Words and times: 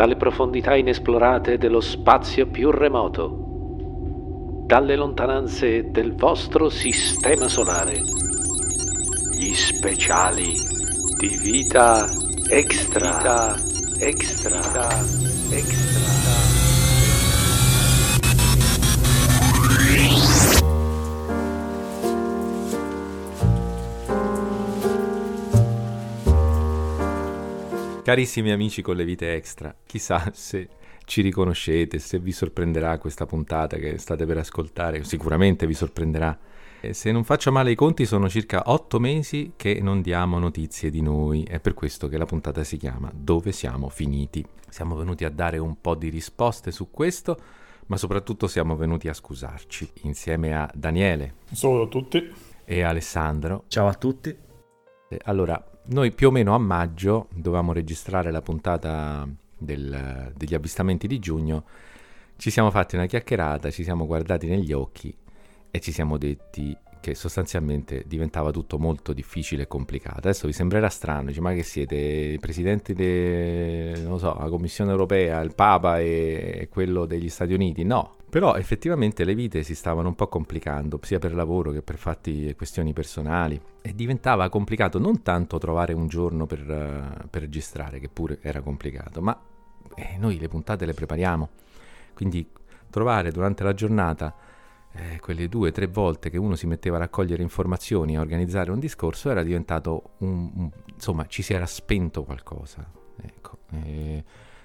dalle 0.00 0.16
profondità 0.16 0.74
inesplorate 0.76 1.58
dello 1.58 1.80
spazio 1.80 2.46
più 2.46 2.70
remoto, 2.70 4.64
dalle 4.64 4.96
lontananze 4.96 5.90
del 5.90 6.14
vostro 6.14 6.70
sistema 6.70 7.48
solare, 7.48 8.00
gli 9.36 9.52
speciali 9.52 10.54
di 11.18 11.38
vita 11.42 12.06
extra, 12.48 13.10
vita 13.10 13.56
extra, 13.98 14.56
vita 14.56 14.88
extra. 15.54 16.19
Carissimi 28.10 28.50
amici 28.50 28.82
con 28.82 28.96
le 28.96 29.04
vite 29.04 29.34
extra, 29.34 29.72
chissà 29.86 30.32
se 30.34 30.68
ci 31.04 31.22
riconoscete, 31.22 32.00
se 32.00 32.18
vi 32.18 32.32
sorprenderà 32.32 32.98
questa 32.98 33.24
puntata 33.24 33.76
che 33.76 33.98
state 33.98 34.26
per 34.26 34.36
ascoltare, 34.36 35.04
sicuramente 35.04 35.64
vi 35.64 35.74
sorprenderà. 35.74 36.36
E 36.80 36.92
se 36.92 37.12
non 37.12 37.22
faccio 37.22 37.52
male 37.52 37.70
i 37.70 37.76
conti 37.76 38.06
sono 38.06 38.28
circa 38.28 38.64
otto 38.66 38.98
mesi 38.98 39.52
che 39.54 39.78
non 39.80 40.02
diamo 40.02 40.40
notizie 40.40 40.90
di 40.90 41.02
noi, 41.02 41.44
è 41.44 41.60
per 41.60 41.74
questo 41.74 42.08
che 42.08 42.18
la 42.18 42.24
puntata 42.24 42.64
si 42.64 42.78
chiama 42.78 43.12
Dove 43.14 43.52
siamo 43.52 43.88
finiti. 43.88 44.44
Siamo 44.68 44.96
venuti 44.96 45.24
a 45.24 45.30
dare 45.30 45.58
un 45.58 45.80
po' 45.80 45.94
di 45.94 46.08
risposte 46.08 46.72
su 46.72 46.90
questo, 46.90 47.38
ma 47.86 47.96
soprattutto 47.96 48.48
siamo 48.48 48.74
venuti 48.74 49.06
a 49.06 49.14
scusarci 49.14 49.88
insieme 50.02 50.52
a 50.52 50.68
Daniele. 50.74 51.34
Saluto 51.52 51.82
a 51.84 51.86
tutti. 51.86 52.32
E 52.64 52.82
Alessandro. 52.82 53.66
Ciao 53.68 53.86
a 53.86 53.94
tutti. 53.94 54.36
Allora, 55.26 55.69
noi 55.90 56.12
più 56.12 56.28
o 56.28 56.30
meno 56.30 56.54
a 56.54 56.58
maggio 56.58 57.28
dovevamo 57.34 57.72
registrare 57.72 58.30
la 58.30 58.42
puntata 58.42 59.28
del, 59.56 60.32
degli 60.36 60.54
avvistamenti 60.54 61.06
di 61.06 61.18
giugno, 61.18 61.64
ci 62.36 62.50
siamo 62.50 62.70
fatti 62.70 62.94
una 62.94 63.06
chiacchierata, 63.06 63.70
ci 63.70 63.82
siamo 63.82 64.06
guardati 64.06 64.46
negli 64.46 64.72
occhi 64.72 65.14
e 65.70 65.80
ci 65.80 65.92
siamo 65.92 66.16
detti 66.16 66.76
che 67.00 67.14
sostanzialmente 67.14 68.04
diventava 68.06 68.50
tutto 68.50 68.78
molto 68.78 69.12
difficile 69.12 69.62
e 69.62 69.66
complicato. 69.66 70.18
Adesso 70.18 70.46
vi 70.46 70.52
sembrerà 70.52 70.88
strano, 70.88 71.28
dice, 71.28 71.40
ma 71.40 71.52
che 71.52 71.62
siete 71.62 71.96
i 71.96 72.38
presidenti 72.38 72.94
della 72.94 74.18
so, 74.18 74.32
Commissione 74.48 74.90
europea, 74.90 75.40
il 75.40 75.54
Papa 75.54 75.98
e 75.98 76.68
quello 76.70 77.06
degli 77.06 77.28
Stati 77.28 77.52
Uniti? 77.52 77.84
No, 77.84 78.16
però 78.28 78.54
effettivamente 78.54 79.24
le 79.24 79.34
vite 79.34 79.62
si 79.62 79.74
stavano 79.74 80.08
un 80.08 80.14
po' 80.14 80.28
complicando, 80.28 81.00
sia 81.02 81.18
per 81.18 81.34
lavoro 81.34 81.72
che 81.72 81.82
per 81.82 81.96
fatti 81.96 82.46
e 82.46 82.54
questioni 82.54 82.92
personali, 82.92 83.60
e 83.82 83.94
diventava 83.94 84.48
complicato 84.48 84.98
non 84.98 85.22
tanto 85.22 85.58
trovare 85.58 85.92
un 85.94 86.06
giorno 86.06 86.46
per, 86.46 87.26
per 87.28 87.42
registrare, 87.42 87.98
che 87.98 88.08
pure 88.08 88.38
era 88.40 88.60
complicato, 88.60 89.20
ma 89.20 89.36
eh, 89.96 90.16
noi 90.18 90.38
le 90.38 90.48
puntate 90.48 90.86
le 90.86 90.94
prepariamo, 90.94 91.48
quindi 92.14 92.46
trovare 92.88 93.32
durante 93.32 93.62
la 93.62 93.72
giornata 93.72 94.34
eh, 94.92 95.20
quelle 95.20 95.48
due 95.48 95.68
o 95.68 95.72
tre 95.72 95.86
volte 95.86 96.30
che 96.30 96.38
uno 96.38 96.56
si 96.56 96.66
metteva 96.66 96.96
a 96.96 97.00
raccogliere 97.00 97.42
informazioni, 97.42 98.16
a 98.16 98.20
organizzare 98.20 98.70
un 98.70 98.78
discorso, 98.78 99.30
era 99.30 99.42
diventato 99.42 100.14
un... 100.18 100.50
un 100.54 100.70
insomma, 100.92 101.26
ci 101.26 101.42
si 101.42 101.52
era 101.52 101.66
spento 101.66 102.24
qualcosa. 102.24 102.90
Ecco. 103.22 103.58
E, 103.72 104.24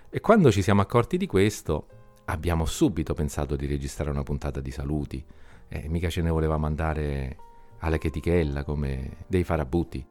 e 0.09 0.19
quando 0.19 0.51
ci 0.51 0.61
siamo 0.61 0.81
accorti 0.81 1.17
di 1.17 1.27
questo 1.27 1.87
abbiamo 2.25 2.65
subito 2.65 3.13
pensato 3.13 3.55
di 3.55 3.65
registrare 3.65 4.09
una 4.09 4.23
puntata 4.23 4.59
di 4.59 4.71
saluti. 4.71 5.23
Eh, 5.67 5.87
mica 5.89 6.09
ce 6.09 6.21
ne 6.21 6.29
volevamo 6.29 6.65
andare 6.65 7.37
alla 7.79 7.97
chetichella 7.97 8.63
come 8.63 9.17
dei 9.27 9.43
farabutti. 9.43 10.05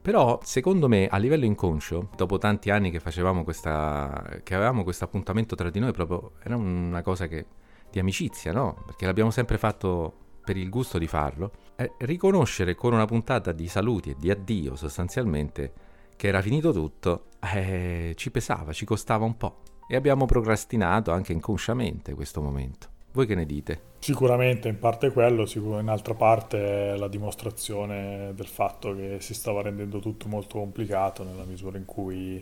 Però, 0.00 0.38
secondo 0.42 0.88
me, 0.88 1.08
a 1.08 1.16
livello 1.16 1.44
inconscio, 1.44 2.10
dopo 2.16 2.38
tanti 2.38 2.70
anni 2.70 2.90
che 2.90 3.00
facevamo 3.00 3.42
questa. 3.44 4.40
che 4.42 4.54
avevamo 4.54 4.84
questo 4.84 5.04
appuntamento 5.04 5.54
tra 5.54 5.70
di 5.70 5.80
noi, 5.80 5.92
proprio 5.92 6.32
era 6.42 6.56
una 6.56 7.02
cosa 7.02 7.26
che, 7.26 7.46
di 7.90 7.98
amicizia, 7.98 8.52
no? 8.52 8.82
Perché 8.86 9.06
l'abbiamo 9.06 9.30
sempre 9.30 9.58
fatto 9.58 10.26
per 10.44 10.56
il 10.56 10.68
gusto 10.68 10.98
di 10.98 11.06
farlo. 11.06 11.52
Eh, 11.76 11.92
riconoscere 11.98 12.74
con 12.74 12.92
una 12.92 13.04
puntata 13.04 13.52
di 13.52 13.68
saluti 13.68 14.10
e 14.10 14.16
di 14.18 14.30
addio, 14.30 14.76
sostanzialmente, 14.76 15.72
che 16.16 16.28
era 16.28 16.42
finito 16.42 16.72
tutto, 16.72 17.26
eh, 17.54 18.14
ci 18.16 18.30
pesava, 18.30 18.72
ci 18.72 18.84
costava 18.84 19.24
un 19.24 19.36
po' 19.36 19.60
e 19.88 19.96
abbiamo 19.96 20.26
procrastinato 20.26 21.12
anche 21.12 21.32
inconsciamente 21.32 22.14
questo 22.14 22.40
momento. 22.42 22.88
Voi 23.12 23.26
che 23.26 23.34
ne 23.34 23.46
dite? 23.46 23.80
Sicuramente 24.00 24.68
in 24.68 24.78
parte 24.78 25.10
quello, 25.10 25.46
in 25.80 25.88
altra 25.88 26.14
parte 26.14 26.96
la 26.96 27.08
dimostrazione 27.08 28.32
del 28.34 28.46
fatto 28.46 28.94
che 28.94 29.16
si 29.20 29.34
stava 29.34 29.62
rendendo 29.62 29.98
tutto 29.98 30.28
molto 30.28 30.58
complicato 30.58 31.24
nella 31.24 31.44
misura 31.44 31.78
in 31.78 31.84
cui 31.84 32.40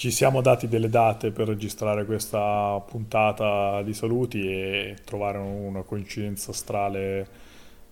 ci 0.00 0.10
siamo 0.10 0.40
dati 0.40 0.66
delle 0.66 0.88
date 0.88 1.30
per 1.30 1.46
registrare 1.46 2.06
questa 2.06 2.82
puntata 2.88 3.82
di 3.82 3.92
saluti 3.92 4.50
e 4.50 4.96
trovare 5.04 5.36
una 5.36 5.82
coincidenza 5.82 6.52
astrale 6.52 7.28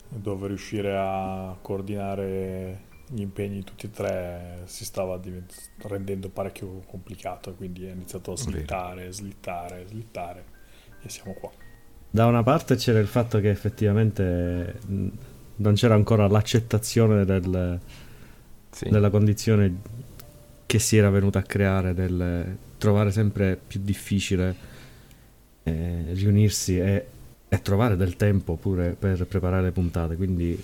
dove 0.08 0.46
riuscire 0.46 0.96
a 0.96 1.54
coordinare 1.60 2.86
gli 3.08 3.20
impegni 3.20 3.62
tutti 3.62 3.84
e 3.84 3.90
tre 3.90 4.62
si 4.64 4.86
stava 4.86 5.18
divent- 5.18 5.72
rendendo 5.82 6.30
parecchio 6.30 6.80
complicato, 6.86 7.52
quindi 7.52 7.84
è 7.84 7.90
iniziato 7.90 8.32
a 8.32 8.36
slittare, 8.38 9.12
slittare, 9.12 9.84
slittare 9.86 10.44
e 11.02 11.10
siamo 11.10 11.34
qua. 11.34 11.50
Da 12.08 12.24
una 12.24 12.42
parte 12.42 12.76
c'era 12.76 13.00
il 13.00 13.06
fatto 13.06 13.38
che 13.38 13.50
effettivamente 13.50 14.80
non 15.56 15.74
c'era 15.74 15.92
ancora 15.92 16.26
l'accettazione 16.26 17.26
del, 17.26 17.78
sì. 18.70 18.88
della 18.88 19.10
condizione 19.10 20.06
che 20.68 20.78
si 20.78 20.98
era 20.98 21.08
venuta 21.08 21.38
a 21.38 21.42
creare 21.42 21.94
del 21.94 22.56
trovare 22.76 23.10
sempre 23.10 23.58
più 23.66 23.80
difficile 23.82 24.54
eh, 25.62 26.04
riunirsi 26.12 26.78
e, 26.78 27.06
e 27.48 27.62
trovare 27.62 27.96
del 27.96 28.16
tempo 28.16 28.56
pure 28.56 28.90
per 28.90 29.24
preparare 29.24 29.62
le 29.62 29.70
puntate, 29.70 30.16
quindi 30.16 30.62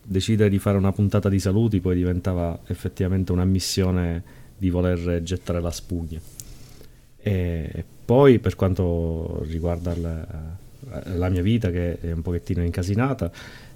decidere 0.00 0.48
di 0.48 0.60
fare 0.60 0.78
una 0.78 0.92
puntata 0.92 1.28
di 1.28 1.40
saluti 1.40 1.80
poi 1.80 1.96
diventava 1.96 2.56
effettivamente 2.68 3.32
una 3.32 3.44
missione 3.44 4.22
di 4.56 4.70
voler 4.70 5.24
gettare 5.24 5.60
la 5.60 5.72
spugna. 5.72 6.20
E 7.18 7.84
poi 8.04 8.38
per 8.38 8.54
quanto 8.54 9.42
riguarda 9.48 9.96
la, 9.96 10.26
la 11.16 11.28
mia 11.28 11.42
vita 11.42 11.72
che 11.72 11.98
è 11.98 12.12
un 12.12 12.22
pochettino 12.22 12.62
incasinata 12.62 13.28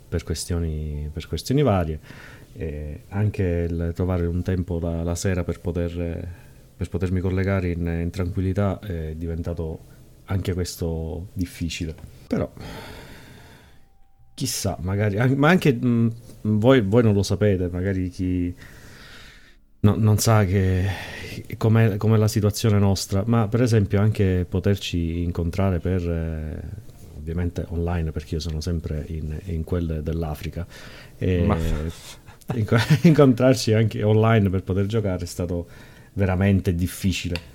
per 0.09 0.22
questioni, 0.22 1.10
per 1.12 1.26
questioni 1.26 1.62
varie, 1.62 1.99
anche 3.09 3.67
il 3.69 3.93
trovare 3.94 4.27
un 4.27 4.43
tempo 4.43 4.78
la, 4.78 5.03
la 5.03 5.15
sera 5.15 5.44
per, 5.44 5.61
poter, 5.61 6.28
per 6.77 6.89
potermi 6.89 7.21
collegare 7.21 7.71
in, 7.71 7.87
in 7.87 8.11
tranquillità 8.11 8.78
è 8.81 9.15
diventato 9.15 9.94
anche 10.27 10.55
questo 10.55 11.28
difficile. 11.33 11.94
Però 12.27 12.50
chissà, 14.37 14.77
magari, 14.83 15.17
ma 15.34 15.49
anche 15.49 15.72
mh, 15.72 15.87
mm, 15.87 16.09
voi, 16.59 16.83
voi, 16.83 17.03
non 17.03 17.15
lo 17.15 17.22
sapete, 17.22 17.69
magari 17.69 18.11
chi 18.11 18.55
no, 19.81 19.94
non 19.97 20.19
sa 20.19 20.44
che, 20.44 20.84
com'è, 21.56 21.97
com'è, 21.97 22.19
la 22.19 22.28
situazione 22.28 22.78
nostra, 22.78 23.23
ma 23.25 23.49
per 23.49 23.62
esempio 23.62 23.99
anche 23.99 24.44
poterci 24.47 25.23
incontrare 25.23 25.78
per, 25.78 26.06
eh, 26.06 26.61
ovviamente 27.17 27.65
online, 27.69 28.12
perché 28.12 28.34
io 28.34 28.41
sono 28.41 28.61
sempre 28.61 29.05
in, 29.09 29.38
in 29.47 29.65
quelle 29.65 30.03
dell'Africa, 30.03 30.67
e 31.17 31.43
ma... 31.47 31.56
incontrarci 33.02 33.72
anche 33.72 34.02
online 34.02 34.50
per 34.50 34.62
poter 34.62 34.86
giocare 34.86 35.24
è 35.24 35.26
stato 35.26 35.66
veramente 36.12 36.74
difficile. 36.74 37.54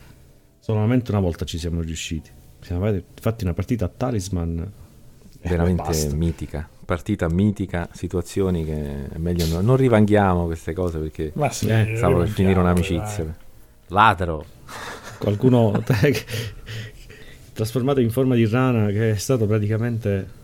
Solamente 0.59 1.11
una 1.11 1.19
volta 1.19 1.45
ci 1.45 1.57
siamo 1.57 1.81
riusciti. 1.81 2.29
Siamo 2.61 3.01
fatti 3.19 3.43
una 3.43 3.53
partita 3.53 3.85
a 3.85 3.89
Talisman 3.89 4.59
eh, 5.41 5.49
veramente 5.49 6.13
mitica, 6.13 6.69
partita 6.85 7.27
mitica, 7.29 7.89
situazioni 7.91 8.63
che 8.63 9.07
è 9.09 9.17
meglio 9.17 9.47
non, 9.47 9.65
non 9.65 9.75
rivanghiamo 9.77 10.45
queste 10.45 10.73
cose 10.73 10.99
perché 10.99 11.31
Ma 11.33 11.49
sì, 11.49 11.67
eh, 11.67 11.93
stavo 11.95 12.19
per 12.19 12.27
finire 12.27 12.59
un'amicizia. 12.59 13.23
Dai. 13.23 13.33
Ladro. 13.87 14.45
Qualcuno 15.17 15.71
trasformato 17.53 17.99
in 17.99 18.11
forma 18.11 18.35
di 18.35 18.45
rana 18.45 18.87
che 18.87 19.11
è 19.11 19.15
stato 19.15 19.47
praticamente 19.47 20.39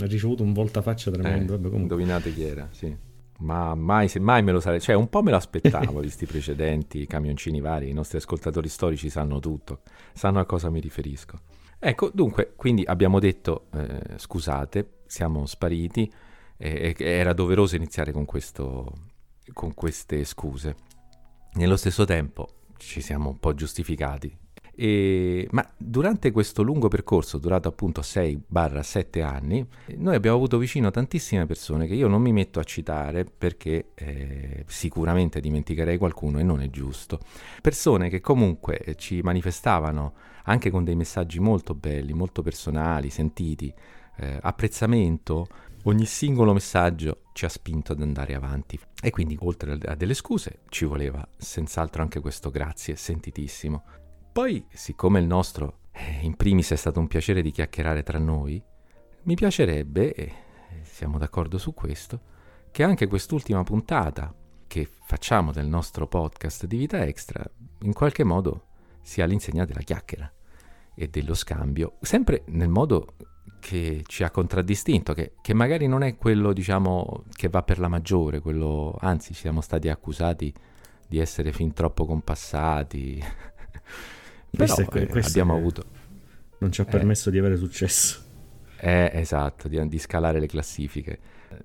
ha 0.00 0.06
ricevuto 0.06 0.42
un 0.42 0.52
voltafaccia 0.52 1.10
tremendo. 1.10 1.54
Eh, 1.54 1.76
indovinate 1.76 2.32
chi 2.34 2.42
era, 2.42 2.68
sì. 2.72 3.08
Ma 3.40 3.74
mai, 3.74 4.10
mai 4.18 4.42
me 4.42 4.52
lo 4.52 4.60
sarei, 4.60 4.80
cioè 4.80 4.94
un 4.94 5.08
po' 5.08 5.22
me 5.22 5.30
lo 5.30 5.36
aspettavo 5.36 6.00
di 6.00 6.06
questi 6.06 6.26
precedenti 6.26 7.06
camioncini 7.06 7.60
vari, 7.60 7.88
i 7.88 7.92
nostri 7.92 8.18
ascoltatori 8.18 8.68
storici 8.68 9.08
sanno 9.08 9.38
tutto, 9.38 9.80
sanno 10.12 10.40
a 10.40 10.44
cosa 10.44 10.68
mi 10.68 10.80
riferisco. 10.80 11.38
Ecco, 11.78 12.10
dunque, 12.12 12.52
quindi 12.56 12.84
abbiamo 12.84 13.18
detto 13.18 13.68
eh, 13.72 14.18
scusate, 14.18 15.00
siamo 15.06 15.46
spariti, 15.46 16.12
eh, 16.58 16.94
era 16.98 17.32
doveroso 17.32 17.76
iniziare 17.76 18.12
con, 18.12 18.26
questo, 18.26 18.92
con 19.54 19.72
queste 19.72 20.24
scuse. 20.24 20.76
Nello 21.54 21.76
stesso 21.76 22.04
tempo 22.04 22.48
ci 22.76 23.00
siamo 23.00 23.30
un 23.30 23.38
po' 23.38 23.54
giustificati 23.54 24.36
E, 24.82 25.46
ma 25.50 25.62
durante 25.76 26.30
questo 26.30 26.62
lungo 26.62 26.88
percorso, 26.88 27.36
durato 27.36 27.68
appunto 27.68 28.00
6-7 28.00 29.22
anni, 29.22 29.66
noi 29.96 30.14
abbiamo 30.14 30.38
avuto 30.38 30.56
vicino 30.56 30.90
tantissime 30.90 31.44
persone 31.44 31.86
che 31.86 31.92
io 31.92 32.08
non 32.08 32.22
mi 32.22 32.32
metto 32.32 32.60
a 32.60 32.64
citare 32.64 33.26
perché 33.26 33.90
eh, 33.94 34.64
sicuramente 34.66 35.40
dimenticherei 35.40 35.98
qualcuno 35.98 36.38
e 36.38 36.44
non 36.44 36.62
è 36.62 36.70
giusto. 36.70 37.18
Persone 37.60 38.08
che 38.08 38.22
comunque 38.22 38.94
ci 38.96 39.20
manifestavano 39.20 40.14
anche 40.44 40.70
con 40.70 40.82
dei 40.82 40.96
messaggi 40.96 41.40
molto 41.40 41.74
belli, 41.74 42.14
molto 42.14 42.40
personali, 42.40 43.10
sentiti, 43.10 43.70
eh, 44.16 44.38
apprezzamento. 44.40 45.46
Ogni 45.84 46.06
singolo 46.06 46.54
messaggio 46.54 47.24
ci 47.34 47.44
ha 47.44 47.50
spinto 47.50 47.92
ad 47.92 48.00
andare 48.00 48.34
avanti 48.34 48.80
e 49.02 49.10
quindi 49.10 49.36
oltre 49.40 49.78
a 49.84 49.94
delle 49.94 50.14
scuse 50.14 50.60
ci 50.70 50.86
voleva 50.86 51.26
senz'altro 51.36 52.00
anche 52.00 52.20
questo 52.20 52.50
grazie 52.50 52.96
sentitissimo. 52.96 53.99
Poi, 54.32 54.64
siccome 54.72 55.18
il 55.18 55.26
nostro 55.26 55.80
eh, 55.90 56.20
in 56.22 56.36
primis 56.36 56.70
è 56.70 56.76
stato 56.76 57.00
un 57.00 57.08
piacere 57.08 57.42
di 57.42 57.50
chiacchierare 57.50 58.04
tra 58.04 58.18
noi, 58.18 58.62
mi 59.22 59.34
piacerebbe, 59.34 60.12
e 60.14 60.32
siamo 60.82 61.18
d'accordo 61.18 61.58
su 61.58 61.74
questo, 61.74 62.20
che 62.70 62.84
anche 62.84 63.08
quest'ultima 63.08 63.64
puntata 63.64 64.32
che 64.68 64.88
facciamo 65.02 65.50
del 65.50 65.66
nostro 65.66 66.06
podcast 66.06 66.66
di 66.66 66.76
Vita 66.76 67.04
Extra 67.04 67.44
in 67.80 67.92
qualche 67.92 68.22
modo 68.22 68.66
sia 69.02 69.24
all'insegna 69.24 69.64
della 69.64 69.80
chiacchiera 69.80 70.32
e 70.94 71.08
dello 71.08 71.34
scambio, 71.34 71.96
sempre 72.00 72.44
nel 72.46 72.68
modo 72.68 73.16
che 73.58 74.04
ci 74.06 74.22
ha 74.22 74.30
contraddistinto, 74.30 75.12
che, 75.12 75.32
che, 75.42 75.54
magari 75.54 75.88
non 75.88 76.04
è 76.04 76.16
quello, 76.16 76.52
diciamo, 76.52 77.24
che 77.32 77.48
va 77.48 77.64
per 77.64 77.80
la 77.80 77.88
maggiore, 77.88 78.38
quello, 78.38 78.96
anzi, 79.00 79.34
siamo 79.34 79.60
stati 79.60 79.88
accusati 79.88 80.54
di 81.10 81.18
essere 81.18 81.52
fin 81.52 81.72
troppo 81.72 82.06
compassati, 82.06 83.20
però 84.50 84.74
que- 84.84 85.08
eh, 85.08 85.20
abbiamo 85.24 85.54
avuto... 85.56 85.84
Non 86.58 86.72
ci 86.72 86.82
ha 86.82 86.84
permesso 86.84 87.30
eh, 87.30 87.32
di 87.32 87.38
avere 87.38 87.56
successo. 87.56 88.22
Eh, 88.78 89.10
esatto, 89.14 89.68
di, 89.68 89.88
di 89.88 89.98
scalare 89.98 90.40
le 90.40 90.46
classifiche. 90.46 91.18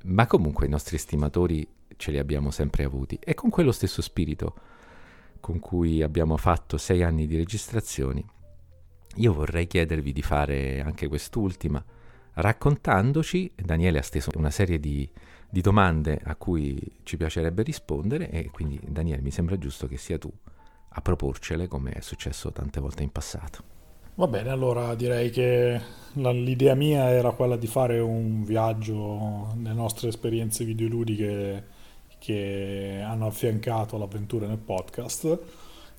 Ma 0.04 0.26
comunque 0.26 0.66
i 0.66 0.70
nostri 0.70 0.96
estimatori 0.96 1.68
ce 1.98 2.12
li 2.12 2.18
abbiamo 2.18 2.52
sempre 2.52 2.84
avuti 2.84 3.18
e 3.22 3.34
con 3.34 3.50
quello 3.50 3.72
stesso 3.72 4.02
spirito 4.02 4.56
con 5.40 5.60
cui 5.60 6.02
abbiamo 6.02 6.38
fatto 6.38 6.78
sei 6.78 7.04
anni 7.04 7.28
di 7.28 7.38
registrazioni, 7.38 8.26
io 9.18 9.34
vorrei 9.34 9.68
chiedervi 9.68 10.12
di 10.12 10.24
fare 10.24 10.82
anche 10.82 11.08
quest'ultima, 11.08 11.84
raccontandoci, 12.34 13.52
Daniele 13.56 14.00
ha 14.00 14.02
steso 14.02 14.32
una 14.38 14.50
serie 14.50 14.80
di, 14.80 15.08
di 15.48 15.62
domande 15.62 16.20
a 16.24 16.36
cui 16.36 17.00
ci 17.04 17.16
piacerebbe 17.16 17.62
rispondere 17.62 18.30
e 18.32 18.50
quindi 18.50 18.80
Daniele 18.88 19.22
mi 19.22 19.30
sembra 19.30 19.56
giusto 19.60 19.88
che 19.88 19.98
sia 19.98 20.18
tu 20.18 20.32
a 20.98 21.02
proporcele 21.02 21.68
come 21.68 21.92
è 21.92 22.02
successo 22.02 22.52
tante 22.52 22.80
volte 22.80 23.04
in 23.04 23.12
passato. 23.12 23.74
Va 24.16 24.28
bene, 24.28 24.50
allora 24.50 24.96
direi 24.96 25.30
che 25.30 25.80
la, 26.14 26.32
l'idea 26.32 26.74
mia 26.74 27.10
era 27.10 27.32
quella 27.32 27.58
di 27.58 27.68
fare 27.68 28.00
un 28.00 28.46
viaggio 28.46 29.52
nelle 29.56 29.76
nostre 29.76 30.08
esperienze 30.08 30.64
videoludiche 30.64 31.74
che 32.18 33.02
hanno 33.06 33.28
affiancato 33.28 33.98
l'avventura 33.98 34.48
nel 34.48 34.58
podcast, 34.58 35.40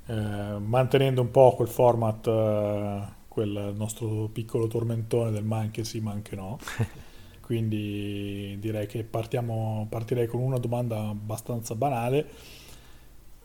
eh, 0.07 0.15
mantenendo 0.15 1.21
un 1.21 1.31
po' 1.31 1.55
quel 1.55 1.69
format, 1.69 2.27
eh, 2.27 3.01
quel 3.29 3.75
nostro 3.77 4.31
piccolo 4.33 4.67
tormentone 4.67 5.31
del 5.31 5.45
ma 5.45 5.59
anche 5.59 5.85
sì, 5.85 6.01
ma 6.01 6.13
anche 6.13 6.35
no. 6.37 6.59
Quindi 7.43 8.57
direi 8.59 8.87
che 8.87 9.05
partiamo, 9.05 9.87
partirei 9.91 10.27
con 10.27 10.41
una 10.41 10.59
domanda 10.59 11.09
abbastanza 11.09 11.75
banale 11.75 12.27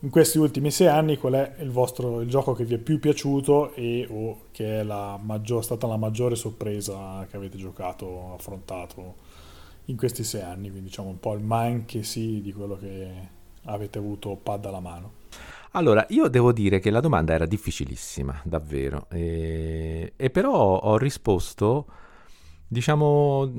in 0.02 0.10
questi 0.10 0.38
ultimi 0.38 0.70
sei 0.70 0.88
anni 0.88 1.16
qual 1.16 1.34
è 1.34 1.54
il, 1.60 1.70
vostro, 1.70 2.20
il 2.20 2.28
gioco 2.28 2.54
che 2.54 2.64
vi 2.64 2.74
è 2.74 2.78
più 2.78 2.98
piaciuto 2.98 3.72
e 3.74 4.06
o 4.10 4.46
che 4.50 4.80
è 4.80 4.82
la 4.82 5.18
maggior, 5.22 5.62
stata 5.62 5.86
la 5.86 5.96
maggiore 5.96 6.34
sorpresa 6.34 7.24
che 7.30 7.36
avete 7.36 7.56
giocato, 7.56 8.34
affrontato 8.34 9.14
in 9.86 9.96
questi 9.96 10.24
sei 10.24 10.42
anni, 10.42 10.70
quindi 10.70 10.88
diciamo 10.88 11.08
un 11.08 11.20
po' 11.20 11.34
il 11.34 11.42
manche 11.42 12.02
sì 12.02 12.40
di 12.40 12.52
quello 12.52 12.76
che 12.76 13.10
avete 13.64 13.98
avuto 13.98 14.36
pad 14.40 14.64
alla 14.64 14.80
mano. 14.80 15.20
Allora, 15.72 16.04
io 16.10 16.28
devo 16.28 16.52
dire 16.52 16.80
che 16.80 16.90
la 16.90 17.00
domanda 17.00 17.32
era 17.32 17.46
difficilissima, 17.46 18.40
davvero, 18.44 19.06
e, 19.08 20.12
e 20.16 20.30
però 20.30 20.80
ho 20.80 20.96
risposto, 20.98 21.86
diciamo, 22.66 23.50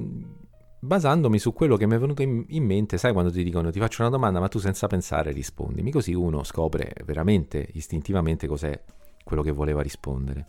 basandomi 0.84 1.40
su 1.40 1.54
quello 1.54 1.78
che 1.78 1.88
mi 1.88 1.96
è 1.96 1.98
venuto 1.98 2.22
in, 2.22 2.44
in, 2.50 2.66
mente, 2.66 2.98
sai 2.98 3.14
quando 3.14 3.32
ti 3.32 3.42
dicono 3.42 3.72
ti 3.72 3.80
faccio 3.80 4.02
una 4.02 4.12
domanda 4.12 4.42
ma 4.42 4.50
tu 4.50 4.60
senza 4.60 4.88
pensare 4.88 5.32
rispondimi, 5.32 5.92
così 5.92 6.14
uno 6.14 6.44
scopre 6.44 6.94
veramente 7.06 7.66
istintivamente 7.74 8.48
cos'è 8.48 8.80
quello 9.24 9.42
che 9.42 9.52
voleva 9.52 9.82
rispondere. 9.82 10.48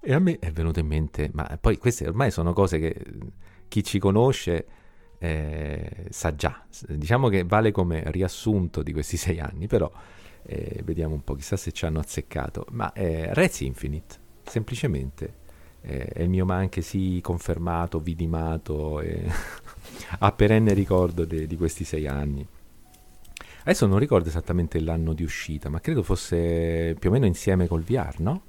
E 0.00 0.14
a 0.14 0.18
me 0.18 0.38
è 0.38 0.50
venuto 0.50 0.80
in 0.80 0.86
mente, 0.86 1.28
ma 1.34 1.58
poi 1.60 1.76
queste 1.76 2.08
ormai 2.08 2.30
sono 2.30 2.54
cose 2.54 2.78
che 2.78 3.04
chi 3.68 3.84
ci 3.84 3.98
conosce 3.98 4.66
eh, 5.18 6.06
sa 6.08 6.34
già, 6.34 6.64
diciamo 6.88 7.28
che 7.28 7.44
vale 7.44 7.70
come 7.70 8.02
riassunto 8.06 8.82
di 8.82 8.94
questi 8.94 9.18
sei 9.18 9.40
anni, 9.40 9.66
però 9.66 9.90
eh, 10.44 10.80
vediamo 10.84 11.14
un 11.14 11.22
po', 11.22 11.34
chissà 11.34 11.58
se 11.58 11.72
ci 11.72 11.84
hanno 11.84 11.98
azzeccato, 11.98 12.64
ma 12.70 12.90
eh, 12.94 13.34
Rez 13.34 13.60
Infinite, 13.60 14.16
semplicemente 14.42 15.34
eh, 15.82 16.04
è 16.06 16.22
il 16.22 16.28
mio 16.28 16.44
ma 16.44 16.56
anche 16.56 16.82
sì 16.82 17.20
confermato, 17.22 17.98
vidimato, 17.98 19.00
e 19.00 19.24
a 20.18 20.32
perenne 20.32 20.72
ricordo 20.74 21.24
de, 21.24 21.46
di 21.46 21.56
questi 21.56 21.84
sei 21.84 22.06
anni. 22.06 22.46
Adesso 23.62 23.86
non 23.86 23.98
ricordo 23.98 24.28
esattamente 24.28 24.80
l'anno 24.80 25.12
di 25.12 25.22
uscita, 25.22 25.68
ma 25.68 25.80
credo 25.80 26.02
fosse 26.02 26.96
più 26.98 27.10
o 27.10 27.12
meno 27.12 27.26
insieme 27.26 27.66
col 27.66 27.82
VR, 27.82 28.14
no? 28.18 28.42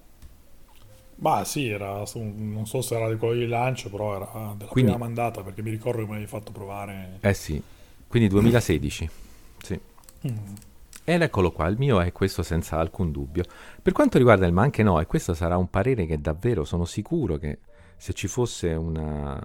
Bah 1.16 1.44
sì, 1.44 1.70
era, 1.70 2.04
non 2.16 2.66
so 2.66 2.82
se 2.82 2.96
era 2.96 3.08
di 3.08 3.18
quello 3.18 3.36
di 3.36 3.46
lancio, 3.46 3.90
però 3.90 4.16
era 4.16 4.56
della 4.58 4.72
Quindi, 4.72 4.92
prima 4.92 5.06
mandata, 5.06 5.44
perché 5.44 5.62
mi 5.62 5.70
ricordo 5.70 6.00
che 6.00 6.06
mi 6.06 6.14
avevi 6.14 6.28
fatto 6.28 6.52
provare... 6.52 7.18
Eh 7.20 7.34
sì, 7.34 7.62
quindi 8.08 8.30
2016, 8.30 9.10
sì. 9.62 9.80
Mm. 10.28 10.38
Ed 11.14 11.22
eccolo 11.22 11.52
qua, 11.52 11.68
il 11.68 11.78
mio 11.78 12.00
è 12.00 12.14
questo 12.14 12.42
senza 12.42 12.78
alcun 12.78 13.12
dubbio. 13.12 13.44
Per 13.82 13.92
quanto 13.92 14.18
riguarda 14.18 14.46
il 14.46 14.54
ma 14.54 14.62
anche 14.62 14.82
no, 14.82 15.02
e 15.02 15.06
questo 15.06 15.34
sarà 15.34 15.58
un 15.58 15.70
parere 15.70 16.06
che 16.06 16.22
davvero 16.22 16.64
sono 16.64 16.86
sicuro 16.86 17.36
che 17.36 17.60
se 17.98 18.14
ci 18.14 18.30
fosse 18.30 18.70
una, 18.70 19.38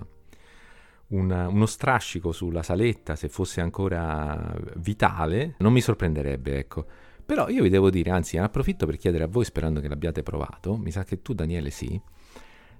una, 1.08 1.48
uno 1.48 1.66
strascico 1.66 2.30
sulla 2.30 2.62
saletta, 2.62 3.16
se 3.16 3.28
fosse 3.28 3.60
ancora 3.60 4.54
vitale, 4.76 5.56
non 5.58 5.72
mi 5.72 5.80
sorprenderebbe, 5.80 6.56
ecco. 6.56 6.86
Però 7.26 7.48
io 7.48 7.64
vi 7.64 7.68
devo 7.68 7.90
dire, 7.90 8.10
anzi, 8.10 8.38
approfitto 8.38 8.86
per 8.86 8.96
chiedere 8.96 9.24
a 9.24 9.28
voi, 9.28 9.44
sperando 9.44 9.80
che 9.80 9.88
l'abbiate 9.88 10.22
provato, 10.22 10.76
mi 10.76 10.92
sa 10.92 11.02
che 11.02 11.20
tu 11.20 11.34
Daniele 11.34 11.70
sì, 11.70 12.00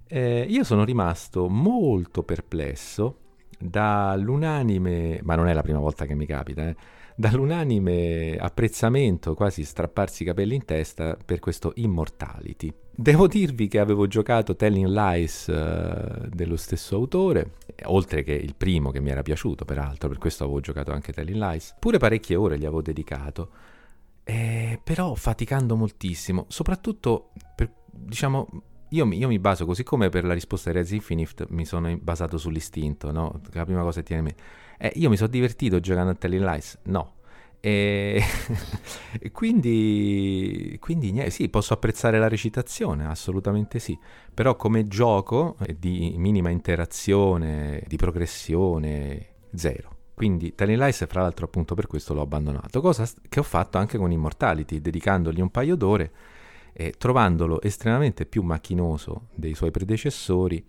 eh, 0.07 0.47
io 0.49 0.63
sono 0.63 0.85
rimasto 0.85 1.49
molto 1.49 2.23
perplesso 2.23 3.19
dall'unanime, 3.59 5.19
ma 5.25 5.35
non 5.35 5.49
è 5.49 5.53
la 5.55 5.63
prima 5.63 5.81
volta 5.81 6.07
che 6.07 6.15
mi 6.15 6.27
capita, 6.27 6.69
eh, 6.69 6.77
dall'unanime 7.17 8.37
apprezzamento, 8.37 9.35
quasi 9.35 9.65
strapparsi 9.65 10.23
i 10.23 10.27
capelli 10.27 10.55
in 10.55 10.65
testa 10.65 11.17
per 11.23 11.39
questo 11.41 11.73
Immortality. 11.77 12.73
Devo 12.95 13.27
dirvi 13.27 13.69
che 13.69 13.79
avevo 13.79 14.07
giocato 14.07 14.55
Telling 14.55 14.87
Lies 14.87 15.47
uh, 15.49 16.29
dello 16.29 16.57
stesso 16.57 16.97
autore, 16.97 17.53
oltre 17.85 18.23
che 18.23 18.33
il 18.33 18.55
primo 18.55 18.91
che 18.91 19.01
mi 19.01 19.11
era 19.11 19.23
piaciuto 19.23 19.65
peraltro, 19.65 20.09
per 20.09 20.19
questo 20.19 20.45
avevo 20.45 20.61
giocato 20.61 20.93
anche 20.93 21.13
Telling 21.13 21.39
Lies, 21.39 21.75
pure 21.79 21.99
parecchie 21.99 22.37
ore 22.37 22.59
gli 22.59 22.65
avevo 22.65 22.83
dedicato, 22.83 23.51
eh, 24.25 24.79
però 24.83 25.15
faticando 25.15 25.75
moltissimo, 25.77 26.45
soprattutto 26.49 27.31
per, 27.55 27.71
diciamo, 27.91 28.49
io 28.91 29.07
mi, 29.07 29.19
io 29.19 29.29
mi, 29.29 29.39
baso 29.39 29.67
così 29.67 29.83
come 29.83 30.09
per 30.11 30.25
la 30.25 30.35
risposta 30.35 30.71
di 30.71 30.77
Res 30.77 30.91
Infinite 30.93 31.47
mi 31.51 31.65
sono 31.65 31.97
basato 31.99 32.39
sull'istinto, 32.39 33.11
no? 33.11 33.41
La 33.53 33.65
prima 33.65 33.83
cosa 33.83 34.01
che 34.01 34.07
tiene 34.07 34.23
mente 34.23 34.43
eh, 34.79 34.93
io 34.97 35.09
mi 35.09 35.17
sono 35.17 35.29
divertito 35.29 35.81
giocando 35.81 36.11
a 36.11 36.15
Telling 36.15 36.45
Lies? 36.45 36.79
No. 36.85 37.15
E, 37.61 38.23
quindi, 39.33 40.77
quindi 40.81 41.31
sì, 41.31 41.49
posso 41.49 41.75
apprezzare 41.75 42.19
la 42.19 42.29
recitazione, 42.29 43.07
assolutamente 43.07 43.79
sì, 43.79 43.99
però 44.33 44.57
come 44.57 44.87
gioco 44.87 45.57
di 45.77 46.15
minima 46.17 46.51
interazione, 46.51 47.83
di 47.87 47.97
progressione, 47.97 49.35
zero. 49.55 49.95
Quindi 50.15 50.55
Telling 50.55 50.81
Lies, 50.81 51.05
fra 51.09 51.23
l'altro, 51.23 51.45
appunto 51.45 51.75
per 51.75 51.87
questo 51.87 52.15
l'ho 52.15 52.23
abbandonato, 52.23 52.81
cosa 52.81 53.07
che 53.29 53.41
ho 53.41 53.43
fatto 53.43 53.79
anche 53.79 53.99
con 53.99 54.11
Immortality, 54.11 54.81
dedicandogli 54.81 55.41
un 55.41 55.51
paio 55.51 55.77
d'ore 55.77 56.13
e 56.73 56.95
trovandolo 56.97 57.61
estremamente 57.63 58.27
più 58.27 58.43
macchinoso 58.43 59.29
dei 59.35 59.55
suoi 59.55 59.71
predecessori 59.71 60.65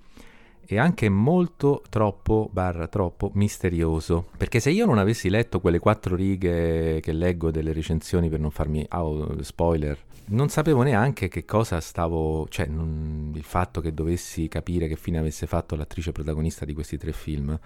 e 0.70 0.78
anche 0.78 1.08
molto 1.08 1.82
troppo 1.90 2.50
barra 2.52 2.88
troppo 2.88 3.32
misterioso 3.36 4.28
perché 4.36 4.60
se 4.60 4.70
io 4.70 4.86
non 4.86 4.98
avessi 4.98 5.30
letto 5.30 5.62
quelle 5.62 5.80
quattro 5.80 6.16
righe 6.16 7.00
che 7.00 7.12
leggo 7.14 7.52
delle 7.52 7.72
recensioni 7.72 8.28
per 8.28 8.42
non 8.42 8.52
farmi 8.52 8.86
oh, 8.92 9.42
spoiler 9.42 9.98
non 10.26 10.50
sapevo 10.50 10.82
neanche 10.82 11.30
che 11.30 11.46
cosa 11.46 11.80
stavo 11.80 12.48
cioè 12.50 12.66
non, 12.66 13.32
il 13.34 13.44
fatto 13.44 13.80
che 13.80 13.94
dovessi 13.94 14.50
capire 14.50 14.90
che 14.90 14.98
fine 14.98 15.18
avesse 15.18 15.48
fatto 15.48 15.78
l'attrice 15.78 16.12
protagonista 16.12 16.66
di 16.66 16.74
questi 16.74 16.98
tre 16.98 17.14
film 17.14 17.58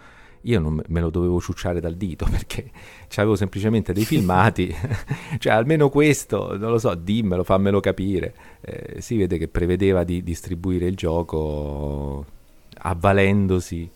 io 0.42 0.60
non 0.60 0.82
me 0.88 1.00
lo 1.00 1.10
dovevo 1.10 1.40
ciucciare 1.40 1.80
dal 1.80 1.96
dito 1.96 2.26
perché 2.30 2.72
avevo 3.16 3.36
semplicemente 3.36 3.94
dei 3.94 4.06
filmati, 4.06 4.74
cioè 5.38 5.54
almeno 5.54 5.90
questo, 5.90 6.58
non 6.58 6.72
lo 6.72 6.80
so, 6.80 6.96
dimmelo, 6.96 7.44
fammelo 7.44 7.80
capire. 7.80 8.34
Eh, 8.62 9.02
si 9.02 9.18
vede 9.18 9.38
che 9.38 9.48
prevedeva 9.48 10.04
di 10.04 10.24
distribuire 10.24 10.88
il 10.88 10.96
gioco 10.96 12.26
avvalendosi 12.82 13.90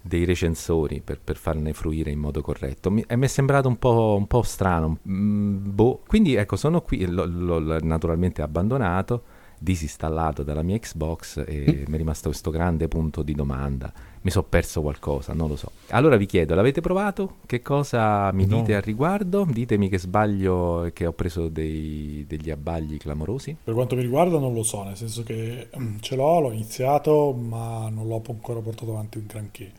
dei 0.00 0.24
recensori 0.24 1.00
per, 1.04 1.20
per, 1.22 1.36
farne 1.36 1.72
fruire 1.72 2.10
in 2.10 2.18
modo 2.18 2.40
corretto. 2.40 2.90
Mi, 2.90 3.04
mi 3.08 3.24
è 3.24 3.28
sembrato 3.28 3.68
un 3.68 3.76
po', 3.76 4.16
un 4.16 4.26
po 4.26 4.42
strano. 4.42 4.98
Mm, 5.08 5.74
boh. 5.74 6.02
Quindi 6.06 6.34
ecco, 6.34 6.56
sono 6.56 6.80
qui, 6.80 7.06
l'ho, 7.06 7.26
l'ho 7.26 7.78
naturalmente 7.80 8.42
abbandonato, 8.42 9.22
disinstallato 9.58 10.42
dalla 10.42 10.62
mia 10.62 10.78
Xbox 10.78 11.44
e 11.46 11.84
mi 11.86 11.94
è 11.94 11.98
rimasto 11.98 12.28
questo 12.28 12.50
grande 12.50 12.88
punto 12.88 13.22
di 13.22 13.34
domanda 13.34 13.92
mi 14.28 14.30
sono 14.30 14.46
perso 14.48 14.82
qualcosa, 14.82 15.32
non 15.32 15.48
lo 15.48 15.56
so. 15.56 15.70
Allora 15.88 16.16
vi 16.16 16.26
chiedo, 16.26 16.54
l'avete 16.54 16.80
provato? 16.80 17.36
Che 17.46 17.62
cosa 17.62 18.30
mi 18.32 18.46
no. 18.46 18.58
dite 18.58 18.74
al 18.74 18.82
riguardo? 18.82 19.46
Ditemi 19.48 19.88
che 19.88 19.98
sbaglio 19.98 20.84
e 20.84 20.92
che 20.92 21.06
ho 21.06 21.12
preso 21.12 21.48
dei, 21.48 22.24
degli 22.28 22.50
abbagli 22.50 22.98
clamorosi. 22.98 23.56
Per 23.62 23.74
quanto 23.74 23.96
mi 23.96 24.02
riguarda 24.02 24.38
non 24.38 24.52
lo 24.52 24.62
so, 24.62 24.82
nel 24.82 24.96
senso 24.96 25.22
che 25.22 25.68
mm, 25.76 25.98
ce 26.00 26.16
l'ho, 26.16 26.40
l'ho 26.40 26.52
iniziato, 26.52 27.32
ma 27.32 27.88
non 27.88 28.06
l'ho 28.06 28.22
ancora 28.26 28.60
portato 28.60 28.90
avanti 28.90 29.18
un 29.18 29.26
granché. 29.26 29.72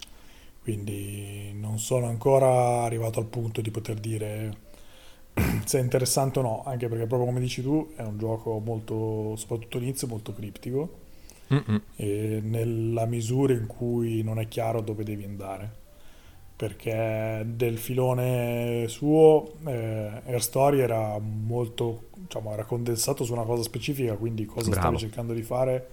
Quindi 0.61 1.51
non 1.53 1.79
sono 1.79 2.07
ancora 2.07 2.83
arrivato 2.83 3.19
al 3.19 3.25
punto 3.25 3.61
di 3.61 3.71
poter 3.71 3.99
dire 3.99 4.67
se 5.65 5.79
è 5.79 5.81
interessante 5.81 6.39
o 6.39 6.41
no, 6.41 6.63
anche 6.65 6.87
perché 6.87 7.05
proprio 7.05 7.27
come 7.27 7.39
dici 7.39 7.61
tu 7.61 7.91
è 7.95 8.01
un 8.01 8.17
gioco 8.17 8.59
molto, 8.59 9.35
soprattutto 9.35 9.77
all'inizio, 9.77 10.07
molto 10.07 10.33
criptico 10.33 11.07
nella 11.49 13.05
misura 13.05 13.53
in 13.53 13.65
cui 13.65 14.21
non 14.21 14.39
è 14.39 14.47
chiaro 14.47 14.81
dove 14.81 15.03
devi 15.03 15.23
andare. 15.23 15.77
Perché 16.55 17.45
del 17.45 17.77
filone 17.77 18.85
suo 18.89 19.53
eh, 19.65 20.21
Air 20.25 20.41
Story 20.41 20.79
era 20.79 21.17
molto, 21.17 22.09
diciamo, 22.15 22.51
era 22.51 22.65
condensato 22.65 23.23
su 23.23 23.31
una 23.31 23.43
cosa 23.43 23.63
specifica, 23.63 24.15
quindi 24.15 24.45
cosa 24.45 24.69
Bravo. 24.69 24.81
stavo 24.81 24.97
cercando 24.97 25.33
di 25.33 25.41
fare 25.41 25.87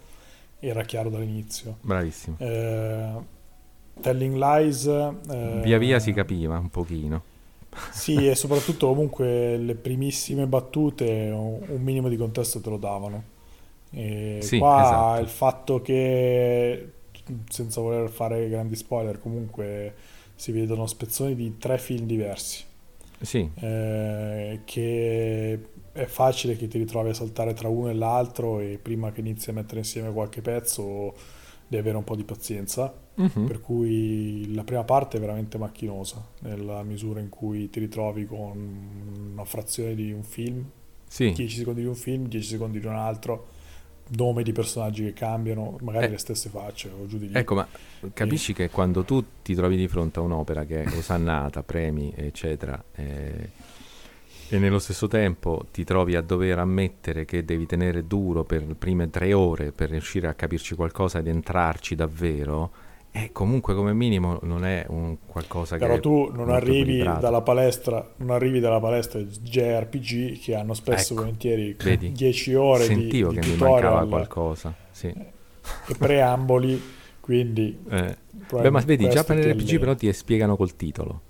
era 0.58 0.82
chiaro 0.82 1.08
dall'inizio. 1.08 1.76
Bravissimo. 1.82 2.36
Eh, 2.38 3.12
Telling 4.00 4.34
Lies... 4.34 4.86
Eh, 4.86 5.60
via 5.62 5.78
via 5.78 6.00
si 6.00 6.12
capiva 6.12 6.58
un 6.58 6.68
pochino. 6.68 7.22
Sì, 7.90 8.28
e 8.28 8.34
soprattutto 8.34 8.88
comunque 8.88 9.56
le 9.56 9.74
primissime 9.74 10.46
battute 10.46 11.30
un 11.32 11.80
minimo 11.82 12.08
di 12.08 12.16
contesto 12.16 12.60
te 12.60 12.70
lo 12.70 12.76
davano. 12.76 13.34
E 13.90 14.38
sì, 14.42 14.58
qua 14.58 14.82
esatto. 14.84 15.20
il 15.22 15.28
fatto 15.28 15.82
che, 15.82 16.90
senza 17.48 17.80
voler 17.80 18.08
fare 18.10 18.48
grandi 18.48 18.76
spoiler, 18.76 19.20
comunque 19.20 19.94
si 20.34 20.52
vedono 20.52 20.86
spezzoni 20.86 21.34
di 21.34 21.56
tre 21.58 21.78
film 21.78 22.06
diversi. 22.06 22.64
Sì. 23.20 23.50
Eh, 23.54 24.60
che 24.64 25.60
è 25.92 26.04
facile 26.04 26.56
che 26.56 26.68
ti 26.68 26.76
ritrovi 26.76 27.08
a 27.08 27.14
saltare 27.14 27.54
tra 27.54 27.68
uno 27.68 27.88
e 27.88 27.94
l'altro 27.94 28.60
e 28.60 28.78
prima 28.80 29.12
che 29.12 29.20
inizi 29.20 29.48
a 29.50 29.54
mettere 29.54 29.78
insieme 29.78 30.12
qualche 30.12 30.42
pezzo 30.42 31.14
devi 31.66 31.82
avere 31.82 31.96
un 31.96 32.04
po' 32.04 32.16
di 32.16 32.24
pazienza. 32.24 32.92
Uh-huh. 33.16 33.46
Per 33.46 33.60
cui 33.60 34.54
la 34.54 34.62
prima 34.62 34.84
parte 34.84 35.16
è 35.16 35.20
veramente 35.20 35.56
macchinosa 35.56 36.22
nella 36.40 36.82
misura 36.82 37.20
in 37.20 37.30
cui 37.30 37.70
ti 37.70 37.80
ritrovi 37.80 38.26
con 38.26 39.30
una 39.32 39.44
frazione 39.44 39.94
di 39.94 40.12
un 40.12 40.22
film, 40.22 40.64
sì. 41.08 41.32
10 41.32 41.56
secondi 41.56 41.80
di 41.80 41.86
un 41.86 41.94
film, 41.94 42.26
10 42.26 42.46
secondi 42.46 42.78
di 42.78 42.86
un 42.86 42.94
altro 42.94 43.54
nome 44.08 44.42
di 44.42 44.52
personaggi 44.52 45.04
che 45.04 45.12
cambiano, 45.12 45.78
magari 45.80 46.06
eh, 46.06 46.10
le 46.10 46.18
stesse 46.18 46.48
facce 46.48 46.90
o 46.90 47.06
giù 47.06 47.18
di 47.18 47.28
lì. 47.28 47.34
Ecco, 47.34 47.54
ma 47.54 47.66
capisci 48.12 48.52
e... 48.52 48.54
che 48.54 48.70
quando 48.70 49.02
tu 49.02 49.24
ti 49.42 49.54
trovi 49.54 49.76
di 49.76 49.88
fronte 49.88 50.18
a 50.18 50.22
un'opera 50.22 50.64
che 50.64 50.82
è 50.82 50.96
osannata, 50.96 51.62
premi, 51.62 52.12
eccetera, 52.14 52.82
eh, 52.94 53.50
e 54.48 54.58
nello 54.58 54.78
stesso 54.78 55.08
tempo 55.08 55.66
ti 55.72 55.82
trovi 55.82 56.14
a 56.14 56.20
dover 56.20 56.60
ammettere 56.60 57.24
che 57.24 57.44
devi 57.44 57.66
tenere 57.66 58.06
duro 58.06 58.44
per 58.44 58.64
le 58.64 58.74
prime 58.74 59.10
tre 59.10 59.32
ore 59.32 59.72
per 59.72 59.90
riuscire 59.90 60.28
a 60.28 60.34
capirci 60.34 60.76
qualcosa 60.76 61.18
ed 61.18 61.26
entrarci 61.26 61.96
davvero, 61.96 62.70
eh, 63.16 63.30
comunque 63.32 63.74
come 63.74 63.94
minimo 63.94 64.38
non 64.42 64.66
è 64.66 64.84
un 64.88 65.16
qualcosa 65.24 65.76
Però 65.78 65.94
che 65.94 66.00
Però 66.00 66.26
tu 66.26 66.36
non 66.36 66.50
arrivi 66.50 66.98
dalla 66.98 67.40
palestra, 67.40 68.06
non 68.16 68.30
arrivi 68.30 68.60
dalla 68.60 68.78
palestra 68.78 69.20
JRPG 69.20 70.38
che 70.38 70.54
hanno 70.54 70.74
spesso 70.74 71.14
ecco, 71.14 71.22
volentieri 71.22 71.74
vedi, 71.82 72.12
10 72.12 72.54
ore 72.54 72.84
sentivo 72.84 73.30
di, 73.30 73.36
che 73.36 73.40
di 73.40 73.52
mi 73.52 73.56
mancava 73.56 74.06
qualcosa, 74.06 74.74
sì. 74.90 75.06
E 75.06 75.94
preamboli, 75.96 76.82
quindi 77.20 77.78
eh. 77.88 78.16
Beh, 78.50 78.70
ma 78.70 78.80
vedi, 78.80 79.08
già 79.08 79.24
per 79.24 79.38
l'RPG 79.38 79.78
però 79.78 79.94
ti 79.94 80.12
spiegano 80.12 80.56
col 80.56 80.76
titolo. 80.76 81.22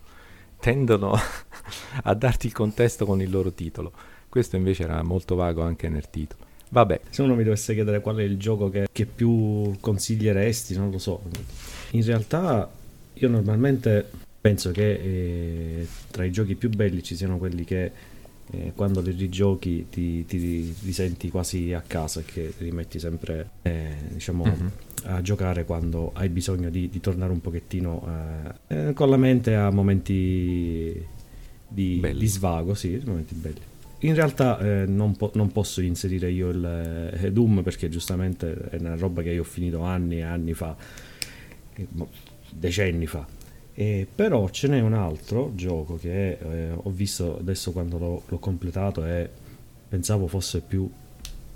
Tendono 0.59 1.15
a 2.03 2.15
darti 2.15 2.47
il 2.47 2.53
contesto 2.53 3.07
con 3.07 3.21
il 3.21 3.31
loro 3.31 3.53
titolo. 3.53 3.93
Questo 4.29 4.57
invece 4.57 4.83
era 4.83 5.03
molto 5.03 5.37
vago 5.37 5.63
anche 5.63 5.89
nel 5.89 6.11
titolo. 6.11 6.45
Vabbè. 6.69 7.01
Se 7.11 7.23
uno 7.23 7.35
mi 7.35 7.45
dovesse 7.45 7.75
chiedere 7.75 8.01
qual 8.01 8.17
è 8.17 8.23
il 8.23 8.39
gioco 8.39 8.69
che, 8.69 8.89
che 8.91 9.07
più 9.07 9.77
consiglieresti, 9.81 10.77
non 10.77 10.91
lo 10.91 10.99
so. 10.99 11.23
In 11.97 12.05
realtà 12.05 12.71
io 13.15 13.29
normalmente 13.29 14.09
penso 14.41 14.71
che 14.71 14.93
eh, 14.93 15.87
tra 16.11 16.25
i 16.25 16.31
giochi 16.31 16.55
più 16.55 16.69
belli 16.69 17.03
ci 17.03 17.17
siano 17.17 17.39
quelli 17.39 17.65
che 17.65 17.91
eh, 18.51 18.73
quando 18.77 19.01
li 19.01 19.11
rigiochi 19.11 19.87
ti, 19.91 20.25
ti, 20.25 20.75
ti, 20.75 20.93
senti 20.93 21.31
quasi 21.31 21.73
a 21.73 21.83
casa 21.85 22.21
e 22.21 22.25
che 22.25 22.53
rimetti 22.59 22.99
sempre 22.99 23.51
eh, 23.63 23.95
diciamo, 24.13 24.45
mm-hmm. 24.45 24.67
a 25.05 25.23
giocare 25.23 25.65
quando 25.65 26.13
hai 26.15 26.29
bisogno 26.29 26.71
di, 26.71 26.89
di 26.89 27.01
tornare 27.01 27.33
un 27.33 27.41
pochettino 27.41 28.07
eh, 28.69 28.89
eh, 28.89 28.93
con 28.93 29.11
la 29.11 29.17
mente 29.17 29.55
a 29.55 29.71
momenti 29.71 31.05
di, 31.67 32.01
di 32.01 32.27
svago, 32.27 32.75
sì, 32.75 33.01
momenti 33.05 33.35
belli. 33.35 33.61
In 34.01 34.15
realtà 34.15 34.59
eh, 34.59 34.87
non, 34.87 35.17
po- 35.17 35.33
non, 35.35 35.51
posso 35.51 35.81
inserire 35.81 36.31
io 36.31 36.51
il 36.51 37.11
eh, 37.15 37.33
Doom 37.33 37.63
perché 37.63 37.89
giustamente 37.89 38.55
è 38.71 38.77
una 38.77 38.95
roba 38.95 39.23
che 39.23 39.31
io 39.31 39.41
ho 39.41 39.45
finito 39.45 39.81
anni 39.81 40.19
e 40.19 40.23
anni 40.23 40.53
fa, 40.53 40.77
decenni 42.51 43.07
fa. 43.07 43.27
Eh, 43.75 44.07
però 44.13 44.49
ce 44.49 44.69
n'è 44.69 44.81
un 44.81 44.95
altro 44.95 45.53
gioco 45.55 45.97
che 45.97 46.39
eh, 46.41 46.71
ho 46.73 46.91
visto 46.91 47.39
adesso 47.39 47.73
quando 47.73 47.99
l'ho, 47.99 48.23
l'ho, 48.27 48.39
completato 48.39 49.05
e 49.05 49.29
pensavo 49.89 50.27
fosse 50.27 50.61
più, 50.61 50.91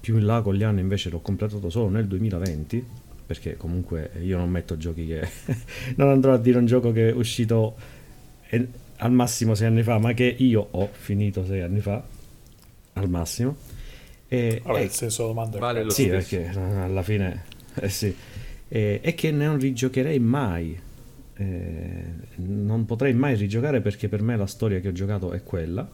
più 0.00 0.18
in 0.18 0.26
là 0.26 0.42
con 0.42 0.54
gli 0.54 0.62
anni, 0.62 0.80
invece 0.80 1.08
l'ho 1.08 1.20
completato 1.20 1.70
solo 1.70 1.88
nel 1.88 2.06
2020 2.06 2.86
perché 3.24 3.56
comunque 3.56 4.10
io 4.22 4.36
non 4.36 4.50
metto 4.50 4.76
giochi 4.76 5.06
che 5.06 5.26
non 5.96 6.08
andrò 6.08 6.34
a 6.34 6.38
dire 6.38 6.58
un 6.58 6.66
gioco 6.66 6.90
che 6.92 7.10
è 7.10 7.12
uscito 7.12 7.76
eh, 8.48 8.66
al 8.96 9.12
massimo 9.12 9.54
sei 9.54 9.68
anni 9.68 9.82
fa 9.82 9.98
ma 9.98 10.12
che 10.12 10.24
io 10.24 10.66
ho 10.72 10.88
finito 10.92 11.46
sei 11.46 11.62
anni 11.62 11.80
fa 11.80 12.02
al 12.94 13.08
massimo. 13.08 13.56
E, 14.28 14.60
Vabbè, 14.62 14.80
e, 14.80 14.82
il 14.84 14.90
senso 14.90 15.22
della 15.22 15.34
domanda 15.34 15.56
è 15.56 15.60
vale 15.60 15.82
lo 15.84 15.90
Sì, 15.90 16.04
stesso. 16.04 16.36
perché 16.36 16.58
alla 16.58 17.02
fine... 17.02 17.44
Eh 17.74 17.88
sì. 17.88 18.14
E, 18.72 19.00
e, 19.02 19.14
che 19.14 19.30
non 19.32 19.58
rigiocherei 19.58 20.18
mai. 20.20 20.78
Eh, 21.34 22.04
non 22.36 22.84
potrei 22.84 23.14
mai 23.14 23.34
rigiocare 23.34 23.80
perché 23.80 24.08
per 24.08 24.22
me 24.22 24.36
la 24.36 24.46
storia 24.46 24.78
che 24.80 24.88
ho 24.88 24.92
giocato 24.92 25.32
è 25.32 25.42
quella. 25.42 25.90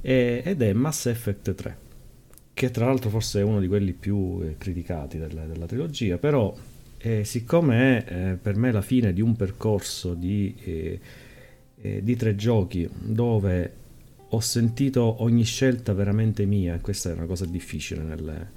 E, 0.00 0.42
ed 0.44 0.62
è 0.62 0.72
Mass 0.72 1.06
Effect 1.06 1.54
3. 1.54 1.76
Che 2.52 2.70
tra 2.70 2.86
l'altro 2.86 3.08
forse 3.08 3.40
è 3.40 3.42
uno 3.42 3.60
di 3.60 3.68
quelli 3.68 3.92
più 3.92 4.40
eh, 4.42 4.56
criticati 4.58 5.18
della, 5.18 5.46
della 5.46 5.66
trilogia. 5.66 6.18
Però 6.18 6.52
eh, 6.98 7.24
siccome 7.24 8.04
è 8.04 8.12
eh, 8.12 8.34
per 8.34 8.56
me 8.56 8.72
la 8.72 8.82
fine 8.82 9.12
di 9.12 9.20
un 9.20 9.36
percorso 9.36 10.14
di, 10.14 11.00
eh, 11.80 12.02
di 12.02 12.16
tre 12.16 12.34
giochi 12.34 12.88
dove 12.92 13.72
ho 14.30 14.40
sentito 14.40 15.22
ogni 15.22 15.44
scelta 15.44 15.94
veramente 15.94 16.44
mia 16.44 16.74
e 16.74 16.80
questa 16.80 17.10
è 17.10 17.12
una 17.14 17.24
cosa 17.24 17.46
difficile 17.46 18.02
nelle, 18.02 18.50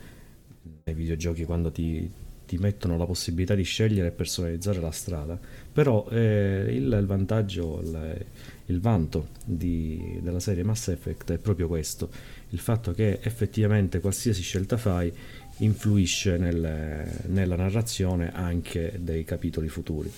nei 0.84 0.96
videogiochi 0.96 1.46
quando 1.46 1.72
ti, 1.72 2.10
ti, 2.56 2.58
mettono 2.58 2.98
la 2.98 3.06
possibilità 3.06 3.56
di 3.56 3.64
scegliere 3.64 4.10
e 4.10 4.12
personalizzare 4.12 4.80
la 4.80 4.92
strada 4.92 5.40
però 5.72 6.08
eh, 6.10 6.66
il, 6.70 6.98
il, 7.00 7.06
vantaggio 7.06 7.80
il, 7.82 8.26
il 8.66 8.80
vanto 8.80 9.30
di, 9.46 10.20
della 10.22 10.40
serie 10.40 10.64
Mass 10.64 10.90
Effect 10.90 11.32
è 11.32 11.38
proprio 11.38 11.68
questo 11.68 12.10
il 12.52 12.60
fatto 12.60 12.92
che 12.92 13.20
effettivamente 13.22 14.00
qualsiasi 14.00 14.42
scelta 14.42 14.78
fai 14.78 15.12
influisce 15.58 16.38
nel, 16.38 17.08
nella 17.28 17.56
narrazione 17.56 18.32
anche 18.34 18.98
dei 19.00 19.24
capitoli 19.24 19.68
futuri. 19.68 20.12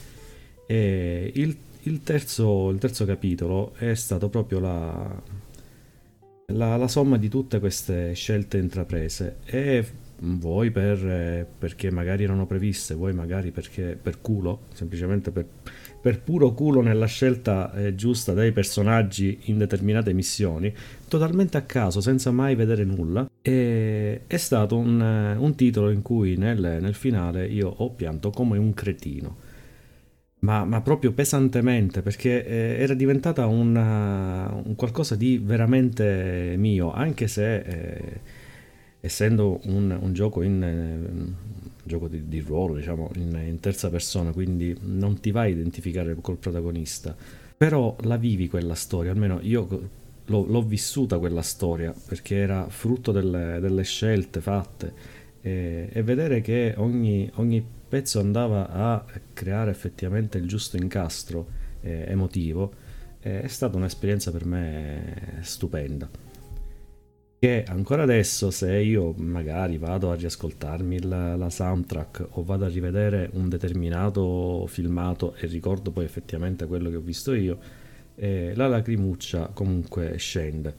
E 0.65 1.31
il, 1.35 1.55
il 1.83 2.03
terzo, 2.03 2.75
terzo 2.79 3.05
capitolo 3.05 3.73
è 3.75 3.93
stato 3.93 4.29
proprio 4.29 4.59
la, 4.59 5.21
la, 6.47 6.77
la, 6.77 6.87
somma 6.87 7.17
di 7.17 7.29
tutte 7.29 7.59
queste 7.59 8.13
scelte 8.13 8.57
intraprese 8.57 9.37
e 9.45 9.85
vuoi 10.23 10.71
per, 10.71 11.05
eh, 11.05 11.47
perché 11.57 11.91
magari 11.91 12.23
erano 12.23 12.45
previste, 12.45 12.93
vuoi 12.93 13.13
magari 13.13 13.51
perché 13.51 13.97
per 14.01 14.21
culo, 14.21 14.67
semplicemente 14.73 15.31
per, 15.31 15.45
per 16.01 16.21
puro 16.21 16.53
culo 16.53 16.81
nella 16.81 17.05
scelta 17.05 17.73
eh, 17.73 17.95
giusta 17.95 18.33
dei 18.33 18.51
personaggi 18.51 19.39
in 19.45 19.57
determinate 19.57 20.13
missioni, 20.13 20.73
totalmente 21.07 21.57
a 21.57 21.63
caso, 21.63 22.01
senza 22.01 22.31
mai 22.31 22.55
vedere 22.55 22.83
nulla. 22.83 23.29
E 23.41 24.21
è 24.25 24.37
stato 24.37 24.77
un, 24.77 24.99
un 24.99 25.55
titolo 25.55 25.89
in 25.89 26.01
cui 26.01 26.37
nel, 26.37 26.77
nel 26.81 26.93
finale 26.93 27.45
io 27.47 27.67
ho 27.67 27.91
pianto 27.91 28.29
come 28.29 28.57
un 28.57 28.73
cretino 28.73 29.51
ma, 30.43 30.65
ma 30.65 30.81
proprio 30.81 31.13
pesantemente, 31.13 32.01
perché 32.01 32.45
eh, 32.45 32.75
era 32.81 32.93
diventata 32.93 33.45
una, 33.45 34.53
un 34.53 34.75
qualcosa 34.75 35.15
di 35.15 35.37
veramente 35.41 36.55
mio, 36.57 36.91
anche 36.91 37.27
se 37.27 37.55
eh, 37.59 38.21
essendo 39.05 39.59
un, 39.65 39.97
un, 39.99 40.13
gioco 40.13 40.43
in 40.43 40.61
un 40.61 41.33
gioco 41.83 42.07
di, 42.07 42.29
di 42.29 42.39
ruolo, 42.39 42.75
diciamo, 42.75 43.11
in, 43.15 43.37
in, 43.45 43.59
terza 43.59 43.89
persona, 43.89 44.31
quindi 44.31 44.73
non 44.79 45.19
ti 45.19 45.31
vai 45.31 45.51
a 45.51 45.55
identificare 45.55 46.15
col 46.21 46.37
protagonista, 46.37 47.13
però 47.57 47.97
la 48.03 48.15
vivi 48.15 48.47
quella 48.47 48.75
storia, 48.75 49.11
almeno 49.11 49.39
io 49.41 49.89
l'ho, 50.23 50.45
l'ho 50.45 50.61
vissuta 50.61 51.19
quella 51.19 51.41
storia, 51.41 51.93
perché 52.07 52.37
era 52.37 52.69
frutto 52.69 53.11
delle, 53.11 53.59
delle 53.59 53.83
scelte 53.83 54.39
fatte 54.39 54.93
e, 55.41 55.89
e 55.91 56.01
vedere 56.01 56.39
che 56.39 56.73
ogni, 56.77 57.29
ogni 57.35 57.61
pezzo 57.89 58.21
andava 58.21 58.69
a 58.69 59.05
creare 59.33 59.69
effettivamente 59.69 60.37
il 60.37 60.47
giusto 60.47 60.77
incastro 60.77 61.47
eh, 61.81 62.05
emotivo, 62.07 62.71
eh, 63.19 63.41
è 63.41 63.47
stata 63.47 63.75
un'esperienza 63.75 64.31
per 64.31 64.45
me 64.45 65.39
stupenda. 65.41 66.31
Che 67.43 67.65
ancora 67.67 68.03
adesso, 68.03 68.51
se 68.51 68.73
io 68.79 69.13
magari 69.17 69.77
vado 69.77 70.09
a 70.11 70.15
riascoltarmi 70.15 71.01
la, 71.01 71.35
la 71.35 71.49
soundtrack 71.49 72.27
o 72.37 72.43
vado 72.45 72.63
a 72.63 72.69
rivedere 72.69 73.29
un 73.33 73.49
determinato 73.49 74.65
filmato 74.67 75.35
e 75.35 75.47
ricordo 75.47 75.91
poi 75.91 76.05
effettivamente 76.05 76.65
quello 76.67 76.89
che 76.89 76.95
ho 76.95 77.01
visto 77.01 77.33
io, 77.33 77.59
eh, 78.15 78.53
la 78.55 78.69
lacrimuccia 78.69 79.47
comunque 79.47 80.15
scende. 80.15 80.73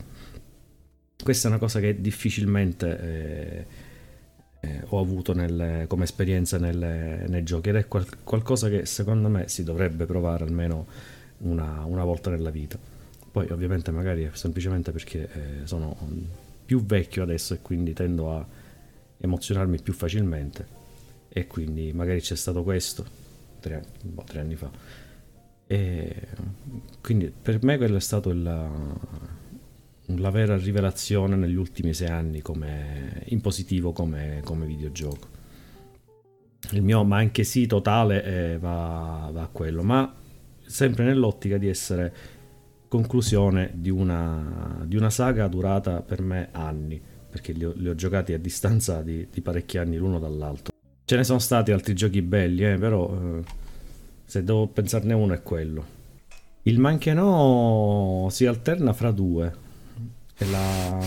Questa 1.23 1.49
è 1.49 1.51
una 1.51 1.61
cosa 1.61 1.81
che 1.81 2.01
difficilmente 2.01 2.99
eh, 2.99 3.67
eh, 4.61 4.85
ho 4.89 4.99
avuto 4.99 5.35
nelle, 5.35 5.85
come 5.87 6.05
esperienza 6.05 6.57
nelle, 6.57 7.27
nei 7.29 7.43
giochi 7.43 7.69
ed 7.69 7.77
è 7.77 7.87
qual- 7.89 8.25
qualcosa 8.25 8.71
che 8.71 8.87
secondo 8.87 9.29
me 9.29 9.49
si 9.49 9.65
dovrebbe 9.65 10.07
provare 10.07 10.45
almeno 10.45 10.87
una, 11.41 11.85
una, 11.85 12.05
volta 12.05 12.31
nella 12.31 12.49
vita. 12.49 12.79
Poi 13.31 13.51
ovviamente 13.51 13.91
magari 13.91 14.23
è 14.23 14.31
semplicemente 14.33 14.93
perché 14.93 15.29
eh, 15.31 15.67
sono 15.67 15.95
più 16.65 16.85
vecchio 16.85 17.23
adesso 17.23 17.55
e 17.55 17.61
quindi 17.61 17.93
tendo 17.93 18.33
a 18.33 18.47
emozionarmi 19.19 19.81
più 19.81 19.93
facilmente 19.93 20.83
e 21.29 21.47
quindi 21.47 21.93
magari 21.93 22.21
c'è 22.21 22.37
stato 22.37 22.63
questo 22.63 23.05
tre, 23.61 23.83
boh, 24.03 24.25
tre 24.25 24.41
anni 24.41 24.57
fa. 24.57 24.71
E 25.67 26.29
quindi 27.01 27.31
per 27.31 27.63
me 27.63 27.77
quello 27.77 27.97
è 27.97 28.01
stato 28.01 28.31
il 28.31 28.43
la 30.07 30.31
vera 30.31 30.57
rivelazione 30.57 31.37
negli 31.37 31.55
ultimi 31.55 31.95
sei 31.95 32.09
anni 32.09 32.43
come, 32.43 33.23
in 33.27 33.41
positivo 33.41 33.93
come, 33.93 34.41
come 34.45 34.67
videogioco. 34.67 35.33
Il 36.73 36.83
mio 36.83 37.05
ma 37.05 37.17
anche 37.17 37.45
sì 37.45 37.67
totale 37.67 38.25
eh, 38.25 38.59
va, 38.59 39.31
va, 39.33 39.43
a 39.43 39.49
quello, 39.49 39.83
ma 39.83 40.15
sempre 40.67 41.05
nell'ottica 41.05 41.57
di 41.57 41.69
essere 41.69 42.15
conclusione 42.95 43.73
di 43.75 43.91
una, 43.91 44.85
di 44.85 44.95
una 44.95 45.11
saga 45.11 45.49
durata 45.49 46.01
per 46.01 46.23
me 46.23 46.51
anni, 46.53 47.03
perché 47.29 47.51
li 47.51 47.65
ho, 47.65 47.73
li 47.75 47.89
ho 47.89 47.97
giocati 47.97 48.33
a 48.33 48.39
distanza 48.39 49.03
di, 49.03 49.27
di, 49.33 49.41
parecchi 49.41 49.79
anni 49.79 49.97
l'uno 49.97 50.21
dall'altro. 50.21 50.73
Ce 51.05 51.17
ne 51.17 51.25
sono 51.25 51.41
stati 51.41 51.73
altri 51.73 51.93
giochi 51.95 52.23
belli, 52.23 52.65
eh, 52.65 52.79
però 52.79 53.13
eh, 53.13 53.43
se 54.25 54.45
devo 54.45 54.69
pensarne 54.69 55.13
uno 55.13 55.35
è 55.35 55.43
quello. 55.43 55.85
Il 56.63 56.79
Manchenò 56.79 58.29
si 58.31 58.47
alterna 58.47 58.93
fra 58.93 59.11
due, 59.11 59.53
la... 60.39 60.99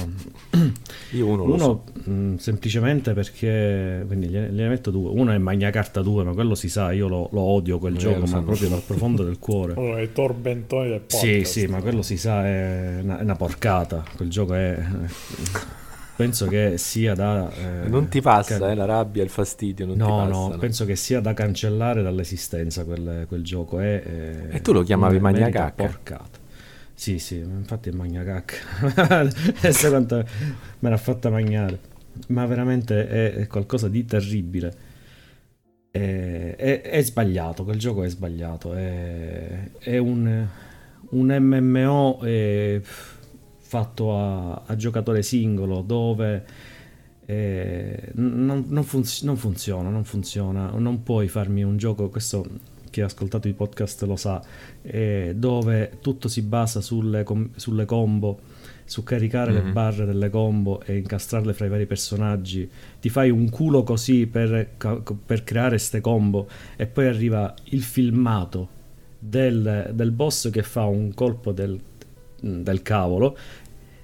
Io 1.11 1.27
uno, 1.27 1.43
uno 1.43 1.57
so. 1.57 1.83
mh, 2.05 2.11
mm, 2.11 2.35
semplicemente 2.35 3.13
perché 3.13 4.03
quindi 4.07 4.27
gliene, 4.27 4.49
gliene, 4.49 4.69
metto 4.69 4.91
due. 4.91 5.09
Uno 5.09 5.31
è 5.31 5.37
Magna 5.37 5.69
Carta 5.69 6.01
2, 6.01 6.23
ma 6.23 6.33
quello 6.33 6.55
si 6.55 6.69
sa, 6.69 6.91
io 6.91 7.07
lo, 7.07 7.29
lo 7.31 7.41
odio 7.41 7.79
quel 7.79 7.93
non 7.93 8.01
gioco, 8.01 8.25
ma 8.25 8.41
proprio 8.41 8.69
dal 8.69 8.81
profondo 8.85 9.23
del 9.23 9.39
cuore. 9.39 9.75
Oh, 9.87 9.95
è 9.95 10.11
tormentone 10.11 10.89
del 10.89 10.99
podcast. 11.01 11.23
Sì, 11.23 11.43
sì, 11.43 11.67
ma 11.67 11.81
quello 11.81 12.01
si 12.01 12.17
sa, 12.17 12.45
è 12.45 12.99
una, 13.01 13.19
è 13.19 13.23
una 13.23 13.35
porcata. 13.35 14.03
Quel 14.15 14.29
gioco 14.29 14.53
è. 14.53 14.77
penso 16.15 16.47
che 16.47 16.77
sia 16.77 17.13
da. 17.13 17.49
Eh, 17.51 17.87
non 17.87 18.07
ti 18.07 18.21
passa 18.21 18.57
can... 18.57 18.71
eh, 18.71 18.75
la 18.75 18.85
rabbia, 18.85 19.23
il 19.23 19.29
fastidio. 19.29 19.85
no, 19.93 20.25
no, 20.25 20.55
penso 20.57 20.85
che 20.85 20.95
sia 20.95 21.19
da 21.19 21.33
cancellare 21.33 22.01
dall'esistenza 22.01 22.85
quel, 22.85 23.25
quel 23.27 23.43
gioco. 23.43 23.79
È, 23.79 24.01
è, 24.01 24.55
e 24.55 24.61
tu 24.61 24.73
lo 24.73 24.83
chiamavi 24.83 25.19
Magna 25.19 25.49
Carta? 25.49 25.83
Porcata. 25.83 26.36
Sì, 26.99 27.19
sì, 27.19 27.37
infatti 27.37 27.89
è 27.89 27.91
magna 27.91 28.23
cacca. 28.23 28.55
Adesso 29.19 29.89
quanto 29.89 30.25
me 30.79 30.89
l'ha 30.89 30.97
fatta 30.97 31.29
mangiare. 31.29 31.79
Ma 32.29 32.43
veramente 32.47 33.07
è, 33.07 33.33
è 33.35 33.47
qualcosa 33.47 33.87
di 33.87 34.03
terribile. 34.03 34.73
È, 35.91 36.55
è, 36.57 36.81
è, 36.81 37.01
sbagliato, 37.03 37.63
quel 37.63 37.77
gioco 37.77 38.01
è 38.03 38.09
sbagliato. 38.09 38.73
È, 38.73 39.69
è 39.77 39.97
un, 39.99 40.47
un, 41.11 41.37
MMO 41.39 42.19
eh, 42.23 42.81
fatto 42.83 44.17
a, 44.17 44.63
a, 44.65 44.75
giocatore 44.75 45.21
singolo 45.21 45.81
dove 45.81 46.45
eh, 47.25 48.11
non, 48.15 48.65
non, 48.69 48.83
funz- 48.83 49.21
non 49.21 49.37
funziona, 49.37 49.89
non 49.89 50.03
funziona. 50.03 50.71
Non 50.71 51.03
puoi 51.03 51.27
farmi 51.27 51.63
un 51.63 51.77
gioco, 51.77 52.09
questo 52.09 52.43
chi 52.97 53.01
ha 53.01 53.05
ascoltato 53.05 53.47
i 53.47 53.53
podcast 53.53 54.01
lo 54.03 54.15
sa, 54.15 54.41
eh, 54.81 55.33
dove 55.35 55.99
tutto 56.01 56.27
si 56.27 56.41
basa 56.41 56.81
sulle, 56.81 57.21
com- 57.23 57.49
sulle 57.55 57.85
combo, 57.85 58.39
su 58.85 59.03
caricare 59.03 59.51
mm-hmm. 59.51 59.65
le 59.65 59.71
barre 59.71 60.05
delle 60.05 60.29
combo 60.31 60.81
e 60.81 60.97
incastrarle 60.97 61.53
fra 61.53 61.67
i 61.67 61.69
vari 61.69 61.85
personaggi. 61.85 62.67
Ti 62.99 63.09
fai 63.09 63.29
un 63.29 63.49
culo 63.49 63.83
così 63.83 64.25
per, 64.25 64.69
per 65.25 65.43
creare 65.43 65.69
queste 65.69 66.01
combo 66.01 66.47
e 66.75 66.87
poi 66.87 67.05
arriva 67.05 67.53
il 67.65 67.83
filmato 67.83 68.75
del, 69.19 69.91
del 69.93 70.11
boss 70.11 70.49
che 70.49 70.63
fa 70.63 70.85
un 70.85 71.13
colpo 71.13 71.51
del, 71.51 71.79
del 72.39 72.81
cavolo 72.81 73.37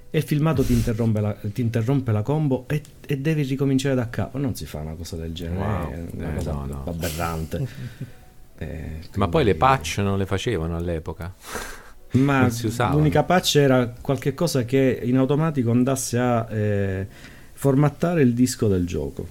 e 0.08 0.18
il 0.18 0.22
filmato 0.22 0.62
ti 0.62 0.72
interrompe 0.72 1.20
la, 1.20 1.36
ti 1.42 1.60
interrompe 1.62 2.12
la 2.12 2.22
combo 2.22 2.66
e, 2.68 2.80
e, 3.04 3.18
devi 3.18 3.42
ricominciare 3.42 3.96
da 3.96 4.08
capo. 4.08 4.38
Non 4.38 4.54
si 4.54 4.66
fa 4.66 4.78
una 4.78 4.94
cosa 4.94 5.16
del 5.16 5.32
genere, 5.32 5.58
wow. 5.58 5.90
è 5.90 6.04
una 6.12 6.32
eh, 6.32 6.36
cosa 6.36 6.52
no, 6.52 6.66
no. 6.66 6.84
aberrante. 6.86 8.12
Eh, 8.58 8.66
quindi... 8.66 9.08
Ma 9.16 9.28
poi 9.28 9.44
le 9.44 9.54
patch 9.54 9.98
non 9.98 10.18
le 10.18 10.26
facevano 10.26 10.76
all'epoca. 10.76 11.32
Ma 12.14 12.48
l'unica 12.92 13.24
patch 13.24 13.56
era 13.56 13.92
qualcosa 14.00 14.64
che 14.64 15.00
in 15.02 15.16
automatico 15.16 15.72
andasse 15.72 16.18
a 16.18 16.48
eh, 16.48 17.06
formattare 17.52 18.22
il 18.22 18.34
disco 18.34 18.68
del 18.68 18.86
gioco. 18.86 19.26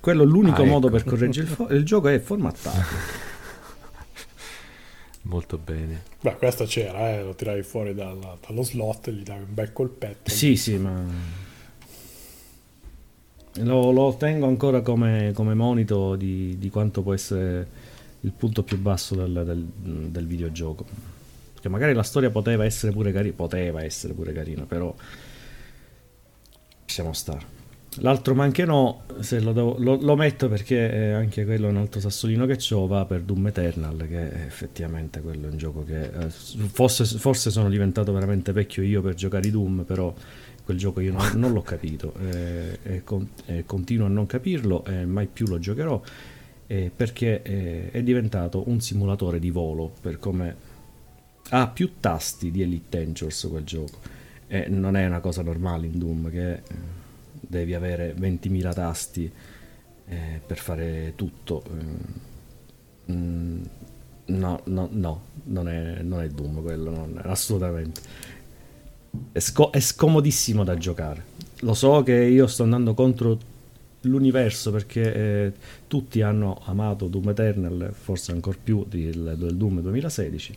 Quello 0.00 0.22
è 0.22 0.26
l'unico 0.26 0.62
ah, 0.62 0.66
modo 0.66 0.88
ecco. 0.88 0.96
per 0.96 1.04
correggere 1.04 1.46
il, 1.46 1.52
fo- 1.52 1.68
il 1.68 1.84
gioco 1.84 2.08
è 2.08 2.18
formattarlo. 2.18 3.24
Molto 5.22 5.58
bene. 5.58 6.02
Beh, 6.20 6.36
questo 6.36 6.64
c'era, 6.64 7.10
eh, 7.10 7.22
lo 7.22 7.34
tiravi 7.34 7.62
fuori 7.62 7.94
dalla, 7.94 8.36
dallo 8.46 8.62
slot 8.62 9.08
e 9.08 9.12
gli 9.12 9.22
davi 9.22 9.44
un 9.44 9.54
bel 9.54 9.72
colpetto. 9.72 10.30
Sì, 10.30 10.56
sì, 10.56 10.76
ma 10.76 11.02
lo, 13.54 13.90
lo 13.90 14.14
tengo 14.18 14.46
ancora 14.46 14.80
come, 14.82 15.32
come 15.34 15.54
monito 15.54 16.16
di, 16.16 16.56
di, 16.58 16.68
quanto 16.70 17.02
può 17.02 17.14
essere 17.14 17.66
il 18.20 18.32
punto 18.32 18.62
più 18.62 18.78
basso 18.78 19.14
del, 19.14 19.42
del, 19.44 19.64
del 20.10 20.26
videogioco. 20.26 20.86
Che 21.60 21.68
magari 21.68 21.94
la 21.94 22.02
storia 22.02 22.30
poteva 22.30 22.64
essere 22.64 22.92
pure 22.92 23.12
carina, 23.12 23.34
poteva 23.34 23.82
essere 23.82 24.12
pure 24.14 24.32
carina, 24.32 24.64
però 24.64 24.94
possiamo 26.84 27.12
stare. 27.12 27.54
L'altro 28.00 28.34
ma 28.34 28.44
anche 28.44 28.64
no, 28.64 29.04
lo, 29.06 29.52
devo, 29.52 29.76
lo, 29.78 29.96
lo 29.96 30.16
metto 30.16 30.48
perché 30.48 31.12
anche 31.12 31.46
quello 31.46 31.66
è 31.66 31.70
un 31.70 31.78
altro 31.78 31.98
sassolino 31.98 32.44
che 32.44 32.58
ho, 32.74 32.86
va 32.86 33.06
per 33.06 33.22
Doom 33.22 33.46
Eternal, 33.46 34.06
che 34.06 34.44
effettivamente 34.44 35.20
quello 35.20 35.46
è 35.48 35.50
un 35.50 35.56
gioco 35.56 35.82
che 35.82 36.02
eh, 36.02 36.28
forse, 36.28 37.06
forse, 37.06 37.50
sono 37.50 37.70
diventato 37.70 38.12
veramente 38.12 38.52
vecchio 38.52 38.82
io 38.82 39.00
per 39.00 39.14
giocare 39.14 39.48
i 39.48 39.50
Doom, 39.50 39.84
però 39.84 40.12
quel 40.62 40.76
gioco 40.76 41.00
io 41.00 41.12
non, 41.12 41.30
non 41.36 41.52
l'ho 41.52 41.62
capito 41.62 42.12
eh, 42.20 42.78
e, 42.82 43.04
con, 43.04 43.26
e, 43.46 43.64
continuo 43.64 44.06
a 44.06 44.10
non 44.10 44.26
capirlo 44.26 44.84
e 44.84 45.06
mai 45.06 45.26
più 45.26 45.46
lo 45.46 45.58
giocherò 45.58 46.00
eh, 46.66 46.90
perché 46.94 47.42
eh, 47.42 47.90
è 47.90 48.02
diventato 48.02 48.68
un 48.68 48.80
simulatore 48.80 49.38
di 49.38 49.50
volo 49.50 49.92
per 50.00 50.18
come 50.18 50.74
ha 51.50 51.68
più 51.68 51.92
tasti 52.00 52.50
di 52.50 52.62
Elite 52.62 52.98
Dangerous 52.98 53.46
quel 53.50 53.64
gioco. 53.64 53.98
E 54.48 54.68
non 54.68 54.96
è 54.96 55.06
una 55.06 55.20
cosa 55.20 55.42
normale 55.42 55.86
in 55.86 55.98
Doom 55.98 56.30
che 56.30 56.52
eh, 56.52 56.62
devi 57.40 57.74
avere 57.74 58.14
20.000 58.14 58.74
tasti 58.74 59.30
eh, 60.08 60.40
per 60.44 60.58
fare 60.58 61.12
tutto. 61.14 61.62
Eh, 63.06 63.12
mm, 63.12 63.62
no, 64.26 64.60
no, 64.64 64.88
no 64.90 65.22
non 65.44 65.68
è, 65.68 66.02
non 66.02 66.20
è 66.20 66.28
Doom 66.28 66.62
quello 66.62 66.90
non 66.90 67.20
è, 67.22 67.28
assolutamente. 67.28 68.00
È, 69.32 69.38
sco- 69.38 69.70
è 69.70 69.80
scomodissimo 69.80 70.64
da 70.64 70.76
giocare. 70.76 71.34
Lo 71.60 71.74
so 71.74 72.02
che 72.02 72.14
io 72.14 72.46
sto 72.46 72.64
andando 72.64 72.94
contro 72.94 73.38
l'universo 74.06 74.70
perché 74.70 75.14
eh, 75.14 75.52
tutti 75.86 76.22
hanno 76.22 76.60
amato 76.64 77.08
Doom 77.08 77.30
Eternal, 77.30 77.92
forse 77.92 78.32
ancora 78.32 78.56
più 78.62 78.84
del, 78.88 79.34
del, 79.36 79.56
Doom 79.56 79.80
2016, 79.80 80.56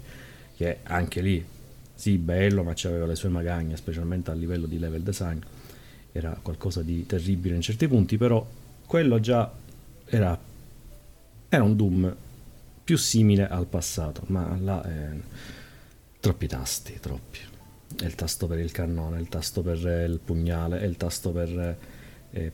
che 0.56 0.78
anche 0.84 1.22
lì 1.22 1.44
sì, 1.94 2.18
bello, 2.18 2.64
ma 2.64 2.74
aveva 2.84 3.06
le 3.06 3.16
sue 3.16 3.30
magagne, 3.30 3.76
specialmente 3.76 4.32
a 4.32 4.34
livello 4.34 4.66
di 4.66 4.80
level 4.80 5.02
design. 5.02 5.40
Era 6.12 6.38
qualcosa 6.42 6.82
di 6.82 7.06
terribile 7.06 7.56
in 7.56 7.62
certi 7.62 7.88
punti, 7.88 8.18
però 8.18 8.46
quello 8.86 9.20
già 9.20 9.52
era, 10.06 10.40
era 11.50 11.64
un 11.64 11.76
Doom 11.76 12.16
più 12.84 12.98
simile 12.98 13.48
al 13.48 13.68
passato, 13.68 14.24
ma 14.28 14.58
là 14.60 14.82
è... 14.82 15.10
troppi 16.20 16.48
tasti, 16.48 16.98
troppi. 17.00 17.40
È 17.98 18.06
il 18.06 18.16
tasto 18.16 18.48
per 18.48 18.60
il 18.60 18.72
cannone, 18.72 19.20
il 19.20 19.28
tasto 19.28 19.62
per 19.62 19.78
il 19.78 20.20
pugnale, 20.24 20.80
è 20.80 20.86
il 20.86 20.96
tasto 20.96 21.32
per, 21.32 21.78
eh, 22.32 22.52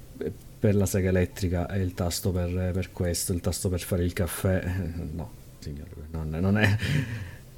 per 0.65 0.75
la 0.75 0.87
sega 0.87 1.09
elettrica, 1.09 1.67
è 1.67 1.77
il 1.77 1.93
tasto 1.93 2.31
per, 2.31 2.71
per, 2.73 2.91
questo, 2.91 3.33
il 3.33 3.39
tasto 3.39 3.69
per 3.69 3.81
fare 3.81 4.03
il 4.03 4.13
caffè. 4.13 4.63
No, 5.13 5.29
signore, 5.59 5.89
non, 6.09 6.29
non 6.29 6.57
è 6.57 6.77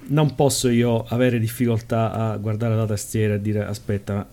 non 0.10 0.36
posso 0.36 0.70
io 0.70 1.04
avere 1.04 1.39
difficoltà 1.39 2.12
a 2.12 2.38
guardare 2.38 2.76
la 2.76 2.86
tastiera 2.86 3.34
e 3.34 3.41
dire 3.41 3.65
aspetta 3.65 4.28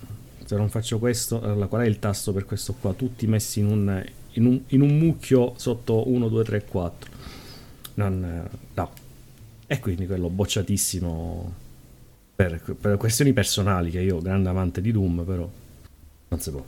se 0.45 0.57
non 0.57 0.69
faccio 0.69 0.99
questo 0.99 1.41
allora 1.41 1.67
qual 1.67 1.83
è 1.83 1.87
il 1.87 1.99
tasto 1.99 2.33
per 2.33 2.45
questo 2.45 2.75
qua? 2.75 2.93
Tutti 2.93 3.27
messi 3.27 3.61
in 3.61 3.67
un, 3.67 4.05
in 4.33 4.47
un, 4.47 4.61
in 4.69 4.83
un 4.83 4.99
mucchio 4.99 5.55
sotto 5.57 6.09
1 6.09 6.29
2 6.29 6.45
3 6.45 6.65
4 6.65 7.11
non, 7.95 8.49
no. 8.75 8.91
E 9.67 9.81
quindi 9.81 10.07
quello 10.07 10.29
bocciatissimo 10.29 11.55
per, 12.37 12.77
per 12.81 12.97
questioni 12.97 13.33
personali 13.33 13.91
che 13.91 14.01
io 14.01 14.21
grande 14.21 14.49
amante 14.49 14.81
di 14.81 14.93
Doom 14.93 15.25
però 15.25 15.51
non 16.29 16.41
si 16.41 16.51
può 16.51 16.65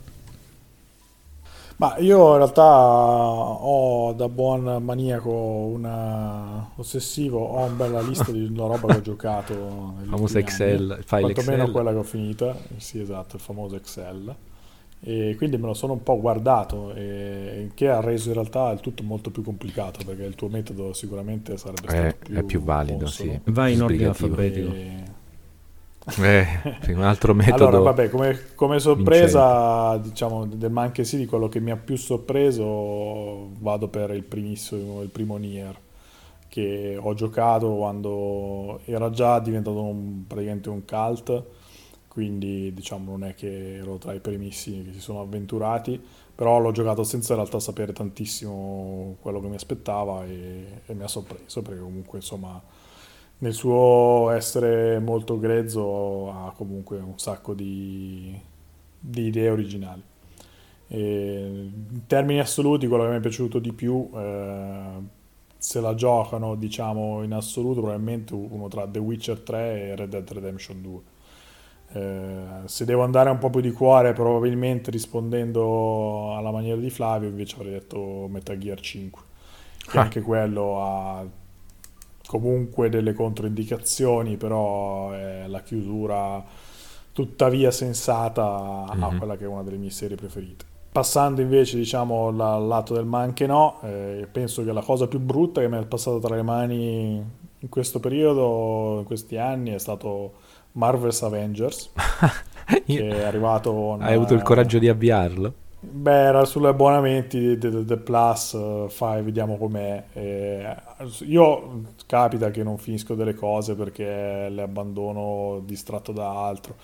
ma 1.77 1.95
io 1.99 2.31
in 2.31 2.37
realtà 2.37 2.63
ho 2.63 4.11
da 4.13 4.27
buon 4.29 4.83
maniaco 4.83 5.31
una 5.31 6.71
ossessivo, 6.75 7.39
ho 7.39 7.65
una 7.65 7.75
bella 7.75 8.01
lista 8.01 8.31
di 8.31 8.45
una 8.45 8.65
roba 8.65 8.87
che 8.87 8.97
ho 8.97 9.01
giocato. 9.01 9.53
Il 10.01 10.09
famoso 10.09 10.37
Excel, 10.39 10.91
anni, 10.91 11.03
file 11.03 11.33
quantomeno 11.33 11.71
quella 11.71 11.91
che 11.91 11.97
ho 11.97 12.03
finita, 12.03 12.55
sì 12.77 12.99
esatto, 12.99 13.35
il 13.35 13.41
famoso 13.41 13.75
Excel. 13.75 14.35
E 14.99 15.35
quindi 15.37 15.57
me 15.57 15.67
lo 15.67 15.75
sono 15.75 15.93
un 15.93 16.01
po' 16.01 16.19
guardato, 16.19 16.91
e, 16.95 17.69
che 17.75 17.87
ha 17.87 18.01
reso 18.01 18.29
in 18.29 18.33
realtà 18.33 18.71
il 18.71 18.79
tutto 18.79 19.03
molto 19.03 19.29
più 19.29 19.43
complicato 19.43 20.03
perché 20.03 20.23
il 20.23 20.33
tuo 20.33 20.47
metodo 20.47 20.93
sicuramente 20.93 21.57
sarebbe 21.57 21.87
stato 21.87 22.07
è, 22.07 22.15
più, 22.15 22.35
è 22.35 22.43
più 22.43 22.61
valido. 22.63 23.05
Sì. 23.05 23.39
Vai 23.45 23.73
in 23.73 23.83
ordine 23.83 24.05
alfabetico. 24.07 24.73
E 24.73 25.03
eh, 26.15 26.93
un 26.93 27.03
altro 27.03 27.33
metodo. 27.33 27.67
Allora, 27.67 27.91
vabbè, 27.91 28.09
come, 28.09 28.39
come 28.55 28.79
sorpresa, 28.79 29.91
vincente. 29.91 30.09
diciamo, 30.09 30.45
del 30.45 30.71
ma 30.71 30.81
anche 30.81 31.03
sì, 31.03 31.17
di 31.17 31.25
quello 31.25 31.49
che 31.49 31.59
mi 31.59 31.71
ha 31.71 31.75
più 31.77 31.97
sorpreso, 31.97 33.49
vado 33.59 33.87
per 33.89 34.11
il 34.11 34.23
primissimo, 34.23 35.01
il 35.01 35.09
primo 35.09 35.37
Nier, 35.37 35.77
che 36.47 36.97
ho 36.99 37.13
giocato 37.13 37.75
quando 37.75 38.79
era 38.85 39.09
già 39.09 39.39
diventato 39.39 39.81
un, 39.81 40.25
praticamente 40.25 40.69
un 40.69 40.85
cult, 40.85 41.43
quindi 42.07 42.73
diciamo 42.73 43.11
non 43.11 43.25
è 43.25 43.35
che 43.35 43.75
ero 43.77 43.97
tra 43.97 44.13
i 44.13 44.19
primissimi 44.19 44.85
che 44.85 44.93
si 44.93 44.99
sono 44.99 45.21
avventurati, 45.21 46.01
però 46.33 46.59
l'ho 46.59 46.71
giocato 46.71 47.03
senza 47.03 47.33
in 47.33 47.39
realtà 47.39 47.59
sapere 47.59 47.91
tantissimo 47.93 49.17
quello 49.19 49.41
che 49.41 49.47
mi 49.47 49.55
aspettava 49.55 50.25
e, 50.25 50.81
e 50.85 50.93
mi 50.93 51.03
ha 51.03 51.07
sorpreso, 51.07 51.61
perché 51.61 51.81
comunque 51.81 52.19
insomma 52.19 52.61
nel 53.39 53.53
suo 53.53 54.29
essere 54.31 54.99
molto 54.99 55.37
grezzo 55.37 56.31
ha 56.31 56.53
comunque 56.55 56.97
un 56.97 57.19
sacco 57.19 57.53
di, 57.53 58.39
di 58.99 59.27
idee 59.27 59.49
originali. 59.49 60.03
E 60.87 61.69
in 61.89 62.07
termini 62.07 62.39
assoluti, 62.39 62.87
quello 62.87 63.03
che 63.03 63.09
mi 63.09 63.17
è 63.17 63.19
piaciuto 63.19 63.59
di 63.59 63.73
più, 63.73 64.09
eh, 64.15 65.15
se 65.57 65.81
la 65.81 65.93
giocano 65.93 66.55
diciamo 66.55 67.23
in 67.23 67.33
assoluto, 67.33 67.81
probabilmente 67.81 68.33
uno 68.33 68.67
tra 68.67 68.87
The 68.87 68.99
Witcher 68.99 69.39
3 69.39 69.81
e 69.81 69.95
Red 69.95 70.09
Dead 70.09 70.31
Redemption 70.31 70.81
2. 70.81 70.99
Eh, 71.89 72.43
se 72.65 72.85
devo 72.85 73.03
andare 73.03 73.29
un 73.29 73.37
po' 73.37 73.49
più 73.49 73.61
di 73.61 73.71
cuore, 73.71 74.13
probabilmente 74.13 74.89
rispondendo 74.89 76.35
alla 76.35 76.51
maniera 76.51 76.79
di 76.79 76.89
Flavio, 76.89 77.29
invece 77.29 77.55
avrei 77.55 77.73
detto 77.73 78.27
Metal 78.29 78.57
Gear 78.57 78.79
5, 78.79 79.21
che 79.89 79.97
ah. 79.97 80.01
anche 80.01 80.21
quello 80.21 80.81
ha 80.81 81.25
comunque 82.27 82.89
delle 82.89 83.13
controindicazioni, 83.13 84.37
però 84.37 85.11
è 85.11 85.45
la 85.47 85.61
chiusura 85.61 86.43
tuttavia 87.11 87.71
sensata 87.71 88.85
mm-hmm. 88.91 89.03
a 89.03 89.09
mhm. 89.11 89.17
quella 89.17 89.37
che 89.37 89.45
è 89.45 89.47
una 89.47 89.63
delle 89.63 89.77
mie 89.77 89.89
serie 89.89 90.15
preferite. 90.15 90.65
Passando 90.91 91.41
invece 91.41 91.77
diciamo 91.77 92.27
al 92.27 92.67
lato 92.67 92.93
del 92.93 93.05
ma 93.05 93.21
anche 93.21 93.45
no, 93.45 93.79
eh, 93.83 94.27
penso 94.31 94.63
che 94.63 94.71
la 94.71 94.81
cosa 94.81 95.07
più 95.07 95.19
brutta 95.19 95.61
che 95.61 95.67
mi 95.67 95.77
è 95.77 95.85
passata 95.85 96.19
tra 96.19 96.35
le 96.35 96.41
mani 96.41 97.23
in 97.59 97.69
questo 97.69 97.99
periodo, 97.99 98.97
in 98.99 99.05
questi 99.05 99.37
anni, 99.37 99.71
è 99.71 99.79
stato 99.79 100.33
Marvel's 100.73 101.21
Avengers, 101.23 101.91
che 102.85 103.07
è 103.07 103.23
arrivato... 103.23 103.71
Una... 103.73 104.05
Hai 104.05 104.15
avuto 104.15 104.33
il 104.33 104.41
coraggio 104.41 104.79
di 104.79 104.87
avviarlo? 104.87 105.53
Beh, 105.79 106.11
era 106.11 106.43
sugli 106.45 106.65
abbonamenti 106.65 107.55
del 107.57 108.01
Plus, 108.03 108.87
fai, 108.89 109.21
vediamo 109.21 109.57
com'è. 109.57 110.05
Eh, 110.13 110.75
io 111.25 111.93
capita 112.07 112.49
che 112.49 112.63
non 112.63 112.77
finisco 112.79 113.13
delle 113.13 113.35
cose 113.35 113.75
perché 113.75 114.49
le 114.49 114.61
abbandono 114.63 115.61
distratto 115.63 116.11
da 116.11 116.45
altro, 116.47 116.75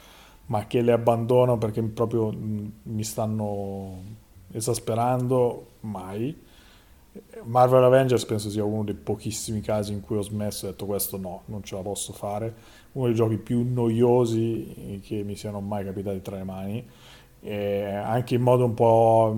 ma 0.47 0.67
che 0.67 0.82
le 0.82 0.91
abbandono 0.91 1.58
perché 1.58 1.82
proprio 1.82 2.32
mi 2.32 3.03
stanno 3.03 3.99
esasperando, 4.51 5.65
mai. 5.82 6.39
Marvel 7.43 7.84
Avengers 7.84 8.25
penso 8.25 8.49
sia 8.49 8.63
uno 8.63 8.84
dei 8.84 8.95
pochissimi 8.95 9.62
casi 9.62 9.91
in 9.93 10.01
cui 10.01 10.17
ho 10.17 10.21
smesso 10.21 10.65
e 10.65 10.69
ho 10.69 10.71
detto 10.71 10.86
questo 10.86 11.17
no, 11.17 11.41
non 11.45 11.63
ce 11.63 11.75
la 11.75 11.82
posso 11.82 12.13
fare. 12.13 12.53
Uno 12.93 13.08
dei 13.08 13.15
giochi 13.15 13.38
più 13.38 13.65
noiosi 13.67 15.01
che 15.03 15.23
mi 15.23 15.36
siano 15.36 15.62
mai 15.62 15.84
capitati 15.84 16.21
tra 16.21 16.38
le 16.38 16.43
mani 16.43 16.88
eh, 17.43 17.86
anche 17.86 18.36
in 18.36 18.41
modo 18.41 18.65
un 18.65 18.73
po' 18.73 19.38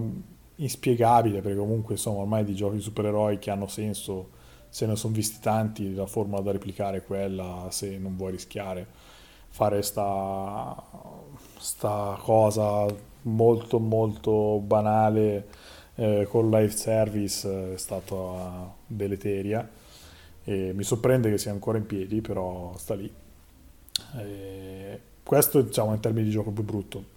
inspiegabile, 0.57 1.41
perché 1.41 1.57
comunque 1.57 1.95
insomma 1.95 2.19
ormai 2.19 2.43
di 2.43 2.55
giochi 2.55 2.79
supereroi 2.79 3.39
che 3.39 3.49
hanno 3.51 3.67
senso, 3.67 4.29
se 4.69 4.85
ne 4.85 4.95
sono 4.95 5.13
visti 5.13 5.39
tanti, 5.41 5.93
la 5.93 6.05
formula 6.05 6.41
da 6.41 6.51
replicare 6.51 6.97
è 6.97 7.03
quella, 7.03 7.67
se 7.71 7.97
non 7.97 8.15
vuoi 8.15 8.31
rischiare, 8.31 8.85
fare 9.49 9.81
sta, 9.81 10.75
sta 11.57 12.17
cosa 12.21 12.85
molto 13.23 13.79
molto 13.79 14.59
banale 14.59 15.47
eh, 15.95 16.27
con 16.29 16.49
live 16.51 16.71
service 16.71 17.73
è 17.73 17.77
stata 17.77 18.71
deleteria 18.85 19.67
e 20.43 20.73
mi 20.73 20.83
sorprende 20.83 21.31
che 21.31 21.37
sia 21.37 21.51
ancora 21.51 21.77
in 21.77 21.85
piedi, 21.87 22.21
però 22.21 22.73
sta 22.77 22.93
lì. 22.93 23.11
E 24.17 24.99
questo 25.23 25.61
diciamo 25.61 25.93
in 25.93 25.99
termini 25.99 26.25
di 26.25 26.31
gioco 26.31 26.51
più 26.51 26.63
brutto 26.63 27.14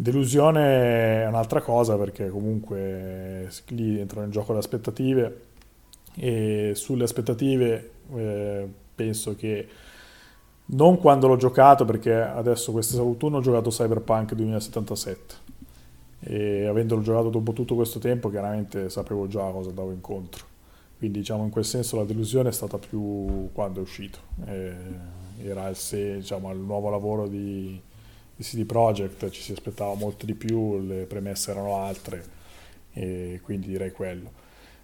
Delusione 0.00 1.24
è 1.24 1.26
un'altra 1.26 1.60
cosa 1.60 1.98
perché 1.98 2.30
comunque 2.30 3.50
lì 3.66 4.00
entrano 4.00 4.24
in 4.24 4.32
gioco 4.32 4.54
le 4.54 4.60
aspettative 4.60 5.40
e 6.14 6.72
sulle 6.74 7.04
aspettative 7.04 7.90
eh, 8.14 8.66
penso 8.94 9.36
che 9.36 9.68
non 10.64 10.96
quando 10.96 11.26
l'ho 11.26 11.36
giocato 11.36 11.84
perché 11.84 12.14
adesso 12.14 12.72
quest'autunno 12.72 13.36
ho 13.36 13.40
giocato 13.42 13.68
Cyberpunk 13.68 14.32
2077 14.32 15.34
e 16.20 16.64
avendolo 16.64 17.02
giocato 17.02 17.28
dopo 17.28 17.52
tutto 17.52 17.74
questo 17.74 17.98
tempo 17.98 18.30
chiaramente 18.30 18.88
sapevo 18.88 19.26
già 19.26 19.50
cosa 19.50 19.68
andavo 19.68 19.90
incontro. 19.90 20.46
Quindi 20.96 21.18
diciamo 21.18 21.44
in 21.44 21.50
quel 21.50 21.66
senso 21.66 21.96
la 21.96 22.04
delusione 22.04 22.48
è 22.48 22.52
stata 22.52 22.78
più 22.78 23.50
quando 23.52 23.80
è 23.80 23.82
uscito. 23.82 24.18
Eh, 24.46 24.72
era 25.42 25.68
il, 25.68 25.76
se, 25.76 26.16
diciamo, 26.16 26.50
il 26.52 26.58
nuovo 26.58 26.88
lavoro 26.88 27.26
di 27.26 27.88
di 28.40 28.46
CD 28.46 28.64
Projekt 28.64 29.28
ci 29.28 29.42
si 29.42 29.52
aspettava 29.52 29.92
molto 29.94 30.24
di 30.24 30.34
più, 30.34 30.80
le 30.80 31.04
premesse 31.04 31.50
erano 31.50 31.76
altre 31.76 32.24
e 32.94 33.38
quindi 33.42 33.68
direi 33.68 33.92
quello. 33.92 34.32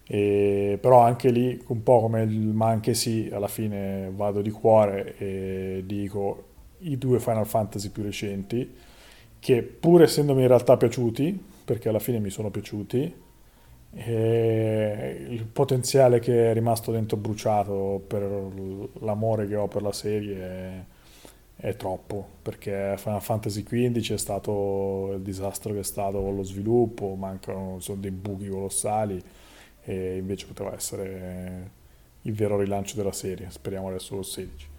E, 0.07 0.79
però 0.79 1.01
anche 1.01 1.31
lì, 1.31 1.59
un 1.69 1.83
po' 1.83 2.01
come 2.01 2.23
il 2.23 2.39
ma 2.39 2.69
anche 2.69 2.93
sì, 2.93 3.31
alla 3.33 3.49
fine 3.49 4.13
vado 4.15 4.43
di 4.43 4.51
cuore 4.51 5.17
e 5.17 5.83
dico 5.87 6.45
i 6.81 6.99
due 6.99 7.19
Final 7.19 7.47
Fantasy 7.47 7.89
più 7.89 8.03
recenti, 8.03 8.71
che 9.39 9.63
pur 9.63 10.03
essendomi 10.03 10.43
in 10.43 10.49
realtà 10.49 10.77
piaciuti, 10.77 11.43
perché 11.65 11.89
alla 11.89 11.99
fine 11.99 12.19
mi 12.19 12.31
sono 12.31 12.51
piaciuti, 12.51 13.25
il 13.95 15.47
potenziale 15.51 16.19
che 16.21 16.51
è 16.51 16.53
rimasto 16.53 16.93
dentro 16.93 17.17
bruciato 17.17 18.05
per 18.07 18.23
l'amore 19.01 19.47
che 19.49 19.57
ho 19.57 19.67
per 19.67 19.81
la 19.81 19.93
serie 19.93 20.95
è 21.59 21.75
troppo 21.75 22.29
perché 22.43 22.95
Final 22.99 23.23
Fantasy 23.23 23.63
XV 23.63 24.13
è 24.13 24.19
stato 24.19 25.13
il 25.15 25.23
disastro 25.23 25.73
che 25.73 25.81
è 25.81 25.85
stato 25.85 26.21
con 26.21 26.37
lo 26.37 26.43
sviluppo, 26.43 27.15
mancano 27.15 27.79
sono 27.81 28.01
dei 28.01 28.11
buchi 28.11 28.49
colossali 28.49 29.23
e 29.83 30.17
invece 30.17 30.47
poteva 30.47 30.75
essere 30.75 31.71
il 32.23 32.35
vero 32.35 32.59
rilancio 32.59 32.97
della 32.97 33.13
serie, 33.13 33.51
speriamo 33.51 33.89
adesso 33.89 34.17
lo 34.17 34.23
16. 34.23 34.75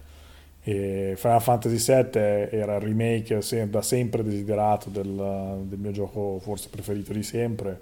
E 0.62 1.14
Final 1.16 1.42
Fantasy 1.42 1.76
VII 1.76 2.20
era 2.58 2.76
il 2.76 2.80
remake 2.80 3.68
da 3.68 3.82
sempre 3.82 4.22
desiderato 4.22 4.90
del, 4.90 5.62
del 5.64 5.78
mio 5.78 5.92
gioco 5.92 6.38
forse 6.40 6.68
preferito 6.68 7.12
di 7.12 7.22
sempre 7.22 7.80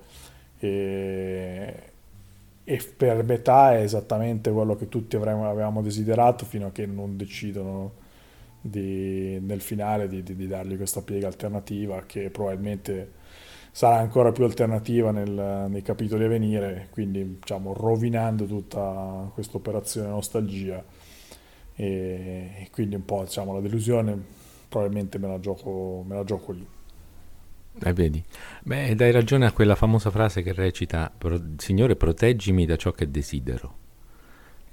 e, 0.58 1.74
e, 2.64 2.82
per 2.96 3.24
metà 3.24 3.74
è 3.74 3.80
esattamente 3.82 4.50
quello 4.50 4.76
che 4.76 4.88
tutti 4.88 5.16
avremmo, 5.16 5.48
avevamo 5.48 5.82
desiderato 5.82 6.44
fino 6.44 6.68
a 6.68 6.70
che 6.70 6.86
non 6.86 7.16
decidono 7.16 8.04
di, 8.68 9.38
nel 9.40 9.60
finale 9.60 10.08
di, 10.08 10.22
di, 10.22 10.34
di, 10.34 10.46
dargli 10.46 10.76
questa 10.76 11.02
piega 11.02 11.26
alternativa 11.26 12.02
che 12.06 12.30
probabilmente 12.30 13.12
sarà 13.70 13.98
ancora 13.98 14.32
più 14.32 14.44
alternativa 14.44 15.10
nel, 15.10 15.66
nei 15.68 15.82
capitoli 15.82 16.24
a 16.24 16.28
venire, 16.28 16.88
quindi 16.90 17.38
diciamo 17.40 17.72
rovinando 17.72 18.46
tutta 18.46 19.30
questa 19.34 19.56
operazione 19.56 20.08
nostalgia 20.08 20.82
e, 21.74 21.84
e, 22.58 22.68
quindi 22.70 22.94
un 22.94 23.04
po' 23.04 23.22
diciamo 23.24 23.52
la 23.52 23.60
delusione 23.60 24.18
probabilmente 24.68 25.18
me 25.18 25.28
la 25.28 25.40
gioco, 25.40 26.04
me 26.06 26.14
la 26.14 26.24
gioco 26.24 26.52
lì. 26.52 26.66
Eh, 27.78 27.92
vedi, 27.92 28.22
beh, 28.62 28.94
dai 28.94 29.12
ragione 29.12 29.44
a 29.44 29.52
quella 29.52 29.74
famosa 29.74 30.10
frase 30.10 30.42
che 30.42 30.52
recita: 30.52 31.12
Signore, 31.56 31.96
proteggimi 31.96 32.64
da 32.64 32.76
ciò 32.76 32.92
che 32.92 33.10
desidero. 33.10 33.84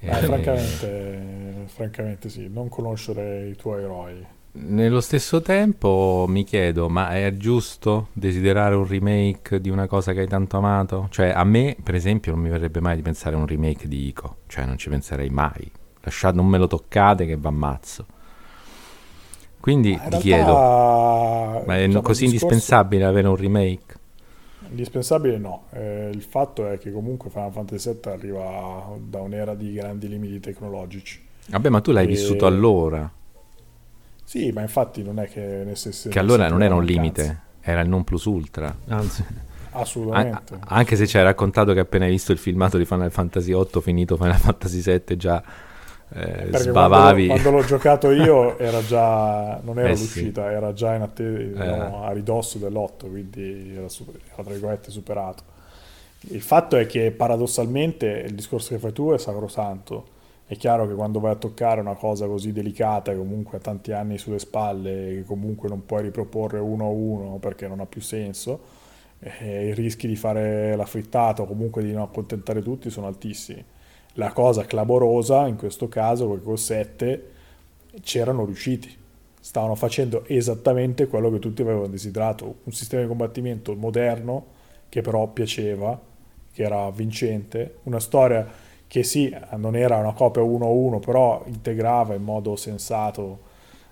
Eh, 0.06 0.10
eh, 0.10 0.14
francamente, 0.16 1.64
francamente, 1.68 2.30
sì, 2.30 2.50
non 2.52 2.68
conoscere 2.68 3.48
i 3.48 3.56
tuoi 3.56 3.84
eroi. 3.84 4.26
Nello 4.56 5.02
stesso 5.02 5.42
tempo 5.42 6.26
mi 6.28 6.44
chiedo, 6.44 6.90
ma 6.90 7.16
è 7.16 7.34
giusto 7.38 8.10
desiderare 8.14 8.76
un 8.76 8.86
remake 8.86 9.60
di 9.62 9.70
una 9.70 9.88
cosa 9.88 10.12
che 10.12 10.20
hai 10.20 10.28
tanto 10.28 10.58
amato? 10.58 11.08
Cioè, 11.10 11.30
a 11.30 11.44
me, 11.44 11.76
per 11.82 11.96
esempio, 11.96 12.34
non 12.34 12.42
mi 12.42 12.50
verrebbe 12.50 12.82
mai 12.82 12.98
di 12.98 13.02
pensare 13.02 13.36
a 13.36 13.40
un 13.40 13.48
remake 13.48 13.88
di 13.88 14.08
Ico, 14.08 14.38
cioè 14.48 14.66
non 14.66 14.78
ci 14.78 14.90
penserei 14.90 15.30
mai. 15.30 15.72
Lasciate, 16.02 16.36
non 16.36 16.48
me 16.48 16.58
lo 16.58 16.68
toccate 16.68 17.26
che 17.26 17.38
va 17.38 17.50
ammazzo. 17.50 18.06
Quindi 19.60 19.98
ti 20.10 20.18
chiedo, 20.18 20.54
ma 20.54 21.78
è 21.78 21.86
diciamo, 21.86 22.04
così 22.04 22.26
indispensabile 22.26 23.06
avere 23.06 23.30
un 23.30 23.38
remake? 23.38 24.02
Indispensabile 24.70 25.38
no, 25.38 25.66
eh, 25.72 26.10
il 26.12 26.22
fatto 26.22 26.68
è 26.68 26.78
che 26.78 26.92
comunque 26.92 27.30
Final 27.30 27.52
Fantasy 27.52 27.92
VII 27.92 28.12
arriva 28.12 28.98
da 28.98 29.22
un'era 29.22 29.56
di 29.56 29.74
grandi 29.74 30.08
limiti 30.08 30.40
tecnologici. 30.40 31.22
Vabbè, 31.48 31.70
ma 31.70 31.82
tu 31.82 31.92
l'hai 31.92 32.06
e... 32.06 32.08
vissuto 32.08 32.46
allora. 32.46 33.12
Sì, 34.24 34.52
ma 34.52 34.62
infatti 34.62 35.04
non 35.04 35.20
è 35.20 35.28
che 35.28 35.42
nel 35.42 35.78
senso... 35.78 36.10
Che 36.10 36.20
allora 36.20 36.48
non 36.48 36.64
era 36.64 36.76
un 36.76 36.84
limite, 36.84 37.24
cazzo. 37.24 37.40
era 37.62 37.82
il 37.82 37.90
non 37.90 38.04
plus 38.04 38.26
ultra, 38.26 38.76
anzi... 38.88 39.24
Assolutamente. 39.74 40.54
An- 40.54 40.60
anche 40.66 40.96
se 40.96 41.08
ci 41.08 41.18
hai 41.18 41.24
raccontato 41.24 41.74
che 41.74 41.80
appena 41.80 42.06
hai 42.06 42.12
visto 42.12 42.32
il 42.32 42.38
filmato 42.38 42.78
di 42.78 42.86
Final 42.86 43.12
Fantasy 43.12 43.54
VIII 43.54 43.82
finito 43.82 44.18
Final 44.18 44.38
Fantasy 44.38 44.82
VII 44.82 45.18
già 45.18 45.44
eh, 46.14 46.58
sbavavi. 46.58 47.28
Quando, 47.28 47.44
quando, 47.44 47.62
l'ho 47.62 47.68
giocato 47.68 48.12
io 48.12 48.58
era 48.58 48.84
già, 48.86 49.60
non 49.64 49.80
era 49.80 49.90
eh 49.90 49.92
l'uscita, 49.92 50.48
sì. 50.48 50.54
era 50.54 50.74
già 50.74 50.96
in 50.96 51.02
attesa, 51.02 51.64
eh. 51.64 51.78
no, 51.78 52.04
a 52.04 52.12
ridosso 52.12 52.58
dell'8, 52.58 53.10
quindi 53.10 53.74
era, 53.76 53.90
super, 53.90 54.20
era 54.34 54.44
tra 54.44 54.52
virgolette 54.52 54.92
superato. 54.92 55.44
Il 56.30 56.42
fatto 56.42 56.78
è 56.78 56.86
che 56.86 57.12
paradossalmente 57.12 58.08
il 58.28 58.36
discorso 58.36 58.70
che 58.74 58.80
fai 58.80 58.94
tu 58.94 59.12
è 59.12 59.18
sacrosanto 59.18 60.12
è 60.46 60.58
chiaro 60.58 60.88
che 60.88 60.94
quando 60.94 61.20
vai 61.20 61.32
a 61.32 61.36
toccare 61.36 61.82
una 61.82 61.96
cosa 61.96 62.28
così 62.28 62.52
delicata, 62.52 63.12
che 63.12 63.18
comunque 63.18 63.58
ha 63.58 63.62
tanti 63.62 63.92
anni 63.92 64.18
sulle 64.18 64.40
spalle, 64.40 65.16
che 65.16 65.24
comunque 65.26 65.70
non 65.70 65.86
puoi 65.86 66.04
riproporre 66.04 66.60
uno 66.60 66.86
a 66.86 66.90
uno 66.90 67.38
perché 67.38 67.68
non 67.68 67.80
ha 67.80 67.86
più 67.86 68.02
senso, 68.02 68.60
eh, 69.20 69.70
i 69.70 69.74
rischi 69.74 70.08
di 70.08 70.16
fare 70.16 70.76
la 70.76 70.86
frittata 70.86 71.42
o 71.42 71.46
comunque 71.46 71.82
di 71.82 71.92
non 71.92 72.04
accontentare 72.04 72.62
tutti 72.62 72.90
sono 72.90 73.08
altissimi. 73.08 73.64
La 74.14 74.32
cosa 74.32 74.64
clamorosa 74.66 75.48
in 75.48 75.56
questo 75.56 75.88
caso 75.88 76.36
è 76.36 76.42
con 76.42 76.58
7 76.58 77.32
c'erano 78.02 78.46
riusciti, 78.46 78.96
stavano 79.40 79.76
facendo 79.76 80.24
esattamente 80.28 81.08
quello 81.08 81.32
che 81.32 81.40
tutti 81.40 81.64
avevano 81.64 81.88
desiderato, 81.88 82.58
un 82.64 82.72
sistema 82.72 83.02
di 83.02 83.08
combattimento 83.08 83.76
moderno 83.76 84.46
che 84.90 85.02
però 85.02 85.28
piaceva, 85.28 86.00
che 86.54 86.64
era 86.64 86.92
vincente, 86.92 87.78
una 87.84 88.00
storia 88.00 88.48
che 88.86 89.02
sì, 89.02 89.36
non 89.56 89.76
era 89.76 89.98
una 89.98 90.14
copia 90.14 90.44
1-1, 90.44 91.00
però 91.00 91.44
integrava 91.48 92.14
in 92.14 92.22
modo 92.22 92.56
sensato 92.56 93.40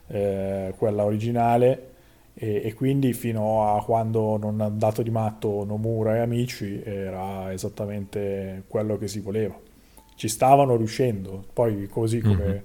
eh, 0.08 0.74
quella 0.78 1.04
originale 1.04 1.90
e, 2.36 2.62
e, 2.64 2.74
quindi 2.76 3.14
fino 3.14 3.76
a 3.76 3.84
quando 3.84 4.38
non 4.38 4.62
ha 4.62 4.70
dato 4.70 5.02
di 5.02 5.10
matto 5.10 5.64
Nomura 5.64 6.18
e 6.18 6.20
amici 6.20 6.82
era 6.84 7.52
esattamente 7.52 8.64
quello 8.68 8.98
che 9.00 9.08
si 9.08 9.20
voleva. 9.20 9.70
Ci 10.16 10.28
stavano 10.28 10.76
riuscendo, 10.76 11.46
poi 11.54 11.88
così 11.88 12.22
come 12.22 12.64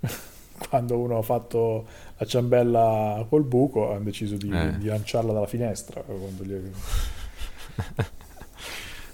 mm-hmm. 0.00 0.14
quando 0.68 0.98
uno 0.98 1.18
ha 1.18 1.22
fatto 1.22 1.86
la 2.16 2.26
ciambella 2.26 3.26
col 3.28 3.44
buco 3.44 3.92
hanno 3.92 4.04
deciso 4.04 4.36
di, 4.36 4.50
eh. 4.50 4.78
di 4.78 4.86
lanciarla 4.86 5.32
dalla 5.32 5.46
finestra. 5.46 6.02
Gli... 6.40 6.52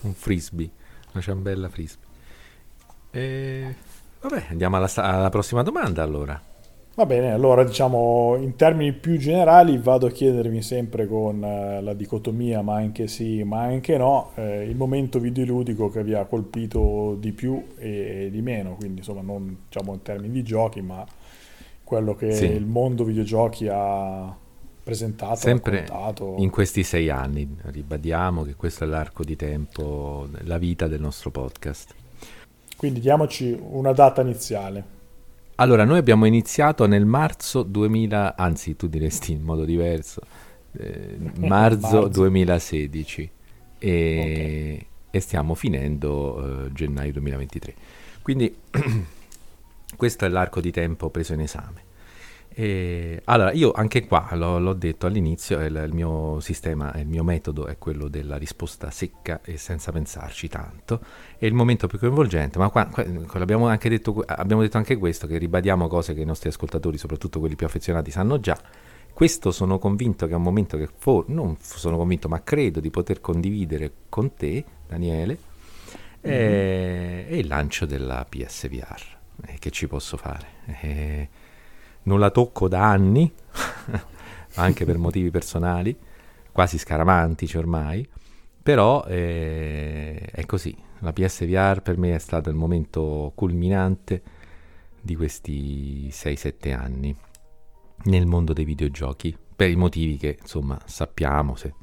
Un 0.02 0.14
frisbee, 0.14 0.70
una 1.12 1.22
ciambella 1.22 1.68
frisbee. 1.68 2.10
E... 3.10 3.74
Vabbè, 4.20 4.46
andiamo 4.50 4.76
alla, 4.76 4.90
alla 4.94 5.28
prossima 5.30 5.62
domanda 5.62 6.02
allora. 6.02 6.40
Va 6.94 7.07
bene, 7.07 7.33
allora 7.33 7.64
diciamo 7.64 8.37
in 8.37 8.55
termini 8.55 8.92
più 8.92 9.16
generali 9.16 9.78
vado 9.78 10.07
a 10.07 10.11
chiedermi 10.11 10.61
sempre 10.61 11.07
con 11.07 11.42
eh, 11.42 11.81
la 11.81 11.94
dicotomia 11.94 12.61
ma 12.61 12.74
anche 12.74 13.09
sì, 13.09 13.42
ma 13.44 13.62
anche 13.62 13.96
no, 13.96 14.33
eh, 14.35 14.64
il 14.68 14.76
momento 14.76 15.18
videoludico 15.18 15.88
che 15.88 16.05
vi 16.05 16.12
ha 16.12 16.26
colpito 16.26 17.16
di 17.18 17.33
più 17.33 17.66
e, 17.78 18.26
e 18.26 18.31
di 18.31 18.42
meno, 18.42 18.74
quindi 18.74 18.98
insomma 18.98 19.22
non 19.22 19.57
diciamo 19.68 19.94
in 19.94 20.02
termini 20.02 20.35
di 20.35 20.42
giochi 20.42 20.83
ma 20.83 21.02
quello 21.83 22.14
che 22.14 22.33
sì. 22.33 22.44
il 22.44 22.66
mondo 22.66 23.05
videogiochi 23.05 23.68
ha 23.70 24.37
presentato, 24.83 25.37
sempre 25.37 25.87
raccontato. 25.87 26.35
in 26.37 26.50
questi 26.50 26.83
sei 26.83 27.09
anni, 27.09 27.57
ribadiamo 27.62 28.42
che 28.42 28.55
questo 28.55 28.85
è 28.85 28.87
l'arco 28.87 29.24
di 29.24 29.37
tempo, 29.37 30.28
la 30.42 30.59
vita 30.59 30.88
del 30.88 31.00
nostro 31.00 31.31
podcast. 31.31 31.94
Quindi 32.76 33.00
diamoci 33.00 33.59
una 33.70 33.92
data 33.92 34.20
iniziale. 34.20 35.00
Allora, 35.62 35.85
noi 35.85 35.98
abbiamo 35.98 36.25
iniziato 36.25 36.88
nel 36.88 37.07
marzo 37.07 37.62
2000, 37.62 38.35
anzi 38.37 38.75
tu 38.75 38.88
diresti 38.88 39.31
in 39.31 39.42
modo 39.42 39.64
diverso, 39.64 40.20
eh, 40.72 41.16
marzo, 41.38 41.79
marzo, 41.79 42.09
2016 42.09 43.31
e, 43.79 44.18
okay. 44.18 44.87
e, 45.09 45.20
stiamo 45.20 45.55
finendo 45.55 46.64
eh, 46.64 46.72
gennaio 46.72 47.12
2023. 47.12 47.75
Quindi 48.22 48.53
questo 49.96 50.25
è 50.25 50.29
l'arco 50.29 50.61
di 50.61 50.72
tempo 50.72 51.11
preso 51.11 51.33
in 51.35 51.40
esame. 51.42 51.90
E, 52.54 53.22
allora, 53.24 53.52
io 53.52 53.72
anche 53.72 54.06
qua 54.06 54.28
l'ho, 54.32 54.58
l'ho 54.58 54.74
detto 54.74 55.06
all'inizio, 55.06 55.60
il, 55.60 55.82
il, 55.86 55.94
mio 55.94 56.38
sistema, 56.40 56.92
il 56.96 57.06
mio 57.06 57.24
metodo 57.24 57.66
è 57.66 57.78
quello 57.78 58.08
della 58.08 58.36
risposta 58.36 58.90
secca 58.90 59.40
e 59.42 59.56
senza 59.56 59.90
pensarci 59.90 60.48
tanto. 60.48 61.00
È 61.38 61.46
il 61.46 61.54
momento 61.54 61.86
più 61.86 61.98
coinvolgente, 61.98 62.58
ma 62.58 62.68
qua, 62.68 62.86
qua 62.86 63.04
abbiamo, 63.40 63.68
anche 63.68 63.88
detto, 63.88 64.22
abbiamo 64.26 64.62
detto 64.62 64.76
anche 64.76 64.96
questo, 64.96 65.26
che 65.26 65.38
ribadiamo 65.38 65.88
cose 65.88 66.14
che 66.14 66.20
i 66.20 66.26
nostri 66.26 66.50
ascoltatori, 66.50 66.98
soprattutto 66.98 67.40
quelli 67.40 67.56
più 67.56 67.66
affezionati, 67.66 68.10
sanno 68.10 68.38
già. 68.38 68.58
Questo 69.12 69.50
sono 69.50 69.78
convinto 69.78 70.26
che 70.26 70.32
è 70.32 70.36
un 70.36 70.42
momento 70.42 70.76
che, 70.76 70.88
for- 70.94 71.28
non 71.28 71.56
sono 71.60 71.96
convinto, 71.96 72.28
ma 72.28 72.42
credo 72.42 72.80
di 72.80 72.90
poter 72.90 73.20
condividere 73.20 73.92
con 74.08 74.34
te, 74.34 74.64
Daniele, 74.86 75.38
mm-hmm. 76.26 76.36
è, 76.36 77.26
è 77.28 77.34
il 77.34 77.46
lancio 77.46 77.86
della 77.86 78.26
PSVR. 78.28 79.20
Eh, 79.46 79.56
che 79.58 79.70
ci 79.70 79.88
posso 79.88 80.16
fare? 80.16 80.46
Eh, 80.82 81.28
non 82.04 82.18
la 82.18 82.30
tocco 82.30 82.68
da 82.68 82.88
anni, 82.88 83.32
anche 84.54 84.84
per 84.84 84.98
motivi 84.98 85.30
personali, 85.30 85.96
quasi 86.50 86.78
scaramantici 86.78 87.56
ormai, 87.56 88.06
però 88.62 89.04
eh, 89.04 90.16
è 90.30 90.46
così. 90.46 90.76
La 91.00 91.12
PSVR 91.12 91.82
per 91.82 91.98
me 91.98 92.14
è 92.14 92.18
stato 92.18 92.48
il 92.48 92.54
momento 92.54 93.32
culminante 93.34 94.22
di 95.00 95.16
questi 95.16 96.08
6-7 96.10 96.72
anni 96.72 97.16
nel 98.04 98.26
mondo 98.26 98.52
dei 98.52 98.64
videogiochi, 98.64 99.36
per 99.54 99.68
i 99.68 99.76
motivi 99.76 100.16
che 100.16 100.38
insomma 100.40 100.80
sappiamo 100.84 101.56
se 101.56 101.74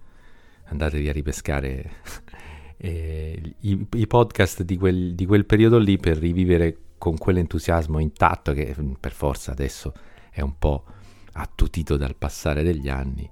andatevi 0.65 1.09
a 1.09 1.11
ripescare 1.11 1.91
eh, 2.77 3.55
i, 3.59 3.87
i, 3.93 4.07
podcast 4.07 4.63
di 4.63 4.77
quel, 4.77 5.15
di 5.15 5.25
quel 5.25 5.45
periodo 5.45 5.77
lì 5.77 5.97
per 5.97 6.17
rivivere 6.17 6.77
con 6.97 7.17
quell'entusiasmo 7.17 7.99
intatto 7.99 8.53
che 8.53 8.75
per 8.99 9.11
forza 9.11 9.51
adesso 9.51 9.93
è 10.39 10.41
un 10.41 10.57
po' 10.57 10.83
attutito 11.33 11.95
dal 11.95 12.15
passare 12.15 12.63
degli 12.63 12.89
anni 12.89 13.29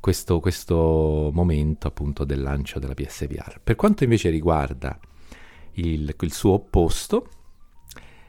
questo, 0.00 0.40
questo, 0.40 1.30
momento 1.32 1.86
appunto 1.86 2.24
del 2.24 2.42
lancio 2.42 2.80
della 2.80 2.94
PSVR. 2.94 3.60
Per 3.62 3.76
quanto 3.76 4.02
invece 4.02 4.28
riguarda 4.28 4.98
il, 5.74 6.14
il 6.18 6.32
suo 6.32 6.54
opposto, 6.54 7.28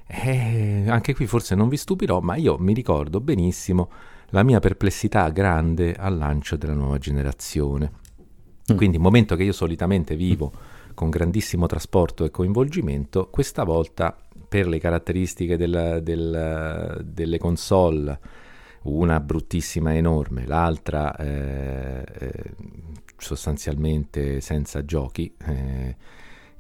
eh, 0.06 0.84
anche 0.88 1.16
qui 1.16 1.26
forse 1.26 1.56
non 1.56 1.70
vi 1.70 1.78
stupirò, 1.78 2.20
ma 2.20 2.36
io 2.36 2.58
mi 2.60 2.74
ricordo 2.74 3.20
benissimo 3.20 3.90
la 4.30 4.44
mia 4.44 4.60
perplessità 4.60 5.28
grande 5.30 5.96
al 5.96 6.18
lancio 6.18 6.56
della 6.56 6.74
nuova 6.74 7.00
generazione. 7.00 7.92
Mm. 8.72 8.78
Quindi, 8.78 9.00
momento 9.00 9.36
che 9.36 9.44
io 9.44 9.54
solitamente 9.54 10.16
vivo 10.16 10.52
con 10.94 11.10
grandissimo 11.10 11.66
trasporto 11.66 12.26
e 12.26 12.32
coinvolgimento, 12.32 13.28
questa 13.30 13.64
volta 13.64 14.16
per 14.56 14.70
le 14.70 14.80
caratteristiche 14.80 15.58
del, 15.58 16.00
del, 16.02 17.02
delle 17.04 17.38
console, 17.38 18.18
una 18.84 19.20
bruttissima 19.20 19.94
enorme, 19.94 20.48
l'altra 20.48 21.14
eh, 21.18 22.06
eh, 22.20 22.54
sostanzialmente 23.18 24.40
senza 24.40 24.86
giochi, 24.86 25.36
eh, 25.46 25.98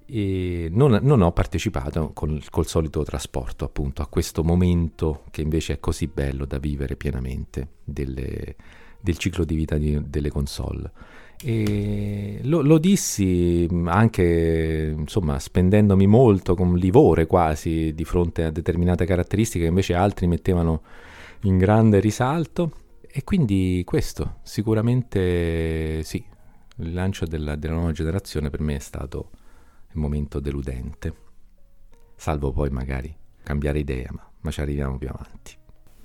e 0.08 0.67
non, 0.73 0.99
non, 1.03 1.21
ho 1.21 1.31
partecipato 1.31 2.12
col, 2.12 2.43
col, 2.49 2.67
solito 2.67 3.01
trasporto 3.03 3.63
appunto 3.63 4.01
a 4.01 4.08
questo 4.08 4.43
momento 4.43 5.23
che 5.31 5.39
invece 5.39 5.75
è 5.75 5.79
così 5.79 6.08
bello 6.08 6.43
da 6.43 6.58
vivere 6.58 6.97
pienamente 6.97 7.75
delle, 7.81 8.58
del 8.99 9.17
ciclo 9.17 9.45
di 9.45 9.55
vita 9.55 9.77
di, 9.77 10.01
delle 10.10 10.31
console. 10.31 10.91
E 11.47 12.39
lo, 12.41 12.62
lo, 12.63 12.79
dissi 12.79 13.67
anche 13.86 14.95
insomma 14.97 15.38
spendendomi 15.38 16.08
molto 16.08 16.55
con 16.55 16.75
livore 16.75 17.27
quasi 17.27 17.93
di 17.93 18.03
fronte 18.03 18.45
a 18.45 18.49
determinate 18.49 19.05
caratteristiche 19.05 19.65
che 19.65 19.69
invece 19.69 19.93
altri 19.93 20.25
mettevano 20.25 20.81
in 21.41 21.60
grande 21.60 21.99
risalto 21.99 22.71
e 23.01 23.23
quindi 23.23 23.84
questo 23.86 24.38
sicuramente 24.41 26.01
sì 26.01 26.25
il 26.77 26.93
lancio 26.93 27.27
della, 27.27 27.55
della 27.55 27.75
nuova 27.75 27.91
generazione 27.91 28.49
per 28.49 28.62
me 28.62 28.77
è 28.77 28.79
stato 28.79 29.29
il 29.91 29.99
momento 29.99 30.39
deludente 30.39 31.13
salvo 32.15 32.53
poi 32.53 32.71
magari 32.71 33.15
cambiare 33.43 33.77
idea 33.77 34.10
ma, 34.10 34.27
ma 34.41 34.49
ci 34.49 34.62
arriviamo 34.62 34.97
più 34.97 35.10
avanti 35.10 35.55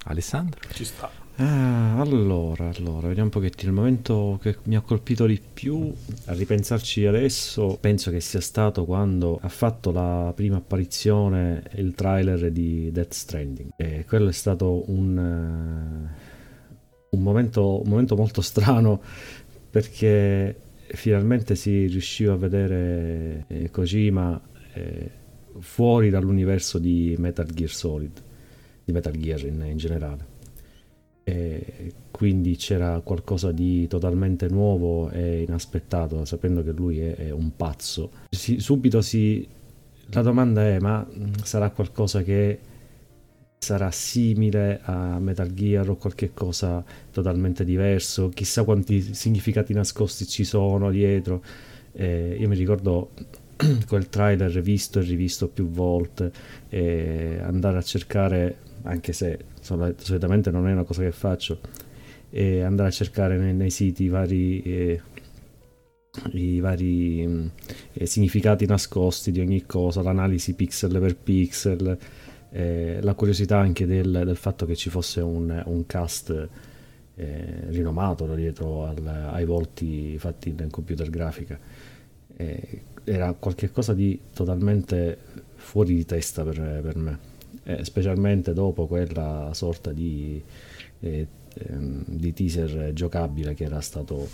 Alessandro? 0.04 0.60
Ci 0.70 0.84
sta. 0.84 1.19
Ah, 1.42 1.98
allora, 1.98 2.70
allora, 2.76 3.08
vediamo 3.08 3.28
un 3.28 3.30
pochettino. 3.30 3.70
Il 3.70 3.74
momento 3.74 4.38
che 4.42 4.58
mi 4.64 4.76
ha 4.76 4.82
colpito 4.82 5.24
di 5.24 5.40
più, 5.40 5.90
a 6.26 6.34
ripensarci 6.34 7.06
adesso, 7.06 7.78
penso 7.80 8.10
che 8.10 8.20
sia 8.20 8.42
stato 8.42 8.84
quando 8.84 9.38
ha 9.40 9.48
fatto 9.48 9.90
la 9.90 10.34
prima 10.36 10.56
apparizione 10.56 11.62
il 11.76 11.94
trailer 11.94 12.50
di 12.50 12.92
Death 12.92 13.14
Stranding. 13.14 13.70
E 13.78 14.04
quello 14.06 14.28
è 14.28 14.32
stato 14.32 14.84
un, 14.90 15.16
uh, 15.16 17.16
un, 17.16 17.22
momento, 17.22 17.80
un 17.80 17.88
momento 17.88 18.16
molto 18.16 18.42
strano 18.42 19.00
perché 19.70 20.60
finalmente 20.88 21.54
si 21.54 21.86
riusciva 21.86 22.34
a 22.34 22.36
vedere 22.36 23.44
eh, 23.46 23.70
Kojima 23.70 24.38
eh, 24.74 25.10
fuori 25.58 26.10
dall'universo 26.10 26.78
di 26.78 27.14
Metal 27.18 27.46
Gear 27.46 27.70
Solid 27.70 28.22
di 28.84 28.92
Metal 28.92 29.16
Gear 29.16 29.46
in, 29.46 29.64
in 29.64 29.78
generale. 29.78 30.29
E 31.30 31.92
quindi 32.10 32.56
c'era 32.56 33.00
qualcosa 33.00 33.52
di 33.52 33.86
totalmente 33.86 34.48
nuovo 34.48 35.10
e 35.10 35.42
inaspettato, 35.42 36.24
sapendo 36.24 36.64
che 36.64 36.72
lui 36.72 36.98
è, 36.98 37.14
è 37.14 37.30
un 37.30 37.54
pazzo. 37.54 38.10
Si, 38.28 38.58
subito 38.58 39.00
si... 39.00 39.46
La 40.12 40.22
domanda 40.22 40.66
è, 40.66 40.80
ma 40.80 41.06
sarà 41.44 41.70
qualcosa 41.70 42.22
che 42.22 42.58
sarà 43.58 43.92
simile 43.92 44.80
a 44.82 45.20
Metal 45.20 45.52
Gear 45.54 45.88
o 45.88 45.96
qualche 45.96 46.34
cosa 46.34 46.82
totalmente 47.12 47.64
diverso? 47.64 48.28
Chissà 48.30 48.64
quanti 48.64 49.14
significati 49.14 49.72
nascosti 49.72 50.26
ci 50.26 50.42
sono 50.42 50.90
dietro. 50.90 51.44
Eh, 51.92 52.36
io 52.40 52.48
mi 52.48 52.56
ricordo 52.56 53.10
quel 53.86 54.08
trailer 54.08 54.60
visto 54.60 54.98
e 54.98 55.02
rivisto 55.02 55.46
più 55.46 55.68
volte 55.68 56.32
e 56.68 57.38
andare 57.40 57.78
a 57.78 57.82
cercare 57.82 58.56
anche 58.82 59.12
se 59.12 59.38
solitamente 59.60 60.50
non 60.50 60.68
è 60.68 60.72
una 60.72 60.84
cosa 60.84 61.02
che 61.02 61.12
faccio, 61.12 61.60
e 62.30 62.62
andare 62.62 62.88
a 62.88 62.92
cercare 62.92 63.36
nei, 63.36 63.54
nei 63.54 63.70
siti 63.70 64.08
vari, 64.08 64.62
eh, 64.62 65.00
i 66.32 66.60
vari 66.60 67.26
mm, 67.26 67.46
eh, 67.92 68.06
significati 68.06 68.66
nascosti 68.66 69.32
di 69.32 69.40
ogni 69.40 69.66
cosa, 69.66 70.02
l'analisi 70.02 70.54
pixel 70.54 70.98
per 70.98 71.16
pixel, 71.16 71.98
eh, 72.52 72.98
la 73.00 73.14
curiosità 73.14 73.58
anche 73.58 73.86
del, 73.86 74.22
del, 74.24 74.36
fatto 74.36 74.64
che 74.66 74.76
ci 74.76 74.90
fosse 74.90 75.20
un, 75.20 75.62
un 75.66 75.86
cast 75.86 76.48
eh, 77.16 77.64
rinomato 77.68 78.32
dietro 78.34 78.86
al, 78.86 79.06
ai 79.06 79.44
volti 79.44 80.16
fatti 80.18 80.54
in 80.56 80.70
computer 80.70 81.10
grafica. 81.10 81.58
Eh, 82.36 82.82
era 83.04 83.32
qualcosa 83.32 83.92
di 83.92 84.18
totalmente 84.32 85.18
fuori 85.56 85.94
di 85.94 86.04
testa 86.04 86.44
per, 86.44 86.80
per 86.82 86.96
me 86.96 87.29
eh, 87.64 87.84
specialmente 87.84 88.52
dopo 88.52 88.86
quella 88.86 89.50
sorta 89.52 89.92
di, 89.92 90.42
eh, 91.00 91.26
ehm, 91.54 92.04
di, 92.06 92.32
teaser 92.32 92.92
giocabile 92.92 93.54
che 93.54 93.64
era 93.64 93.80
stato 93.80 94.28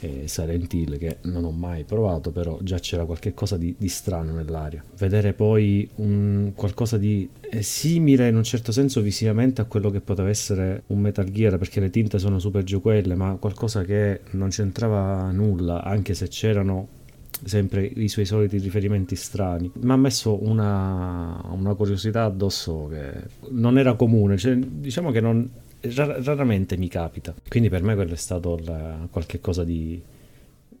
eh, 0.00 0.24
Silent 0.26 0.72
Hill 0.72 0.98
che 0.98 1.18
non 1.22 1.44
ho 1.44 1.50
mai 1.50 1.84
provato 1.84 2.30
però 2.30 2.58
già 2.62 2.78
c'era 2.78 3.04
qualcosa 3.04 3.56
di, 3.56 3.74
di 3.76 3.88
strano 3.88 4.32
nell'aria. 4.32 4.82
Vedere 4.96 5.32
poi 5.32 5.88
un, 5.96 6.52
qualcosa 6.54 6.98
di 6.98 7.28
eh, 7.40 7.62
simile 7.62 8.28
in 8.28 8.36
un 8.36 8.44
certo 8.44 8.72
senso 8.72 9.00
visivamente 9.00 9.60
a 9.60 9.64
quello 9.64 9.90
che 9.90 10.00
poteva 10.00 10.28
essere 10.28 10.84
un 10.88 11.00
Metal 11.00 11.28
Gear 11.30 11.58
perché 11.58 11.80
le 11.80 11.90
tinte 11.90 12.18
sono 12.18 12.38
super 12.38 12.62
gioquelle 12.62 13.14
ma 13.14 13.36
qualcosa 13.40 13.82
che 13.82 14.20
non 14.32 14.48
c'entrava 14.50 15.30
nulla 15.30 15.82
anche 15.82 16.14
se 16.14 16.28
c'erano 16.28 16.97
sempre 17.44 17.84
i 17.84 18.08
suoi 18.08 18.24
soliti 18.24 18.58
riferimenti 18.58 19.16
strani. 19.16 19.70
Mi 19.74 19.92
ha 19.92 19.96
messo 19.96 20.42
una, 20.42 21.40
una, 21.50 21.74
curiosità 21.74 22.24
addosso 22.24 22.88
che 22.90 23.12
non 23.50 23.78
era 23.78 23.94
comune, 23.94 24.36
cioè, 24.36 24.56
diciamo 24.56 25.10
che 25.10 25.20
non, 25.20 25.48
rar- 25.80 26.22
raramente 26.24 26.76
mi 26.76 26.88
capita. 26.88 27.34
Quindi 27.48 27.68
per 27.68 27.82
me 27.82 27.94
quello 27.94 28.12
è 28.12 28.16
stato 28.16 28.58
la, 28.64 29.06
qualche 29.10 29.40
cosa 29.40 29.64
di, 29.64 30.00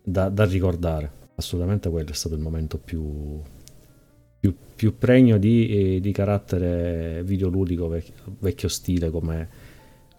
da, 0.02 0.28
da, 0.28 0.44
ricordare. 0.44 1.10
Assolutamente 1.36 1.88
quello 1.88 2.10
è 2.10 2.14
stato 2.14 2.34
il 2.34 2.40
momento 2.40 2.78
più, 2.78 3.40
più, 4.40 4.54
più 4.74 4.98
pregno 4.98 5.38
di, 5.38 6.00
di, 6.00 6.12
carattere 6.12 7.22
videoludico 7.24 8.00
vecchio 8.40 8.68
stile 8.68 9.10
come 9.10 9.48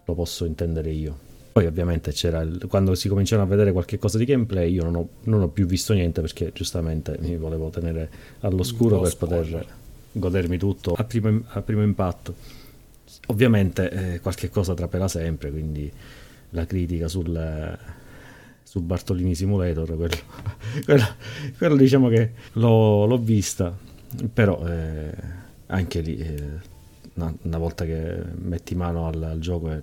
lo 0.04 0.14
posso 0.14 0.44
intendere 0.44 0.90
io. 0.90 1.28
Poi 1.52 1.66
ovviamente 1.66 2.12
c'era 2.12 2.40
il, 2.42 2.64
quando 2.68 2.94
si 2.94 3.08
cominciano 3.08 3.42
a 3.42 3.46
vedere 3.46 3.72
qualche 3.72 3.98
cosa 3.98 4.18
di 4.18 4.24
gameplay 4.24 4.72
io 4.72 4.84
non 4.84 4.94
ho, 4.94 5.08
non 5.24 5.42
ho, 5.42 5.48
più 5.48 5.66
visto 5.66 5.92
niente 5.92 6.20
perché 6.20 6.52
giustamente 6.54 7.16
mi 7.20 7.36
volevo 7.36 7.70
tenere 7.70 8.08
all'oscuro 8.40 9.00
per 9.00 9.10
spoiler. 9.10 9.44
poter 9.44 9.66
godermi 10.12 10.58
tutto 10.58 10.92
a 10.94 11.04
primo, 11.04 11.42
a 11.48 11.62
primo 11.62 11.82
impatto. 11.82 12.34
Ovviamente 13.26 13.90
eh, 13.90 14.20
qualche 14.20 14.48
cosa 14.48 14.74
trapela 14.74 15.08
sempre, 15.08 15.50
quindi 15.50 15.90
la 16.50 16.66
critica 16.66 17.08
sul, 17.08 17.78
su 18.62 18.80
Bartolini 18.80 19.34
Simulator, 19.34 19.96
quello, 19.96 20.16
quello, 20.84 21.04
quello 21.58 21.76
diciamo 21.76 22.08
che 22.08 22.32
l'ho, 22.52 23.06
l'ho 23.06 23.18
vista, 23.18 23.76
però 24.32 24.64
eh, 24.66 25.12
anche 25.66 26.00
lì 26.00 26.16
eh, 26.18 26.44
una, 27.14 27.34
una, 27.42 27.58
volta 27.58 27.84
che 27.84 28.22
metti 28.34 28.74
mano 28.74 29.06
al, 29.06 29.22
al 29.22 29.38
gioco 29.38 29.70
è 29.70 29.82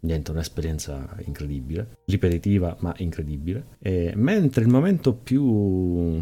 niente, 0.00 0.30
un'esperienza 0.30 1.08
incredibile, 1.24 1.98
ripetitiva 2.06 2.76
ma 2.80 2.94
incredibile. 2.98 3.76
E, 3.80 4.12
mentre 4.16 4.62
il 4.62 4.68
momento 4.68 5.12
più 5.14 6.20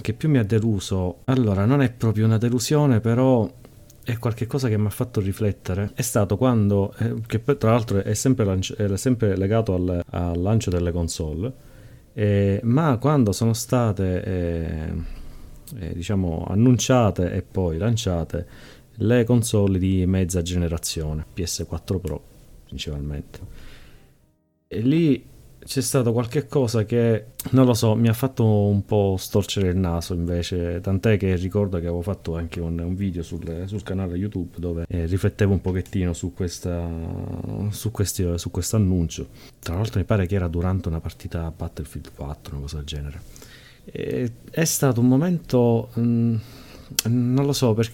che 0.00 0.12
più 0.12 0.28
mi 0.28 0.38
ha 0.38 0.44
deluso, 0.44 1.20
allora 1.24 1.64
non 1.64 1.82
è 1.82 1.90
proprio 1.92 2.24
una 2.24 2.38
delusione, 2.38 3.00
però 3.00 3.50
è 4.02 4.16
qualcosa 4.18 4.68
che 4.68 4.78
mi 4.78 4.86
ha 4.86 4.90
fatto 4.90 5.20
riflettere, 5.20 5.90
è 5.94 6.02
stato 6.02 6.36
quando, 6.36 6.94
eh, 6.98 7.14
che 7.26 7.42
tra 7.42 7.72
l'altro 7.72 8.02
è 8.02 8.14
sempre, 8.14 8.44
lanci- 8.44 8.74
è 8.74 8.96
sempre 8.96 9.36
legato 9.36 9.74
al, 9.74 10.02
al, 10.08 10.40
lancio 10.40 10.70
delle 10.70 10.92
console, 10.92 11.52
eh, 12.14 12.60
ma 12.62 12.96
quando 12.98 13.32
sono 13.32 13.52
state 13.52 14.24
eh, 14.24 14.92
eh 15.78 15.92
diciamo 15.92 16.46
annunciate 16.48 17.32
e 17.32 17.42
poi 17.42 17.76
lanciate 17.76 18.46
le 19.00 19.24
console 19.24 19.78
di 19.78 20.06
mezza 20.06 20.40
generazione, 20.40 21.26
PS4 21.36 21.98
Pro 22.00 22.27
principalmente. 22.68 23.40
E 24.68 24.80
lì 24.80 25.24
c'è 25.68 25.82
stato 25.82 26.12
qualche 26.12 26.46
cosa 26.46 26.84
che, 26.84 27.26
non 27.50 27.66
lo 27.66 27.74
so, 27.74 27.94
mi 27.94 28.08
ha 28.08 28.12
fatto 28.14 28.44
un 28.46 28.84
po' 28.86 29.16
storcere 29.18 29.68
il 29.68 29.76
naso 29.76 30.14
invece, 30.14 30.80
tant'è 30.80 31.18
che 31.18 31.34
ricordo 31.36 31.78
che 31.78 31.86
avevo 31.86 32.00
fatto 32.00 32.36
anche 32.36 32.58
un, 32.60 32.78
un 32.78 32.94
video 32.94 33.22
sul, 33.22 33.64
sul, 33.66 33.82
canale 33.82 34.16
YouTube 34.16 34.56
dove 34.58 34.86
eh, 34.88 35.04
riflettevo 35.04 35.52
un 35.52 35.60
pochettino 35.60 36.14
su 36.14 36.32
questa 36.32 36.88
su 37.70 37.90
questi, 37.90 38.38
su 38.38 38.50
questo 38.50 38.76
annuncio. 38.76 39.28
Tra 39.58 39.74
l'altro 39.74 39.98
mi 39.98 40.06
pare 40.06 40.26
che 40.26 40.36
era 40.36 40.48
durante 40.48 40.88
una 40.88 41.00
partita 41.00 41.52
Battlefield 41.54 42.12
4, 42.14 42.54
una 42.54 42.62
cosa 42.62 42.76
del 42.76 42.86
genere. 42.86 43.20
E 43.84 44.32
è 44.50 44.64
stato 44.64 45.00
un 45.00 45.08
momento, 45.08 45.90
mh, 45.94 46.00
mm, 46.00 46.36
non 47.34 47.44
lo 47.44 47.52
so 47.52 47.74
per, 47.74 47.90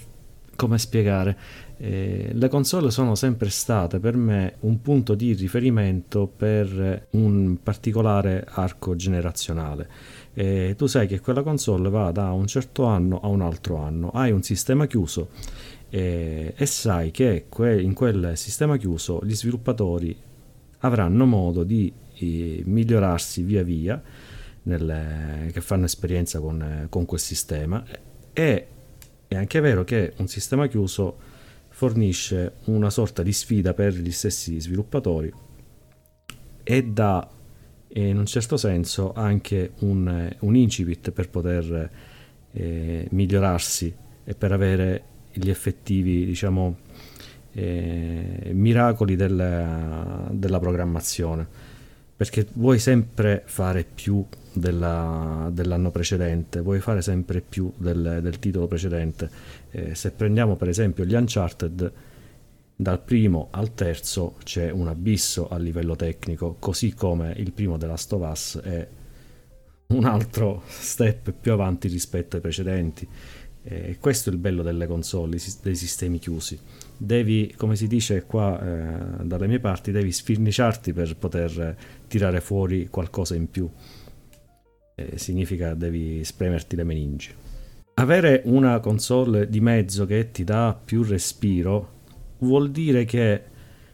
come 0.55 0.79
spiegare, 0.79 1.37
eh, 1.77 2.31
le 2.33 2.49
console 2.49 2.91
sono 2.91 3.15
sempre 3.15 3.51
state 3.51 3.99
per 3.99 4.17
me 4.17 4.57
un 4.61 4.81
punto 4.81 5.15
di 5.15 5.33
riferimento 5.33 6.27
per 6.27 7.09
un 7.11 7.59
particolare 7.63 8.47
arco 8.49 8.95
generazionale. 8.95 9.89
Eh, 10.35 10.75
tu 10.77 10.87
sai 10.87 11.07
che 11.07 11.21
quella 11.21 11.43
console 11.43 11.89
va 11.91 12.11
da 12.11 12.33
un 12.33 12.47
certo 12.47 12.85
anno 12.85 13.21
a 13.21 13.29
un 13.29 13.41
altro 13.41 13.77
anno, 13.77 14.11
hai 14.11 14.31
un 14.31 14.43
sistema 14.43 14.87
chiuso 14.87 15.31
eh, 15.91 16.55
e 16.57 16.67
sai 16.67 17.11
che 17.11 17.47
que- 17.49 17.81
in 17.81 17.93
quel 17.93 18.33
sistema 18.37 18.77
chiuso 18.77 19.21
gli 19.25 19.35
sviluppatori 19.35 20.17
avranno 20.79 21.27
modo 21.27 21.65
di 21.65 21.93
eh, 22.17 22.63
migliorarsi 22.65 23.43
via 23.43 23.63
via 23.63 24.01
nelle, 24.63 25.51
che 25.53 25.61
fanno 25.61 25.85
esperienza 25.85 26.41
con, 26.41 26.87
con 26.89 27.05
quel 27.05 27.21
sistema 27.21 27.85
e 28.33 28.67
è 29.27 29.35
anche 29.37 29.61
vero 29.61 29.85
che 29.85 30.13
un 30.17 30.29
sistema 30.29 30.67
chiuso 30.67 31.33
fornisce 31.85 32.55
una 32.65 32.89
sorta 32.89 33.23
di 33.23 33.33
sfida 33.33 33.75
per 33.75 33.93
gli 33.93 34.11
stessi 34.11 34.59
sviluppatori 34.59 35.31
e 36.63 36.83
dà 36.83 37.29
in 37.89 38.17
un 38.17 38.25
certo 38.25 38.57
senso 38.57 39.13
anche 39.13 39.73
un, 39.81 40.35
un 40.39 40.57
incipit 40.57 41.11
per 41.11 41.29
poter 41.29 41.91
eh, 42.53 43.07
migliorarsi 43.11 43.95
e 44.25 44.35
per 44.35 44.53
avere 44.53 45.03
gli 45.31 45.51
effettivi 45.51 46.25
diciamo 46.25 46.79
eh, 47.53 48.51
miracoli 48.55 49.15
del, 49.15 50.29
della 50.31 50.59
programmazione 50.59 51.47
perché 52.17 52.47
vuoi 52.55 52.79
sempre 52.79 53.43
fare 53.45 53.85
più 53.85 54.25
della, 54.53 55.51
dell'anno 55.53 55.91
precedente, 55.91 56.61
vuoi 56.61 56.81
fare 56.81 57.03
sempre 57.03 57.41
più 57.41 57.73
del, 57.77 58.21
del 58.23 58.39
titolo 58.39 58.69
precedente. 58.69 59.29
Eh, 59.77 59.97
se 59.97 60.13
prendiamo 60.13 60.55
per 60.55 60.69
esempio 60.69 61.05
gli 61.05 61.15
Uncharted, 61.15 61.93
dal 62.77 63.03
primo 63.03 63.49
al 63.51 63.75
terzo 63.75 64.37
c'è 64.45 64.71
un 64.71 64.87
abisso 64.87 65.49
a 65.49 65.59
livello 65.59 65.97
tecnico, 65.97 66.57
così 66.61 66.95
come 66.95 67.35
il 67.37 67.53
primo 67.53 67.77
della 67.77 67.95
Us 67.95 68.61
è 68.63 68.89
un 69.89 70.05
altro 70.05 70.63
step 70.67 71.33
più 71.33 71.53
avanti 71.53 71.89
rispetto 71.89 72.37
ai 72.37 72.43
precedenti. 72.43 73.09
Eh, 73.65 73.97
questo 73.99 74.31
è 74.31 74.33
il 74.33 74.39
bello 74.39 74.63
delle 74.63 74.87
console, 74.87 75.39
dei 75.63 75.75
sistemi 75.75 76.21
chiusi. 76.21 76.57
Devi, 76.97 77.53
come 77.57 77.75
si 77.75 77.89
dice 77.89 78.23
qua 78.23 78.61
eh, 78.61 79.25
dalle 79.25 79.49
mie 79.49 79.59
parti, 79.59 79.91
devi 79.91 80.13
sfirniciarti 80.13 80.93
per 80.93 81.17
poter 81.17 81.77
tirare 82.07 82.41
fuori 82.41 82.87
qualcosa 82.89 83.35
in 83.35 83.51
più. 83.51 83.69
Eh, 84.95 85.19
significa 85.19 85.75
devi 85.75 86.23
spremerti 86.23 86.77
le 86.77 86.85
meningi. 86.85 87.35
Avere 87.97 88.43
una 88.47 88.81
console 88.81 89.49
di 89.49 89.61
mezzo 89.61 90.05
che 90.05 90.33
ti 90.33 90.43
dà 90.43 90.77
più 90.85 91.05
respiro 91.05 91.93
vuol 92.39 92.73
dire 92.73 93.05
che 93.05 93.43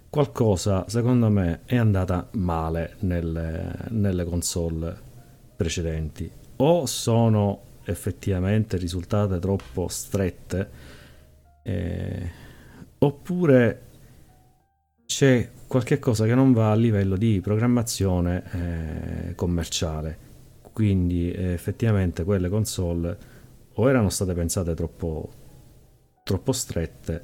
qualcosa, 0.08 0.86
secondo 0.88 1.28
me, 1.28 1.60
è 1.66 1.76
andata 1.76 2.28
male 2.32 2.96
nelle, 3.00 3.74
nelle 3.90 4.24
console 4.24 4.96
precedenti. 5.54 6.30
O 6.56 6.86
sono 6.86 7.60
effettivamente 7.84 8.78
risultate 8.78 9.38
troppo 9.38 9.88
strette, 9.88 10.70
eh, 11.62 12.30
oppure 12.98 13.82
c'è 15.04 15.50
qualche 15.66 15.98
cosa 15.98 16.24
che 16.24 16.34
non 16.34 16.54
va 16.54 16.70
a 16.70 16.74
livello 16.74 17.16
di 17.16 17.40
programmazione 17.42 18.42
eh, 18.52 19.34
commerciale. 19.34 20.28
Quindi 20.72 21.30
eh, 21.30 21.52
effettivamente 21.52 22.24
quelle 22.24 22.48
console 22.48 23.39
o 23.74 23.88
erano 23.88 24.08
state 24.08 24.32
pensate 24.34 24.74
troppo, 24.74 25.30
troppo 26.22 26.52
strette 26.52 27.22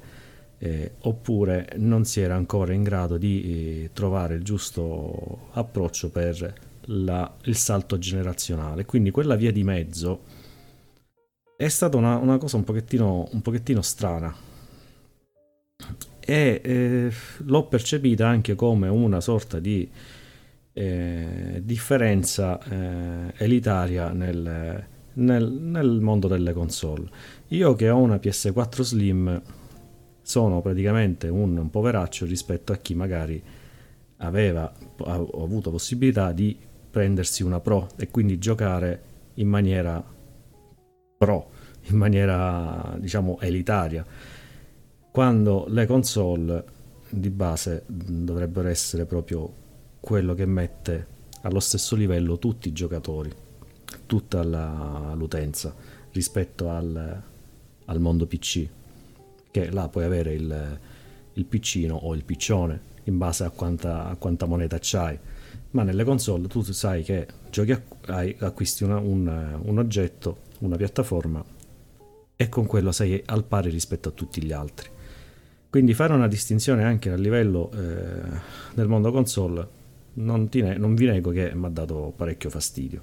eh, 0.59 0.93
oppure 1.01 1.73
non 1.75 2.05
si 2.05 2.19
era 2.19 2.35
ancora 2.35 2.73
in 2.73 2.83
grado 2.83 3.17
di 3.17 3.83
eh, 3.83 3.89
trovare 3.93 4.35
il 4.35 4.43
giusto 4.43 5.49
approccio 5.51 6.09
per 6.09 6.53
la, 6.85 7.35
il 7.43 7.55
salto 7.55 7.97
generazionale. 7.97 8.85
Quindi 8.85 9.11
quella 9.11 9.35
via 9.35 9.51
di 9.51 9.63
mezzo 9.63 10.21
è 11.55 11.67
stata 11.67 11.97
una, 11.97 12.17
una 12.17 12.37
cosa 12.37 12.57
un 12.57 12.63
pochettino, 12.63 13.27
un 13.31 13.41
pochettino 13.41 13.81
strana 13.81 14.35
e 16.19 16.61
eh, 16.63 17.11
l'ho 17.37 17.67
percepita 17.67 18.27
anche 18.27 18.55
come 18.55 18.89
una 18.89 19.21
sorta 19.21 19.59
di 19.59 19.89
eh, 20.73 21.61
differenza 21.63 22.61
eh, 22.63 23.33
elitaria 23.37 24.11
nel, 24.11 24.85
nel, 25.17 25.51
nel, 25.51 25.99
mondo 26.01 26.27
delle 26.27 26.53
console. 26.53 27.09
Io 27.49 27.75
che 27.75 27.89
ho 27.89 27.97
una 27.97 28.15
PS4 28.15 28.81
Slim 28.81 29.41
sono 30.21 30.61
praticamente 30.61 31.27
un, 31.27 31.55
un 31.57 31.69
poveraccio 31.69 32.25
rispetto 32.25 32.73
a 32.73 32.77
chi 32.77 32.95
magari 32.95 33.41
aveva 34.17 34.71
ha, 35.05 35.13
avuto 35.13 35.71
possibilità 35.71 36.31
di 36.31 36.57
prendersi 36.89 37.43
una 37.43 37.59
Pro 37.59 37.89
e 37.97 38.09
quindi 38.09 38.37
giocare 38.37 39.03
in 39.35 39.47
maniera 39.47 40.03
pro, 41.17 41.49
in 41.83 41.97
maniera 41.97 42.95
diciamo 42.99 43.39
elitaria, 43.39 44.05
quando 45.11 45.65
le 45.69 45.85
console 45.85 46.65
di 47.09 47.29
base 47.29 47.83
dovrebbero 47.87 48.67
essere 48.67 49.05
proprio 49.05 49.65
quello 49.99 50.33
che 50.33 50.45
mette 50.45 51.07
allo 51.41 51.59
stesso 51.59 51.95
livello 51.95 52.37
tutti 52.37 52.67
i 52.67 52.73
giocatori, 52.73 53.31
tutta 54.07 54.43
la, 54.43 55.13
l'utenza 55.15 55.75
rispetto 56.11 56.71
al, 56.71 57.21
al 57.85 57.99
mondo 57.99 58.25
PC 58.25 58.67
che 59.51 59.69
là 59.71 59.87
puoi 59.87 60.05
avere 60.05 60.33
il, 60.33 60.79
il 61.33 61.45
piccino 61.45 61.95
o 61.95 62.15
il 62.15 62.23
piccione 62.23 62.95
in 63.03 63.17
base 63.19 63.43
a 63.43 63.51
quanta, 63.51 64.07
a 64.07 64.15
quanta 64.15 64.47
moneta 64.47 64.79
c'hai 64.81 65.17
ma 65.71 65.83
nelle 65.83 66.03
console 66.03 66.47
tu 66.47 66.61
sai 66.63 67.03
che 67.03 67.27
giochi 67.49 67.71
a, 67.71 67.81
hai, 68.07 68.35
acquisti 68.39 68.83
una, 68.83 68.97
un, 68.97 69.59
un, 69.61 69.77
oggetto, 69.77 70.37
una 70.59 70.75
piattaforma 70.75 71.43
e 72.35 72.49
con 72.49 72.65
quello 72.65 72.91
sei 72.91 73.21
al 73.25 73.43
pari 73.43 73.69
rispetto 73.69 74.09
a 74.09 74.11
tutti 74.11 74.43
gli 74.43 74.51
altri. 74.51 74.89
Quindi 75.69 75.93
fare 75.93 76.13
una 76.13 76.27
distinzione 76.27 76.83
anche 76.83 77.11
a 77.11 77.15
livello 77.15 77.71
eh, 77.73 78.39
del 78.73 78.87
mondo 78.87 79.11
console 79.11 79.67
non, 80.13 80.49
ne, 80.51 80.77
non 80.77 80.95
vi 80.95 81.05
nego 81.05 81.31
che 81.31 81.53
mi 81.53 81.65
ha 81.65 81.69
dato 81.69 82.13
parecchio 82.15 82.49
fastidio. 82.49 83.01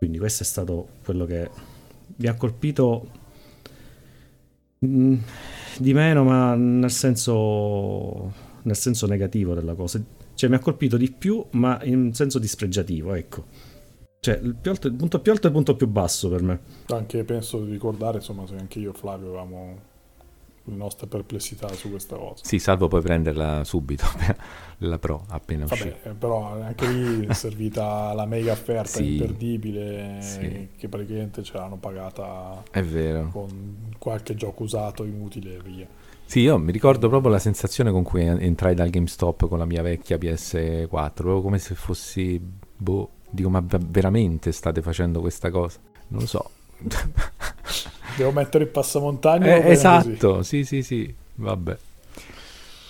Quindi 0.00 0.16
questo 0.16 0.44
è 0.44 0.46
stato 0.46 0.88
quello 1.04 1.26
che 1.26 1.50
mi 2.16 2.26
ha 2.26 2.34
colpito 2.34 3.18
Mm, 4.84 5.16
di 5.78 5.92
meno, 5.92 6.24
ma 6.24 6.54
nel 6.54 6.90
senso, 6.90 8.32
nel 8.62 8.76
senso 8.76 9.06
negativo 9.06 9.52
della 9.54 9.74
cosa. 9.74 10.02
Cioè, 10.34 10.48
mi 10.48 10.56
ha 10.56 10.58
colpito 10.58 10.96
di 10.96 11.10
più, 11.10 11.44
ma 11.52 11.78
in 11.84 12.14
senso 12.14 12.38
dispregiativo, 12.38 13.12
ecco. 13.12 13.44
Cioè, 14.20 14.38
il, 14.42 14.56
alto, 14.64 14.86
il 14.86 14.94
punto 14.94 15.20
più 15.20 15.32
alto 15.32 15.46
e 15.46 15.48
il 15.48 15.54
punto 15.54 15.76
più 15.76 15.86
basso 15.86 16.30
per 16.30 16.42
me. 16.42 16.60
Anche 16.86 17.24
penso 17.24 17.62
di 17.62 17.72
ricordare, 17.72 18.18
insomma, 18.18 18.46
se 18.46 18.56
anche 18.56 18.78
io 18.78 18.92
e 18.92 18.94
Flavio 18.94 19.28
avevamo 19.28 19.88
nostre 20.76 21.06
perplessità 21.06 21.68
su 21.72 21.90
questa 21.90 22.16
cosa. 22.16 22.44
Sì, 22.44 22.58
salvo 22.58 22.88
poi 22.88 23.00
prenderla 23.02 23.64
subito, 23.64 24.04
la 24.78 24.98
Pro 24.98 25.24
appena 25.28 25.66
Vabbè, 25.66 25.80
uscita. 25.80 26.14
però 26.18 26.60
anche 26.60 26.86
lì 26.88 27.26
è 27.26 27.32
servita 27.32 28.12
la 28.14 28.26
mega 28.26 28.52
offerta 28.52 28.98
sì, 28.98 29.12
imperdibile 29.12 30.18
sì. 30.20 30.68
che 30.76 30.88
praticamente 30.88 31.42
ce 31.42 31.56
l'hanno 31.56 31.76
pagata 31.76 32.62
è 32.70 32.82
vero. 32.82 33.28
con 33.30 33.92
qualche 33.98 34.34
gioco 34.34 34.62
usato 34.62 35.04
inutile 35.04 35.56
e 35.56 35.60
via. 35.62 35.86
Sì, 36.24 36.40
io 36.40 36.58
mi 36.58 36.70
ricordo 36.70 37.08
proprio 37.08 37.32
la 37.32 37.40
sensazione 37.40 37.90
con 37.90 38.04
cui 38.04 38.22
entrai 38.22 38.74
dal 38.74 38.88
GameStop 38.88 39.48
con 39.48 39.58
la 39.58 39.64
mia 39.64 39.82
vecchia 39.82 40.16
PS4, 40.16 40.86
proprio 41.12 41.40
come 41.40 41.58
se 41.58 41.74
fossi, 41.74 42.40
boh, 42.76 43.10
dico 43.28 43.50
ma 43.50 43.60
veramente 43.66 44.52
state 44.52 44.80
facendo 44.80 45.20
questa 45.20 45.50
cosa? 45.50 45.80
Non 46.08 46.20
lo 46.20 46.26
so. 46.26 46.50
Devo 48.16 48.32
mettere 48.32 48.64
il 48.64 48.70
passamontagna. 48.70 49.56
Eh, 49.56 49.70
esatto, 49.70 50.36
così. 50.36 50.64
sì, 50.64 50.64
sì, 50.64 50.82
sì, 50.82 51.14
vabbè. 51.36 51.76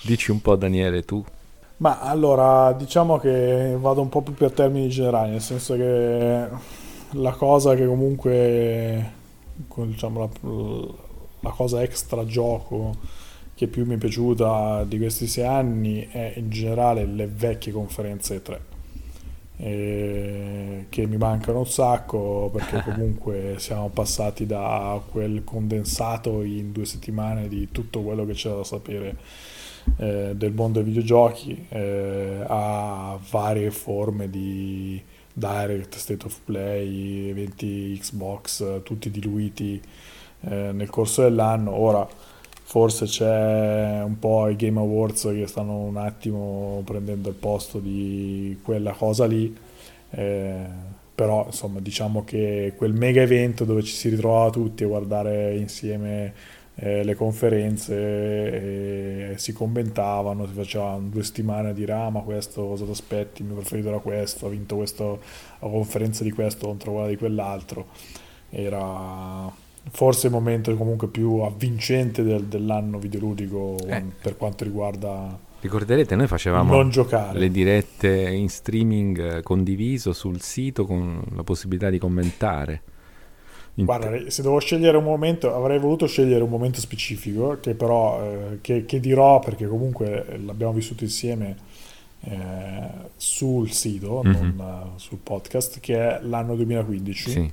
Dici 0.03 0.31
un 0.31 0.41
po' 0.41 0.57
Daniele 0.57 1.05
tu. 1.05 1.25
Ma 1.79 2.01
allora, 2.01 2.73
diciamo 2.73 3.19
che 3.19 3.77
vado 3.79 4.01
un 4.01 4.09
po' 4.09 4.23
più 4.23 4.35
per 4.35 4.53
termini 4.53 4.89
generali, 4.89 5.31
nel 5.31 5.41
senso 5.41 5.77
che 5.77 6.47
la 7.11 7.33
cosa 7.33 7.75
che 7.75 7.87
comunque, 7.87 9.13
diciamo, 9.57 10.21
la, 10.21 10.95
la 11.41 11.51
cosa 11.51 11.83
extra 11.83 12.25
gioco 12.25 12.95
che 13.55 13.67
più 13.67 13.85
mi 13.85 13.95
è 13.95 13.99
piaciuta 13.99 14.85
di 14.85 14.99
questi 14.99 15.27
sei 15.27 15.47
anni 15.47 16.09
è 16.11 16.35
in 16.37 16.49
generale 16.51 17.05
le 17.05 17.27
vecchie 17.27 17.73
conferenze 17.73 18.41
3 18.41 18.70
eh, 19.63 20.87
che 20.89 21.07
mi 21.07 21.19
mancano 21.19 21.59
un 21.59 21.67
sacco 21.67 22.51
perché 22.53 22.83
comunque 22.91 23.57
siamo 23.59 23.89
passati 23.89 24.47
da 24.47 25.01
quel 25.11 25.45
condensato 25.45 26.43
in 26.43 26.73
due 26.73 26.87
settimane 26.87 27.47
di 27.47 27.69
tutto 27.71 28.01
quello 28.01 28.25
che 28.25 28.33
c'era 28.33 28.57
da 28.57 28.65
sapere 28.65 29.17
eh, 29.99 30.33
del 30.35 30.53
mondo 30.53 30.81
dei 30.81 30.89
videogiochi 30.89 31.67
eh, 31.69 32.43
a 32.47 33.19
varie 33.31 33.71
forme 33.71 34.31
di 34.31 35.01
direct, 35.33 35.97
state 35.97 36.27
of 36.27 36.39
play, 36.45 37.29
eventi 37.29 37.97
Xbox, 37.99 38.83
tutti 38.83 39.11
diluiti 39.11 39.81
eh, 40.43 40.71
nel 40.73 40.91
corso 40.91 41.23
dell'anno. 41.23 41.75
Ora 41.75 42.07
forse 42.71 43.07
c'è 43.07 44.01
un 44.05 44.21
po' 44.21 44.47
i 44.47 44.55
Game 44.55 44.79
Awards 44.79 45.23
che 45.35 45.49
stanno 45.49 45.79
un 45.79 45.97
attimo 45.97 46.83
prendendo 46.85 47.29
il 47.29 47.35
posto 47.35 47.81
di 47.81 48.57
quella 48.63 48.93
cosa 48.93 49.27
lì, 49.27 49.53
eh, 50.11 50.67
però 51.13 51.47
insomma 51.47 51.81
diciamo 51.81 52.23
che 52.23 52.75
quel 52.77 52.93
mega 52.93 53.23
evento 53.23 53.65
dove 53.65 53.83
ci 53.83 53.93
si 53.93 54.09
ritrovava 54.09 54.51
tutti 54.51 54.85
a 54.85 54.87
guardare 54.87 55.57
insieme 55.57 56.33
eh, 56.77 57.03
le 57.03 57.17
conferenze 57.17 59.33
e 59.33 59.35
si 59.37 59.53
commentavano, 59.53 60.47
si 60.47 60.53
facevano 60.53 61.09
due 61.09 61.25
settimane 61.25 61.71
a 61.71 61.73
dire 61.73 61.93
ah 61.93 62.11
ma 62.11 62.21
questo 62.21 62.69
cosa 62.69 62.85
ti 62.85 62.93
aspetti, 62.93 63.43
il 63.43 63.49
mio 63.49 63.57
preferito 63.57 63.89
era 63.89 63.99
questo, 63.99 64.47
ha 64.47 64.49
vinto 64.49 64.77
questo, 64.77 65.19
la 65.59 65.69
conferenza 65.69 66.23
di 66.23 66.31
questo 66.31 66.69
contro 66.69 66.93
quella 66.93 67.09
di 67.09 67.17
quell'altro, 67.17 67.87
era 68.49 69.60
forse 69.91 70.27
il 70.27 70.33
momento 70.33 70.75
comunque 70.77 71.09
più 71.09 71.39
avvincente 71.39 72.23
del, 72.23 72.45
dell'anno 72.45 72.99
videoludico 72.99 73.77
eh. 73.87 74.05
per 74.21 74.37
quanto 74.37 74.65
riguarda 74.65 75.49
Ricorderete, 75.61 76.17
noi 76.17 76.27
facevamo 76.27 76.89
le 77.33 77.51
dirette 77.51 78.31
in 78.31 78.49
streaming 78.49 79.37
eh, 79.37 79.43
condiviso 79.43 80.15
sul 80.15 80.41
sito 80.41 80.87
con 80.87 81.23
la 81.35 81.43
possibilità 81.43 81.91
di 81.91 81.99
commentare. 81.99 82.83
Guarda, 83.75 84.31
se 84.31 84.41
devo 84.41 84.59
scegliere 84.59 84.97
un 84.97 85.05
momento, 85.05 85.55
avrei 85.55 85.79
voluto 85.79 86.07
scegliere 86.07 86.43
un 86.43 86.49
momento 86.49 86.81
specifico, 86.81 87.59
che 87.61 87.75
però 87.75 88.23
eh, 88.23 88.59
che, 88.63 88.87
che 88.87 89.01
dirò 89.01 89.39
perché 89.39 89.67
comunque 89.67 90.39
l'abbiamo 90.43 90.73
vissuto 90.73 91.05
insieme 91.05 91.57
eh, 92.23 92.89
sul 93.17 93.71
sito, 93.71 94.23
mm-hmm. 94.25 94.57
non 94.57 94.93
uh, 94.95 94.99
sul 94.99 95.19
podcast, 95.23 95.79
che 95.81 95.95
è 95.95 96.21
l'anno 96.23 96.57
2015. 96.57 97.31
Sì. 97.31 97.53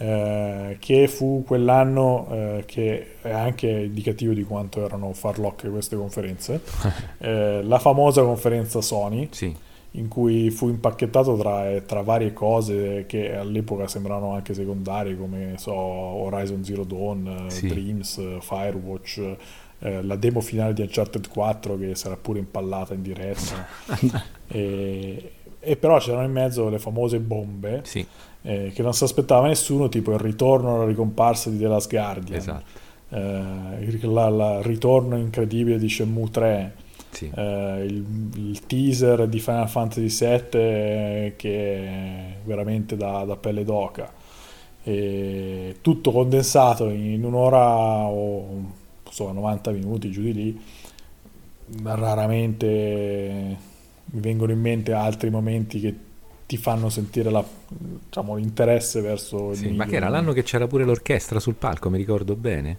Eh, 0.00 0.76
che 0.78 1.08
fu 1.08 1.42
quell'anno 1.44 2.28
eh, 2.30 2.62
che 2.66 3.16
è 3.20 3.32
anche 3.32 3.68
indicativo 3.68 4.32
di 4.32 4.44
quanto 4.44 4.84
erano 4.84 5.12
farlocche 5.12 5.68
queste 5.68 5.96
conferenze, 5.96 6.60
eh, 7.18 7.62
la 7.64 7.80
famosa 7.80 8.22
conferenza 8.22 8.80
Sony, 8.80 9.26
sì. 9.32 9.52
in 9.92 10.06
cui 10.06 10.50
fu 10.50 10.68
impacchettato 10.68 11.36
tra, 11.36 11.80
tra, 11.80 12.02
varie 12.02 12.32
cose 12.32 13.06
che 13.08 13.34
all'epoca 13.34 13.88
sembravano 13.88 14.34
anche 14.34 14.54
secondarie, 14.54 15.16
come 15.16 15.54
so, 15.56 15.74
Horizon 15.74 16.62
Zero 16.62 16.84
Dawn, 16.84 17.46
sì. 17.48 17.66
Dreams, 17.66 18.38
Firewatch, 18.38 19.36
eh, 19.80 20.02
la 20.02 20.14
demo 20.14 20.40
finale 20.40 20.74
di 20.74 20.82
Uncharted 20.82 21.26
4 21.28 21.76
che 21.76 21.96
sarà 21.96 22.16
pure 22.16 22.38
impallata 22.38 22.94
in 22.94 23.02
diretta. 23.02 23.66
e, 24.46 25.32
e, 25.68 25.76
però 25.76 25.98
c'erano 25.98 26.24
in 26.24 26.32
mezzo 26.32 26.68
le 26.68 26.78
famose 26.78 27.18
bombe 27.20 27.82
sì. 27.84 28.04
eh, 28.42 28.72
che 28.74 28.82
non 28.82 28.94
si 28.94 29.04
aspettava 29.04 29.46
nessuno, 29.46 29.88
tipo 29.88 30.12
il 30.12 30.18
ritorno 30.18 30.76
alla 30.76 30.86
ricomparsa 30.86 31.50
di 31.50 31.58
The 31.58 31.66
Last 31.66 31.90
Guardian, 31.90 32.38
esatto. 32.38 32.64
eh, 33.10 33.84
il, 33.84 34.12
la, 34.12 34.28
la, 34.28 34.62
ritorno 34.62 35.16
incredibile 35.16 35.78
di 35.78 35.88
Shenmue 35.88 36.30
3. 36.30 36.74
Sì. 37.10 37.30
Eh, 37.34 37.84
il, 37.86 38.04
il, 38.34 38.66
teaser 38.66 39.26
di 39.28 39.40
Final 39.40 39.68
Fantasy 39.68 40.08
VII 40.08 41.32
che 41.36 41.76
è 41.76 42.36
veramente 42.44 42.96
da, 42.98 43.24
da 43.24 43.34
pelle 43.36 43.64
d'oca 43.64 44.12
e 44.82 45.76
tutto 45.80 46.12
condensato 46.12 46.90
in 46.90 47.24
un'ora 47.24 48.04
o 48.06 48.72
so, 49.10 49.32
90 49.32 49.70
minuti 49.72 50.10
giù 50.10 50.22
di 50.22 50.32
lì, 50.32 50.60
raramente 51.82 53.56
mi 54.10 54.20
vengono 54.20 54.52
in 54.52 54.60
mente 54.60 54.92
altri 54.92 55.30
momenti 55.30 55.80
che 55.80 55.94
ti 56.46 56.56
fanno 56.56 56.88
sentire 56.88 57.30
la, 57.30 57.44
diciamo, 57.68 58.36
l'interesse 58.36 59.02
verso 59.02 59.52
sì, 59.52 59.66
il 59.66 59.74
Ma 59.74 59.84
che 59.84 59.96
era 59.96 60.08
l'anno 60.08 60.32
che 60.32 60.42
c'era 60.42 60.66
pure 60.66 60.84
l'orchestra 60.84 61.38
sul 61.38 61.54
palco, 61.54 61.90
mi 61.90 61.98
ricordo 61.98 62.34
bene? 62.36 62.78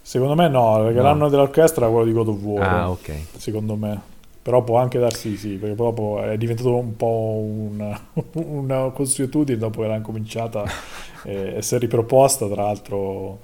Secondo 0.00 0.34
me 0.34 0.48
no, 0.48 0.76
perché 0.82 0.96
no. 0.96 1.02
l'anno 1.02 1.28
dell'orchestra 1.28 1.84
era 1.84 1.92
quello 1.92 2.06
di 2.06 2.12
God 2.12 2.28
of 2.28 2.42
War. 2.42 2.62
Ah, 2.62 2.90
ok. 2.90 3.12
Secondo 3.36 3.76
me. 3.76 4.12
Però 4.42 4.62
può 4.62 4.78
anche 4.78 4.98
darsi 4.98 5.36
sì, 5.36 5.56
perché 5.56 5.74
proprio 5.74 6.22
è 6.22 6.36
diventato 6.36 6.74
un 6.74 6.96
po' 6.96 7.42
una, 7.42 7.98
una 8.32 8.90
consuetudine 8.90 9.58
dopo 9.58 9.80
che 9.80 9.86
l'hanno 9.86 10.02
cominciata 10.02 10.64
e, 11.24 11.56
e 11.56 11.62
si 11.62 11.74
è 11.74 11.78
riproposta, 11.78 12.46
tra 12.48 12.64
l'altro 12.64 13.40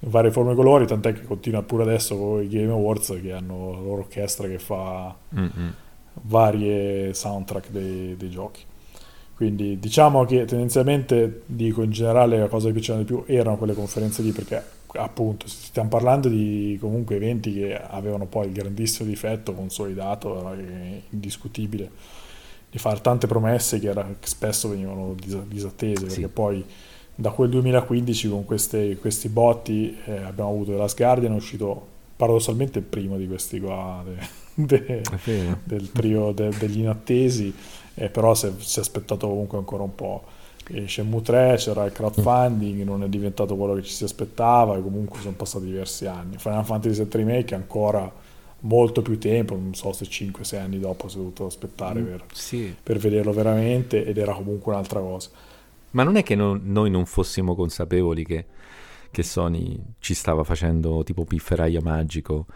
in 0.00 0.10
varie 0.10 0.30
forme 0.30 0.52
e 0.52 0.54
colori, 0.54 0.86
tant'è 0.86 1.12
che 1.12 1.24
continua 1.24 1.62
pure 1.62 1.82
adesso 1.82 2.16
con 2.16 2.42
i 2.42 2.48
Game 2.48 2.70
Awards 2.70 3.18
che 3.22 3.32
hanno 3.32 3.72
la 3.72 3.78
loro 3.78 4.00
orchestra 4.00 4.46
che 4.46 4.58
fa 4.58 5.14
Mm-mm. 5.34 5.74
Varie 6.22 7.14
soundtrack 7.14 7.70
dei, 7.70 8.16
dei, 8.16 8.30
giochi. 8.30 8.62
Quindi 9.34 9.78
diciamo 9.78 10.24
che 10.24 10.44
tendenzialmente, 10.44 11.42
dico 11.46 11.82
in 11.82 11.90
generale, 11.90 12.38
la 12.38 12.48
cosa 12.48 12.66
che 12.68 12.74
piaceva 12.74 12.98
di 12.98 13.04
più 13.04 13.22
erano 13.26 13.56
quelle 13.56 13.74
conferenze 13.74 14.22
lì 14.22 14.32
perché 14.32 14.76
appunto 14.94 15.46
stiamo 15.46 15.88
parlando 15.88 16.28
di 16.28 16.76
comunque 16.80 17.16
eventi 17.16 17.52
che 17.52 17.78
avevano 17.78 18.26
poi 18.26 18.46
il 18.46 18.52
grandissimo 18.52 19.08
difetto 19.08 19.52
consolidato, 19.52 20.54
indiscutibile, 21.10 21.90
di 22.70 22.78
fare 22.78 23.00
tante 23.00 23.26
promesse 23.26 23.78
che, 23.78 23.88
era, 23.88 24.02
che 24.18 24.26
spesso 24.26 24.68
venivano 24.68 25.14
disattese 25.46 26.06
perché 26.06 26.22
sì. 26.22 26.28
poi 26.28 26.64
da 27.14 27.30
quel 27.30 27.50
2015 27.50 28.28
con 28.28 28.44
queste, 28.44 28.96
questi 28.96 29.28
botti 29.28 29.96
eh, 30.04 30.18
abbiamo 30.18 30.50
avuto 30.50 30.70
The 30.70 30.76
Last 30.76 30.96
Guardian, 30.96 31.32
è 31.32 31.36
uscito 31.36 31.86
paradossalmente 32.14 32.78
il 32.78 32.84
primo 32.84 33.16
di 33.16 33.26
questi 33.26 33.58
qua 33.58 34.04
de, 34.04 34.46
de, 34.64 35.02
del 35.64 35.92
trio 35.92 36.32
de, 36.32 36.50
degli 36.58 36.80
inattesi, 36.80 37.54
eh, 37.94 38.08
però 38.08 38.34
si 38.34 38.46
è, 38.46 38.52
si 38.58 38.78
è, 38.78 38.82
aspettato 38.82 39.28
comunque 39.28 39.58
ancora 39.58 39.84
un 39.84 39.94
po'. 39.94 40.24
E 40.70 40.86
Shenmue 40.86 41.22
3 41.22 41.54
c'era 41.56 41.84
il 41.84 41.92
crowdfunding, 41.92 42.82
non 42.82 43.02
è 43.02 43.08
diventato 43.08 43.56
quello 43.56 43.74
che 43.74 43.82
ci 43.82 43.92
si 43.92 44.04
aspettava 44.04 44.76
e 44.76 44.82
comunque 44.82 45.20
sono 45.20 45.34
passati 45.34 45.66
diversi 45.66 46.06
anni. 46.06 46.36
Final 46.38 46.64
Fantasy 46.64 47.02
VII 47.04 47.08
Remake 47.12 47.54
ancora 47.54 48.12
molto 48.60 49.00
più 49.00 49.18
tempo, 49.18 49.54
non 49.54 49.74
so 49.74 49.92
se 49.92 50.04
5-6 50.04 50.58
anni 50.58 50.80
dopo 50.80 51.08
si 51.08 51.16
è 51.16 51.18
dovuto 51.18 51.46
aspettare 51.46 52.00
mm, 52.00 52.04
per, 52.04 52.24
sì. 52.32 52.74
per 52.82 52.98
vederlo 52.98 53.32
veramente 53.32 54.04
ed 54.04 54.18
era 54.18 54.34
comunque 54.34 54.72
un'altra 54.72 55.00
cosa. 55.00 55.30
Ma 55.92 56.02
non 56.02 56.16
è 56.16 56.22
che 56.22 56.34
no, 56.34 56.58
noi 56.60 56.90
non 56.90 57.06
fossimo 57.06 57.54
consapevoli 57.54 58.24
che, 58.24 58.44
che, 59.10 59.22
Sony 59.22 59.80
ci 60.00 60.12
stava 60.12 60.44
facendo 60.44 61.02
tipo 61.02 61.24
pifferaio 61.24 61.80
magico 61.80 62.46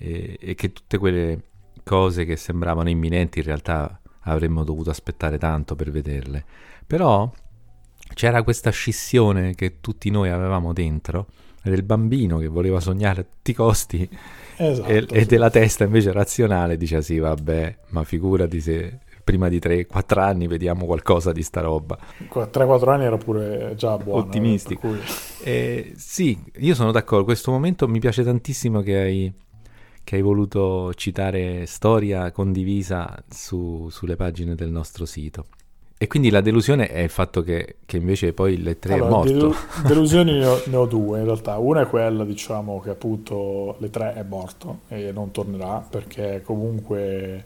e, 0.00 0.38
e, 0.40 0.54
che 0.54 0.72
tutte 0.72 0.96
quelle 0.96 1.42
cose 1.84 2.24
che 2.24 2.36
sembravano 2.36 2.88
imminenti 2.88 3.40
in 3.40 3.44
realtà 3.44 4.00
avremmo 4.22 4.64
dovuto 4.64 4.88
aspettare 4.88 5.36
tanto 5.36 5.76
per 5.76 5.90
vederle. 5.90 6.44
Però 6.86 7.30
c'era 8.14 8.42
questa 8.42 8.70
scissione 8.70 9.54
che 9.54 9.80
tutti 9.80 10.10
noi 10.10 10.30
avevamo 10.30 10.72
dentro 10.72 11.26
del 11.62 11.82
bambino 11.82 12.38
che 12.38 12.48
voleva 12.48 12.80
sognare 12.80 13.20
a 13.20 13.24
tutti 13.24 13.50
i 13.50 13.54
costi 13.54 14.08
esatto, 14.56 14.88
e, 14.88 15.04
sì. 15.06 15.14
e, 15.14 15.26
della 15.26 15.50
testa 15.50 15.84
invece 15.84 16.10
razionale 16.10 16.78
dice 16.78 17.02
sì 17.02 17.18
vabbè 17.18 17.76
ma 17.88 18.02
figurati 18.02 18.62
se 18.62 19.00
prima 19.30 19.48
di 19.48 19.58
3-4 19.58 20.18
anni 20.18 20.48
vediamo 20.48 20.86
qualcosa 20.86 21.30
di 21.30 21.42
sta 21.42 21.60
roba. 21.60 21.96
3-4 22.28 22.88
anni 22.88 23.04
era 23.04 23.16
pure 23.16 23.74
già 23.76 23.96
buono. 23.96 24.24
Eh, 24.24 24.26
Ottimistico. 24.26 24.88
Cui... 24.88 24.98
Eh, 25.44 25.92
sì, 25.96 26.36
io 26.56 26.74
sono 26.74 26.90
d'accordo, 26.90 27.24
questo 27.24 27.52
momento 27.52 27.86
mi 27.86 28.00
piace 28.00 28.24
tantissimo 28.24 28.80
che 28.80 28.96
hai, 28.96 29.32
che 30.04 30.16
hai 30.16 30.22
voluto 30.22 30.92
citare 30.94 31.66
storia 31.66 32.30
condivisa 32.32 33.22
su, 33.28 33.88
sulle 33.90 34.16
pagine 34.16 34.54
del 34.54 34.70
nostro 34.70 35.04
sito. 35.06 35.46
E 36.02 36.06
quindi 36.06 36.30
la 36.30 36.40
delusione 36.40 36.88
è 36.88 37.00
il 37.00 37.10
fatto 37.10 37.42
che, 37.42 37.76
che 37.84 37.98
invece 37.98 38.32
poi 38.32 38.62
le 38.62 38.78
tre 38.78 38.94
allora, 38.94 39.08
è 39.08 39.10
morto. 39.10 39.32
Delu- 39.32 39.56
delusioni 39.86 40.32
ne 40.38 40.46
ho, 40.46 40.62
ne 40.64 40.76
ho, 40.76 40.86
due 40.86 41.18
in 41.18 41.26
realtà. 41.26 41.58
Una 41.58 41.82
è 41.82 41.86
quella, 41.86 42.24
diciamo, 42.24 42.80
che 42.80 42.88
appunto 42.88 43.76
le 43.80 43.90
tre 43.90 44.14
è 44.14 44.22
morto 44.22 44.80
e 44.88 45.12
non 45.12 45.30
tornerà 45.30 45.84
perché 45.86 46.40
comunque 46.42 47.44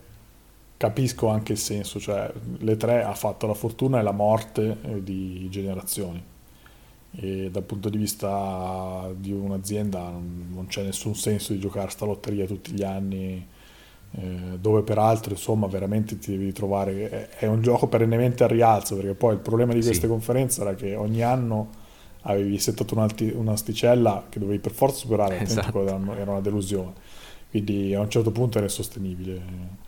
capisco 0.76 1.28
anche 1.28 1.52
il 1.52 1.58
senso, 1.58 1.98
cioè 1.98 2.30
le 2.58 2.76
tre 2.76 3.02
ha 3.02 3.14
fatto 3.14 3.48
la 3.48 3.54
fortuna 3.54 3.98
e 3.98 4.02
la 4.02 4.12
morte 4.12 4.76
eh, 4.82 5.02
di 5.02 5.48
generazioni 5.50 6.32
e 7.16 7.48
dal 7.50 7.62
punto 7.62 7.88
di 7.88 7.98
vista 7.98 9.12
di 9.16 9.30
un'azienda 9.30 10.00
non 10.08 10.66
c'è 10.68 10.82
nessun 10.82 11.14
senso 11.14 11.52
di 11.52 11.60
giocare 11.60 11.90
sta 11.90 12.04
lotteria 12.04 12.46
tutti 12.46 12.72
gli 12.72 12.82
anni 12.82 13.46
eh, 14.16 14.58
dove 14.60 14.82
peraltro 14.82 15.32
insomma 15.32 15.66
veramente 15.66 16.18
ti 16.18 16.32
devi 16.32 16.52
trovare 16.52 17.28
è 17.30 17.46
un 17.46 17.62
gioco 17.62 17.86
perennemente 17.86 18.42
a 18.42 18.48
rialzo 18.48 18.96
perché 18.96 19.14
poi 19.14 19.34
il 19.34 19.40
problema 19.40 19.72
di 19.72 19.80
queste 19.80 20.02
sì. 20.02 20.08
conferenze 20.08 20.60
era 20.60 20.74
che 20.74 20.96
ogni 20.96 21.22
anno 21.22 21.82
avevi 22.22 22.58
settato 22.58 22.94
un'asticella 22.96 24.26
che 24.28 24.38
dovevi 24.40 24.58
per 24.58 24.72
forza 24.72 24.96
superare 24.96 25.40
esatto. 25.40 25.84
era 25.84 26.30
una 26.30 26.40
delusione 26.40 26.92
quindi 27.50 27.94
a 27.94 28.00
un 28.00 28.10
certo 28.10 28.32
punto 28.32 28.56
era 28.58 28.66
insostenibile 28.66 29.83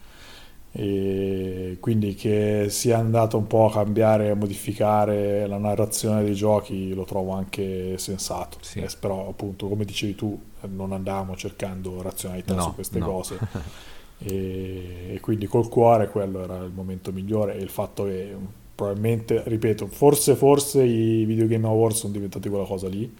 e 0.78 1.78
quindi 1.80 2.14
che 2.14 2.66
sia 2.68 2.98
andato 2.98 3.38
un 3.38 3.46
po' 3.46 3.64
a 3.64 3.72
cambiare, 3.72 4.28
a 4.28 4.34
modificare 4.34 5.46
la 5.46 5.56
narrazione 5.56 6.22
dei 6.22 6.34
giochi 6.34 6.92
lo 6.92 7.04
trovo 7.04 7.32
anche 7.32 7.96
sensato. 7.96 8.58
Sì. 8.60 8.80
Eh, 8.80 8.88
però 9.00 9.26
appunto 9.26 9.68
come 9.68 9.86
dicevi 9.86 10.14
tu 10.14 10.38
non 10.68 10.92
andavamo 10.92 11.34
cercando 11.34 12.02
razionalità 12.02 12.54
no, 12.54 12.60
su 12.60 12.74
queste 12.74 12.98
no. 12.98 13.06
cose 13.06 13.38
e, 14.20 15.12
e, 15.14 15.20
quindi 15.20 15.46
col 15.46 15.68
cuore 15.70 16.10
quello 16.10 16.42
era 16.42 16.58
il 16.58 16.72
momento 16.72 17.10
migliore 17.10 17.56
e 17.56 17.62
il 17.62 17.70
fatto 17.70 18.04
che 18.04 18.36
probabilmente, 18.74 19.44
ripeto, 19.46 19.86
forse 19.86 20.34
forse 20.34 20.82
i 20.82 21.24
Video 21.24 21.46
Game 21.46 21.66
Awards 21.66 22.00
sono 22.00 22.12
diventati 22.12 22.50
quella 22.50 22.66
cosa 22.66 22.86
lì 22.88 23.10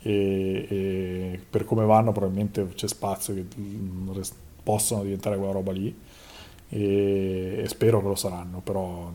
e, 0.00 0.66
e 0.66 1.40
per 1.50 1.66
come 1.66 1.84
vanno 1.84 2.12
probabilmente 2.12 2.66
c'è 2.74 2.88
spazio 2.88 3.34
che 3.34 3.44
mm, 3.58 4.08
possano 4.62 5.02
diventare 5.02 5.36
quella 5.36 5.52
roba 5.52 5.72
lì 5.72 5.94
e, 6.68 7.62
e 7.62 7.68
spero 7.68 8.00
che 8.00 8.08
lo 8.08 8.14
saranno, 8.14 8.60
però 8.62 9.10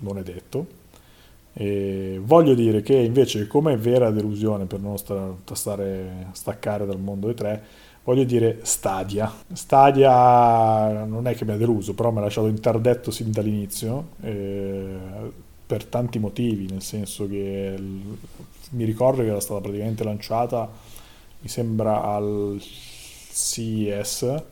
non 0.00 0.18
è 0.18 0.22
detto. 0.22 0.66
E 1.52 2.20
voglio 2.22 2.54
dire 2.54 2.82
che 2.82 2.94
invece, 2.94 3.46
come 3.48 3.76
vera 3.76 4.10
delusione 4.10 4.66
per 4.66 4.80
non 4.80 4.96
stare, 4.98 6.26
staccare 6.32 6.86
dal 6.86 7.00
mondo 7.00 7.26
dei 7.26 7.34
tre, 7.34 7.62
voglio 8.04 8.24
dire 8.24 8.60
Stadia. 8.62 9.32
Stadia 9.52 11.04
non 11.04 11.26
è 11.26 11.34
che 11.34 11.44
mi 11.44 11.52
ha 11.52 11.56
deluso, 11.56 11.94
però 11.94 12.10
mi 12.12 12.18
ha 12.18 12.22
lasciato 12.22 12.46
interdetto 12.46 13.10
sin 13.10 13.32
dall'inizio 13.32 14.10
eh, 14.22 14.96
per 15.66 15.84
tanti 15.86 16.18
motivi, 16.18 16.66
nel 16.70 16.82
senso 16.82 17.26
che 17.28 17.74
l- 17.76 18.16
mi 18.70 18.84
ricordo 18.84 19.22
che 19.22 19.28
era 19.28 19.40
stata 19.40 19.60
praticamente 19.60 20.04
lanciata, 20.04 20.68
mi 21.40 21.48
sembra 21.48 22.02
al 22.02 22.60
CES 22.60 24.42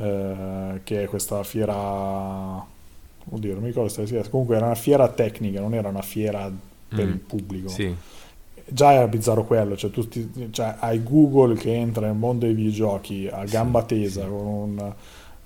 eh, 0.00 0.80
che 0.84 1.02
è 1.02 1.06
questa 1.06 1.42
fiera 1.42 2.64
oddio 3.32 3.52
non 3.52 3.62
mi 3.62 3.68
ricordo 3.68 3.88
se 3.88 4.06
sia 4.06 4.26
comunque 4.28 4.56
era 4.56 4.66
una 4.66 4.74
fiera 4.74 5.08
tecnica 5.08 5.60
non 5.60 5.74
era 5.74 5.88
una 5.88 6.02
fiera 6.02 6.50
per 6.88 7.06
mm, 7.06 7.10
il 7.10 7.18
pubblico 7.18 7.68
sì. 7.68 7.94
già 8.64 8.92
era 8.92 9.06
bizzarro 9.06 9.44
quello 9.44 9.76
cioè, 9.76 9.90
tutti, 9.90 10.48
cioè 10.50 10.76
hai 10.78 11.02
Google 11.02 11.54
che 11.54 11.74
entra 11.74 12.06
nel 12.06 12.16
mondo 12.16 12.46
dei 12.46 12.54
videogiochi 12.54 13.28
a 13.30 13.44
gamba 13.44 13.82
tesa 13.82 14.22
sì. 14.22 14.28
con 14.28 14.46
un 14.46 14.94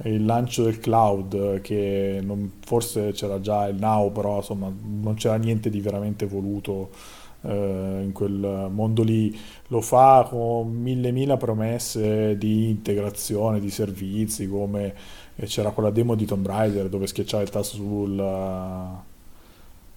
il 0.03 0.25
lancio 0.25 0.65
del 0.65 0.81
cloud, 0.81 1.61
che 1.61 2.21
non, 2.21 2.55
forse 2.65 3.13
c'era 3.13 3.41
già 3.41 3.69
il 3.69 3.77
now, 3.77 4.11
però 4.11 4.39
insomma 4.39 4.69
non 4.69 5.15
c'era 5.15 5.37
niente 5.37 5.71
di 5.71 5.81
veramente 5.81 6.27
voluto 6.27 6.91
in 7.47 8.11
quel 8.13 8.69
mondo 8.71 9.03
lì. 9.03 9.37
Lo 9.69 9.81
fa 9.81 10.27
con 10.29 10.73
mille 10.73 11.11
mila 11.13 11.37
promesse 11.37 12.37
di 12.39 12.69
integrazione 12.69 13.61
di 13.61 13.71
servizi, 13.71 14.49
come 14.49 14.95
c'era 15.45 15.71
quella 15.71 15.91
demo 15.91 16.15
di 16.15 16.27
Tomb 16.27 16.47
Raider 16.47 16.89
dove 16.89 17.07
schiacciavi 17.07 17.45
il 17.45 17.51
tasto 17.51 17.77
sul 17.77 19.03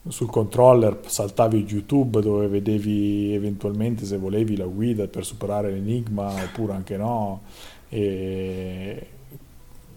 sul 0.10 0.30
controller 0.30 1.00
saltavi 1.06 1.66
YouTube 1.68 2.22
dove 2.22 2.48
vedevi 2.48 3.34
eventualmente 3.34 4.06
se 4.06 4.18
volevi 4.18 4.56
la 4.56 4.66
guida 4.66 5.08
per 5.08 5.26
superare 5.26 5.72
l'enigma 5.72 6.34
oppure 6.44 6.74
anche 6.74 6.98
no 6.98 7.42
e 7.90 9.08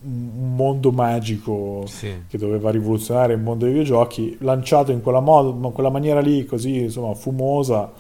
un 0.03 0.55
mondo 0.55 0.93
magico 0.93 1.85
sì. 1.87 2.25
che 2.27 2.39
doveva 2.39 2.71
rivoluzionare 2.71 3.35
il 3.35 3.41
mondo 3.41 3.65
dei 3.65 3.75
videogiochi 3.75 4.37
lanciato 4.41 4.93
in 4.93 5.03
quella, 5.03 5.21
mod- 5.21 5.63
in 5.63 5.73
quella 5.73 5.91
maniera 5.91 6.21
lì 6.21 6.47
così 6.47 6.85
insomma 6.85 7.15
fumosa 7.15 7.93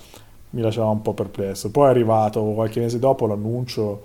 mi 0.50 0.62
lasciava 0.62 0.88
un 0.88 1.02
po' 1.02 1.12
perplesso 1.12 1.70
poi 1.70 1.88
è 1.88 1.90
arrivato 1.90 2.42
qualche 2.42 2.80
mese 2.80 2.98
dopo 2.98 3.26
l'annuncio 3.26 4.02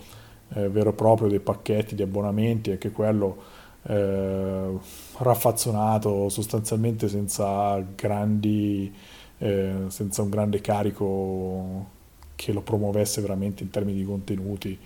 eh, 0.53 0.67
vero 0.67 0.89
e 0.89 0.93
proprio 0.93 1.29
dei 1.29 1.39
pacchetti 1.39 1.95
di 1.95 2.01
abbonamenti 2.01 2.71
anche 2.71 2.91
quello 2.91 3.37
eh, 3.83 4.77
raffazzonato 5.17 6.27
sostanzialmente 6.27 7.07
senza 7.07 7.81
grandi 7.95 8.93
eh, 9.37 9.73
senza 9.87 10.21
un 10.21 10.29
grande 10.29 10.59
carico 10.59 11.93
che 12.35 12.51
lo 12.51 12.61
promuovesse 12.61 13.21
veramente 13.21 13.63
in 13.63 13.69
termini 13.69 13.99
di 13.99 14.05
contenuti 14.05 14.77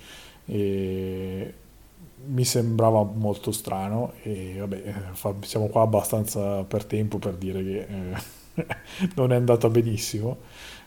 e 0.46 1.54
mi 2.26 2.46
sembrava 2.46 3.04
molto 3.04 3.52
strano 3.52 4.14
e 4.24 4.58
vabbè 4.60 4.82
eh, 4.86 5.34
siamo 5.42 5.68
qua 5.68 5.82
abbastanza 5.82 6.64
per 6.64 6.86
tempo 6.86 7.18
per 7.18 7.36
dire 7.36 7.64
che 7.64 7.80
eh, 7.80 8.66
non 9.16 9.32
è 9.32 9.36
andata 9.36 9.70
benissimo. 9.70 10.38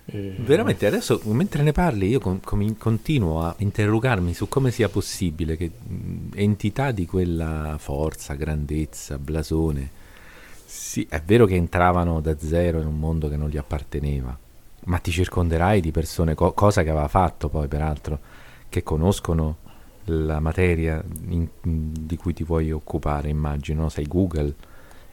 E... 0.05 0.35
Veramente, 0.39 0.87
adesso 0.87 1.21
mentre 1.27 1.63
ne 1.63 1.73
parli 1.73 2.09
io 2.09 2.19
com- 2.19 2.41
com- 2.41 2.77
continuo 2.77 3.43
a 3.43 3.55
interrogarmi 3.59 4.35
su 4.35 4.49
come 4.49 4.71
sia 4.71 4.89
possibile 4.89 5.57
che 5.57 5.71
mh, 5.71 6.31
entità 6.35 6.91
di 6.91 7.07
quella 7.07 7.77
forza, 7.79 8.35
grandezza, 8.35 9.19
blasone, 9.19 9.91
sì, 10.65 11.07
è 11.09 11.21
vero 11.25 11.47
che 11.47 11.55
entravano 11.55 12.21
da 12.21 12.37
zero 12.39 12.81
in 12.81 12.87
un 12.87 12.99
mondo 12.99 13.29
che 13.29 13.37
non 13.37 13.49
gli 13.49 13.57
apparteneva, 13.57 14.37
ma 14.85 14.99
ti 14.99 15.11
circonderai 15.11 15.81
di 15.81 15.93
persone, 15.93 16.35
co- 16.35 16.53
cosa 16.53 16.83
che 16.83 16.91
aveva 16.91 17.09
fatto 17.09 17.49
poi 17.49 17.69
peraltro, 17.69 18.19
che 18.69 18.83
conoscono 18.83 19.59
la 20.05 20.41
materia 20.41 21.03
in, 21.29 21.49
di 21.63 22.17
cui 22.17 22.33
ti 22.33 22.45
vuoi 22.45 22.73
occupare, 22.73 23.29
immagino, 23.29 23.89
sei 23.89 24.07
Google 24.07 24.55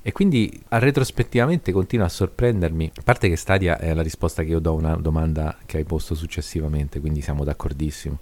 e 0.02 0.12
quindi 0.12 0.62
retrospettivamente 0.70 1.72
continua 1.72 2.06
a 2.06 2.10
sorprendermi, 2.10 2.92
a 2.96 3.02
parte 3.04 3.28
che 3.28 3.36
Stadia 3.36 3.78
è 3.78 3.94
la 3.94 4.02
risposta 4.02 4.44
che 4.44 4.50
io 4.50 4.60
do 4.60 4.72
a 4.72 4.74
una 4.74 4.96
domanda 4.96 5.58
che 5.66 5.78
hai 5.78 5.84
posto 5.84 6.16
successivamente, 6.16 7.00
quindi 7.00 7.22
siamo 7.22 7.44
d'accordissimo. 7.44 8.18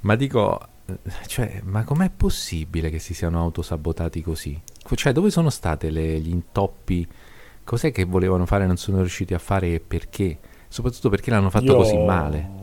Ma 0.00 0.14
dico, 0.14 0.60
eh, 0.86 0.98
cioè, 1.26 1.60
ma 1.64 1.84
com'è 1.84 2.10
possibile 2.10 2.90
che 2.90 2.98
si 2.98 3.12
siano 3.12 3.40
autosabotati 3.40 4.22
così? 4.22 4.58
Cioè, 4.94 5.12
dove 5.12 5.30
sono 5.30 5.50
state 5.50 5.90
le, 5.90 6.20
gli 6.20 6.30
intoppi? 6.30 7.06
Cos'è 7.64 7.92
che 7.92 8.04
volevano 8.04 8.46
fare 8.46 8.64
e 8.64 8.66
non 8.66 8.76
sono 8.76 8.98
riusciti 8.98 9.34
a 9.34 9.38
fare 9.38 9.74
e 9.74 9.80
perché? 9.80 10.38
Soprattutto 10.68 11.08
perché 11.08 11.30
l'hanno 11.30 11.50
fatto 11.50 11.64
io, 11.64 11.76
così 11.76 11.98
male. 11.98 12.59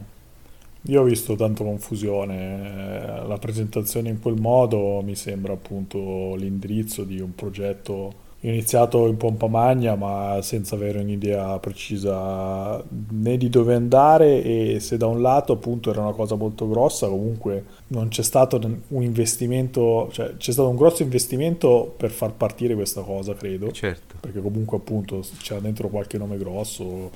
Io 0.84 1.02
ho 1.02 1.04
visto 1.04 1.36
tanto 1.36 1.64
confusione. 1.64 3.26
La 3.28 3.38
presentazione 3.38 4.10
in 4.10 4.20
quel 4.22 4.40
modo 4.40 5.02
mi 5.02 5.16
sembra 5.16 5.54
appunto 5.54 6.36
l'indirizzo 6.36 7.04
di 7.04 7.20
un 7.20 7.36
progetto 7.36 8.26
iniziato 8.42 9.08
in 9.08 9.18
pompa 9.18 9.48
magna 9.48 9.96
ma 9.96 10.40
senza 10.42 10.76
avere 10.76 11.00
un'idea 11.00 11.58
precisa 11.58 12.84
né 13.10 13.36
di 13.36 13.50
dove 13.50 13.74
andare 13.74 14.44
e 14.44 14.80
se 14.80 14.96
da 14.98 15.08
un 15.08 15.22
lato 15.22 15.54
appunto 15.54 15.90
era 15.90 16.02
una 16.02 16.12
cosa 16.12 16.36
molto 16.36 16.70
grossa 16.70 17.08
comunque 17.08 17.66
non 17.88 18.10
c'è 18.10 18.22
stato 18.22 18.60
un 18.90 19.02
investimento 19.02 20.10
cioè 20.12 20.38
c'è 20.38 20.52
stato 20.52 20.70
un 20.70 20.76
grosso 20.76 21.02
investimento 21.02 21.94
per 21.98 22.12
far 22.12 22.34
partire 22.34 22.76
questa 22.76 23.02
cosa 23.02 23.34
credo 23.34 23.72
certo. 23.72 24.16
perché 24.20 24.40
comunque 24.40 24.78
appunto 24.78 25.22
c'era 25.40 25.60
dentro 25.60 25.88
qualche 25.88 26.20
nome 26.20 26.38
grosso 26.38 27.10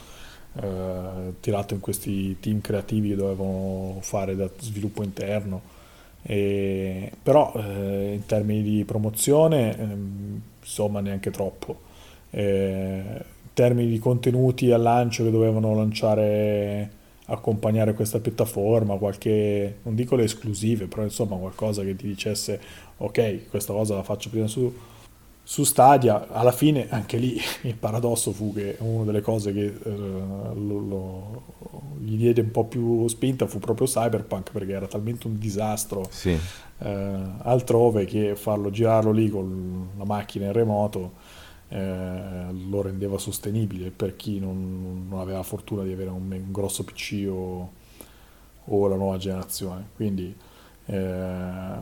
eh, 0.59 1.33
tirato 1.39 1.73
in 1.73 1.79
questi 1.79 2.37
team 2.39 2.61
creativi 2.61 3.09
che 3.09 3.15
dovevano 3.15 3.97
fare 4.01 4.35
da 4.35 4.49
sviluppo 4.59 5.03
interno 5.03 5.79
e, 6.23 7.11
però 7.21 7.51
eh, 7.55 8.13
in 8.13 8.25
termini 8.25 8.61
di 8.61 8.83
promozione 8.85 9.77
ehm, 9.77 10.41
insomma 10.59 10.99
neanche 10.99 11.31
troppo. 11.31 11.89
Eh, 12.29 13.01
in 13.43 13.53
termini 13.53 13.89
di 13.89 13.99
contenuti 13.99 14.71
al 14.71 14.81
lancio 14.81 15.23
che 15.23 15.31
dovevano 15.31 15.75
lanciare, 15.75 16.89
accompagnare 17.25 17.93
questa 17.93 18.19
piattaforma, 18.19 18.95
qualche, 18.97 19.77
non 19.83 19.95
dico 19.95 20.15
le 20.15 20.23
esclusive, 20.23 20.85
però 20.87 21.03
insomma 21.03 21.35
qualcosa 21.35 21.83
che 21.83 21.95
ti 21.95 22.07
dicesse 22.07 22.59
ok, 22.97 23.49
questa 23.49 23.73
cosa 23.73 23.95
la 23.95 24.03
faccio 24.03 24.29
prima 24.29 24.47
su, 24.47 24.73
su 25.51 25.65
Stadia, 25.65 26.29
alla 26.29 26.53
fine 26.53 26.87
anche 26.89 27.17
lì 27.17 27.37
il 27.63 27.75
paradosso 27.75 28.31
fu 28.31 28.53
che 28.53 28.77
una 28.79 29.03
delle 29.03 29.19
cose 29.19 29.51
che 29.51 29.65
eh, 29.65 29.89
lo, 29.89 30.79
lo, 30.79 31.43
gli 31.99 32.15
diede 32.15 32.39
un 32.39 32.51
po' 32.51 32.63
più 32.63 33.05
spinta 33.09 33.45
fu 33.47 33.59
proprio 33.59 33.85
Cyberpunk 33.85 34.51
perché 34.53 34.71
era 34.71 34.87
talmente 34.87 35.27
un 35.27 35.37
disastro 35.37 36.07
sì. 36.09 36.39
eh, 36.77 37.17
altrove 37.39 38.05
che 38.05 38.37
farlo 38.37 38.69
girarlo 38.69 39.11
lì 39.11 39.27
con 39.27 39.89
la 39.97 40.05
macchina 40.05 40.45
in 40.45 40.53
remoto 40.53 41.11
eh, 41.67 42.45
lo 42.69 42.81
rendeva 42.81 43.17
sostenibile 43.17 43.91
per 43.91 44.15
chi 44.15 44.39
non, 44.39 45.07
non 45.09 45.19
aveva 45.19 45.43
fortuna 45.43 45.83
di 45.83 45.91
avere 45.91 46.11
un, 46.11 46.31
un 46.31 46.51
grosso 46.51 46.85
PC 46.85 47.27
o, 47.29 47.71
o, 48.63 48.87
la 48.87 48.95
nuova 48.95 49.17
generazione. 49.17 49.89
Quindi, 49.97 50.33
eh, 50.85 51.75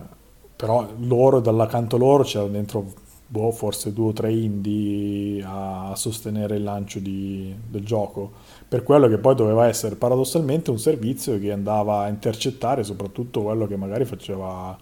però 0.55 0.89
loro, 0.97 1.39
dall'accanto 1.39 1.97
loro 1.97 2.24
c'era 2.24 2.47
dentro 2.47 3.07
boh, 3.32 3.51
forse 3.51 3.93
due 3.93 4.07
o 4.07 4.13
tre 4.13 4.34
indie 4.34 5.43
a 5.45 5.93
sostenere 5.95 6.55
il 6.55 6.63
lancio 6.63 6.99
di, 6.99 7.53
del 7.67 7.86
gioco, 7.86 8.32
per 8.67 8.82
quello 8.82 9.07
che 9.07 9.19
poi 9.19 9.36
doveva 9.36 9.67
essere 9.67 9.95
paradossalmente 9.95 10.71
un 10.71 10.80
servizio 10.80 11.38
che 11.38 11.51
andava 11.51 12.01
a 12.01 12.07
intercettare 12.07 12.84
soprattutto 12.84 13.43
quello 13.43 13.67
che 13.67 13.77
magari 13.77 14.05
faceva 14.05 14.75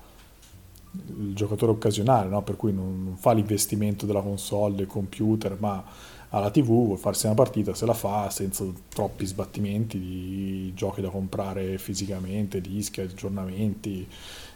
il 0.94 1.36
giocatore 1.36 1.74
occasionale, 1.74 2.30
no? 2.30 2.42
per 2.42 2.56
cui 2.56 2.72
non, 2.72 3.04
non, 3.04 3.18
fa 3.18 3.34
l'investimento 3.34 4.06
della 4.06 4.22
console, 4.22 4.76
del 4.76 4.88
computer, 4.88 5.58
ma 5.60 5.84
alla 6.30 6.50
tv 6.50 6.68
vuole 6.68 6.98
farsi 6.98 7.26
una 7.26 7.36
partita, 7.36 7.74
se 7.74 7.86
la 7.86 7.94
fa 7.94 8.30
senza 8.30 8.64
troppi 8.88 9.26
sbattimenti 9.26 10.00
di 10.00 10.74
giochi 10.74 11.02
da 11.02 11.10
comprare 11.10 11.78
fisicamente, 11.78 12.62
dischi, 12.62 13.02
aggiornamenti, 13.02 14.08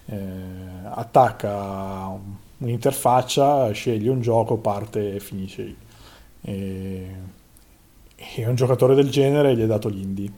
eh, 0.06 0.20
attacca 0.86 2.50
un'interfaccia, 2.62 3.72
scegli 3.72 4.08
un 4.08 4.22
gioco, 4.22 4.58
parte 4.58 5.16
e 5.16 5.20
finisce. 5.20 5.76
E, 6.42 7.16
e 8.16 8.48
un 8.48 8.56
giocatore 8.56 8.96
del 8.96 9.10
genere 9.10 9.56
gli 9.56 9.62
è 9.62 9.66
dato 9.68 9.90
l'indie, 9.90 10.32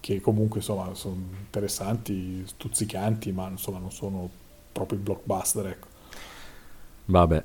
che 0.00 0.20
comunque 0.20 0.60
insomma 0.60 0.94
sono 0.94 1.16
interessanti, 1.38 2.44
stuzzicanti, 2.46 3.32
ma 3.32 3.48
insomma 3.48 3.78
non 3.78 3.90
sono 3.90 4.28
proprio 4.72 4.98
il 4.98 5.04
blockbuster. 5.04 5.66
Ecco. 5.66 5.86
Vabbè, 7.06 7.44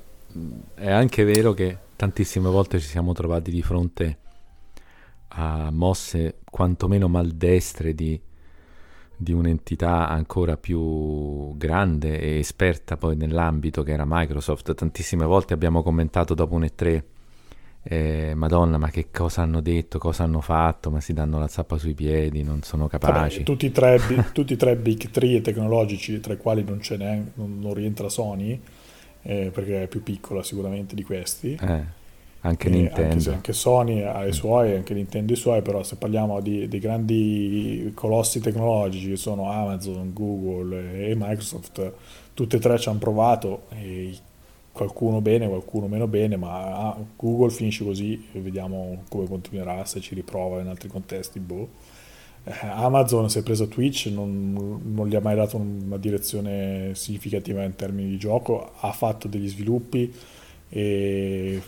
è 0.74 0.90
anche 0.90 1.24
vero 1.24 1.52
che 1.52 1.76
tantissime 1.96 2.48
volte 2.48 2.78
ci 2.78 2.86
siamo 2.86 3.12
trovati 3.12 3.50
di 3.50 3.62
fronte 3.62 4.18
a 5.34 5.70
mosse 5.70 6.40
quantomeno 6.44 7.08
maldestre 7.08 7.94
di 7.94 8.20
di 9.16 9.32
un'entità 9.32 10.08
ancora 10.08 10.56
più 10.56 11.56
grande 11.56 12.18
e 12.18 12.38
esperta 12.38 12.96
poi 12.96 13.16
nell'ambito 13.16 13.82
che 13.82 13.92
era 13.92 14.04
Microsoft. 14.06 14.74
Tantissime 14.74 15.24
volte 15.24 15.54
abbiamo 15.54 15.82
commentato 15.82 16.34
dopo 16.34 16.54
un 16.54 16.62
E3, 16.62 17.02
eh, 17.84 18.32
Madonna, 18.34 18.78
ma 18.78 18.90
che 18.90 19.08
cosa 19.10 19.42
hanno 19.42 19.60
detto, 19.60 19.98
cosa 19.98 20.24
hanno 20.24 20.40
fatto, 20.40 20.90
ma 20.90 21.00
si 21.00 21.12
danno 21.12 21.38
la 21.38 21.48
zappa 21.48 21.78
sui 21.78 21.94
piedi, 21.94 22.42
non 22.42 22.62
sono 22.62 22.88
capaci. 22.88 23.38
Vabbè, 23.38 23.42
tutti, 23.44 23.66
i 23.66 23.72
tre, 23.72 23.98
tutti, 24.32 24.52
i 24.54 24.56
tre, 24.56 24.76
big 24.76 25.10
three 25.10 25.40
tecnologici, 25.40 26.20
tra 26.20 26.32
i 26.32 26.36
quali 26.36 26.64
non, 26.64 26.80
ce 26.80 26.96
n'è, 26.96 27.22
non, 27.34 27.58
non 27.60 27.74
rientra 27.74 28.08
Sony, 28.08 28.60
eh, 29.22 29.50
perché 29.52 29.84
è 29.84 29.86
più 29.86 30.02
piccola 30.02 30.42
sicuramente 30.42 30.94
di 30.94 31.02
questi. 31.02 31.58
Eh 31.60 32.00
anche 32.42 32.68
Nintendo. 32.68 33.14
Anche, 33.14 33.30
anche, 33.30 33.52
Sony 33.52 34.02
ha 34.02 34.24
i 34.24 34.28
mm. 34.28 34.32
suoi, 34.32 34.74
anche 34.74 34.94
Nintendo 34.94 35.32
i 35.32 35.36
suoi, 35.36 35.62
però 35.62 35.82
se 35.82 35.96
parliamo 35.96 36.40
di, 36.40 36.68
di 36.68 36.78
grandi 36.78 37.92
colossi 37.94 38.40
tecnologici 38.40 39.10
che 39.10 39.16
sono 39.16 39.50
Amazon, 39.50 40.12
Google 40.12 41.08
e 41.08 41.14
Microsoft, 41.16 41.92
tutte 42.34 42.56
e 42.56 42.60
tre 42.60 42.78
ci 42.78 42.88
hanno 42.88 42.98
provato 42.98 43.62
e 43.70 44.16
qualcuno 44.72 45.20
bene, 45.20 45.46
qualcuno 45.46 45.86
meno 45.86 46.08
bene, 46.08 46.36
ma 46.36 46.76
ah, 46.76 46.96
Google 47.16 47.50
finisce 47.50 47.84
così 47.84 48.28
vediamo 48.32 49.04
come 49.08 49.26
continuerà, 49.26 49.84
se 49.84 50.00
ci 50.00 50.14
riprova 50.14 50.60
in 50.60 50.66
altri 50.66 50.88
contesti, 50.88 51.38
boh. 51.38 51.68
eh, 52.44 52.52
Amazon 52.62 53.30
si 53.30 53.38
è 53.38 53.42
preso 53.42 53.68
Twitch, 53.68 54.06
non, 54.06 54.80
non, 54.82 55.06
gli 55.06 55.14
ha 55.14 55.20
mai 55.20 55.36
dato 55.36 55.58
una 55.58 55.98
direzione 55.98 56.92
significativa 56.94 57.62
in 57.62 57.76
termini 57.76 58.08
di 58.08 58.18
gioco, 58.18 58.72
ha 58.80 58.90
fatto 58.92 59.28
degli 59.28 59.48
sviluppi 59.48 60.12
e 60.68 61.60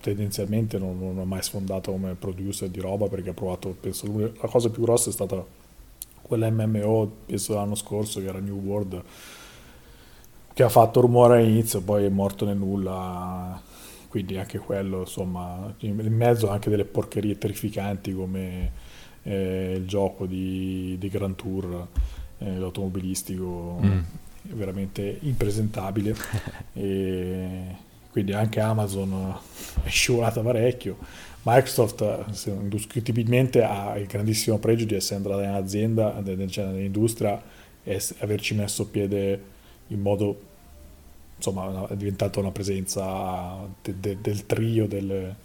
tendenzialmente 0.00 0.78
non, 0.78 0.98
non 0.98 1.18
ha 1.18 1.24
mai 1.24 1.42
sfondato 1.42 1.90
come 1.90 2.14
producer 2.14 2.68
di 2.68 2.80
roba 2.80 3.08
perché 3.08 3.30
ha 3.30 3.34
provato, 3.34 3.74
penso, 3.78 4.06
la 4.16 4.48
cosa 4.48 4.70
più 4.70 4.82
grossa 4.82 5.10
è 5.10 5.12
stata 5.12 5.44
quella 6.22 6.50
MMO, 6.50 7.10
penso 7.26 7.54
l'anno 7.54 7.74
scorso, 7.74 8.20
che 8.20 8.26
era 8.26 8.38
New 8.38 8.60
World, 8.60 9.02
che 10.52 10.62
ha 10.62 10.68
fatto 10.68 11.00
rumore 11.00 11.38
all'inizio, 11.38 11.80
poi 11.80 12.04
è 12.04 12.08
morto 12.10 12.44
nel 12.44 12.56
nulla, 12.56 13.60
quindi 14.08 14.36
anche 14.36 14.58
quello, 14.58 15.00
insomma, 15.00 15.74
in 15.80 16.14
mezzo 16.14 16.50
anche 16.50 16.68
delle 16.68 16.84
porcherie 16.84 17.38
terrificanti 17.38 18.12
come 18.12 18.72
eh, 19.22 19.74
il 19.76 19.86
gioco 19.86 20.26
di, 20.26 20.96
di 20.98 21.08
Grand 21.08 21.34
Tour, 21.34 21.86
eh, 22.38 22.58
l'automobilistico, 22.58 23.80
mm. 23.82 23.98
veramente 24.54 25.18
impresentabile. 25.22 26.14
e 26.74 27.86
quindi 28.18 28.32
anche 28.32 28.58
Amazon 28.58 29.38
è 29.84 29.88
scivolata 29.88 30.40
parecchio. 30.40 30.98
Microsoft 31.42 32.24
indiscutibilmente 32.46 33.62
ha 33.62 33.96
il 33.96 34.06
grandissimo 34.06 34.58
pregio 34.58 34.84
di 34.86 34.96
essere 34.96 35.16
entrata 35.16 35.44
in 35.44 35.50
azienda, 35.50 36.20
cioè 36.48 36.64
nell'industria 36.64 37.40
e 37.84 38.02
averci 38.18 38.54
messo 38.54 38.88
piede 38.88 39.40
in 39.88 40.00
modo 40.00 40.46
insomma 41.36 41.86
è 41.88 41.94
diventata 41.94 42.40
una 42.40 42.50
presenza 42.50 43.56
de, 43.80 43.94
de, 44.00 44.18
del 44.20 44.44
trio 44.46 44.88
delle, 44.88 45.36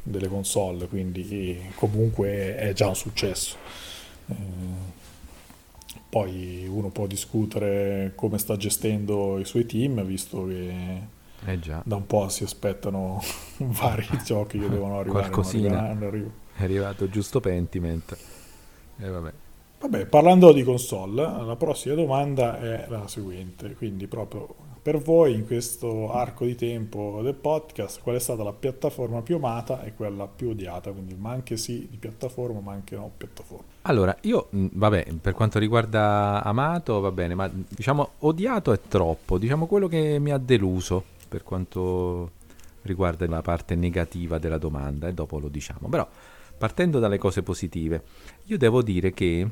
delle, 0.00 0.28
console 0.28 0.86
quindi 0.86 1.60
comunque 1.74 2.56
è 2.56 2.72
già 2.72 2.86
un 2.86 2.94
successo 2.94 3.56
eh, 4.28 4.34
poi 6.08 6.66
uno 6.68 6.90
può 6.90 7.08
discutere 7.08 8.12
come 8.14 8.38
sta 8.38 8.56
gestendo 8.56 9.40
i 9.40 9.44
suoi 9.44 9.66
team 9.66 10.04
visto 10.04 10.46
che 10.46 10.72
eh 11.46 11.58
da 11.58 11.96
un 11.96 12.06
po' 12.06 12.28
si 12.28 12.44
aspettano 12.44 13.20
vari 13.58 14.06
giochi 14.24 14.58
che 14.58 14.68
devono 14.68 14.98
arrivare. 14.98 15.28
Qualcosina. 15.28 15.90
Arrivano, 15.90 16.32
È 16.56 16.62
arrivato 16.62 17.08
giusto 17.08 17.40
Pentiment. 17.40 18.16
E 18.98 19.08
vabbè. 19.08 19.32
Vabbè, 19.80 20.06
parlando 20.06 20.52
di 20.52 20.62
console, 20.62 21.22
la 21.22 21.56
prossima 21.56 21.94
domanda 21.94 22.58
è 22.58 22.86
la 22.88 23.06
seguente. 23.06 23.74
Quindi 23.74 24.06
proprio 24.06 24.72
per 24.80 24.98
voi 24.98 25.34
in 25.34 25.46
questo 25.46 26.12
arco 26.12 26.44
di 26.44 26.54
tempo 26.54 27.20
del 27.22 27.34
podcast, 27.34 28.00
qual 28.02 28.16
è 28.16 28.18
stata 28.18 28.42
la 28.42 28.52
piattaforma 28.52 29.20
più 29.22 29.36
amata 29.36 29.82
e 29.82 29.94
quella 29.94 30.26
più 30.26 30.50
odiata? 30.50 30.90
Quindi 30.90 31.14
ma 31.14 31.30
anche 31.30 31.56
sì 31.58 31.86
di 31.90 31.96
piattaforma, 31.98 32.60
ma 32.60 32.72
anche 32.72 32.96
no 32.96 33.10
piattaforma. 33.14 33.64
Allora, 33.82 34.16
io, 34.22 34.48
vabbè, 34.50 35.06
per 35.20 35.34
quanto 35.34 35.58
riguarda 35.58 36.42
amato, 36.42 37.00
va 37.00 37.10
bene, 37.10 37.34
ma 37.34 37.50
diciamo 37.50 38.10
odiato 38.20 38.72
è 38.72 38.80
troppo. 38.88 39.36
Diciamo 39.36 39.66
quello 39.66 39.88
che 39.88 40.18
mi 40.18 40.30
ha 40.30 40.38
deluso 40.38 41.04
per 41.34 41.42
quanto 41.42 42.30
riguarda 42.82 43.26
la 43.26 43.42
parte 43.42 43.74
negativa 43.74 44.38
della 44.38 44.56
domanda 44.56 45.08
e 45.08 45.12
dopo 45.12 45.40
lo 45.40 45.48
diciamo. 45.48 45.88
Però 45.88 46.08
partendo 46.56 47.00
dalle 47.00 47.18
cose 47.18 47.42
positive, 47.42 48.04
io 48.44 48.56
devo 48.56 48.82
dire 48.82 49.12
che 49.12 49.50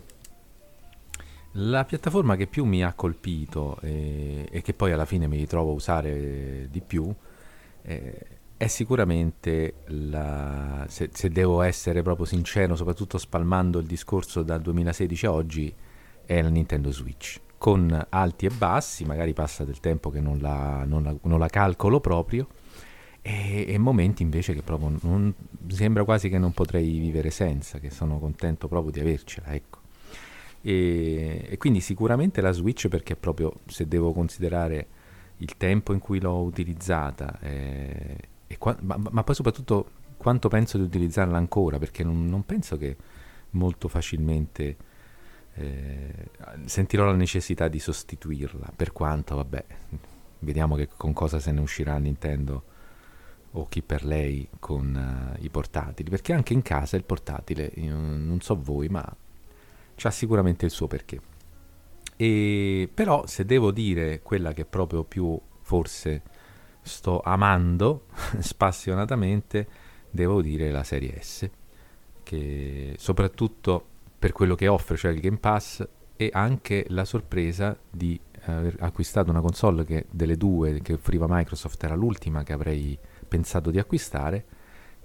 la 1.56 1.84
piattaforma 1.84 2.36
che 2.36 2.46
più 2.46 2.64
mi 2.64 2.84
ha 2.84 2.92
colpito 2.92 3.78
e, 3.80 4.46
e 4.48 4.62
che 4.62 4.74
poi 4.74 4.92
alla 4.92 5.06
fine 5.06 5.26
mi 5.26 5.36
ritrovo 5.36 5.72
a 5.72 5.74
usare 5.74 6.68
di 6.70 6.80
più 6.80 7.12
eh, 7.82 8.26
è 8.56 8.68
sicuramente 8.68 9.74
la, 9.86 10.86
se, 10.88 11.10
se, 11.12 11.30
devo 11.30 11.62
essere 11.62 12.02
proprio 12.02 12.26
sincero, 12.26 12.76
soprattutto 12.76 13.18
spalmando 13.18 13.80
il 13.80 13.86
discorso 13.86 14.44
dal 14.44 14.60
2016 14.60 15.26
a 15.26 15.32
oggi, 15.32 15.74
è 16.24 16.40
la 16.40 16.48
Nintendo 16.48 16.92
Switch 16.92 17.40
con 17.62 18.06
alti 18.08 18.46
e 18.46 18.50
bassi, 18.50 19.04
magari 19.04 19.34
passa 19.34 19.62
del 19.62 19.78
tempo 19.78 20.10
che 20.10 20.20
non 20.20 20.40
la, 20.40 20.82
non 20.84 21.04
la, 21.04 21.14
non 21.22 21.38
la 21.38 21.46
calcolo 21.46 22.00
proprio, 22.00 22.48
e, 23.20 23.66
e, 23.68 23.78
momenti 23.78 24.24
invece 24.24 24.52
che 24.52 24.62
proprio 24.62 24.98
non, 25.02 25.32
sembra 25.68 26.02
quasi 26.02 26.28
che 26.28 26.38
non 26.38 26.50
potrei 26.50 26.98
vivere 26.98 27.30
senza, 27.30 27.78
che 27.78 27.90
sono 27.90 28.18
contento 28.18 28.66
proprio 28.66 28.90
di 28.90 28.98
avercela, 28.98 29.54
ecco. 29.54 29.78
E, 30.60 31.46
e 31.48 31.56
quindi 31.56 31.78
sicuramente 31.78 32.40
la 32.40 32.50
Switch 32.50 32.88
perché 32.88 33.14
proprio 33.14 33.52
se 33.66 33.86
devo 33.86 34.10
considerare 34.10 34.86
il 35.36 35.56
tempo 35.56 35.92
in 35.92 36.00
cui 36.00 36.18
l'ho 36.20 36.42
utilizzata, 36.42 37.38
eh, 37.42 38.16
qua, 38.58 38.76
ma, 38.80 38.98
ma, 39.08 39.22
poi 39.22 39.36
soprattutto 39.36 39.88
quanto 40.16 40.48
penso 40.48 40.78
di 40.78 40.82
utilizzarla 40.82 41.36
ancora, 41.36 41.78
perché 41.78 42.02
non, 42.02 42.26
non 42.26 42.44
penso 42.44 42.76
che 42.76 42.96
molto 43.50 43.86
facilmente 43.86 44.76
eh, 45.54 46.30
sentirò 46.64 47.04
la 47.04 47.14
necessità 47.14 47.68
di 47.68 47.78
sostituirla, 47.78 48.72
per 48.74 48.92
quanto, 48.92 49.36
vabbè, 49.36 49.64
vediamo 50.40 50.76
che 50.76 50.88
con 50.96 51.12
cosa 51.12 51.38
se 51.38 51.52
ne 51.52 51.60
uscirà 51.60 51.96
Nintendo 51.98 52.64
o 53.52 53.68
chi 53.68 53.82
per 53.82 54.04
lei 54.04 54.48
con 54.58 55.36
uh, 55.36 55.44
i 55.44 55.50
portatili, 55.50 56.08
perché 56.08 56.32
anche 56.32 56.54
in 56.54 56.62
casa 56.62 56.96
il 56.96 57.04
portatile, 57.04 57.72
non 57.76 58.38
so 58.40 58.58
voi, 58.60 58.88
ma 58.88 59.16
ha 60.04 60.10
sicuramente 60.10 60.64
il 60.64 60.70
suo 60.70 60.86
perché. 60.86 61.20
E, 62.16 62.88
però 62.92 63.26
se 63.26 63.44
devo 63.44 63.70
dire 63.70 64.20
quella 64.22 64.52
che 64.52 64.64
proprio 64.64 65.04
più 65.04 65.38
forse 65.60 66.22
sto 66.80 67.20
amando 67.20 68.06
spassionatamente, 68.40 69.66
devo 70.10 70.40
dire 70.40 70.70
la 70.70 70.82
serie 70.82 71.20
S, 71.20 71.48
che 72.22 72.94
soprattutto 72.96 73.86
per 74.22 74.30
quello 74.30 74.54
che 74.54 74.68
offre, 74.68 74.96
cioè 74.96 75.10
il 75.10 75.18
Game 75.18 75.38
Pass, 75.38 75.84
e 76.14 76.30
anche 76.32 76.84
la 76.90 77.04
sorpresa 77.04 77.76
di 77.90 78.20
aver 78.42 78.76
acquistato 78.78 79.30
una 79.30 79.40
console 79.40 79.84
che 79.84 80.06
delle 80.12 80.36
due 80.36 80.80
che 80.80 80.92
offriva 80.92 81.26
Microsoft 81.28 81.82
era 81.82 81.96
l'ultima 81.96 82.44
che 82.44 82.52
avrei 82.52 82.96
pensato 83.26 83.72
di 83.72 83.80
acquistare 83.80 84.44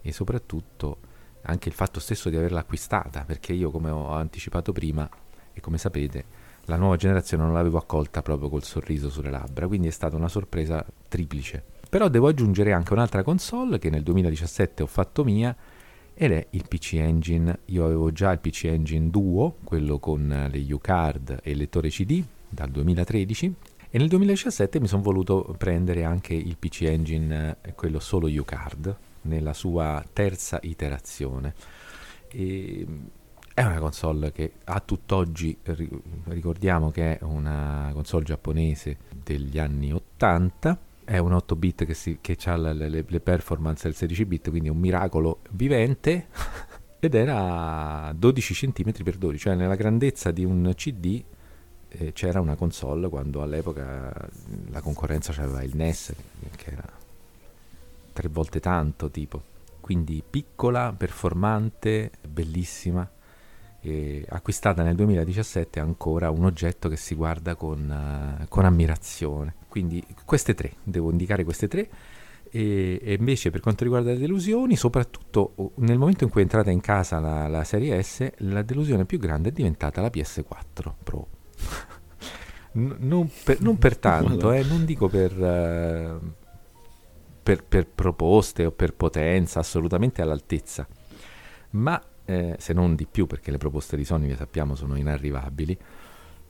e 0.01 0.11
soprattutto 0.11 0.99
anche 1.41 1.67
il 1.67 1.73
fatto 1.73 1.99
stesso 1.99 2.29
di 2.29 2.37
averla 2.37 2.59
acquistata, 2.59 3.23
perché 3.23 3.53
io 3.53 3.71
come 3.71 3.89
ho 3.89 4.11
anticipato 4.11 4.71
prima 4.71 5.09
e 5.51 5.61
come 5.61 5.79
sapete 5.79 6.25
la 6.65 6.75
nuova 6.75 6.95
generazione 6.95 7.41
non 7.41 7.53
l'avevo 7.53 7.79
accolta 7.79 8.21
proprio 8.21 8.49
col 8.49 8.61
sorriso 8.61 9.09
sulle 9.09 9.31
labbra, 9.31 9.65
quindi 9.65 9.87
è 9.87 9.91
stata 9.91 10.15
una 10.15 10.29
sorpresa 10.29 10.85
triplice. 11.07 11.63
Però 11.89 12.07
devo 12.07 12.27
aggiungere 12.27 12.71
anche 12.71 12.93
un'altra 12.93 13.23
console 13.23 13.79
che 13.79 13.89
nel 13.89 14.03
2017 14.03 14.83
ho 14.83 14.87
fatto 14.87 15.23
mia 15.23 15.55
ed 16.19 16.31
è 16.31 16.47
il 16.49 16.65
PC 16.67 16.93
Engine. 16.93 17.59
Io 17.65 17.85
avevo 17.85 18.11
già 18.11 18.31
il 18.31 18.39
PC 18.39 18.65
Engine 18.65 19.11
Duo, 19.11 19.57
quello 19.63 19.99
con 19.99 20.47
le 20.51 20.73
U-Card 20.73 21.41
e 21.43 21.51
il 21.51 21.57
lettore 21.57 21.89
CD 21.89 22.23
dal 22.49 22.69
2013 22.71 23.55
e 23.89 23.97
nel 23.99 24.07
2017 24.09 24.79
mi 24.79 24.87
sono 24.87 25.03
voluto 25.03 25.55
prendere 25.57 26.03
anche 26.03 26.33
il 26.33 26.57
PC 26.57 26.81
Engine, 26.81 27.57
eh, 27.61 27.73
quello 27.73 27.99
solo 27.99 28.27
U-Card, 28.27 28.95
nella 29.21 29.53
sua 29.53 30.03
terza 30.11 30.59
iterazione. 30.63 31.53
E 32.29 32.85
è 33.53 33.63
una 33.63 33.79
console 33.79 34.31
che 34.31 34.53
a 34.65 34.79
tutt'oggi 34.79 35.57
ricordiamo 36.25 36.89
che 36.89 37.17
è 37.17 37.23
una 37.23 37.91
console 37.93 38.25
giapponese 38.25 38.97
degli 39.23 39.57
anni 39.57 39.93
80 39.93 40.79
è 41.07 41.19
un 41.19 41.31
8 41.31 41.55
bit 41.55 41.85
che, 41.85 41.93
si, 41.93 42.17
che 42.19 42.37
ha 42.43 42.57
le, 42.57 42.73
le, 42.73 43.05
le, 43.07 43.19
performance 43.21 43.83
del 43.83 43.95
16 43.95 44.25
bit, 44.25 44.49
quindi 44.49 44.67
un 44.67 44.77
miracolo 44.77 45.39
vivente, 45.51 46.27
ed 46.99 47.15
era 47.15 48.11
12 48.13 48.53
cm 48.53 48.91
x 48.91 49.15
12, 49.15 49.39
cioè 49.39 49.55
nella 49.55 49.75
grandezza 49.75 50.31
di 50.31 50.43
un 50.43 50.69
CD 50.75 51.23
eh, 51.87 52.11
c'era 52.11 52.41
una 52.41 52.55
console 52.55 53.07
quando 53.07 53.41
all'epoca 53.41 54.13
la 54.69 54.81
concorrenza 54.81 55.31
aveva 55.41 55.63
il 55.63 55.77
NES, 55.77 56.13
che 56.57 56.71
era 56.71 56.89
tre 58.11 58.27
volte 58.27 58.59
tanto 58.59 59.09
tipo, 59.09 59.41
quindi 59.79 60.21
piccola, 60.29 60.91
performante, 60.91 62.11
bellissima. 62.27 63.09
E 63.79 64.25
acquistata 64.27 64.83
nel 64.83 64.95
2017 64.95 65.79
ancora 65.79 66.29
un 66.29 66.45
oggetto 66.45 66.89
che 66.89 66.97
si 66.97 67.15
guarda 67.15 67.55
con, 67.55 68.39
uh, 68.41 68.45
con 68.49 68.65
ammirazione 68.65 69.55
quindi 69.77 70.03
queste 70.25 70.55
tre, 70.55 70.73
devo 70.83 71.11
indicare 71.11 71.43
queste 71.43 71.67
tre. 71.67 71.87
E, 72.49 72.99
e, 73.03 73.13
invece 73.13 73.51
per 73.51 73.59
quanto 73.59 73.83
riguarda 73.83 74.11
le 74.11 74.17
delusioni, 74.17 74.75
soprattutto 74.75 75.51
oh, 75.55 75.71
nel 75.75 75.99
momento 75.99 76.23
in 76.23 76.31
cui 76.31 76.39
è 76.39 76.43
entrata 76.43 76.71
in 76.71 76.79
casa 76.79 77.19
la, 77.19 77.47
la 77.47 77.63
serie 77.63 78.01
S, 78.01 78.31
la 78.37 78.63
delusione 78.63 79.05
più 79.05 79.19
grande 79.19 79.49
è 79.49 79.51
diventata 79.51 80.01
la 80.01 80.07
PS4 80.07 80.93
Pro. 81.03 81.27
non, 82.73 83.29
per, 83.43 83.61
non 83.61 83.77
per 83.77 83.97
tanto, 83.97 84.51
eh, 84.51 84.63
non 84.63 84.83
dico 84.83 85.07
per, 85.09 85.37
uh, 85.37 86.31
per, 87.43 87.63
per, 87.63 87.87
proposte 87.87 88.65
o 88.65 88.71
per 88.71 88.95
potenza, 88.95 89.59
assolutamente 89.59 90.23
all'altezza, 90.23 90.87
ma 91.71 92.01
eh, 92.27 92.55
se 92.59 92.73
non 92.73 92.93
di 92.93 93.07
più, 93.09 93.25
perché 93.25 93.49
le 93.49 93.57
proposte 93.57 93.97
di 93.97 94.05
Sony, 94.05 94.35
sappiamo, 94.35 94.75
sono 94.75 94.95
inarrivabili 94.95 95.77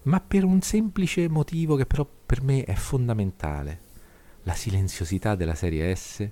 ma 0.07 0.21
per 0.21 0.43
un 0.43 0.61
semplice 0.61 1.27
motivo 1.29 1.75
che 1.75 1.85
però 1.85 2.07
per 2.25 2.41
me 2.41 2.63
è 2.63 2.73
fondamentale. 2.73 3.81
La 4.43 4.53
silenziosità 4.53 5.35
della 5.35 5.55
serie 5.55 5.93
S 5.93 6.27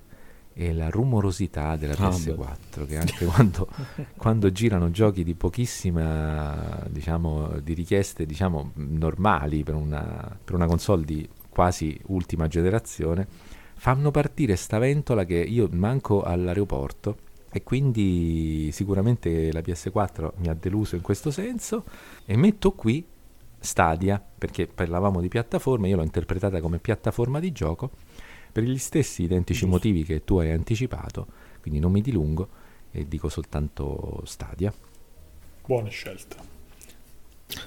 e 0.58 0.72
la 0.72 0.88
rumorosità 0.88 1.76
della 1.76 1.92
PS4 1.92 2.80
ah, 2.80 2.86
che 2.86 2.96
anche 2.96 3.26
quando, 3.26 3.68
quando, 4.16 4.50
girano 4.50 4.90
giochi 4.90 5.22
di 5.22 5.34
pochissima 5.34 6.82
diciamo 6.88 7.60
di 7.60 7.74
richieste 7.74 8.24
diciamo 8.24 8.72
normali 8.76 9.62
per 9.62 9.74
una, 9.74 10.38
per 10.42 10.54
una 10.54 10.64
console 10.64 11.04
di 11.04 11.28
quasi 11.50 12.00
ultima 12.06 12.48
generazione 12.48 13.28
fanno 13.74 14.10
partire 14.10 14.56
sta 14.56 14.78
ventola 14.78 15.26
che 15.26 15.34
io 15.34 15.68
manco 15.72 16.22
all'aeroporto 16.22 17.18
e 17.56 17.62
quindi 17.62 18.70
sicuramente 18.70 19.50
la 19.50 19.60
PS4 19.60 20.32
mi 20.36 20.48
ha 20.48 20.54
deluso 20.54 20.94
in 20.94 21.00
questo 21.00 21.30
senso 21.30 21.84
e 22.26 22.36
metto 22.36 22.72
qui 22.72 23.02
Stadia 23.58 24.22
perché 24.36 24.66
parlavamo 24.66 25.22
di 25.22 25.28
piattaforma 25.28 25.86
io 25.86 25.96
l'ho 25.96 26.02
interpretata 26.02 26.60
come 26.60 26.78
piattaforma 26.78 27.40
di 27.40 27.52
gioco 27.52 27.90
per 28.52 28.62
gli 28.62 28.76
stessi 28.76 29.22
identici 29.22 29.60
Giusto. 29.60 29.74
motivi 29.74 30.04
che 30.04 30.22
tu 30.22 30.36
hai 30.36 30.50
anticipato, 30.50 31.26
quindi 31.62 31.80
non 31.80 31.92
mi 31.92 32.02
dilungo 32.02 32.48
e 32.90 33.06
dico 33.08 33.30
soltanto 33.30 34.20
Stadia. 34.24 34.72
Buone 35.64 35.90
scelte. 35.90 36.36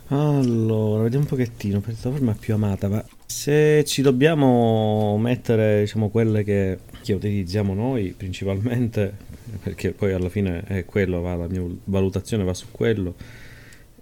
Allora, 0.08 1.04
vediamo 1.04 1.26
un 1.26 1.30
pochettino, 1.30 1.80
piattaforma 1.80 2.34
più 2.34 2.54
amata, 2.54 2.90
ma 2.90 3.04
se 3.26 3.84
ci 3.86 4.02
dobbiamo 4.02 5.18
mettere, 5.20 5.82
diciamo, 5.82 6.10
quelle 6.10 6.44
che, 6.44 6.80
che 7.10 7.14
utilizziamo 7.16 7.74
noi 7.74 8.14
principalmente, 8.16 9.12
perché 9.64 9.94
poi 9.94 10.14
alla 10.14 10.30
fine 10.30 10.62
è 10.64 10.86
quello, 10.86 11.22
va, 11.22 11.36
la 11.36 11.48
mia 11.48 11.64
valutazione 11.86 12.44
va 12.44 12.54
su 12.54 12.68
quello, 12.70 13.16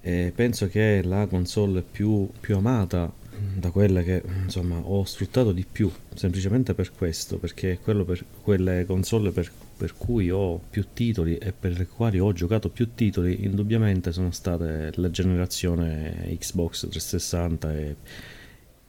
e 0.01 0.33
penso 0.35 0.67
che 0.67 1.01
la 1.03 1.25
console 1.27 1.83
più, 1.89 2.29
più 2.39 2.57
amata 2.57 3.11
da 3.55 3.69
quelle 3.69 4.03
che 4.03 4.23
insomma 4.43 4.79
ho 4.79 5.05
sfruttato 5.05 5.51
di 5.51 5.63
più 5.71 5.91
semplicemente 6.15 6.73
per 6.73 6.91
questo 6.91 7.37
perché 7.37 7.73
è 7.73 7.77
per 7.77 8.25
quelle 8.41 8.83
console 8.87 9.29
per, 9.29 9.51
per, 9.77 9.93
cui 9.95 10.31
ho 10.31 10.57
più 10.57 10.87
titoli 10.91 11.37
e 11.37 11.51
per 11.53 11.77
le 11.77 11.85
quali 11.85 12.17
ho 12.17 12.33
giocato 12.33 12.69
più 12.69 12.95
titoli 12.95 13.45
indubbiamente 13.45 14.11
sono 14.11 14.31
state 14.31 14.89
la 14.95 15.11
generazione 15.11 16.35
Xbox 16.39 16.87
360 16.89 17.75
e, 17.75 17.95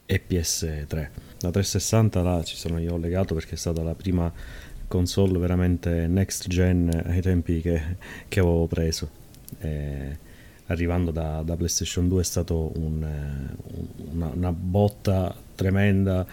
e 0.07 0.21
PS3 0.27 1.09
la 1.41 1.51
360 1.51 2.21
là 2.21 2.43
ci 2.43 2.55
sono 2.55 2.79
io 2.79 2.97
legato 2.97 3.33
perché 3.33 3.55
è 3.55 3.57
stata 3.57 3.81
la 3.81 3.95
prima 3.95 4.31
console 4.87 5.37
veramente 5.39 6.07
next 6.07 6.47
gen 6.47 6.89
ai 7.05 7.21
tempi 7.21 7.61
che, 7.61 7.81
che 8.27 8.39
avevo 8.39 8.67
preso. 8.67 9.09
E, 9.59 10.17
arrivando 10.65 11.11
da, 11.11 11.41
da, 11.43 11.55
PlayStation 11.55 12.07
2 12.07 12.21
è 12.21 12.23
stato 12.23 12.71
un, 12.75 13.03
eh, 13.03 14.11
una, 14.11 14.31
una, 14.33 14.51
botta 14.51 15.33
tremenda. 15.55 16.25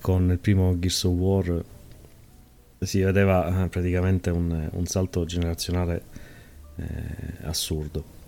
Con 0.00 0.30
il 0.30 0.38
primo 0.38 0.78
Gears 0.78 1.04
of 1.04 1.12
War 1.12 1.64
si 2.80 3.00
vedeva 3.00 3.64
eh, 3.64 3.68
praticamente 3.68 4.30
un, 4.30 4.68
un 4.72 4.86
salto 4.86 5.24
generazionale 5.26 6.02
eh, 6.76 6.84
assurdo 7.42 8.18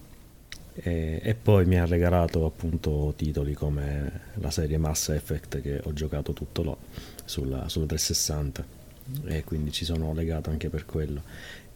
e, 0.74 1.20
e, 1.22 1.34
poi 1.34 1.66
mi 1.66 1.78
ha 1.78 1.84
regalato 1.84 2.44
appunto 2.44 3.12
titoli 3.16 3.54
come 3.54 4.20
la 4.34 4.50
serie 4.50 4.78
Mass 4.78 5.10
Effect 5.10 5.60
che 5.60 5.80
ho 5.82 5.92
giocato 5.92 6.32
tutto 6.32 6.62
lo, 6.62 6.78
sulla, 7.24 7.68
sulla 7.68 7.86
360 7.86 8.64
e 9.26 9.44
quindi 9.44 9.72
ci 9.72 9.84
sono 9.84 10.14
legato 10.14 10.50
anche 10.50 10.68
per 10.68 10.86
quello. 10.86 11.22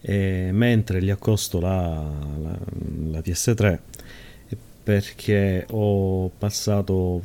E 0.01 0.51
mentre 0.53 1.03
gli 1.03 1.11
accosto 1.11 1.61
la, 1.61 2.11
la, 2.41 2.59
la 3.11 3.19
PS3 3.19 3.79
perché 4.83 5.67
ho 5.71 6.29
passato 6.29 7.21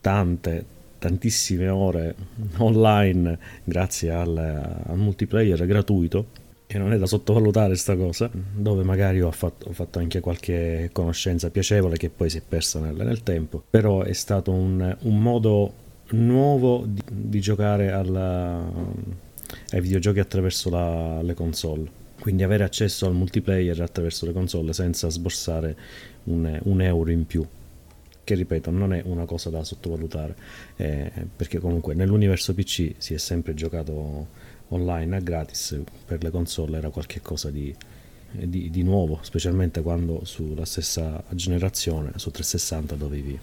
tante 0.00 0.74
tantissime 0.98 1.68
ore 1.68 2.14
online 2.58 3.38
grazie 3.62 4.10
al, 4.10 4.36
al, 4.36 4.96
multiplayer 4.96 5.64
gratuito 5.64 6.26
e 6.66 6.78
non 6.78 6.92
è 6.92 6.98
da 6.98 7.06
sottovalutare 7.06 7.76
sta 7.76 7.96
cosa 7.96 8.28
dove 8.32 8.82
magari 8.82 9.20
ho 9.20 9.30
fatto, 9.30 9.68
ho 9.68 9.72
fatto, 9.72 10.00
anche 10.00 10.20
qualche 10.20 10.90
conoscenza 10.92 11.50
piacevole 11.50 11.96
che 11.96 12.10
poi 12.10 12.28
si 12.28 12.38
è 12.38 12.42
persa 12.46 12.80
nel, 12.80 12.96
nel 12.96 13.22
tempo 13.22 13.62
però 13.70 14.02
è 14.02 14.12
stato 14.12 14.50
un, 14.50 14.96
un 15.00 15.22
modo 15.22 15.84
nuovo 16.10 16.84
di, 16.86 17.02
di 17.10 17.40
giocare 17.40 17.90
alla, 17.90 18.64
ai 19.70 19.80
videogiochi 19.80 20.20
attraverso 20.20 20.70
la, 20.70 21.20
le 21.22 21.34
console. 21.34 22.04
Quindi 22.20 22.42
avere 22.42 22.64
accesso 22.64 23.06
al 23.06 23.14
multiplayer 23.14 23.80
attraverso 23.80 24.26
le 24.26 24.32
console 24.32 24.72
senza 24.72 25.08
sborsare 25.08 25.76
un, 26.24 26.58
un 26.64 26.80
euro 26.80 27.10
in 27.10 27.26
più 27.26 27.46
che 28.24 28.34
ripeto 28.34 28.72
non 28.72 28.92
è 28.92 29.02
una 29.04 29.24
cosa 29.24 29.50
da 29.50 29.62
sottovalutare 29.62 30.34
eh, 30.74 31.12
perché 31.36 31.60
comunque 31.60 31.94
nell'universo 31.94 32.54
PC 32.54 32.94
si 32.98 33.14
è 33.14 33.18
sempre 33.18 33.54
giocato 33.54 34.26
online 34.68 35.16
a 35.16 35.20
gratis 35.20 35.80
per 36.04 36.22
le 36.22 36.30
console 36.30 36.78
era 36.78 36.90
qualcosa 36.90 37.50
di, 37.50 37.74
di, 38.30 38.70
di, 38.70 38.82
nuovo 38.82 39.20
specialmente 39.22 39.82
quando 39.82 40.24
sulla 40.24 40.64
stessa 40.64 41.22
generazione 41.30 42.12
su 42.16 42.30
360 42.30 42.94
dovevi 42.96 43.38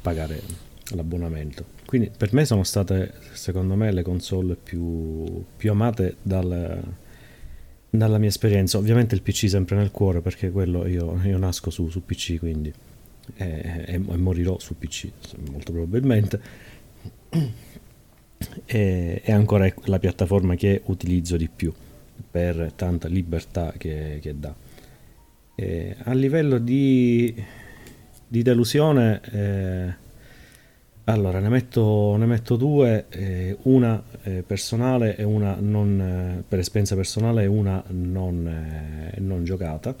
pagare 0.00 0.42
l'abbonamento 0.90 1.76
quindi 1.86 2.10
per 2.14 2.34
me 2.34 2.44
sono 2.44 2.64
state, 2.64 3.14
secondo 3.32 3.76
me, 3.76 3.92
le 3.92 4.02
console 4.02 4.56
più, 4.56 5.44
più 5.56 5.70
amate 5.70 6.16
dal, 6.20 6.82
dalla 7.88 8.18
mia 8.18 8.28
esperienza. 8.28 8.76
Ovviamente 8.76 9.14
il 9.14 9.22
PC 9.22 9.48
sempre 9.48 9.76
nel 9.76 9.92
cuore 9.92 10.20
perché 10.20 10.50
quello 10.50 10.86
io, 10.86 11.18
io 11.24 11.38
nasco 11.38 11.70
su, 11.70 11.88
su, 11.88 12.04
PC, 12.04 12.38
quindi 12.38 12.72
e, 13.36 13.44
e, 13.86 13.94
e, 13.94 13.98
morirò 13.98 14.58
su 14.58 14.76
PC 14.76 15.10
molto 15.48 15.70
probabilmente. 15.70 16.40
E, 18.64 19.20
è 19.22 19.32
ancora 19.32 19.72
la 19.84 19.98
piattaforma 19.98 20.54
che 20.54 20.82
utilizzo 20.86 21.36
di 21.36 21.48
più 21.48 21.72
per 22.30 22.72
tanta 22.76 23.08
libertà 23.08 23.72
che, 23.76 24.18
che 24.20 24.38
dà. 24.38 24.54
E 25.54 25.96
a 26.04 26.12
livello 26.12 26.58
di, 26.58 27.34
di 28.26 28.42
delusione... 28.42 29.20
Eh, 29.32 30.04
allora, 31.08 31.38
ne 31.38 31.48
metto, 31.48 32.16
ne 32.16 32.26
metto 32.26 32.56
due, 32.56 33.06
eh, 33.10 33.56
una 33.62 34.02
eh, 34.24 34.42
personale 34.44 35.16
e 35.16 35.22
una 35.22 35.56
non, 35.60 36.00
eh, 36.00 36.42
per 36.46 36.58
esperienza 36.58 36.96
personale 36.96 37.44
e 37.44 37.46
una 37.46 37.80
non, 37.90 38.44
eh, 38.44 39.20
non 39.20 39.44
giocata. 39.44 39.94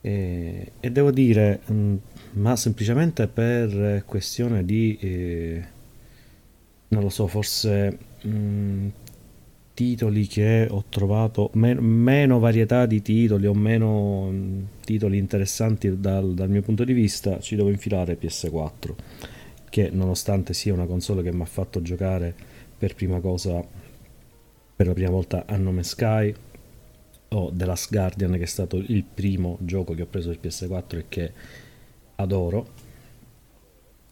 E, 0.00 0.72
devo 0.80 1.12
dire, 1.12 1.60
mh, 1.64 1.74
mm, 1.74 1.96
ma 2.32 2.56
semplicemente 2.56 3.28
per 3.28 4.02
questione 4.04 4.64
di, 4.64 4.98
eh, 5.00 5.64
non 6.94 7.02
lo 7.02 7.10
so, 7.10 7.26
forse 7.26 7.98
mh, 8.22 8.28
mm, 8.28 8.88
titoli 9.74 10.26
che 10.26 10.66
ho 10.70 10.84
trovato, 10.88 11.50
me- 11.54 11.80
meno 11.80 12.38
varietà 12.38 12.86
di 12.86 13.02
titoli 13.02 13.46
o 13.46 13.54
meno 13.54 14.30
mh, 14.30 14.34
mm, 14.34 14.62
titoli 14.84 15.18
interessanti 15.18 16.00
dal, 16.00 16.34
dal 16.34 16.48
mio 16.48 16.62
punto 16.62 16.84
di 16.84 16.92
vista, 16.92 17.40
ci 17.40 17.56
devo 17.56 17.70
infilare 17.70 18.18
PS4 18.18 18.94
che 19.68 19.90
nonostante 19.90 20.54
sia 20.54 20.72
una 20.72 20.86
console 20.86 21.22
che 21.24 21.32
mi 21.32 21.42
ha 21.42 21.46
fatto 21.46 21.82
giocare 21.82 22.32
per 22.78 22.94
prima 22.94 23.18
cosa 23.18 23.60
per 24.76 24.86
la 24.86 24.92
prima 24.92 25.10
volta 25.10 25.46
a 25.46 25.56
nome 25.56 25.82
Sky 25.82 26.32
o 27.30 27.50
The 27.52 27.64
Last 27.64 27.90
Guardian 27.90 28.32
che 28.34 28.42
è 28.42 28.46
stato 28.46 28.76
il 28.76 29.02
primo 29.02 29.58
gioco 29.60 29.94
che 29.94 30.02
ho 30.02 30.06
preso 30.06 30.28
per 30.30 30.38
PS4 30.48 30.98
e 30.98 31.04
che 31.08 31.32
adoro. 32.16 32.66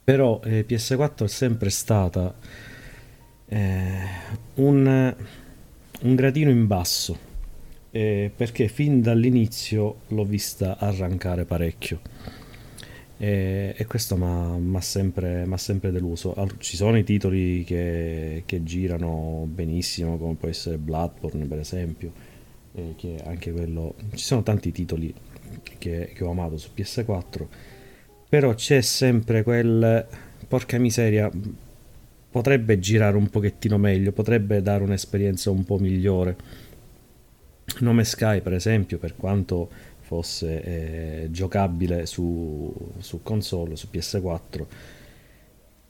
Però 0.02 0.40
eh, 0.42 0.66
PS4 0.66 1.24
è 1.24 1.28
sempre 1.28 1.70
stata 1.70 2.34
eh, 3.52 3.94
un, 4.54 5.14
un 6.00 6.14
gradino 6.14 6.50
in 6.50 6.66
basso 6.66 7.30
eh, 7.90 8.30
perché 8.34 8.68
fin 8.68 9.02
dall'inizio 9.02 10.00
l'ho 10.08 10.24
vista 10.24 10.78
arrancare 10.78 11.44
parecchio 11.44 12.00
e, 13.18 13.74
e 13.76 13.86
questo 13.86 14.16
mi 14.16 14.76
ha 14.76 14.80
sempre, 14.80 15.46
sempre, 15.56 15.92
deluso. 15.92 16.34
Ci 16.58 16.76
sono 16.76 16.96
i 16.98 17.04
titoli 17.04 17.62
che, 17.62 18.42
che, 18.46 18.64
girano 18.64 19.46
benissimo, 19.48 20.16
come 20.18 20.34
può 20.34 20.48
essere 20.48 20.76
Bloodborne 20.76 21.44
per 21.44 21.60
esempio, 21.60 22.12
che 22.96 23.20
anche 23.24 23.52
quello... 23.52 23.94
Ci 24.14 24.24
sono 24.24 24.42
tanti 24.42 24.72
titoli 24.72 25.14
che, 25.78 26.10
che 26.12 26.24
ho 26.24 26.30
amato 26.30 26.56
su 26.56 26.70
PS4, 26.76 27.46
però 28.28 28.54
c'è 28.54 28.80
sempre 28.80 29.44
quel... 29.44 30.04
Porca 30.48 30.76
miseria, 30.78 31.30
potrebbe 32.32 32.78
girare 32.78 33.16
un 33.18 33.28
pochettino 33.28 33.76
meglio, 33.76 34.10
potrebbe 34.10 34.62
dare 34.62 34.82
un'esperienza 34.82 35.50
un 35.50 35.64
po' 35.64 35.78
migliore. 35.78 36.36
Nome 37.80 38.04
Sky, 38.04 38.40
per 38.40 38.54
esempio, 38.54 38.96
per 38.96 39.14
quanto 39.16 39.68
fosse 40.00 40.62
eh, 40.62 41.28
giocabile 41.30 42.06
su, 42.06 42.74
su 42.98 43.22
console, 43.22 43.76
su 43.76 43.88
PS4, 43.92 44.64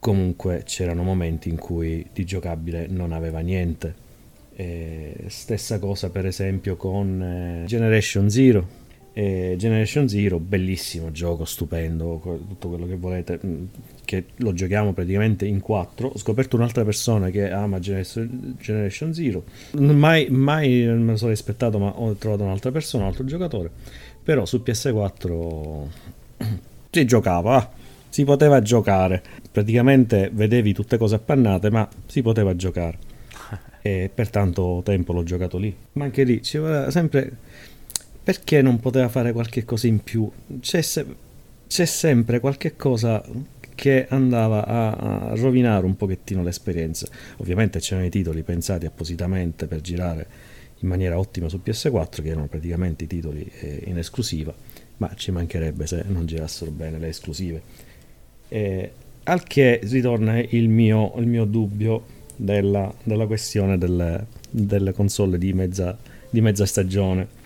comunque 0.01 0.65
c'erano 0.65 1.05
momenti 1.05 1.49
in 1.49 1.59
cui 1.59 2.05
di 2.13 2.25
giocabile 2.25 2.89
non 2.89 3.13
aveva 3.13 3.39
niente. 3.39 4.11
E 4.55 5.25
stessa 5.29 5.79
cosa 5.79 6.11
per 6.11 6.27
esempio 6.27 6.77
con 6.77 7.23
eh, 7.23 7.65
Generation 7.67 8.29
Zero, 8.29 8.67
E 9.15 9.57
Generation 9.59 10.09
Zero, 10.09 10.39
bellissimo 10.39 11.11
gioco, 11.11 11.45
stupendo, 11.45 12.19
tutto 12.49 12.69
quello 12.69 12.87
che 12.87 12.97
volete, 12.97 13.39
mm, 13.45 13.65
che 14.07 14.25
lo 14.37 14.55
giochiamo 14.55 14.95
praticamente 14.95 15.45
in 15.45 15.61
quattro. 15.61 16.09
Ho 16.09 16.19
scoperto 16.19 16.57
un'altra 16.57 16.83
persona 16.83 17.29
che 17.29 17.51
ama 17.51 17.79
Generation 17.79 19.13
Zero. 19.13 19.45
Mai, 19.73 20.29
mai 20.31 20.87
me 20.87 21.11
lo 21.11 21.17
sono 21.17 21.31
aspettato, 21.31 21.79
ma 21.79 21.93
ho 21.95 22.15
trovato 22.15 22.45
un'altra 22.45 22.71
persona, 22.71 23.03
un 23.05 23.11
altro 23.11 23.25
giocatore. 23.27 23.71
Però 24.23 24.47
su 24.47 24.63
PS4 24.65 25.87
si 26.91 27.05
giocava, 27.05 27.71
si 28.09 28.25
poteva 28.25 28.63
giocare. 28.63 29.23
Praticamente 29.51 30.31
vedevi 30.33 30.73
tutte 30.73 30.97
cose 30.97 31.17
appannate, 31.17 31.71
ma 31.71 31.87
si 32.07 32.23
poteva 32.23 32.57
giocare. 32.57 32.99
E 33.85 34.09
per 34.15 34.31
tanto 34.31 34.81
tempo 34.85 35.13
l'ho 35.13 35.25
giocato 35.25 35.59
lì. 35.59 35.75
Ma 35.95 36.05
anche 36.05 36.23
lì 36.23 36.41
ci 36.41 36.57
voleva 36.57 36.89
sempre 36.93 37.33
perché 38.23 38.63
non 38.63 38.79
poteva 38.79 39.09
fare 39.09 39.33
qualche 39.33 39.65
cosa 39.65 39.87
in 39.87 40.03
più? 40.03 40.31
C'è, 40.61 40.81
se- 40.81 41.07
c'è 41.67 41.85
sempre 41.85 42.41
qualche 42.41 42.77
cosa 42.77 43.23
che 43.75 44.07
andava 44.09 44.65
a, 44.65 44.91
a, 44.93 45.35
rovinare 45.35 45.87
un 45.87 45.97
pochettino 45.97 46.43
l'esperienza. 46.43 47.07
Ovviamente 47.39 47.81
c'erano 47.81 48.07
i 48.07 48.11
titoli 48.11 48.43
pensati 48.43 48.87
appositamente 48.87 49.67
per 49.67 49.81
girare 49.81 50.27
in 50.81 50.89
maniera 50.89 51.19
ottima 51.19 51.49
su 51.49 51.61
PS4, 51.65 52.23
che 52.23 52.29
erano 52.29 52.47
praticamente 52.47 53.05
i 53.05 53.07
titoli 53.07 53.49
eh, 53.61 53.83
in 53.87 53.99
esclusiva, 53.99 54.55
ma 54.99 55.13
ci 55.17 55.31
mancherebbe 55.31 55.87
se 55.87 56.05
non 56.07 56.27
girassero 56.27 56.71
bene 56.71 56.99
le 56.99 57.09
esclusive. 57.09 57.63
Eh, 58.49 58.93
al 59.25 59.43
che 59.45 59.81
ritorna 59.83 60.39
il 60.39 60.69
mio, 60.69 61.13
il 61.17 61.27
mio 61.27 61.45
dubbio 61.45 62.05
della, 62.37 62.93
della 63.03 63.27
questione 63.27 63.79
delle, 63.79 64.27
delle 64.51 64.93
console 64.93 65.39
di 65.39 65.53
mezza, 65.53 65.97
di 66.29 66.41
mezza 66.41 66.67
stagione 66.67 67.41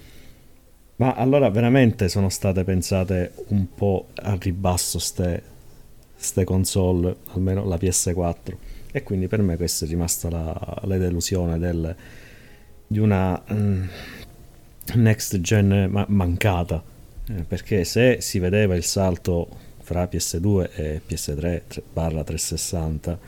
ma 0.96 1.14
allora 1.14 1.50
veramente 1.50 2.08
sono 2.08 2.28
state 2.28 2.64
pensate 2.64 3.32
un 3.48 3.66
po' 3.74 4.08
a 4.14 4.36
ribasso 4.40 4.98
ste, 4.98 5.42
ste 6.16 6.44
console, 6.44 7.16
almeno 7.32 7.64
la 7.66 7.76
PS4. 7.76 8.56
E 8.92 9.02
quindi 9.02 9.28
per 9.28 9.42
me 9.42 9.56
questa 9.56 9.84
è 9.84 9.88
rimasta 9.88 10.30
la, 10.30 10.80
la 10.84 10.96
delusione 10.96 11.58
del, 11.58 11.94
di 12.86 12.98
una 12.98 13.42
um, 13.48 13.86
next 14.94 15.38
gen 15.40 15.88
ma- 15.90 16.06
mancata. 16.08 16.82
Eh, 17.28 17.42
perché 17.42 17.84
se 17.84 18.18
si 18.20 18.38
vedeva 18.38 18.74
il 18.74 18.84
salto 18.84 19.48
fra 19.80 20.08
PS2 20.10 20.70
e 20.74 21.00
PS3 21.06 21.62
barra 21.92 22.24
360, 22.24 23.18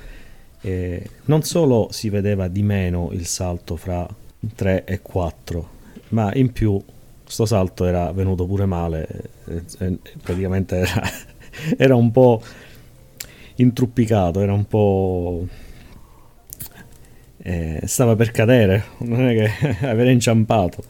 eh, 0.62 1.10
non 1.26 1.42
solo 1.42 1.88
si 1.90 2.08
vedeva 2.08 2.48
di 2.48 2.62
meno 2.62 3.10
il 3.12 3.26
salto 3.26 3.76
fra 3.76 4.08
3 4.54 4.84
e 4.84 5.02
4, 5.02 5.68
ma 6.08 6.32
in 6.34 6.50
più 6.50 6.82
sto 7.28 7.44
salto 7.44 7.84
era 7.84 8.10
venuto 8.12 8.46
pure 8.46 8.64
male, 8.64 9.06
praticamente 10.22 10.76
era, 10.76 11.02
era, 11.76 11.94
un 11.94 12.10
po' 12.10 12.42
intruppicato, 13.56 14.40
era 14.40 14.52
un 14.52 14.66
po'... 14.66 15.46
Eh, 17.40 17.80
stava 17.84 18.16
per 18.16 18.30
cadere, 18.30 18.84
non 18.98 19.28
è 19.28 19.34
che 19.34 19.76
aveva 19.86 20.10
inciampato, 20.10 20.82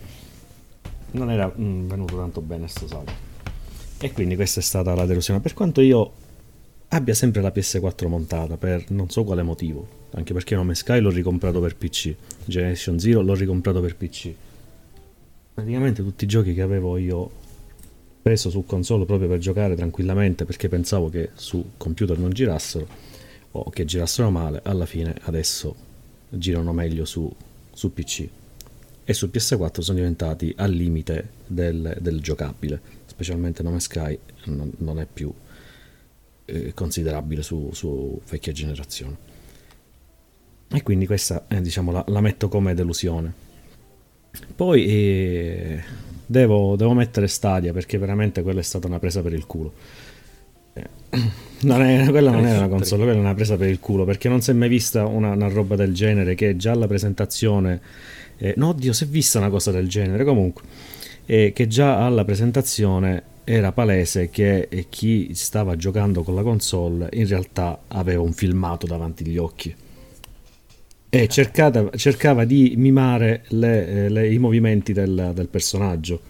non 1.13 1.31
era 1.31 1.53
mm, 1.57 1.89
venuto 1.89 2.17
tanto 2.17 2.41
bene 2.41 2.67
sto 2.69 2.87
salto. 2.87 3.27
E 4.01 4.13
quindi 4.13 4.35
questa 4.35 4.61
è 4.61 4.63
stata 4.63 4.95
la 4.95 5.05
delusione. 5.05 5.41
Per 5.41 5.55
quanto 5.55 5.81
io 5.81 6.13
abbia 6.89 7.15
sempre 7.15 7.43
la 7.43 7.53
PS4 7.55 8.09
montata 8.09 8.57
per 8.57 8.91
non 8.91 9.11
so 9.11 9.25
quale 9.25 9.43
motivo, 9.43 9.87
anche 10.13 10.33
perché 10.33 10.55
Nome 10.55 10.75
Sky 10.75 11.01
l'ho 11.01 11.11
ricomprato 11.11 11.61
per 11.61 11.77
PC, 11.77 12.15
Generation 12.45 12.99
Zero 12.99 13.23
l'ho 13.23 13.35
ricomprato 13.35 13.81
per 13.81 13.97
PC 13.97 14.35
praticamente 15.59 16.05
tutti 16.05 16.23
i 16.23 16.29
giochi 16.29 16.55
che 16.55 16.63
avevo 16.63 16.97
io 16.99 17.29
preso 18.23 18.49
su 18.49 18.65
console 18.65 19.05
proprio 19.07 19.27
per 19.27 19.39
giocare 19.39 19.75
tranquillamente 19.75 20.45
perché 20.45 20.69
pensavo 20.69 21.09
che 21.09 21.31
su 21.35 21.71
computer 21.77 22.17
non 22.17 22.31
girassero 22.31 22.87
o 23.51 23.69
che 23.69 23.85
girassero 23.85 24.31
male, 24.31 24.61
alla 24.63 24.87
fine 24.87 25.17
adesso 25.23 25.75
girano 26.29 26.73
meglio 26.73 27.05
su, 27.05 27.29
su 27.73 27.93
PC 27.93 28.29
e 29.03 29.13
su 29.13 29.29
PS4 29.33 29.81
sono 29.81 29.99
diventati 29.99 30.55
al 30.59 30.71
limite 30.71 31.31
del, 31.49 31.97
del 32.01 32.21
giocabile, 32.21 32.81
specialmente 33.07 33.65
Nome 33.65 33.81
Sky 33.81 34.17
non, 34.45 34.71
non 34.77 35.01
è 35.01 35.09
più 35.13 35.33
eh, 36.45 36.73
considerabile 36.73 37.43
su, 37.43 37.71
su, 37.73 38.21
vecchia 38.31 38.53
generazione. 38.53 39.17
E 40.69 40.83
quindi 40.85 41.07
questa 41.07 41.47
eh, 41.49 41.61
diciamo, 41.61 41.91
la, 41.91 42.05
la 42.07 42.21
metto 42.21 42.49
come 42.49 42.75
delusione 42.75 43.47
poi 44.55 44.87
eh, 44.87 45.83
devo, 46.27 46.77
devo, 46.77 46.93
mettere 46.95 47.27
Stadia 47.27 47.73
perché 47.73 47.99
veramente 47.99 48.43
quella 48.43 48.61
è 48.61 48.63
stata 48.63 48.87
una 48.87 48.99
presa 48.99 49.23
per 49.23 49.33
il 49.33 49.47
culo. 49.47 49.73
Eh, 50.75 50.89
non 51.63 51.83
è, 51.83 52.09
quella 52.11 52.31
non 52.31 52.47
era 52.47 52.59
una 52.59 52.69
console, 52.69 53.05
quella 53.05 53.19
è 53.19 53.21
una 53.21 53.35
presa 53.35 53.57
per 53.57 53.69
il 53.69 53.81
culo 53.81 54.05
perché 54.05 54.29
non 54.29 54.41
si 54.41 54.51
è 54.51 54.55
mai 54.55 54.69
vista 54.69 55.07
una, 55.07 55.31
una 55.31 55.49
roba 55.49 55.77
del 55.77 55.95
genere 55.95 56.35
che 56.35 56.57
già 56.57 56.73
alla 56.73 56.87
presentazione... 56.87 57.81
Eh, 58.37 58.55
no, 58.57 58.69
oddio, 58.69 58.93
si 58.93 59.05
è 59.05 59.07
vista 59.07 59.39
una 59.39 59.51
cosa 59.51 59.71
del 59.71 59.89
genere 59.89 60.25
comunque. 60.25 60.63
Eh, 61.27 61.53
che 61.55 61.67
già 61.67 62.05
alla 62.05 62.25
presentazione 62.25 63.23
era 63.45 63.73
palese 63.73 64.29
che 64.29 64.69
chi 64.89 65.31
stava 65.35 65.77
giocando 65.77 66.23
con 66.23 66.35
la 66.35 66.43
console 66.43 67.09
in 67.13 67.27
realtà 67.27 67.81
aveva 67.89 68.23
un 68.23 68.33
filmato 68.33 68.87
davanti 68.87 69.25
agli 69.25 69.39
occhi 69.39 69.75
e 71.11 71.27
cercata, 71.29 71.91
cercava 71.97 72.45
di 72.45 72.75
mimare 72.77 73.45
le, 73.49 73.89
eh, 73.89 74.09
le, 74.09 74.31
i 74.31 74.39
movimenti 74.39 74.93
del, 74.93 75.33
del, 75.35 75.49
personaggio. 75.49 76.21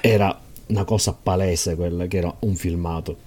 Era 0.00 0.40
una 0.66 0.84
cosa 0.84 1.12
palese 1.12 1.74
quella 1.74 2.06
che 2.06 2.18
era 2.18 2.34
un 2.40 2.54
filmato. 2.54 3.26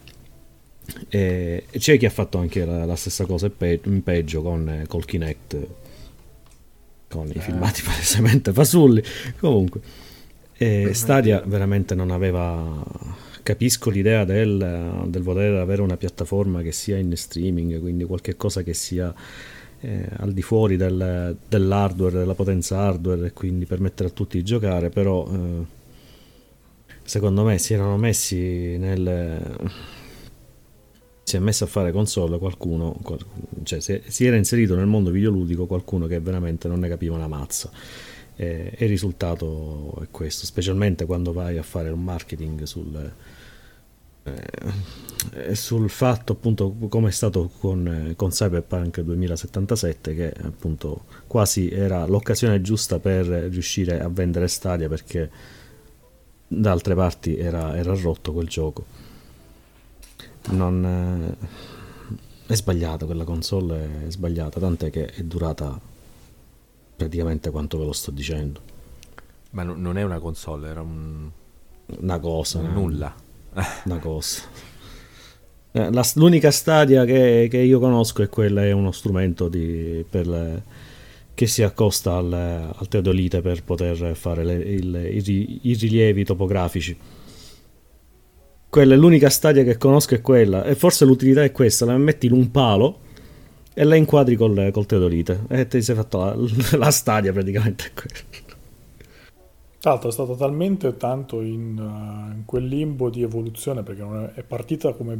E 1.10 1.66
c'è 1.78 1.98
chi 1.98 2.06
ha 2.06 2.10
fatto 2.10 2.38
anche 2.38 2.66
la, 2.66 2.86
la 2.86 2.96
stessa 2.96 3.26
cosa 3.26 3.52
in 3.60 4.04
peggio 4.04 4.42
con 4.42 4.70
eh, 4.70 4.88
col 4.88 5.06
Kinect, 5.06 5.68
con 7.10 7.28
i 7.28 7.34
eh. 7.36 7.40
filmati 7.40 7.82
palesemente 7.86 8.54
fasulli. 8.54 9.04
Comunque, 9.38 9.82
e 10.58 10.94
Stadia 10.94 11.42
veramente 11.46 11.94
non 11.94 12.12
aveva. 12.12 12.84
Capisco 13.44 13.90
l'idea 13.90 14.24
del, 14.24 15.04
del 15.08 15.24
voler 15.24 15.56
avere 15.56 15.82
una 15.82 15.98
piattaforma 15.98 16.62
che 16.62 16.72
sia 16.72 16.98
in 16.98 17.18
streaming, 17.18 17.80
quindi 17.80 18.04
qualche 18.04 18.38
cosa 18.38 18.62
che 18.62 18.76
sia 18.76 19.12
eh, 19.82 20.08
al 20.18 20.32
di 20.32 20.42
fuori 20.42 20.78
del, 20.78 21.36
dell'hardware, 21.48 22.20
della 22.20 22.36
potenza 22.36 22.80
hardware 22.80 23.28
e 23.28 23.34
quindi 23.34 23.66
permettere 23.66 24.10
a 24.10 24.12
tutti 24.12 24.38
di 24.38 24.44
giocare, 24.44 24.90
però 24.90 25.28
eh, 25.28 25.66
secondo 27.04 27.44
me 27.44 27.58
si 27.58 27.74
erano 27.74 27.98
messi 27.98 28.78
nel... 28.78 29.70
si 31.24 31.36
è 31.36 31.40
messo 31.40 31.64
a 31.64 31.68
fare 31.68 31.92
console 31.92 32.38
qualcuno, 32.38 33.00
cioè 33.64 33.80
si, 33.80 34.26
era 34.26 34.36
inserito 34.36 34.76
nel 34.76 34.88
mondo 34.88 35.10
videoludico 35.10 35.66
qualcuno 35.66 36.06
che 36.06 36.20
veramente 36.20 36.68
non 36.68 36.80
ne 36.80 36.88
capiva 36.88 37.16
una 37.16 37.28
mazza. 37.28 37.70
E, 38.36 38.74
e 38.76 38.86
il 38.86 38.90
risultato 38.90 40.00
è 40.02 40.08
questo, 40.12 40.46
specialmente 40.46 41.06
quando 41.06 41.34
vai 41.34 41.58
a 41.58 41.64
fare 41.64 41.90
un 41.90 42.04
marketing 42.04 42.64
sul, 42.64 43.12
eh, 44.24 45.56
sul 45.56 45.90
fatto 45.90 46.34
appunto 46.34 46.76
come 46.90 47.10
è 47.10 47.12
stato 47.12 47.50
con, 47.60 47.88
eh, 47.88 48.16
con, 48.16 48.30
Cyberpunk 48.30 49.02
2077 49.02 50.14
che 50.14 50.34
appunto 50.44 51.06
quasi 51.28 51.70
era 51.70 52.06
l'occasione 52.06 52.62
giusta 52.62 53.00
per 53.00 53.26
riuscire 53.26 54.00
a 54.00 54.10
vendere 54.10 54.48
Stadia 54.48 54.88
perché 54.88 55.30
da 56.48 56.72
altre 56.72 56.96
parti 56.96 57.38
era, 57.38 57.76
era 57.78 57.96
rotto 57.96 58.34
quel 58.34 58.48
gioco. 58.48 58.86
Non 60.50 60.86
eh, 60.86 61.48
è 62.46 62.56
sbagliata 62.56 63.06
quella 63.06 63.24
console 63.24 64.08
è 64.08 64.12
sbagliata 64.12 64.60
tant'è 64.60 64.90
che 64.90 65.06
è 65.06 65.24
durata 65.24 65.80
praticamente 66.96 67.50
quanto 67.50 67.78
ve 67.78 67.86
lo 67.86 67.94
sto 67.94 68.12
dicendo. 68.12 68.60
Ma 69.52 69.64
no, 69.64 69.76
non 69.76 69.98
è 69.98 70.04
una 70.04 70.20
console 70.20 70.70
era 70.70 70.82
un... 70.82 71.30
una 72.00 72.20
cosa 72.20 72.62
nulla 72.62 73.30
una 73.86 74.00
cosa. 74.00 74.42
Eh, 75.74 75.92
la, 75.92 76.06
l'unica 76.16 76.52
stadia 76.52 77.06
che, 77.06 77.48
che, 77.50 77.58
io 77.58 77.80
conosco 77.80 78.22
è 78.22 78.30
quella, 78.30 78.64
è 78.64 78.72
uno 78.72 78.92
strumento 78.92 79.48
di, 79.48 80.04
le, 80.10 80.64
che 81.34 81.48
si 81.48 81.64
accosta 81.64 82.18
al, 82.18 82.34
al, 82.34 82.88
teodolite 82.90 83.42
per 83.42 83.64
poter 83.64 84.16
fare 84.16 84.44
le, 84.44 84.56
il, 84.56 85.24
i, 85.26 85.60
i, 85.70 85.74
rilievi 85.74 86.26
topografici. 86.26 86.98
Quella 88.70 88.94
è 88.94 88.98
l'unica 88.98 89.30
stadia 89.30 89.64
che 89.64 89.78
conosco, 89.78 90.16
è 90.16 90.22
quella. 90.22 90.66
E 90.66 90.76
forse 90.76 91.06
l'utilità 91.06 91.44
è 91.44 91.52
questa: 91.52 91.86
la 91.86 91.98
metti 91.98 92.26
in 92.26 92.34
un 92.34 92.52
palo 92.52 93.00
e 93.74 93.84
la 93.86 93.96
inquadri 93.96 94.36
col, 94.36 94.72
col 94.72 94.86
teodolite. 94.86 95.46
E 95.48 95.68
ti 95.68 95.82
sei 95.82 95.96
fatto 95.96 96.20
la, 96.20 96.36
la 96.78 96.92
stadia 96.92 97.32
praticamente. 97.32 97.92
Tra 99.82 99.90
l'altro 99.90 100.10
è 100.10 100.12
stata 100.12 100.36
talmente 100.36 100.96
tanto 100.96 101.42
in, 101.42 101.76
uh, 101.76 102.36
in, 102.36 102.44
quel 102.46 102.68
limbo 102.68 103.10
di 103.10 103.24
evoluzione 103.24 103.82
perché 103.82 104.04
è, 104.04 104.40
è, 104.40 104.44
partita 104.44 104.94
come 104.94 105.20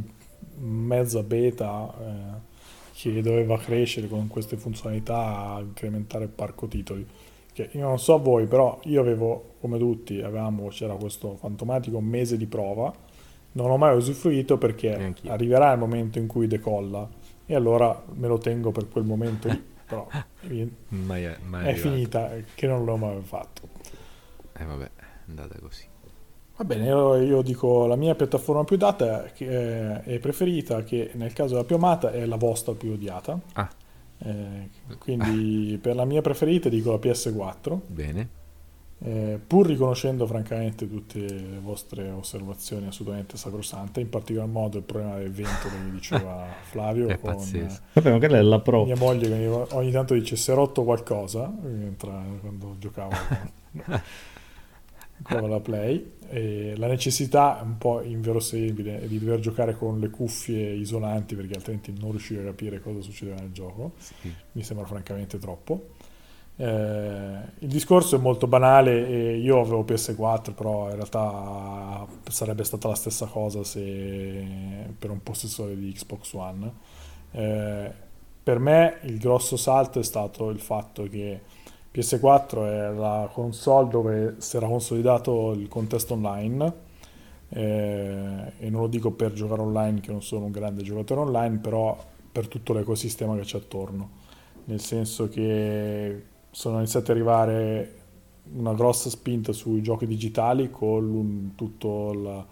mezza 0.58 1.24
beta 1.24 1.92
eh, 1.98 2.50
che 2.92 3.22
doveva 3.22 3.58
crescere 3.58 4.06
con 4.06 4.28
queste 4.28 4.56
funzionalità 4.56 5.54
a 5.54 5.60
incrementare 5.60 6.24
il 6.24 6.30
parco 6.30 6.68
titoli 6.68 7.04
che 7.52 7.70
io 7.72 7.80
non 7.80 7.98
so 7.98 8.18
voi, 8.20 8.46
però 8.46 8.78
io 8.84 9.00
avevo, 9.00 9.54
come 9.60 9.78
tutti, 9.78 10.20
avevamo, 10.20 10.68
c'era 10.68 10.94
questo 10.94 11.34
fantomatico 11.34 12.00
mese 12.00 12.36
di 12.36 12.46
prova, 12.46 12.92
non 13.52 13.68
ho 13.68 13.76
mai 13.76 13.96
usufruito 13.96 14.58
perché 14.58 15.12
arriverà 15.26 15.72
il 15.72 15.78
momento 15.80 16.18
in 16.18 16.28
cui 16.28 16.46
decolla 16.46 17.06
e 17.44 17.54
allora 17.54 18.00
me 18.14 18.28
lo 18.28 18.38
tengo 18.38 18.70
per 18.70 18.88
quel 18.88 19.04
momento 19.04 19.48
lì, 19.48 19.62
però 19.86 20.06
mai, 20.88 21.36
mai 21.48 21.66
è 21.66 21.74
finita 21.74 22.30
che 22.54 22.66
non 22.68 22.84
l'ho 22.84 22.96
mai 22.96 23.20
fatto. 23.22 23.81
E 24.62 24.64
eh 24.64 24.66
vabbè, 24.66 24.84
è 24.84 25.04
andata 25.28 25.58
così. 25.58 25.84
Va 26.56 26.64
bene, 26.64 26.86
io, 26.86 27.16
io 27.16 27.42
dico 27.42 27.86
la 27.86 27.96
mia 27.96 28.14
piattaforma 28.14 28.62
più 28.62 28.76
data 28.76 29.24
che 29.34 30.02
è, 30.02 30.18
preferita, 30.20 30.84
che 30.84 31.10
nel 31.14 31.32
caso 31.32 31.54
della 31.54 31.64
più 31.64 31.76
amata 31.76 32.12
è 32.12 32.24
la 32.24 32.36
vostra 32.36 32.72
più 32.74 32.92
odiata. 32.92 33.38
Ah. 33.54 33.68
Eh, 34.18 34.68
quindi 34.98 35.74
ah. 35.74 35.78
per 35.82 35.96
la 35.96 36.04
mia 36.04 36.20
preferita 36.20 36.68
dico 36.68 36.92
la 36.92 36.98
PS4. 36.98 37.78
Bene. 37.86 38.40
Eh, 39.04 39.40
pur 39.44 39.66
riconoscendo 39.66 40.26
francamente 40.26 40.88
tutte 40.88 41.18
le 41.18 41.58
vostre 41.60 42.08
osservazioni 42.10 42.86
assolutamente 42.86 43.36
sacrosante, 43.36 43.98
in 43.98 44.08
particolar 44.08 44.46
modo 44.46 44.76
il 44.76 44.84
problema 44.84 45.16
del 45.16 45.32
vento 45.32 45.68
che 45.68 45.76
mi 45.84 45.90
diceva 45.90 46.46
Flavio 46.70 47.08
è 47.08 47.18
con. 47.18 47.36
Vabbè, 47.94 48.12
ma 48.12 48.18
quella 48.18 48.36
è 48.36 48.42
la 48.42 48.60
pro. 48.60 48.84
mia 48.84 48.94
moglie 48.96 49.28
che 49.28 49.74
ogni 49.74 49.90
tanto 49.90 50.14
dice 50.14 50.36
si 50.36 50.52
è 50.52 50.54
rotto 50.54 50.84
qualcosa 50.84 51.52
quando 51.98 52.76
giocavo 52.78 53.10
con 55.22 55.48
la 55.48 55.60
Play. 55.60 56.12
E 56.28 56.74
la 56.76 56.86
necessità, 56.86 57.60
un 57.62 57.76
po' 57.76 58.00
inverosimile, 58.00 59.06
di 59.06 59.18
dover 59.18 59.40
giocare 59.40 59.76
con 59.76 60.00
le 60.00 60.08
cuffie 60.08 60.72
isolanti 60.72 61.34
perché 61.34 61.54
altrimenti 61.54 61.92
non 61.98 62.10
riuscivi 62.10 62.40
a 62.40 62.44
capire 62.44 62.80
cosa 62.80 63.00
succedeva 63.02 63.38
nel 63.38 63.52
gioco. 63.52 63.92
Sì. 63.98 64.32
Mi 64.52 64.62
sembra 64.62 64.86
francamente 64.86 65.38
troppo. 65.38 65.90
Eh, 66.56 67.38
il 67.60 67.68
discorso 67.68 68.16
è 68.16 68.18
molto 68.18 68.46
banale 68.46 69.08
e 69.08 69.38
io 69.38 69.60
avevo 69.60 69.84
PS4 69.84 70.52
però 70.54 70.90
in 70.90 70.96
realtà 70.96 72.06
sarebbe 72.28 72.62
stata 72.62 72.88
la 72.88 72.94
stessa 72.94 73.24
cosa 73.24 73.64
se 73.64 74.46
per 74.98 75.10
un 75.10 75.22
possessore 75.22 75.74
di 75.78 75.90
Xbox 75.92 76.34
One 76.34 76.72
eh, 77.30 77.90
per 78.42 78.58
me 78.58 78.98
il 79.04 79.18
grosso 79.18 79.56
salto 79.56 79.98
è 79.98 80.02
stato 80.02 80.50
il 80.50 80.60
fatto 80.60 81.04
che 81.04 81.40
PS4 81.92 82.64
è 82.64 82.92
la 82.92 83.28
console 83.30 83.88
dove 83.90 84.36
si 84.38 84.56
era 84.56 84.66
consolidato 84.66 85.52
il 85.52 85.68
contesto 85.68 86.14
online 86.14 86.72
eh, 87.50 88.52
e 88.58 88.70
non 88.70 88.80
lo 88.80 88.86
dico 88.86 89.10
per 89.10 89.34
giocare 89.34 89.60
online 89.60 90.00
che 90.00 90.10
non 90.10 90.22
sono 90.22 90.46
un 90.46 90.50
grande 90.50 90.82
giocatore 90.82 91.20
online 91.20 91.58
però 91.58 91.94
per 92.32 92.48
tutto 92.48 92.72
l'ecosistema 92.72 93.36
che 93.36 93.42
c'è 93.42 93.58
attorno. 93.58 94.20
Nel 94.64 94.80
senso 94.80 95.28
che 95.28 96.24
sono 96.50 96.78
iniziati 96.78 97.10
ad 97.10 97.16
arrivare 97.16 97.96
una 98.54 98.72
grossa 98.72 99.10
spinta 99.10 99.52
sui 99.52 99.82
giochi 99.82 100.06
digitali 100.06 100.70
con 100.70 101.52
tutta 101.56 102.18
la, 102.18 102.46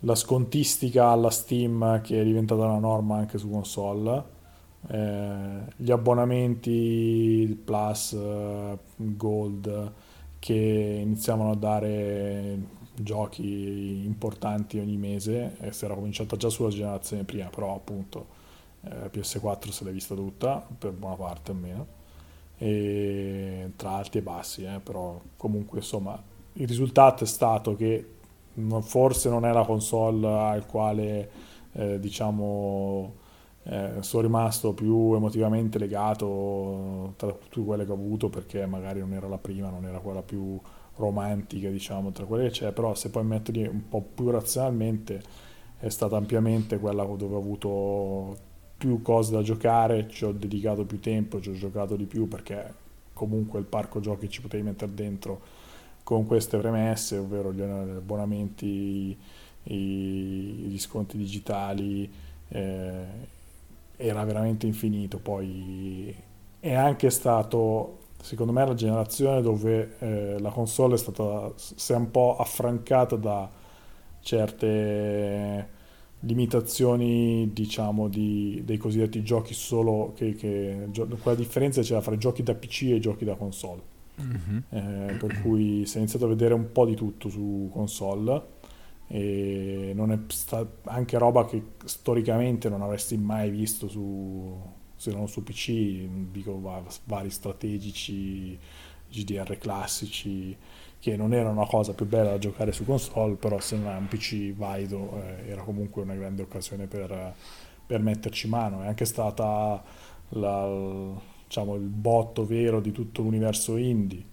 la 0.00 0.14
scontistica 0.14 1.08
alla 1.08 1.30
Steam 1.30 2.02
che 2.02 2.20
è 2.20 2.24
diventata 2.24 2.64
una 2.64 2.78
norma 2.78 3.16
anche 3.16 3.38
su 3.38 3.50
console 3.50 4.40
eh, 4.88 5.60
gli 5.76 5.90
abbonamenti 5.90 7.60
Plus, 7.64 8.12
eh, 8.12 8.78
Gold 8.96 9.92
che 10.38 11.00
iniziavano 11.02 11.52
a 11.52 11.56
dare 11.56 12.58
giochi 12.94 14.02
importanti 14.04 14.78
ogni 14.78 14.96
mese 14.96 15.56
e 15.60 15.72
si 15.72 15.84
era 15.84 15.94
cominciata 15.94 16.36
già 16.36 16.48
sulla 16.48 16.68
generazione 16.68 17.24
prima, 17.24 17.48
però 17.48 17.74
appunto 17.74 18.26
eh, 18.82 19.10
PS4 19.12 19.70
se 19.70 19.84
l'è 19.84 19.92
vista 19.92 20.14
tutta, 20.14 20.66
per 20.78 20.92
buona 20.92 21.14
parte 21.14 21.52
almeno, 21.52 21.86
e 22.58 23.70
tra 23.76 23.96
alti 23.96 24.18
e 24.18 24.22
bassi, 24.22 24.64
eh, 24.64 24.80
però 24.82 25.20
comunque 25.36 25.78
insomma 25.78 26.20
il 26.54 26.66
risultato 26.68 27.24
è 27.24 27.26
stato 27.26 27.76
che 27.76 28.06
forse 28.80 29.30
non 29.30 29.46
è 29.46 29.52
la 29.52 29.64
console 29.64 30.26
al 30.26 30.66
quale 30.66 31.30
eh, 31.72 31.98
diciamo 31.98 33.20
eh, 33.64 33.96
sono 34.00 34.22
rimasto 34.22 34.72
più 34.72 35.14
emotivamente 35.14 35.78
legato 35.78 37.14
tra 37.16 37.30
tutte 37.30 37.64
quelle 37.64 37.84
che 37.84 37.90
ho 37.92 37.94
avuto 37.94 38.28
perché 38.28 38.66
magari 38.66 39.00
non 39.00 39.12
era 39.12 39.28
la 39.28 39.38
prima, 39.38 39.70
non 39.70 39.84
era 39.84 39.98
quella 39.98 40.22
più 40.22 40.58
romantica 40.96 41.68
diciamo 41.70 42.10
tra 42.12 42.24
quelle 42.24 42.44
che 42.44 42.50
c'è, 42.50 42.72
però 42.72 42.94
se 42.94 43.10
poi 43.10 43.24
metterli 43.24 43.66
un 43.66 43.88
po' 43.88 44.02
più 44.14 44.30
razionalmente 44.30 45.22
è 45.78 45.88
stata 45.88 46.16
ampiamente 46.16 46.78
quella 46.78 47.04
dove 47.04 47.34
ho 47.34 47.38
avuto 47.38 48.36
più 48.76 49.00
cose 49.00 49.32
da 49.32 49.42
giocare, 49.42 50.08
ci 50.08 50.24
ho 50.24 50.32
dedicato 50.32 50.84
più 50.84 50.98
tempo, 50.98 51.40
ci 51.40 51.50
ho 51.50 51.54
giocato 51.54 51.94
di 51.96 52.04
più 52.04 52.26
perché 52.28 52.74
comunque 53.12 53.60
il 53.60 53.64
parco 53.66 54.00
giochi 54.00 54.28
ci 54.28 54.40
potevi 54.40 54.64
mettere 54.64 54.92
dentro 54.94 55.40
con 56.02 56.26
queste 56.26 56.58
premesse, 56.58 57.16
ovvero 57.16 57.52
gli 57.52 57.62
abbonamenti, 57.62 59.16
gli 59.62 60.78
sconti 60.78 61.16
digitali, 61.16 62.12
eh, 62.48 63.04
era 64.02 64.24
veramente 64.24 64.66
infinito. 64.66 65.18
Poi 65.18 66.14
è 66.58 66.74
anche 66.74 67.10
stato, 67.10 67.98
secondo 68.20 68.52
me, 68.52 68.66
la 68.66 68.74
generazione 68.74 69.40
dove 69.40 69.96
eh, 69.98 70.38
la 70.38 70.50
console 70.50 70.94
è 70.94 70.98
stata, 70.98 71.52
si 71.56 71.92
è 71.92 71.96
un 71.96 72.10
po' 72.10 72.36
affrancata 72.36 73.16
da 73.16 73.50
certe 74.20 75.80
limitazioni 76.20 77.50
diciamo 77.52 78.08
di, 78.08 78.62
dei 78.64 78.76
cosiddetti 78.76 79.22
giochi 79.22 79.54
solo 79.54 80.12
che, 80.14 80.34
che 80.34 80.88
quella 81.20 81.36
differenza 81.36 81.82
c'era 81.82 82.00
fra 82.00 82.14
i 82.14 82.18
giochi 82.18 82.44
da 82.44 82.54
PC 82.54 82.82
e 82.92 83.00
giochi 83.00 83.24
da 83.24 83.34
console 83.34 83.82
mm-hmm. 84.20 84.58
eh, 84.68 85.16
per 85.16 85.40
cui 85.40 85.84
si 85.84 85.96
è 85.96 85.98
iniziato 85.98 86.26
a 86.26 86.28
vedere 86.28 86.54
un 86.54 86.70
po' 86.70 86.86
di 86.86 86.94
tutto 86.94 87.28
su 87.28 87.68
console 87.72 88.42
sta- 90.28 90.66
anche 90.84 91.18
roba 91.18 91.44
che 91.44 91.62
storicamente 91.84 92.68
non 92.68 92.82
avresti 92.82 93.16
mai 93.16 93.50
visto 93.50 93.88
su, 93.88 94.58
se 94.96 95.12
non 95.12 95.28
su 95.28 95.42
PC, 95.42 96.06
dico 96.30 96.60
vari 97.04 97.30
strategici, 97.30 98.58
GDR 99.10 99.58
classici, 99.58 100.56
che 100.98 101.16
non 101.16 101.34
era 101.34 101.50
una 101.50 101.66
cosa 101.66 101.92
più 101.94 102.06
bella 102.06 102.30
da 102.30 102.38
giocare 102.38 102.72
su 102.72 102.84
console, 102.84 103.34
però 103.34 103.58
se 103.60 103.76
non 103.76 103.88
hai 103.88 103.98
un 103.98 104.08
PC 104.08 104.54
valido 104.54 105.20
eh, 105.22 105.50
era 105.50 105.62
comunque 105.62 106.02
una 106.02 106.14
grande 106.14 106.42
occasione 106.42 106.86
per, 106.86 107.34
per 107.86 108.00
metterci 108.00 108.48
mano. 108.48 108.82
È 108.82 108.86
anche 108.86 109.04
stata 109.04 109.82
la, 110.30 111.12
diciamo, 111.44 111.74
il 111.74 111.82
botto 111.88 112.46
vero 112.46 112.80
di 112.80 112.92
tutto 112.92 113.22
l'universo 113.22 113.76
indie, 113.76 114.24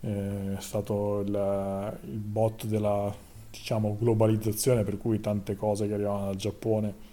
eh, 0.00 0.56
è 0.56 0.60
stato 0.60 1.20
il, 1.20 1.98
il 2.04 2.18
botto 2.18 2.66
della 2.66 3.14
diciamo, 3.52 3.96
globalizzazione, 3.98 4.82
per 4.82 4.96
cui 4.96 5.20
tante 5.20 5.54
cose 5.56 5.86
che 5.86 5.92
arrivavano 5.92 6.24
dal 6.24 6.36
Giappone 6.36 7.10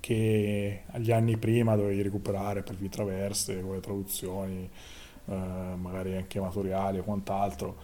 che 0.00 0.82
agli 0.90 1.12
anni 1.12 1.38
prima 1.38 1.76
dovevi 1.76 2.02
recuperare 2.02 2.62
per 2.62 2.74
vie 2.74 2.90
traverse, 2.90 3.62
con 3.62 3.72
le 3.72 3.80
traduzioni, 3.80 4.68
eh, 5.26 5.34
magari 5.80 6.16
anche 6.16 6.38
amatoriali 6.38 6.98
o 6.98 7.04
quant'altro, 7.04 7.76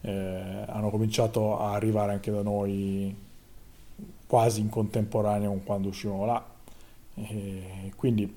eh, 0.00 0.64
hanno 0.68 0.88
cominciato 0.88 1.58
a 1.58 1.72
arrivare 1.72 2.12
anche 2.12 2.30
da 2.30 2.42
noi 2.42 3.14
quasi 4.26 4.60
in 4.60 4.70
contemporanea 4.70 5.48
con 5.48 5.64
quando 5.64 5.88
uscivano 5.88 6.24
là. 6.24 6.46
E 7.14 7.92
quindi 7.96 8.32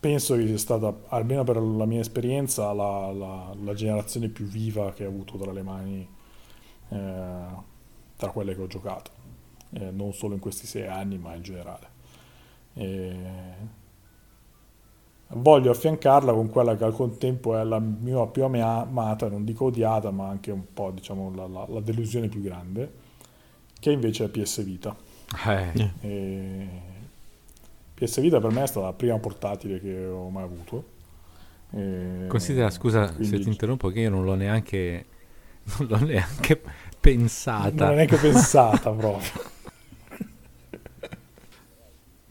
penso 0.00 0.34
che 0.36 0.46
sia 0.46 0.58
stata, 0.58 0.92
almeno 1.08 1.44
per 1.44 1.58
la 1.58 1.84
mia 1.84 2.00
esperienza, 2.00 2.72
la, 2.72 3.12
la, 3.12 3.54
la 3.62 3.74
generazione 3.74 4.28
più 4.28 4.46
viva 4.46 4.92
che 4.92 5.04
ho 5.04 5.08
avuto 5.08 5.36
tra 5.38 5.52
le 5.52 5.62
mani 5.62 6.08
eh, 6.88 7.70
tra 8.22 8.30
quelle 8.30 8.54
che 8.54 8.62
ho 8.62 8.66
giocato, 8.68 9.10
eh, 9.72 9.90
non 9.90 10.12
solo 10.12 10.34
in 10.34 10.40
questi 10.40 10.64
sei 10.64 10.86
anni, 10.86 11.18
ma 11.18 11.34
in 11.34 11.42
generale. 11.42 11.86
E... 12.74 13.16
Voglio 15.34 15.70
affiancarla 15.70 16.32
con 16.32 16.50
quella 16.50 16.76
che 16.76 16.84
al 16.84 16.94
contempo 16.94 17.56
è 17.56 17.64
la 17.64 17.80
mia 17.80 18.24
più 18.26 18.44
amata, 18.44 19.28
non 19.28 19.44
dico 19.44 19.66
odiata, 19.66 20.10
ma 20.10 20.28
anche 20.28 20.50
un 20.52 20.72
po' 20.72 20.90
diciamo, 20.90 21.34
la, 21.34 21.46
la, 21.48 21.66
la 21.68 21.80
delusione 21.80 22.28
più 22.28 22.42
grande, 22.42 22.92
che 23.80 23.90
invece 23.90 24.26
è 24.26 24.28
PS 24.28 24.62
Vita. 24.62 24.94
Eh. 25.46 25.90
E... 26.00 26.68
PS 27.94 28.20
Vita 28.20 28.40
per 28.40 28.52
me 28.52 28.62
è 28.62 28.66
stata 28.66 28.86
la 28.86 28.92
prima 28.92 29.18
portatile 29.18 29.80
che 29.80 30.06
ho 30.06 30.28
mai 30.28 30.44
avuto. 30.44 30.84
E... 31.70 32.26
Considera, 32.28 32.70
scusa 32.70 33.06
Quindi... 33.06 33.36
se 33.36 33.42
ti 33.42 33.48
interrompo, 33.48 33.88
che 33.88 34.00
io 34.00 34.10
non 34.10 34.24
l'ho 34.24 34.34
neanche, 34.34 35.06
non 35.78 35.88
l'ho 35.88 36.04
neanche 36.04 36.60
pensata. 37.02 37.84
Non 37.84 37.94
è 37.94 37.96
neanche 37.96 38.16
pensata 38.16 38.90
proprio. 38.94 39.50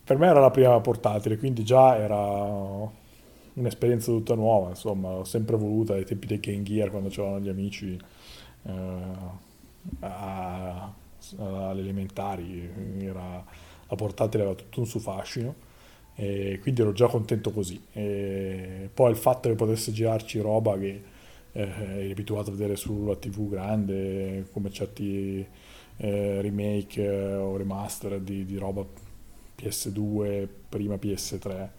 per 0.04 0.18
me 0.18 0.28
era 0.28 0.40
la 0.40 0.50
prima 0.50 0.80
portatile, 0.80 1.38
quindi 1.38 1.64
già 1.64 1.98
era 1.98 2.90
un'esperienza 3.54 4.12
tutta 4.12 4.34
nuova, 4.34 4.70
insomma, 4.70 5.14
l'ho 5.14 5.24
sempre 5.26 5.58
voluta 5.58 5.94
ai 5.94 6.06
tempi 6.06 6.26
dei 6.26 6.40
Game 6.40 6.64
Gear 6.64 6.90
quando 6.90 7.10
c'erano 7.10 7.40
gli 7.40 7.50
amici 7.50 8.00
eh, 8.64 8.72
alle 11.38 11.80
elementari, 11.82 12.70
era, 13.02 13.44
la 13.88 13.96
portatile 13.96 14.44
aveva 14.44 14.58
tutto 14.58 14.80
un 14.80 14.86
suo 14.86 15.00
fascino 15.02 15.54
e 16.16 16.60
quindi 16.62 16.82
ero 16.82 16.94
già 16.94 17.08
contento 17.08 17.52
così. 17.52 17.82
E 17.92 18.90
poi 18.94 19.12
il 19.12 19.18
fatto 19.18 19.50
che 19.50 19.56
potesse 19.56 19.92
girarci 19.92 20.40
roba 20.40 20.78
che 20.78 21.02
eh, 21.54 21.62
eri 21.62 22.12
abituato 22.12 22.50
a 22.50 22.54
vedere 22.54 22.76
sulla 22.76 23.16
TV 23.16 23.50
grande 23.50 24.48
come 24.52 24.72
certi 24.72 25.46
eh, 25.98 26.42
remake 26.42 27.04
eh, 27.04 27.36
o 27.36 27.58
remaster 27.58 28.20
di, 28.20 28.46
di, 28.46 28.58
roba 28.58 28.86
PS2, 29.58 30.48
prima 30.70 30.96
PS3. 30.96 31.70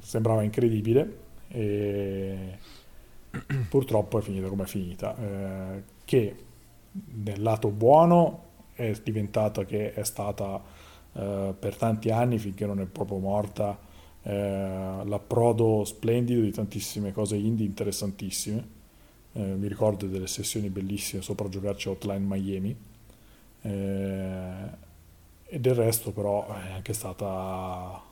sembrava 0.00 0.42
incredibile 0.42 1.22
e 1.48 2.58
purtroppo 3.68 4.18
è 4.18 4.22
finita 4.22 4.48
come 4.48 4.64
è 4.64 4.66
finita. 4.66 5.16
Eh, 5.16 5.82
che 6.04 6.36
nel 6.92 7.42
lato 7.42 7.68
buono 7.70 8.42
è 8.72 8.92
diventata 9.02 9.64
che 9.64 9.92
è 9.94 10.04
stata 10.04 10.62
eh, 11.12 11.54
per 11.58 11.76
tanti 11.76 12.10
anni, 12.10 12.38
finché 12.38 12.66
non 12.66 12.80
è 12.80 12.86
proprio 12.86 13.18
morta, 13.18 13.78
eh, 14.24 15.02
l'approdo 15.04 15.84
splendido 15.84 16.40
di 16.40 16.50
tantissime 16.50 17.12
cose 17.12 17.36
indie 17.36 17.66
interessantissime. 17.66 18.82
Eh, 19.32 19.40
mi 19.40 19.68
ricordo 19.68 20.06
delle 20.06 20.26
sessioni 20.26 20.70
bellissime 20.70 21.22
sopra 21.22 21.48
giocarci 21.48 21.88
Hotline 21.88 22.24
Miami. 22.26 22.76
Eh, 23.62 24.82
e 25.46 25.60
del 25.60 25.74
resto 25.74 26.10
però 26.12 26.46
è 26.54 26.72
anche 26.72 26.92
stata 26.94 28.02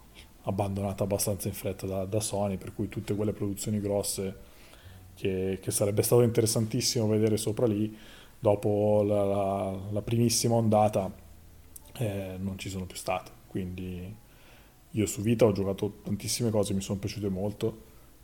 abbandonata 0.43 1.05
abbastanza 1.05 1.49
in 1.49 1.55
fretta 1.55 1.87
da, 1.87 2.05
da 2.05 2.21
Sony, 2.21 2.57
per 2.57 2.75
cui 2.75 2.89
tutte 2.89 3.15
quelle 3.15 3.33
produzioni 3.33 3.81
grosse 3.81 4.51
che, 5.15 5.59
che, 5.63 5.71
sarebbe 5.71 6.03
stato 6.03 6.23
interessantissimo 6.23 7.07
vedere 7.07 7.37
sopra 7.37 7.67
lì, 7.67 7.97
dopo 8.39 9.03
la, 9.07 9.25
la, 9.25 9.79
la 9.91 10.03
primissima 10.03 10.55
ondata 10.55 11.11
eh, 11.95 12.37
non 12.39 12.59
ci 12.59 12.69
sono 12.69 12.85
più 12.85 12.97
state. 12.97 13.31
Quindi 13.47 14.15
io 14.93 15.07
su 15.07 15.21
Vita 15.23 15.45
ho 15.45 15.53
giocato 15.53 16.01
tantissime 16.03 16.51
cose, 16.51 16.75
mi 16.75 16.81
sono 16.81 16.99
piaciute 16.99 17.29
molto, 17.29 17.83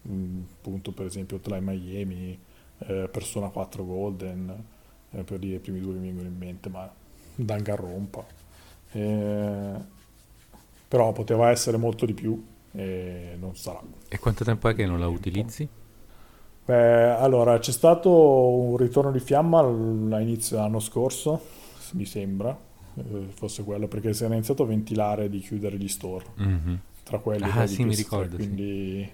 mm, 0.08 0.40
appunto 0.58 0.92
per 0.92 1.06
esempio 1.06 1.36
Hotline 1.36 1.60
Miami, 1.60 2.38
eh, 2.78 3.08
Persona 3.10 3.48
4 3.48 3.84
Golden, 3.84 4.64
eh, 5.10 5.22
per 5.22 5.38
dire 5.38 5.56
i 5.56 5.60
primi 5.60 5.80
due 5.80 5.94
che 5.94 5.98
mi 5.98 6.06
vengono 6.08 6.28
in 6.28 6.36
mente, 6.36 6.68
ma 6.68 6.90
Danganronpa. 7.34 8.26
Eh, 8.92 9.96
però 10.88 11.12
poteva 11.12 11.50
essere 11.50 11.76
molto 11.76 12.06
di 12.06 12.14
più 12.14 12.42
e 12.72 13.36
non 13.38 13.56
sarà. 13.56 13.80
E 14.08 14.18
quanto 14.18 14.44
tempo 14.44 14.68
è 14.68 14.74
che 14.74 14.86
non 14.86 15.00
la 15.00 15.08
utilizzi? 15.08 15.68
Beh, 16.64 17.10
allora, 17.16 17.58
c'è 17.58 17.72
stato 17.72 18.10
un 18.10 18.76
ritorno 18.76 19.10
di 19.10 19.20
fiamma 19.20 19.60
all'inizio 19.60 20.56
dell'anno 20.56 20.80
scorso, 20.80 21.40
mi 21.92 22.04
sembra, 22.04 22.56
fosse 23.34 23.62
quello, 23.64 23.88
perché 23.88 24.12
si 24.12 24.24
era 24.24 24.34
iniziato 24.34 24.62
a 24.62 24.66
ventilare 24.66 25.28
di 25.28 25.40
chiudere 25.40 25.76
gli 25.76 25.88
store, 25.88 26.24
mm-hmm. 26.40 26.74
tra 27.02 27.18
quelli 27.18 27.44
ah, 27.44 27.66
sì, 27.66 27.84
mi 27.84 27.94
ricordo, 27.94 28.36
quindi 28.36 29.02
sì. 29.04 29.10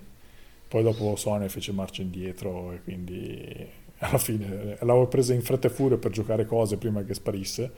poi 0.69 0.83
dopo 0.83 1.17
Sony 1.17 1.49
fece 1.49 1.73
marcia 1.73 2.03
indietro 2.03 2.73
e 2.73 2.83
quindi 2.83 3.83
alla 3.99 4.19
fine 4.19 4.77
l'avevo 4.81 5.07
presa 5.07 5.35
in 5.35 5.43
fretta 5.43 5.69
e 5.69 5.71
furia 5.71 5.97
per 5.97 6.11
giocare 6.11 6.47
cose 6.47 6.77
prima 6.77 7.03
che 7.05 7.15
sparisse 7.15 7.73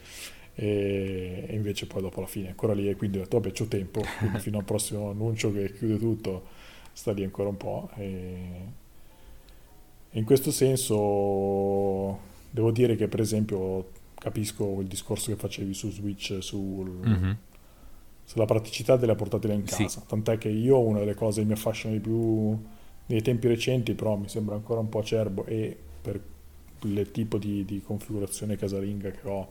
e, 0.55 1.47
invece 1.51 1.87
poi 1.87 2.01
dopo 2.01 2.21
la 2.21 2.27
fine 2.27 2.49
ancora 2.49 2.73
lì 2.73 2.89
e 2.89 2.97
quindi 2.97 3.19
ho 3.19 3.23
detto 3.23 3.39
vabbè 3.39 3.53
c'ho 3.53 3.67
tempo, 3.67 4.03
quindi 4.19 4.39
fino 4.41 4.59
al 4.59 4.65
prossimo 4.65 5.11
annuncio 5.11 5.53
che 5.53 5.73
chiude 5.73 5.99
tutto 5.99 6.45
sta 6.93 7.13
lì 7.13 7.23
ancora 7.23 7.51
un 7.51 7.57
po' 7.59 7.91
e 7.95 8.85
in 10.11 10.25
questo 10.25 10.51
senso 10.51 12.19
devo 12.51 12.71
dire 12.71 12.97
che 12.97 13.07
per 13.07 13.21
esempio 13.21 13.91
capisco 14.19 14.81
il 14.81 14.87
discorso 14.87 15.31
che 15.31 15.37
facevi 15.37 15.75
su 15.75 15.91
Switch 15.91 16.39
sul, 16.41 16.91
mm-hmm. 16.91 17.33
sulla 18.25 18.45
praticità 18.45 18.97
della 18.97 19.15
portatile 19.15 19.55
in 19.55 19.65
casa, 19.65 19.89
sì. 19.89 20.01
tant'è 20.07 20.39
che 20.39 20.49
io 20.49 20.81
una 20.81 21.01
delle 21.01 21.15
cose 21.15 21.41
che 21.41 21.47
mi 21.47 21.53
affascina 21.53 21.93
di 21.93 22.01
più 22.01 22.59
nei 23.07 23.23
tempi 23.23 23.47
recenti, 23.49 23.95
però 23.95 24.17
mi 24.17 24.29
sembra 24.29 24.55
ancora 24.55 24.81
un 24.81 24.89
po' 24.89 24.99
acerbo 24.99 25.45
e 25.45 25.77
per 26.03 26.21
il 26.83 27.11
tipo 27.11 27.39
di, 27.39 27.65
di 27.65 27.81
configurazione 27.83 28.57
casalinga 28.57 29.11
che 29.11 29.29
ho 29.29 29.49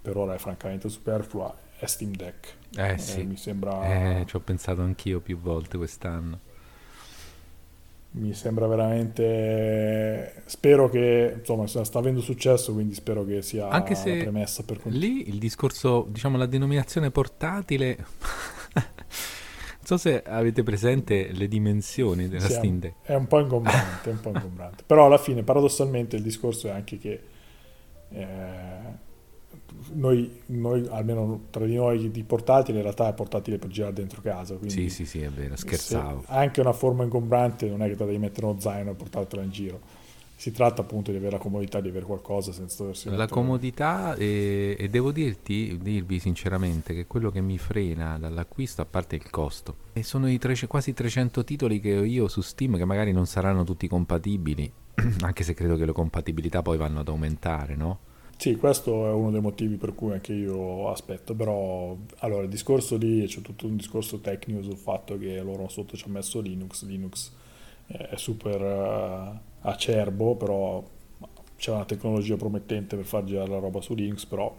per 0.00 0.16
ora 0.16 0.34
è 0.34 0.38
francamente 0.38 0.88
superflua, 0.88 1.52
è 1.78 1.86
Steam 1.86 2.14
Deck. 2.14 2.54
Eh, 2.76 2.92
eh 2.92 2.98
sì, 2.98 3.24
mi 3.24 3.36
sembra... 3.36 4.20
Eh, 4.20 4.24
ci 4.26 4.36
ho 4.36 4.40
pensato 4.40 4.82
anch'io 4.82 5.20
più 5.20 5.38
volte 5.38 5.76
quest'anno 5.76 6.45
mi 8.16 8.32
sembra 8.32 8.66
veramente 8.66 10.42
spero 10.46 10.88
che 10.88 11.36
insomma 11.38 11.66
sta 11.66 11.98
avendo 11.98 12.20
successo 12.20 12.72
quindi 12.72 12.94
spero 12.94 13.24
che 13.24 13.42
sia 13.42 13.68
anche 13.68 13.94
se 13.94 14.16
premessa 14.16 14.62
per 14.62 14.80
lì 14.84 15.28
il 15.28 15.38
discorso 15.38 16.06
diciamo 16.08 16.38
la 16.38 16.46
denominazione 16.46 17.10
portatile 17.10 17.96
non 18.72 19.82
so 19.82 19.98
se 19.98 20.22
avete 20.22 20.62
presente 20.62 21.30
le 21.32 21.46
dimensioni 21.46 22.28
della 22.28 22.46
sì, 22.46 22.54
Steam 22.54 22.78
Deck 22.78 22.94
è 23.02 23.14
un 23.14 23.26
po' 23.26 23.40
ingombrante, 23.40 24.10
un 24.10 24.20
po' 24.20 24.30
ingombrante. 24.30 24.82
però 24.86 25.06
alla 25.06 25.18
fine 25.18 25.42
paradossalmente 25.42 26.16
il 26.16 26.22
discorso 26.22 26.68
è 26.68 26.70
anche 26.70 26.98
che 26.98 27.20
eh, 28.08 29.04
noi, 29.92 30.40
noi, 30.46 30.86
almeno 30.90 31.46
tra 31.50 31.64
di 31.64 31.76
noi 31.76 32.10
di 32.10 32.22
portatile 32.24 32.78
in 32.78 32.82
realtà 32.82 33.08
è 33.08 33.14
portatile 33.14 33.58
per 33.58 33.70
girare 33.70 33.92
dentro 33.92 34.20
casa 34.20 34.56
sì 34.66 34.88
sì 34.88 35.06
sì 35.06 35.20
è 35.20 35.28
vero 35.28 35.56
scherzavo. 35.56 36.24
anche 36.26 36.60
una 36.60 36.72
forma 36.72 37.04
ingombrante 37.04 37.68
non 37.68 37.82
è 37.82 37.88
che 37.88 37.96
te 37.96 38.04
devi 38.04 38.18
mettere 38.18 38.46
uno 38.46 38.58
zaino 38.60 38.90
e 38.90 38.94
portartela 38.94 39.42
in 39.42 39.50
giro. 39.50 40.04
Si 40.38 40.52
tratta 40.52 40.82
appunto 40.82 41.10
di 41.10 41.16
avere 41.16 41.32
la 41.32 41.38
comodità 41.38 41.80
di 41.80 41.88
avere 41.88 42.04
qualcosa 42.04 42.52
senza 42.52 42.82
doversi 42.82 43.08
la 43.08 43.26
comodità 43.26 44.14
e, 44.16 44.76
e, 44.78 44.88
devo 44.90 45.10
dirti 45.10 45.78
dirvi 45.80 46.18
sinceramente 46.18 46.92
che 46.92 47.06
quello 47.06 47.30
che 47.30 47.40
mi 47.40 47.56
frena 47.56 48.18
dall'acquisto 48.18 48.82
a 48.82 48.84
parte 48.84 49.16
il 49.16 49.30
costo 49.30 49.76
e 49.94 50.02
sono 50.02 50.28
i 50.28 50.36
tre, 50.36 50.54
quasi 50.66 50.92
300 50.92 51.42
titoli 51.42 51.80
che 51.80 51.96
ho 51.96 52.04
io 52.04 52.28
su 52.28 52.42
Steam 52.42 52.76
che 52.76 52.84
magari 52.84 53.12
non 53.12 53.24
saranno 53.24 53.64
tutti 53.64 53.88
compatibili 53.88 54.70
anche 55.22 55.42
se 55.42 55.54
credo 55.54 55.76
che 55.76 55.86
le 55.86 55.92
compatibilità 55.92 56.60
poi 56.60 56.76
vanno 56.76 57.00
ad 57.00 57.08
aumentare 57.08 57.74
no? 57.74 57.98
Sì, 58.38 58.56
questo 58.56 59.06
è 59.06 59.12
uno 59.12 59.30
dei 59.30 59.40
motivi 59.40 59.76
per 59.76 59.94
cui 59.94 60.12
anche 60.12 60.32
io 60.34 60.90
aspetto, 60.90 61.34
però 61.34 61.96
allora 62.18 62.42
il 62.42 62.50
discorso 62.50 62.96
lì 62.96 63.26
c'è 63.26 63.40
tutto 63.40 63.66
un 63.66 63.76
discorso 63.76 64.20
tecnico 64.20 64.62
sul 64.62 64.76
fatto 64.76 65.16
che 65.16 65.40
loro 65.40 65.68
sotto 65.68 65.96
ci 65.96 66.04
hanno 66.04 66.14
messo 66.14 66.40
Linux, 66.40 66.84
Linux 66.84 67.32
è 67.86 68.16
super 68.16 68.60
uh, 68.60 69.66
acerbo, 69.66 70.36
però 70.36 70.84
c'è 71.56 71.72
una 71.72 71.86
tecnologia 71.86 72.36
promettente 72.36 72.96
per 72.96 73.06
far 73.06 73.24
girare 73.24 73.48
la 73.48 73.58
roba 73.58 73.80
su 73.80 73.94
Linux, 73.94 74.26
però 74.26 74.54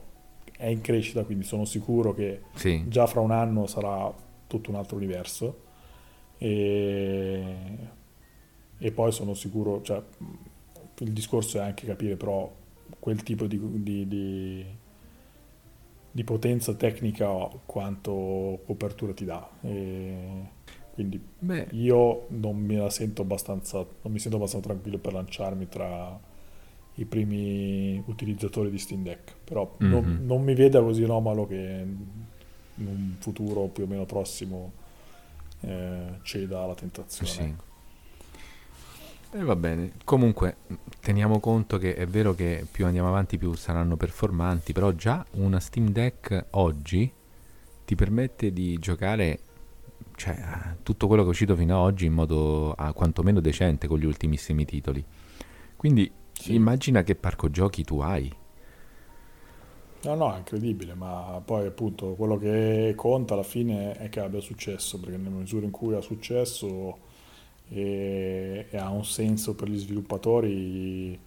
è 0.57 0.65
in 0.65 0.81
crescita, 0.81 1.23
quindi 1.23 1.43
sono 1.43 1.65
sicuro 1.65 2.13
che 2.13 2.41
sì. 2.55 2.83
già 2.87 3.05
fra 3.05 3.19
un 3.19 3.31
anno 3.31 3.67
sarà 3.67 4.11
tutto 4.47 4.71
un 4.71 4.77
altro 4.77 4.95
universo 4.95 5.65
e, 6.39 7.55
e 8.77 8.91
poi 8.91 9.11
sono 9.11 9.35
sicuro, 9.35 9.81
cioè, 9.83 10.01
il 10.99 11.11
discorso 11.11 11.59
è 11.59 11.61
anche 11.61 11.85
capire 11.85 12.15
però 12.15 12.51
quel 13.07 13.23
tipo 13.23 13.45
di, 13.45 13.57
di, 13.81 14.05
di, 14.05 14.65
di 16.11 16.23
potenza 16.25 16.73
tecnica 16.73 17.47
quanto 17.65 18.59
copertura 18.65 19.13
ti 19.13 19.23
dà. 19.23 19.49
E 19.61 20.49
quindi 20.93 21.17
Beh. 21.39 21.67
io 21.71 22.25
non 22.31 22.57
mi 22.57 22.85
sento 22.89 23.21
abbastanza, 23.21 23.77
non 23.77 24.11
mi 24.11 24.19
sento 24.19 24.35
abbastanza 24.35 24.67
tranquillo 24.67 24.97
per 24.97 25.13
lanciarmi 25.13 25.69
tra 25.69 26.19
i 26.95 27.05
primi 27.05 28.03
utilizzatori 28.07 28.69
di 28.69 28.77
Steam 28.77 29.03
Deck, 29.03 29.35
però 29.41 29.77
mm-hmm. 29.81 29.89
non, 29.89 30.19
non, 30.25 30.43
mi 30.43 30.53
veda 30.53 30.81
così 30.81 31.03
anomalo 31.03 31.47
che 31.47 31.85
in 32.75 32.88
un 32.88 33.15
futuro 33.19 33.67
più 33.67 33.85
o 33.85 33.88
meno 33.88 34.05
prossimo 34.05 34.73
eh, 35.61 36.19
ceda 36.23 36.59
alla 36.59 36.75
tentazione. 36.75 37.31
Sì. 37.31 37.55
E 39.31 39.39
eh, 39.39 39.43
va 39.43 39.55
bene, 39.57 39.93
comunque 40.05 40.57
teniamo 41.01 41.39
conto 41.39 41.77
che 41.77 41.95
è 41.95 42.07
vero 42.07 42.33
che 42.33 42.65
più 42.69 42.85
andiamo 42.85 43.09
avanti 43.09 43.37
più 43.37 43.53
saranno 43.55 43.97
performanti, 43.97 44.71
però 44.71 44.91
già 44.93 45.25
una 45.31 45.59
Steam 45.59 45.89
Deck 45.89 46.45
oggi 46.51 47.11
ti 47.83 47.95
permette 47.95 48.53
di 48.53 48.77
giocare 48.79 49.39
cioè, 50.15 50.35
tutto 50.81 51.07
quello 51.07 51.23
che 51.23 51.27
è 51.27 51.31
uscito 51.31 51.55
fino 51.55 51.75
ad 51.77 51.83
oggi 51.83 52.05
in 52.05 52.13
modo 52.13 52.71
ah, 52.71 52.93
quantomeno 52.93 53.39
decente 53.41 53.87
con 53.87 53.99
gli 53.99 54.05
ultimissimi 54.05 54.65
titoli. 54.65 55.03
Quindi 55.75 56.09
sì. 56.31 56.55
immagina 56.55 57.03
che 57.03 57.15
parco 57.15 57.49
giochi 57.49 57.83
tu 57.83 57.99
hai. 57.99 58.33
No, 60.03 60.15
no, 60.15 60.33
è 60.33 60.37
incredibile, 60.37 60.93
ma 60.93 61.41
poi 61.43 61.67
appunto 61.67 62.13
quello 62.13 62.37
che 62.37 62.93
conta 62.95 63.33
alla 63.33 63.43
fine 63.43 63.93
è 63.93 64.09
che 64.09 64.21
abbia 64.21 64.39
successo, 64.39 64.99
perché 64.99 65.17
nella 65.17 65.35
misura 65.35 65.65
in 65.65 65.71
cui 65.71 65.95
ha 65.95 66.01
successo 66.01 67.05
e, 67.69 68.68
e 68.69 68.77
ha 68.77 68.89
un 68.89 69.06
senso 69.06 69.56
per 69.56 69.69
gli 69.69 69.77
sviluppatori 69.77 71.19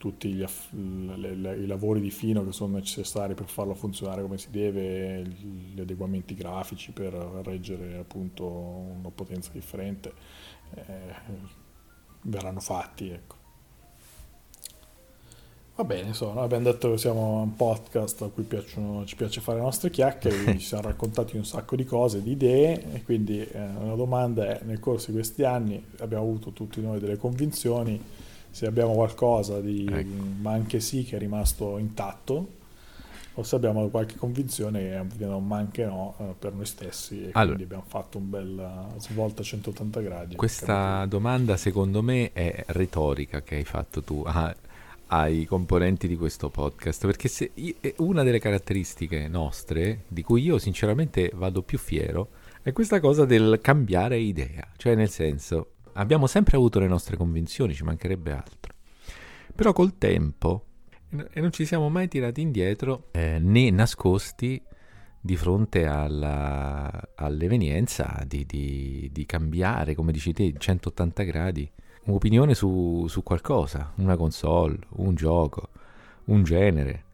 tutti 0.00 0.32
gli, 0.32 0.42
le, 0.70 1.34
le, 1.34 1.56
i 1.56 1.66
lavori 1.66 2.00
di 2.00 2.10
fino 2.10 2.42
che 2.42 2.52
sono 2.52 2.76
necessari 2.76 3.34
per 3.34 3.48
farlo 3.48 3.74
funzionare 3.74 4.22
come 4.22 4.38
si 4.38 4.50
deve, 4.50 5.22
gli 5.22 5.78
adeguamenti 5.78 6.34
grafici 6.34 6.92
per 6.92 7.12
reggere 7.12 7.98
appunto 7.98 8.46
una 8.46 9.10
potenza 9.10 9.50
differente, 9.52 10.14
eh, 10.74 11.14
verranno 12.22 12.60
fatti. 12.60 13.10
Ecco. 13.10 13.39
Va 15.80 15.86
bene, 15.86 16.08
insomma, 16.08 16.42
abbiamo 16.42 16.64
detto 16.64 16.90
che 16.90 16.98
siamo 16.98 17.40
un 17.40 17.56
podcast 17.56 18.20
a 18.20 18.26
cui 18.26 18.42
piacciono, 18.42 19.06
ci 19.06 19.16
piace 19.16 19.40
fare 19.40 19.56
le 19.56 19.64
nostre 19.64 19.88
chiacchiere, 19.88 20.36
ci 20.58 20.66
siamo 20.66 20.82
raccontati 20.82 21.38
un 21.38 21.46
sacco 21.46 21.74
di 21.74 21.86
cose, 21.86 22.22
di 22.22 22.32
idee 22.32 22.92
e 22.92 23.02
quindi 23.02 23.40
eh, 23.40 23.58
una 23.78 23.94
domanda 23.94 24.46
è, 24.46 24.60
nel 24.64 24.78
corso 24.78 25.06
di 25.06 25.14
questi 25.14 25.42
anni 25.42 25.82
abbiamo 26.00 26.24
avuto 26.24 26.50
tutti 26.50 26.82
noi 26.82 27.00
delle 27.00 27.16
convinzioni, 27.16 27.98
se 28.50 28.66
abbiamo 28.66 28.92
qualcosa 28.92 29.58
di, 29.62 29.88
ecco. 29.90 30.22
ma 30.42 30.52
anche 30.52 30.80
sì, 30.80 31.02
che 31.02 31.16
è 31.16 31.18
rimasto 31.18 31.78
intatto, 31.78 32.58
o 33.32 33.42
se 33.42 33.56
abbiamo 33.56 33.88
qualche 33.88 34.16
convinzione 34.16 35.06
che 35.16 35.24
non 35.24 35.46
manca 35.46 35.86
no 35.86 36.14
eh, 36.18 36.34
per 36.38 36.52
noi 36.52 36.66
stessi 36.66 37.22
e 37.22 37.30
allora, 37.32 37.56
quindi 37.56 37.62
abbiamo 37.62 37.84
fatto 37.86 38.18
un 38.18 38.28
bel 38.28 38.86
svolta 38.98 39.40
a 39.40 39.44
180 39.44 40.00
gradi. 40.00 40.36
Questa 40.36 41.06
domanda 41.06 41.56
secondo 41.56 42.02
me 42.02 42.32
è 42.34 42.64
retorica 42.66 43.40
che 43.40 43.54
hai 43.54 43.64
fatto 43.64 44.02
tu. 44.02 44.22
Ah, 44.26 44.54
ai 45.12 45.44
componenti 45.44 46.06
di 46.06 46.16
questo 46.16 46.50
podcast, 46.50 47.04
perché 47.06 47.28
se, 47.28 47.52
una 47.96 48.22
delle 48.22 48.38
caratteristiche 48.38 49.26
nostre, 49.26 50.04
di 50.08 50.22
cui 50.22 50.42
io 50.42 50.58
sinceramente 50.58 51.32
vado 51.34 51.62
più 51.62 51.78
fiero, 51.78 52.30
è 52.62 52.72
questa 52.72 53.00
cosa 53.00 53.24
del 53.24 53.58
cambiare 53.60 54.18
idea, 54.18 54.68
cioè 54.76 54.94
nel 54.94 55.10
senso 55.10 55.72
abbiamo 55.94 56.26
sempre 56.26 56.56
avuto 56.56 56.78
le 56.78 56.86
nostre 56.86 57.16
convinzioni, 57.16 57.74
ci 57.74 57.82
mancherebbe 57.82 58.32
altro, 58.32 58.72
però 59.54 59.72
col 59.72 59.98
tempo, 59.98 60.66
e 61.08 61.40
non 61.40 61.50
ci 61.50 61.64
siamo 61.64 61.88
mai 61.88 62.06
tirati 62.06 62.40
indietro 62.40 63.08
eh, 63.10 63.38
né 63.40 63.70
nascosti 63.70 64.62
di 65.20 65.36
fronte 65.36 65.86
alla, 65.86 67.10
all'evenienza 67.16 68.22
di, 68.26 68.46
di, 68.46 69.08
di 69.12 69.26
cambiare, 69.26 69.96
come 69.96 70.12
dici 70.12 70.32
te, 70.32 70.54
180 70.56 71.22
gradi 71.24 71.70
un'opinione 72.04 72.54
su, 72.54 73.06
su 73.08 73.22
qualcosa, 73.22 73.92
una 73.96 74.16
console, 74.16 74.78
un 74.96 75.14
gioco, 75.14 75.68
un 76.26 76.42
genere. 76.42 77.04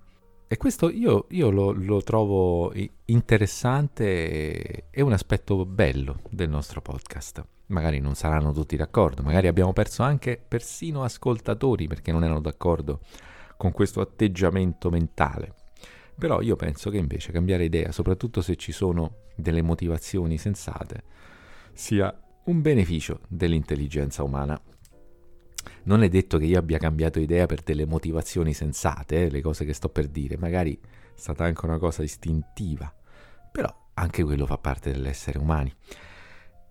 E 0.49 0.57
questo 0.57 0.89
io, 0.91 1.27
io 1.31 1.51
lo, 1.51 1.73
lo, 1.73 2.03
trovo 2.03 2.73
interessante 3.07 4.91
e 4.91 5.03
un 5.03 5.13
aspetto 5.13 5.67
bello 5.67 6.21
del 6.31 6.49
nostro 6.49 6.81
podcast. 6.81 7.45
Magari 7.67 7.99
non 7.99 8.15
saranno 8.15 8.53
tutti 8.53 8.77
d'accordo, 8.77 9.23
magari 9.23 9.49
abbiamo 9.49 9.73
perso 9.73 10.05
anche 10.05 10.41
persino 10.47 11.03
ascoltatori 11.03 11.89
perché 11.89 12.13
non 12.13 12.23
erano 12.23 12.41
d'accordo 12.41 13.01
con 13.57 13.73
questo 13.73 14.01
atteggiamento 14.01 14.89
mentale. 14.89 15.55
Però 16.17 16.41
io 16.41 16.55
penso 16.55 16.91
che 16.91 16.97
invece 16.97 17.33
cambiare 17.33 17.65
idea, 17.65 17.91
soprattutto 17.91 18.41
se 18.41 18.55
ci 18.55 18.71
sono 18.71 19.25
delle 19.35 19.63
motivazioni 19.63 20.39
sensate, 20.39 21.03
sia 21.73 22.17
un 22.45 22.63
beneficio 22.63 23.21
dell'intelligenza 23.29 24.23
umana 24.23 24.59
non 25.87 26.03
è 26.03 26.09
detto 26.09 26.39
che 26.39 26.45
io 26.45 26.59
abbia 26.59 26.79
cambiato 26.79 27.19
idea 27.19 27.47
per 27.47 27.63
delle 27.63 27.87
motivazioni 27.87 28.53
sensate, 28.53 29.25
eh, 29.25 29.31
le 29.31 29.41
cose 29.41 29.65
che 29.65 29.73
sto 29.73 29.89
per 29.89 30.09
dire, 30.09 30.37
magari 30.37 30.79
è 30.79 31.19
stata 31.19 31.45
anche 31.45 31.65
una 31.65 31.79
cosa 31.79 32.03
istintiva, 32.03 32.93
però 33.51 33.73
anche 33.95 34.23
quello 34.23 34.47
fa 34.47 34.59
parte 34.59 34.93
dell'essere 34.93 35.39
umani. 35.39 35.73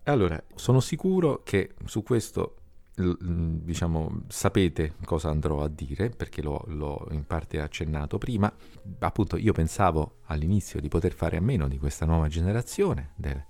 Allora, 0.03 0.41
sono 0.53 0.79
sicuro 0.79 1.41
che 1.43 1.73
su 1.85 2.03
questo 2.03 2.57
diciamo, 2.95 4.21
sapete 4.27 4.93
cosa 5.03 5.29
andrò 5.29 5.61
a 5.61 5.67
dire, 5.67 6.09
perché 6.09 6.41
l'ho, 6.41 6.63
l'ho, 6.67 7.07
in 7.11 7.25
parte 7.25 7.59
accennato 7.59 8.17
prima. 8.17 8.51
Appunto, 8.99 9.37
io 9.37 9.51
pensavo 9.51 10.19
all'inizio 10.25 10.79
di 10.79 10.87
poter 10.87 11.13
fare 11.13 11.37
a 11.37 11.41
meno 11.41 11.67
di 11.67 11.77
questa 11.77 12.05
nuova 12.05 12.27
generazione 12.27 13.11
del, 13.15 13.43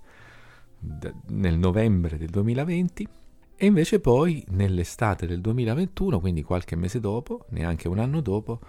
de, 0.78 1.14
nel 1.28 1.58
novembre 1.58 2.18
del 2.18 2.28
2020 2.28 3.08
e 3.58 3.64
invece 3.64 4.00
poi 4.00 4.44
nell'estate 4.50 5.26
del 5.26 5.40
2021, 5.40 6.20
quindi 6.20 6.42
qualche 6.42 6.76
mese 6.76 7.00
dopo, 7.00 7.46
neanche 7.50 7.88
un 7.88 7.98
anno 7.98 8.20
dopo, 8.20 8.60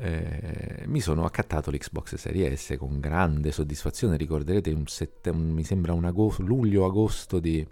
eh, 0.00 0.82
mi 0.86 1.00
sono 1.00 1.24
accattato 1.24 1.70
l'Xbox 1.70 2.16
Series 2.16 2.60
S 2.60 2.76
con 2.78 2.98
grande 2.98 3.52
soddisfazione. 3.52 4.16
Ricorderete, 4.16 4.72
un 4.72 4.86
sette, 4.86 5.30
un, 5.30 5.50
mi 5.50 5.62
sembra 5.62 5.92
un 5.92 6.04
agosto, 6.04 6.42
luglio-agosto 6.42 7.38
di, 7.38 7.64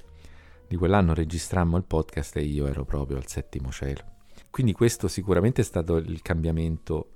di 0.68 0.76
quell'anno 0.76 1.14
registrammo 1.14 1.76
il 1.76 1.84
podcast 1.84 2.36
e 2.36 2.42
io 2.42 2.66
ero 2.66 2.84
proprio 2.84 3.16
al 3.16 3.26
settimo 3.26 3.70
cielo. 3.70 4.14
Quindi 4.48 4.72
questo 4.72 5.08
sicuramente 5.08 5.62
è 5.62 5.64
stato 5.64 5.96
il 5.96 6.22
cambiamento 6.22 7.10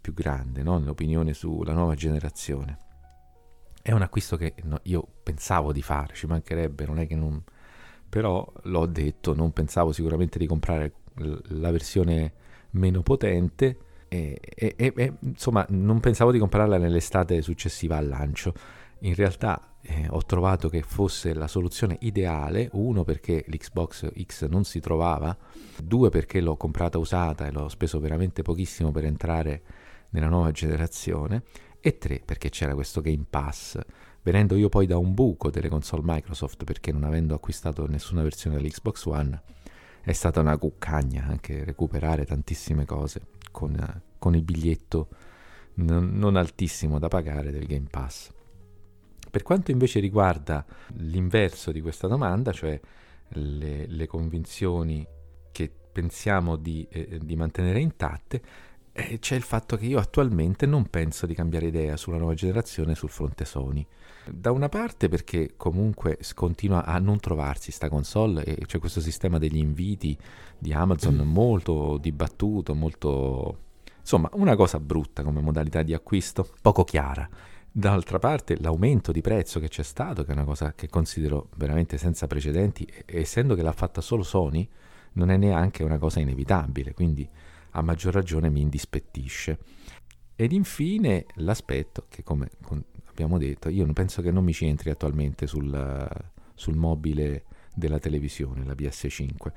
più 0.00 0.14
grande, 0.14 0.62
no? 0.62 0.78
l'opinione 0.78 1.34
sulla 1.34 1.72
nuova 1.72 1.96
generazione. 1.96 2.78
È 3.82 3.92
un 3.92 4.02
acquisto 4.02 4.36
che 4.36 4.54
no, 4.62 4.78
io 4.84 5.06
pensavo 5.22 5.72
di 5.72 5.82
fare, 5.82 6.14
ci 6.14 6.26
mancherebbe, 6.26 6.86
non 6.86 6.98
è 6.98 7.06
che 7.06 7.16
non 7.16 7.42
però 8.08 8.50
l'ho 8.62 8.86
detto, 8.86 9.34
non 9.34 9.52
pensavo 9.52 9.92
sicuramente 9.92 10.38
di 10.38 10.46
comprare 10.46 10.92
la 11.14 11.70
versione 11.70 12.32
meno 12.70 13.02
potente 13.02 13.78
e, 14.08 14.38
e, 14.54 14.74
e, 14.76 15.12
insomma 15.20 15.64
non 15.70 16.00
pensavo 16.00 16.30
di 16.30 16.38
comprarla 16.38 16.78
nell'estate 16.78 17.42
successiva 17.42 17.96
al 17.96 18.08
lancio. 18.08 18.54
In 19.00 19.14
realtà 19.14 19.76
eh, 19.82 20.06
ho 20.08 20.24
trovato 20.24 20.68
che 20.68 20.82
fosse 20.82 21.34
la 21.34 21.48
soluzione 21.48 21.96
ideale, 22.00 22.68
uno 22.72 23.04
perché 23.04 23.44
l'Xbox 23.46 24.10
X 24.24 24.46
non 24.48 24.64
si 24.64 24.80
trovava, 24.80 25.36
due 25.82 26.08
perché 26.08 26.40
l'ho 26.40 26.56
comprata 26.56 26.98
usata 26.98 27.46
e 27.46 27.52
l'ho 27.52 27.68
speso 27.68 28.00
veramente 28.00 28.42
pochissimo 28.42 28.90
per 28.90 29.04
entrare 29.04 29.62
nella 30.10 30.28
nuova 30.28 30.50
generazione 30.50 31.42
e 31.80 31.98
tre 31.98 32.20
perché 32.24 32.48
c'era 32.48 32.74
questo 32.74 33.00
Game 33.00 33.26
Pass 33.28 33.78
venendo 34.26 34.56
io 34.56 34.68
poi 34.68 34.86
da 34.86 34.98
un 34.98 35.14
buco 35.14 35.50
delle 35.50 35.68
console 35.68 36.02
Microsoft 36.04 36.64
perché 36.64 36.90
non 36.90 37.04
avendo 37.04 37.32
acquistato 37.32 37.86
nessuna 37.86 38.24
versione 38.24 38.56
dell'Xbox 38.56 39.04
One 39.04 39.42
è 40.00 40.12
stata 40.12 40.40
una 40.40 40.58
cuccagna 40.58 41.26
anche 41.28 41.62
recuperare 41.62 42.24
tantissime 42.24 42.84
cose 42.84 43.20
con, 43.52 44.02
con 44.18 44.34
il 44.34 44.42
biglietto 44.42 45.08
non, 45.74 46.10
non 46.14 46.34
altissimo 46.34 46.98
da 46.98 47.06
pagare 47.06 47.52
del 47.52 47.66
Game 47.66 47.86
Pass. 47.88 48.32
Per 49.30 49.42
quanto 49.42 49.70
invece 49.70 50.00
riguarda 50.00 50.64
l'inverso 50.94 51.70
di 51.70 51.80
questa 51.80 52.08
domanda, 52.08 52.50
cioè 52.50 52.80
le, 53.28 53.86
le 53.86 54.06
convinzioni 54.06 55.06
che 55.52 55.70
pensiamo 55.92 56.56
di, 56.56 56.86
eh, 56.90 57.18
di 57.22 57.36
mantenere 57.36 57.78
intatte, 57.80 58.42
eh, 58.92 59.18
c'è 59.18 59.36
il 59.36 59.42
fatto 59.42 59.76
che 59.76 59.86
io 59.86 59.98
attualmente 59.98 60.66
non 60.66 60.88
penso 60.88 61.26
di 61.26 61.34
cambiare 61.34 61.66
idea 61.66 61.96
sulla 61.96 62.16
nuova 62.16 62.34
generazione 62.34 62.94
sul 62.94 63.10
fronte 63.10 63.44
Sony. 63.44 63.86
Da 64.28 64.50
una 64.50 64.68
parte 64.68 65.08
perché 65.08 65.54
comunque 65.56 66.18
continua 66.34 66.84
a 66.84 66.98
non 66.98 67.20
trovarsi 67.20 67.70
sta 67.70 67.88
console 67.88 68.44
e 68.44 68.66
c'è 68.66 68.78
questo 68.78 69.00
sistema 69.00 69.38
degli 69.38 69.58
inviti 69.58 70.18
di 70.58 70.72
Amazon 70.72 71.14
mm. 71.22 71.32
molto 71.32 71.96
dibattuto, 71.98 72.74
molto... 72.74 73.58
insomma 74.00 74.28
una 74.32 74.56
cosa 74.56 74.80
brutta 74.80 75.22
come 75.22 75.40
modalità 75.40 75.82
di 75.82 75.94
acquisto, 75.94 76.48
poco 76.60 76.84
chiara. 76.84 77.28
D'altra 77.70 78.18
parte 78.18 78.58
l'aumento 78.60 79.12
di 79.12 79.20
prezzo 79.20 79.60
che 79.60 79.68
c'è 79.68 79.82
stato, 79.82 80.24
che 80.24 80.30
è 80.30 80.34
una 80.34 80.44
cosa 80.44 80.72
che 80.72 80.88
considero 80.88 81.50
veramente 81.56 81.98
senza 81.98 82.26
precedenti, 82.26 82.90
essendo 83.04 83.54
che 83.54 83.62
l'ha 83.62 83.72
fatta 83.72 84.00
solo 84.00 84.22
Sony, 84.22 84.66
non 85.12 85.30
è 85.30 85.36
neanche 85.36 85.84
una 85.84 85.98
cosa 85.98 86.20
inevitabile, 86.20 86.94
quindi 86.94 87.28
a 87.72 87.82
maggior 87.82 88.14
ragione 88.14 88.48
mi 88.48 88.60
indispettisce. 88.60 89.58
Ed 90.34 90.52
infine 90.52 91.26
l'aspetto 91.36 92.06
che, 92.08 92.22
come 92.22 92.50
abbiamo 93.16 93.38
detto, 93.38 93.70
io 93.70 93.90
penso 93.94 94.20
che 94.20 94.30
non 94.30 94.44
mi 94.44 94.52
ci 94.52 94.66
entri 94.66 94.90
attualmente 94.90 95.46
sul, 95.46 96.06
sul 96.54 96.76
mobile 96.76 97.44
della 97.74 97.98
televisione, 97.98 98.62
la 98.62 98.74
PS5. 98.74 99.52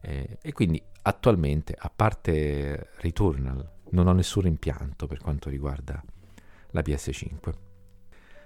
Eh, 0.00 0.38
e 0.40 0.52
quindi 0.52 0.82
attualmente, 1.02 1.76
a 1.78 1.92
parte 1.94 2.88
Returnal, 2.96 3.70
non 3.90 4.06
ho 4.06 4.12
nessun 4.12 4.44
rimpianto 4.44 5.06
per 5.06 5.18
quanto 5.18 5.50
riguarda 5.50 6.02
la 6.70 6.80
PS5. 6.80 7.52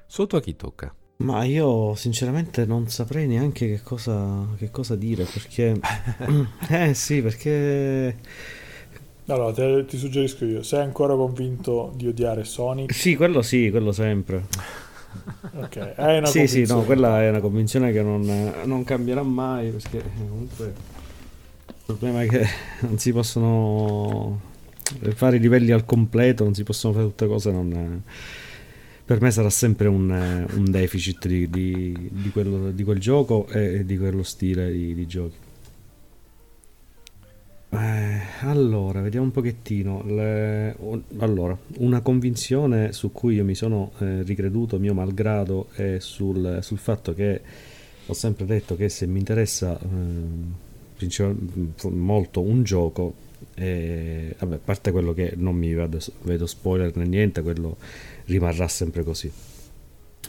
Sotto 0.06 0.36
a 0.36 0.40
chi 0.40 0.56
tocca? 0.56 0.92
Ma 1.18 1.44
io 1.44 1.94
sinceramente 1.94 2.66
non 2.66 2.88
saprei 2.88 3.28
neanche 3.28 3.68
che 3.68 3.82
cosa, 3.82 4.48
che 4.56 4.70
cosa 4.70 4.96
dire 4.96 5.22
perché... 5.22 5.78
eh 6.68 6.94
sì, 6.94 7.22
perché 7.22 8.16
allora, 9.32 9.52
te, 9.52 9.84
ti 9.86 9.96
suggerisco 9.96 10.44
io, 10.44 10.62
sei 10.62 10.82
ancora 10.82 11.14
convinto 11.14 11.92
di 11.94 12.06
odiare 12.06 12.44
Sonic? 12.44 12.92
Sì, 12.92 13.16
quello 13.16 13.42
sì, 13.42 13.68
quello 13.70 13.92
sempre. 13.92 14.44
ok, 15.56 15.76
è 15.94 16.18
una 16.18 16.26
Sì, 16.26 16.46
sì, 16.46 16.64
no, 16.66 16.82
quella 16.82 17.22
è 17.22 17.28
una 17.28 17.40
convinzione 17.40 17.92
che 17.92 18.02
non, 18.02 18.52
non 18.64 18.84
cambierà 18.84 19.22
mai 19.22 19.70
perché 19.70 20.02
comunque 20.16 20.72
il 21.66 21.74
problema 21.84 22.22
è 22.22 22.26
che 22.28 22.46
non 22.80 22.98
si 22.98 23.12
possono 23.12 24.40
fare 25.14 25.36
i 25.36 25.40
livelli 25.40 25.72
al 25.72 25.84
completo, 25.84 26.44
non 26.44 26.54
si 26.54 26.62
possono 26.62 26.92
fare 26.92 27.06
tutte 27.06 27.26
cose, 27.26 27.50
non, 27.50 28.02
per 29.04 29.20
me 29.20 29.30
sarà 29.32 29.50
sempre 29.50 29.88
un, 29.88 30.08
un 30.54 30.70
deficit 30.70 31.26
di, 31.26 31.50
di, 31.50 32.08
di, 32.12 32.30
quello, 32.30 32.70
di, 32.70 32.84
quel 32.84 33.00
gioco 33.00 33.48
e 33.48 33.84
di 33.84 33.98
quello 33.98 34.22
stile 34.22 34.70
di, 34.70 34.94
di 34.94 35.06
giochi. 35.06 35.34
Eh, 37.72 38.20
allora, 38.40 39.00
vediamo 39.00 39.26
un 39.26 39.32
pochettino. 39.32 40.02
Le... 40.04 40.76
Allora, 41.18 41.56
una 41.78 42.00
convinzione 42.00 42.92
su 42.92 43.12
cui 43.12 43.36
io 43.36 43.44
mi 43.44 43.54
sono 43.54 43.92
eh, 43.98 44.22
ricreduto 44.22 44.78
mio 44.78 44.92
malgrado 44.92 45.68
è 45.74 45.98
sul, 46.00 46.58
sul, 46.62 46.78
fatto 46.78 47.14
che 47.14 47.40
ho 48.06 48.12
sempre 48.12 48.44
detto 48.44 48.74
che 48.74 48.88
se 48.88 49.06
mi 49.06 49.18
interessa 49.18 49.78
eh, 49.78 51.08
molto 51.90 52.40
un 52.40 52.62
gioco, 52.64 53.28
E, 53.54 54.34
vabbè, 54.38 54.54
a 54.56 54.58
parte 54.58 54.90
quello 54.90 55.14
che 55.14 55.32
non 55.36 55.54
mi 55.54 55.72
vedo, 55.72 55.98
vedo 56.22 56.46
spoiler 56.46 56.94
né 56.96 57.06
niente, 57.06 57.42
quello 57.42 57.76
rimarrà 58.26 58.66
sempre 58.68 59.04
così. 59.04 59.30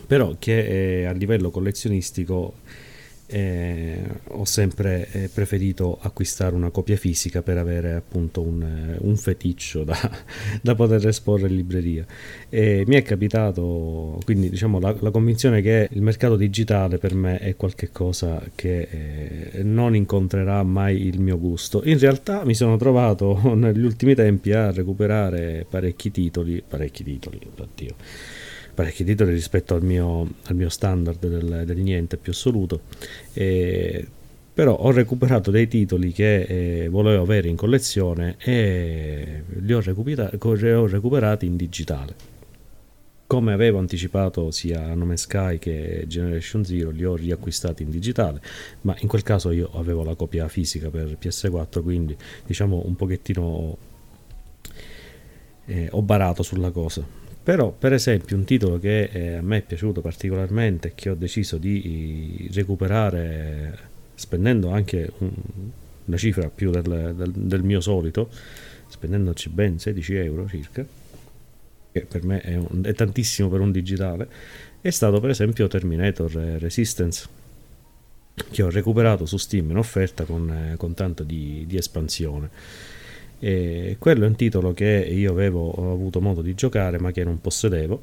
Però 0.08 0.36
che 0.38 1.02
eh, 1.02 1.06
a 1.06 1.12
livello 1.12 1.50
collezionistico 1.50 2.54
eh, 3.32 4.04
ho 4.28 4.46
sempre 4.46 5.08
eh, 5.12 5.30
preferito 5.34 5.98
acquistare 6.02 6.54
una 6.54 6.70
copia 6.70 6.98
fisica 6.98 7.42
per 7.42 7.58
avere 7.58 7.94
appunto 7.94 8.42
un, 8.42 8.62
eh, 8.62 8.98
un 9.00 9.16
feticcio 9.16 9.84
da, 9.84 9.98
da, 10.62 10.76
poter 10.76 11.08
esporre 11.08 11.48
in 11.48 11.56
libreria. 11.56 12.06
E 12.50 12.84
mi 12.86 12.96
è 12.96 13.02
capitato 13.02 14.20
quindi 14.26 14.50
diciamo 14.50 14.80
la, 14.80 14.96
la, 15.00 15.12
convinzione 15.12 15.62
che 15.62 15.88
il 15.92 16.02
mercato 16.02 16.36
digitale 16.36 16.98
per 16.98 17.16
me 17.16 17.38
è 17.40 17.56
qualcosa 17.56 18.42
che 18.54 18.88
eh, 19.52 19.64
non 19.64 19.96
incontrerà 19.96 20.62
mai 20.64 21.06
il 21.08 21.20
mio 21.22 21.40
gusto. 21.40 21.82
In 21.86 21.98
realtà 22.00 22.44
mi 22.44 22.54
sono 22.54 22.76
trovato 22.76 23.40
negli 23.56 23.84
ultimi 23.84 24.14
tempi 24.14 24.52
a 24.52 24.72
recuperare 24.72 25.66
parecchi 25.70 26.12
titoli 26.12 26.62
parecchi 26.68 27.04
titoli 27.04 27.40
oddio 27.58 27.96
parecchi 28.74 29.04
titoli 29.04 29.32
rispetto 29.32 29.76
al 29.76 29.84
mio, 29.84 30.28
al 30.46 30.56
mio 30.56 30.70
standard 30.70 31.20
del, 31.20 31.64
del, 31.66 31.78
niente 31.78 32.18
più 32.18 32.32
assoluto. 32.32 32.82
E, 33.34 34.08
però 34.54 34.76
ho 34.76 34.92
recuperato 34.92 35.50
dei 35.50 35.68
titoli 35.68 36.12
che 36.12 36.42
eh, 36.84 36.90
volevo 36.90 37.24
avere 37.24 37.48
in 37.48 37.56
collezione 37.56 38.36
e 38.40 39.44
li 39.60 39.74
ho, 39.74 39.80
li 39.80 40.72
ho 40.72 40.88
recuperati 40.88 41.46
in 41.46 41.56
digitale. 41.56 42.30
Come 43.28 43.54
avevo 43.54 43.80
anticipato 43.80 44.52
sia 44.52 44.94
No 44.94 45.06
Man's 45.06 45.22
Sky 45.22 45.58
che 45.58 46.04
Generation 46.06 46.66
Zero, 46.66 46.90
li 46.90 47.06
ho 47.06 47.16
riacquistati 47.16 47.82
in 47.82 47.90
digitale, 47.90 48.42
ma 48.82 48.94
in 49.00 49.08
quel 49.08 49.24
caso 49.24 49.52
io 49.52 49.70
avevo 49.74 50.04
la 50.04 50.16
copia 50.16 50.50
fisica 50.50 50.90
per 50.90 51.18
PS4, 51.20 51.82
quindi 51.82 52.16
diciamo 52.46 52.84
un 52.86 52.96
pochettino 52.98 53.78
eh, 55.66 55.88
ho 55.92 56.02
barato 56.02 56.44
sulla 56.44 56.72
cosa 56.72 57.21
però, 57.44 57.72
per 57.72 57.94
esempio, 57.94 58.36
un 58.38 58.44
titolo 58.44 58.78
che 58.78 59.04
eh, 59.06 59.34
a 59.36 59.42
me 59.42 59.58
è 59.58 59.62
piaciuto 59.62 60.02
particolarmente 60.02 60.94
che 60.94 61.10
ho 61.10 61.16
deciso 61.16 61.58
di 61.58 62.50
recuperare 62.54 63.90
spendendo 64.14 64.70
anche 64.70 65.12
un, 65.18 65.32
una 66.06 66.18
cifra 66.18 66.50
più 66.50 66.70
del, 66.70 67.16
del, 67.16 67.32
del, 67.32 67.64
mio 67.64 67.82
solito, 67.82 68.30
spendendoci 68.88 69.50
ben 69.50 69.80
16 69.80 70.16
euro 70.16 70.48
circa, 70.48 70.86
che 71.92 72.02
per 72.02 72.24
me 72.24 72.42
è, 72.42 72.56
un, 72.56 72.82
è 72.84 72.94
tantissimo 72.94 73.50
per 73.50 73.60
un 73.60 73.72
digitale, 73.72 74.28
è 74.80 74.92
stato 74.92 75.20
per 75.20 75.32
esempio 75.32 75.68
Terminator 75.68 76.32
Resistance, 76.60 77.28
che 78.52 78.62
ho 78.62 78.70
recuperato 78.70 79.26
su 79.26 79.38
Steam 79.38 79.72
in 79.72 79.78
offerta 79.78 80.24
con, 80.26 80.50
eh, 80.50 80.78
con 80.78 80.94
tanto 80.94 81.24
di, 81.24 81.66
di 81.68 81.78
espansione 81.78 82.50
e 83.44 83.96
quello 83.98 84.26
è 84.26 84.28
un 84.28 84.36
titolo 84.36 84.72
che 84.72 84.86
io 84.86 85.32
avevo 85.32 85.72
avuto 85.92 86.22
modo 86.22 86.44
di 86.44 86.54
giocare 86.54 87.00
ma 87.00 87.12
che 87.12 87.24
non 87.24 87.42
possedevo 87.42 88.02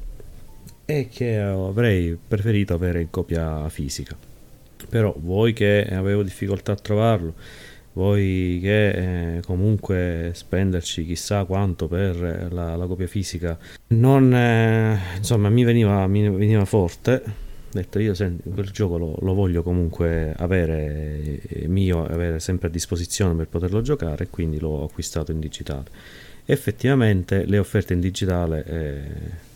e 0.83 1.07
che 1.09 1.37
avrei 1.37 2.17
preferito 2.27 2.73
avere 2.73 2.99
in 2.99 3.09
copia 3.09 3.69
fisica. 3.69 4.17
Però 4.89 5.15
voi 5.17 5.53
che 5.53 5.87
avevo 5.89 6.23
difficoltà 6.23 6.73
a 6.73 6.75
trovarlo, 6.75 7.35
voi 7.93 8.59
che 8.61 9.37
eh, 9.37 9.41
comunque 9.45 10.31
spenderci 10.33 11.05
chissà 11.05 11.45
quanto 11.45 11.87
per 11.87 12.49
la, 12.51 12.75
la 12.75 12.85
copia 12.85 13.07
fisica 13.07 13.57
non 13.87 14.33
eh, 14.33 14.99
insomma 15.17 15.49
mi 15.49 15.63
veniva, 15.63 16.05
mi 16.07 16.29
veniva 16.29 16.65
forte 16.65 17.47
detto 17.71 17.99
io 17.99 18.13
senti, 18.13 18.49
quel 18.49 18.69
gioco 18.71 18.97
lo, 18.97 19.15
lo, 19.21 19.33
voglio 19.33 19.63
comunque 19.63 20.33
avere 20.37 21.41
eh, 21.41 21.67
mio, 21.67 22.05
avere 22.05 22.39
sempre 22.39 22.67
a 22.67 22.71
disposizione 22.71 23.35
per 23.35 23.47
poterlo 23.47 23.81
giocare 23.81 24.27
quindi 24.29 24.59
l'ho 24.59 24.83
acquistato 24.83 25.31
in 25.31 25.39
digitale. 25.39 25.85
Effettivamente 26.45 27.45
le 27.45 27.59
offerte 27.59 27.93
in 27.93 27.99
digitale 27.99 28.65
eh, 28.65 29.47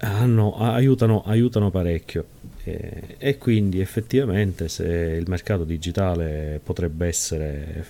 hanno, 0.00 0.56
aiutano, 0.56 1.22
aiutano, 1.24 1.70
parecchio 1.70 2.24
eh, 2.64 3.16
e 3.18 3.38
quindi 3.38 3.80
effettivamente 3.80 4.68
se 4.68 4.84
il 4.84 5.28
mercato 5.28 5.64
digitale 5.64 6.60
potrebbe 6.62 7.06
essere 7.06 7.84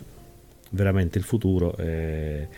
veramente 0.70 1.18
il 1.18 1.24
futuro 1.24 1.76
eh, 1.76 2.48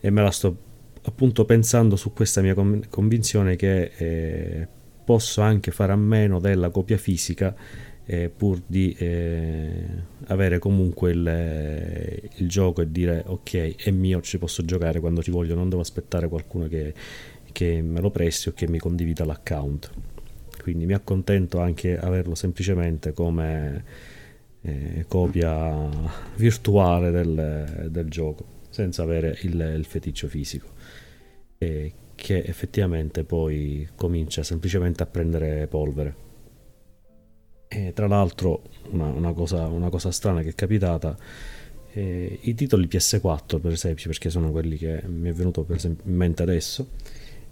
e 0.00 0.10
me 0.10 0.22
la 0.22 0.30
sto 0.30 0.66
appunto 1.02 1.44
pensando 1.44 1.96
su 1.96 2.12
questa 2.12 2.42
mia 2.42 2.54
convinzione 2.54 3.56
che 3.56 3.92
eh, 3.96 4.68
posso 5.08 5.40
anche 5.40 5.70
fare 5.70 5.92
a 5.92 5.96
meno 5.96 6.38
della 6.38 6.68
copia 6.68 6.98
fisica 6.98 7.56
eh, 8.04 8.28
pur 8.28 8.60
di 8.66 8.94
eh, 8.98 9.86
avere 10.26 10.58
comunque 10.58 11.12
il, 11.12 12.30
il, 12.36 12.46
gioco 12.46 12.82
e 12.82 12.92
dire 12.92 13.22
ok 13.24 13.76
è 13.76 13.90
mio 13.90 14.20
ci 14.20 14.36
posso 14.36 14.66
giocare 14.66 15.00
quando 15.00 15.22
ci 15.22 15.30
voglio 15.30 15.54
non 15.54 15.70
devo 15.70 15.80
aspettare 15.80 16.28
qualcuno 16.28 16.68
che, 16.68 16.92
che 17.52 17.80
me 17.80 18.02
lo 18.02 18.10
presti 18.10 18.50
o 18.50 18.52
che 18.52 18.68
mi 18.68 18.78
condivida 18.78 19.24
l'account. 19.24 19.90
Quindi 20.60 20.84
mi 20.84 20.92
accontento 20.92 21.58
anche 21.58 21.96
averlo 21.96 22.34
semplicemente 22.34 23.14
come 23.14 23.84
eh, 24.60 25.06
copia 25.08 25.88
virtuale 26.36 27.10
del, 27.10 27.88
del, 27.90 28.10
gioco 28.10 28.44
senza 28.68 29.02
avere 29.02 29.38
il, 29.40 29.74
il 29.74 29.86
feticcio 29.86 30.28
fisico. 30.28 30.68
E 31.56 31.94
che 32.18 32.42
effettivamente 32.42 33.22
poi 33.22 33.88
comincia 33.94 34.42
semplicemente 34.42 35.04
a 35.04 35.06
prendere 35.06 35.68
polvere. 35.68 36.26
E 37.68 37.92
tra 37.94 38.08
l'altro 38.08 38.62
una, 38.90 39.06
una, 39.06 39.32
cosa, 39.32 39.68
una 39.68 39.88
cosa, 39.88 40.10
strana 40.10 40.42
che 40.42 40.48
è 40.48 40.54
capitata, 40.54 41.16
eh, 41.92 42.38
i 42.42 42.54
titoli 42.54 42.88
PS4 42.88 43.60
per 43.60 43.70
esempio, 43.70 44.08
perché 44.08 44.30
sono 44.30 44.50
quelli 44.50 44.76
che 44.76 45.00
mi 45.06 45.28
è 45.28 45.32
venuto 45.32 45.64
esempio 45.70 46.10
in 46.10 46.16
mente 46.16 46.42
adesso, 46.42 46.88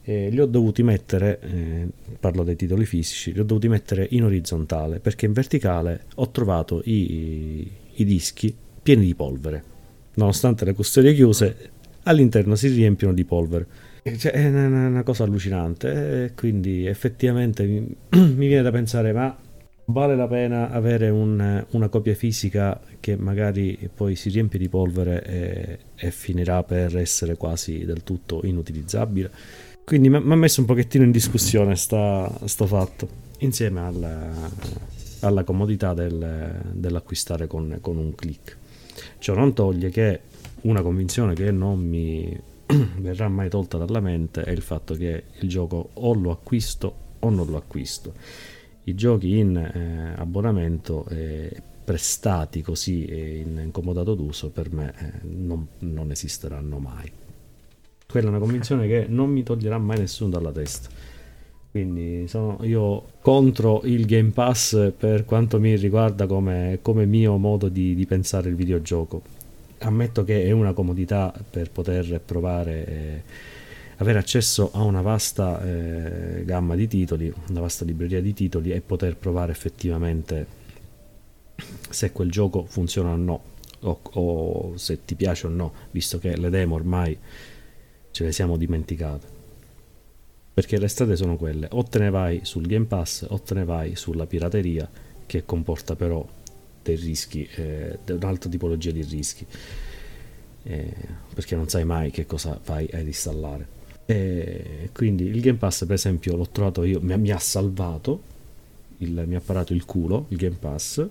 eh, 0.02 0.30
li 0.30 0.40
ho 0.40 0.47
dovuti 0.47 0.82
mettere, 0.82 1.38
eh, 1.40 1.86
parlo 2.18 2.43
dei 2.43 2.56
titoli 2.56 2.86
fisici, 2.86 3.32
li 3.32 3.38
ho 3.38 3.44
dovuti 3.44 3.68
mettere 3.68 4.09
in 4.10 4.24
orizzontale 4.24 4.98
perché 4.98 5.26
in 5.26 5.32
verticale 5.32 6.06
ho 6.16 6.28
trovato 6.30 6.82
i, 6.84 7.70
i 7.94 8.05
dischi 8.05 8.52
pieni 8.82 9.05
di 9.05 9.14
polvere. 9.14 9.62
Nonostante 10.14 10.64
le 10.64 10.74
custodie 10.74 11.14
chiuse, 11.14 11.70
all'interno 12.02 12.56
si 12.56 12.66
riempiono 12.66 13.14
di 13.14 13.24
polvere 13.24 13.85
cioè, 14.16 14.32
è 14.32 14.46
una, 14.48 15.02
cosa 15.02 15.24
allucinante 15.24 16.24
e 16.24 16.34
quindi 16.34 16.86
effettivamente 16.86 17.64
mi, 17.64 17.96
mi, 18.10 18.46
viene 18.46 18.62
da 18.62 18.70
pensare 18.70 19.12
ma 19.12 19.36
vale 19.86 20.14
la 20.14 20.28
pena 20.28 20.70
avere 20.70 21.08
un, 21.08 21.64
una 21.70 21.88
copia 21.88 22.14
fisica 22.14 22.80
che 23.00 23.16
magari 23.16 23.90
poi 23.92 24.14
si 24.14 24.30
riempie 24.30 24.58
di 24.58 24.68
polvere 24.68 25.24
e, 25.24 25.78
e 25.96 26.10
finirà 26.10 26.62
per 26.62 26.96
essere 26.96 27.36
quasi 27.36 27.84
del 27.84 28.04
tutto 28.04 28.40
inutilizzabile? 28.44 29.30
Quindi 29.84 30.08
mi 30.08 30.16
ha 30.16 30.36
messo 30.36 30.60
un 30.60 30.66
pochettino 30.66 31.04
in 31.04 31.12
discussione 31.12 31.76
sta, 31.76 32.30
sto 32.44 32.66
fatto 32.66 33.08
insieme 33.38 33.80
alla, 33.80 34.32
alla 35.20 35.44
comodità 35.44 35.94
del, 35.94 36.60
dell'acquistare 36.72 37.46
con, 37.46 37.78
con 37.80 37.96
un 37.96 38.14
click. 38.14 38.56
Ciò 39.18 39.34
non 39.34 39.52
toglie 39.52 39.90
che 39.90 40.20
una 40.62 40.82
convinzione 40.82 41.34
che 41.34 41.52
non 41.52 41.78
mi 41.78 42.36
verrà 42.98 43.28
mai 43.28 43.48
tolta 43.48 43.78
dalla 43.78 44.01
mente 44.01 44.43
è 44.43 44.51
il 44.51 44.60
fatto 44.60 44.94
che 44.94 45.24
il 45.40 45.48
gioco 45.48 45.90
o 45.94 46.14
lo 46.14 46.30
acquisto 46.30 46.94
o 47.20 47.30
non 47.30 47.47
lo 47.47 47.56
acquisto. 47.56 48.12
I 48.84 48.94
giochi 48.94 49.38
in 49.38 49.56
eh, 49.56 50.14
abbonamento 50.16 51.06
eh, 51.09 51.62
prestati 51.84 52.62
così 52.62 53.05
e 53.05 53.38
in 53.38 53.60
incomodato 53.62 54.14
d'uso 54.14 54.51
per 54.51 54.72
me 54.72 54.93
eh, 54.98 55.12
non, 55.22 55.66
non, 55.80 56.10
esisteranno 56.10 56.78
mai. 56.78 57.10
Quella 58.06 58.26
è 58.26 58.30
una 58.30 58.38
convinzione 58.38 58.86
che 58.86 59.06
non 59.09 59.30
mi 59.30 59.43
toglierà 59.43 59.78
mai 59.78 59.98
nessuno 59.98 60.30
dalla 60.30 60.52
testa. 60.52 60.88
Quindi 61.70 62.26
sono 62.26 62.59
io 62.62 63.05
contro 63.20 63.82
il 63.84 64.06
Game 64.06 64.30
Pass 64.30 64.93
per 64.97 65.24
quanto 65.24 65.60
mi 65.60 65.76
riguarda 65.76 66.26
come, 66.26 66.78
come 66.80 67.05
mio 67.05 67.36
modo 67.36 67.68
di, 67.68 67.94
di 67.94 68.06
pensare 68.06 68.48
il 68.48 68.55
videogioco 68.55 69.35
ammetto 69.78 70.24
che 70.24 70.44
è 70.44 70.50
una 70.50 70.72
comodità 70.72 71.32
per 71.50 71.70
poter 71.70 72.20
provare 72.20 72.86
eh, 72.86 73.22
avere 73.96 74.18
accesso 74.18 74.70
a 74.72 74.82
una 74.82 75.00
vasta 75.00 75.62
eh, 75.62 76.44
gamma 76.44 76.74
di 76.74 76.86
titoli, 76.86 77.32
una 77.48 77.60
vasta 77.60 77.84
libreria 77.84 78.20
di 78.20 78.34
titoli 78.34 78.72
e 78.72 78.80
poter 78.80 79.16
provare 79.16 79.52
effettivamente 79.52 80.64
se 81.88 82.12
quel 82.12 82.30
gioco 82.30 82.66
funziona 82.66 83.12
o 83.12 83.16
no 83.16 83.42
o, 83.80 84.00
o 84.02 84.76
se 84.76 85.04
ti 85.04 85.14
piace 85.14 85.46
o 85.46 85.50
no, 85.50 85.72
visto 85.90 86.18
che 86.18 86.36
le 86.36 86.50
demo 86.50 86.74
ormai 86.74 87.16
ce 88.10 88.24
le 88.24 88.32
siamo 88.32 88.56
dimenticate. 88.56 89.34
Perché 90.52 90.78
le 90.78 90.88
strade 90.88 91.16
sono 91.16 91.36
quelle, 91.36 91.68
o 91.72 91.82
te 91.82 91.98
ne 91.98 92.10
vai 92.10 92.40
sul 92.42 92.66
Game 92.66 92.86
Pass 92.86 93.26
o 93.28 93.40
te 93.40 93.54
ne 93.54 93.64
vai 93.64 93.94
sulla 93.94 94.26
pirateria, 94.26 94.88
che 95.26 95.44
comporta 95.44 95.96
però 95.96 96.26
dei 96.94 96.96
rischi, 96.96 97.48
eh, 97.56 97.98
un'altra 98.10 98.48
tipologia 98.50 98.90
di 98.90 99.02
rischi, 99.02 99.46
eh, 100.62 100.94
perché 101.34 101.56
non 101.56 101.68
sai 101.68 101.84
mai 101.84 102.10
che 102.10 102.26
cosa 102.26 102.58
vai 102.64 102.88
ad 102.92 103.06
installare. 103.06 103.74
E 104.06 104.90
quindi 104.92 105.24
il 105.24 105.40
Game 105.40 105.58
Pass, 105.58 105.84
per 105.84 105.94
esempio, 105.94 106.36
l'ho 106.36 106.48
trovato 106.48 106.84
io, 106.84 107.00
mi, 107.00 107.16
mi 107.18 107.30
ha 107.30 107.38
salvato, 107.38 108.34
il, 108.98 109.24
mi 109.26 109.34
ha 109.34 109.40
parato 109.40 109.74
il 109.74 109.84
culo 109.84 110.26
il 110.30 110.38
Game 110.38 110.56
Pass 110.58 111.06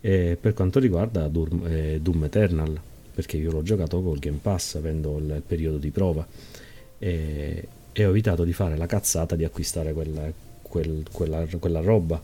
eh, 0.00 0.36
per 0.38 0.52
quanto 0.52 0.78
riguarda 0.78 1.28
Doom, 1.28 1.66
eh, 1.66 1.98
Doom 2.00 2.24
Eternal 2.24 2.80
perché 3.14 3.38
io 3.38 3.50
l'ho 3.50 3.62
giocato 3.62 4.02
col 4.02 4.18
Game 4.18 4.38
Pass 4.42 4.74
avendo 4.74 5.16
il 5.16 5.42
periodo 5.46 5.78
di 5.78 5.90
prova 5.90 6.26
e, 6.98 7.68
e 7.92 8.04
ho 8.04 8.10
evitato 8.10 8.44
di 8.44 8.52
fare 8.52 8.76
la 8.76 8.86
cazzata 8.86 9.36
di 9.36 9.44
acquistare 9.44 9.94
quella, 9.94 10.30
quel, 10.60 11.02
quella, 11.10 11.46
quella 11.58 11.80
roba. 11.80 12.22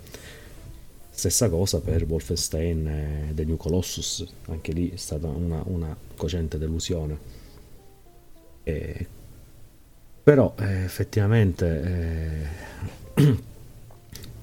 Stessa 1.23 1.49
cosa 1.49 1.79
per 1.81 2.05
Wolfenstein 2.05 2.89
e 2.89 3.33
The 3.33 3.45
New 3.45 3.57
Colossus, 3.57 4.27
anche 4.47 4.73
lì 4.73 4.91
è 4.91 4.97
stata 4.97 5.29
una, 5.29 5.63
una 5.67 5.97
cocente 6.17 6.59
delusione. 6.59 7.17
E, 8.65 9.07
però 10.21 10.53
eh, 10.59 10.83
effettivamente 10.83 12.49
eh, 13.15 13.23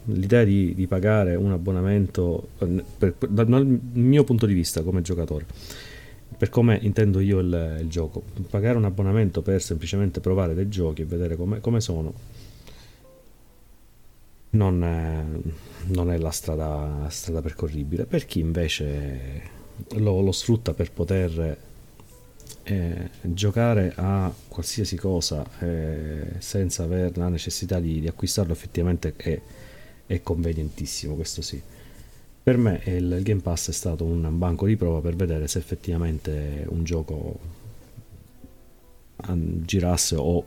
l'idea 0.05 0.45
di, 0.45 0.73
di, 0.73 0.87
pagare 0.87 1.35
un 1.35 1.51
abbonamento, 1.51 2.47
eh, 2.59 2.85
per, 2.97 3.13
dal 3.27 3.65
mio 3.91 4.23
punto 4.23 4.45
di 4.45 4.53
vista 4.53 4.81
come 4.81 5.01
giocatore, 5.01 5.45
per 6.37 6.47
come 6.47 6.79
intendo 6.81 7.19
io 7.19 7.39
il, 7.39 7.79
il, 7.81 7.89
gioco, 7.89 8.23
pagare 8.49 8.77
un 8.77 8.85
abbonamento 8.85 9.41
per 9.41 9.61
semplicemente 9.61 10.21
provare 10.21 10.53
dei 10.53 10.69
giochi 10.69 11.01
e 11.01 11.05
vedere 11.05 11.35
come, 11.35 11.59
come 11.59 11.81
sono, 11.81 12.13
non 14.51 14.83
è, 14.83 15.23
non 15.87 16.11
è 16.11 16.17
la 16.17 16.31
strada, 16.31 17.07
strada, 17.09 17.41
percorribile. 17.41 18.05
Per 18.05 18.25
chi 18.25 18.39
invece 18.39 19.57
lo, 19.95 20.21
lo 20.21 20.31
sfrutta 20.31 20.73
per 20.73 20.91
poter 20.91 21.57
eh, 22.63 23.09
giocare 23.21 23.93
a 23.95 24.31
qualsiasi 24.47 24.95
cosa 24.95 25.45
eh, 25.59 26.33
senza 26.39 26.83
avere 26.83 27.11
la 27.15 27.29
necessità 27.29 27.79
di, 27.79 27.99
di 27.99 28.07
acquistarlo 28.07 28.53
effettivamente 28.53 29.13
è, 29.15 29.41
è, 30.05 30.21
convenientissimo, 30.21 31.15
questo 31.15 31.41
sì. 31.41 31.61
Per 32.41 32.57
me 32.57 32.81
il 32.85 33.19
Game 33.21 33.41
Pass 33.41 33.69
è 33.69 33.73
stato 33.73 34.05
un 34.05 34.37
banco 34.37 34.65
di 34.65 34.75
prova 34.75 35.01
per 35.01 35.15
vedere 35.15 35.47
se 35.47 35.59
effettivamente 35.59 36.65
un 36.69 36.83
gioco 36.83 37.57
girasse 39.65 40.15
o, 40.15 40.45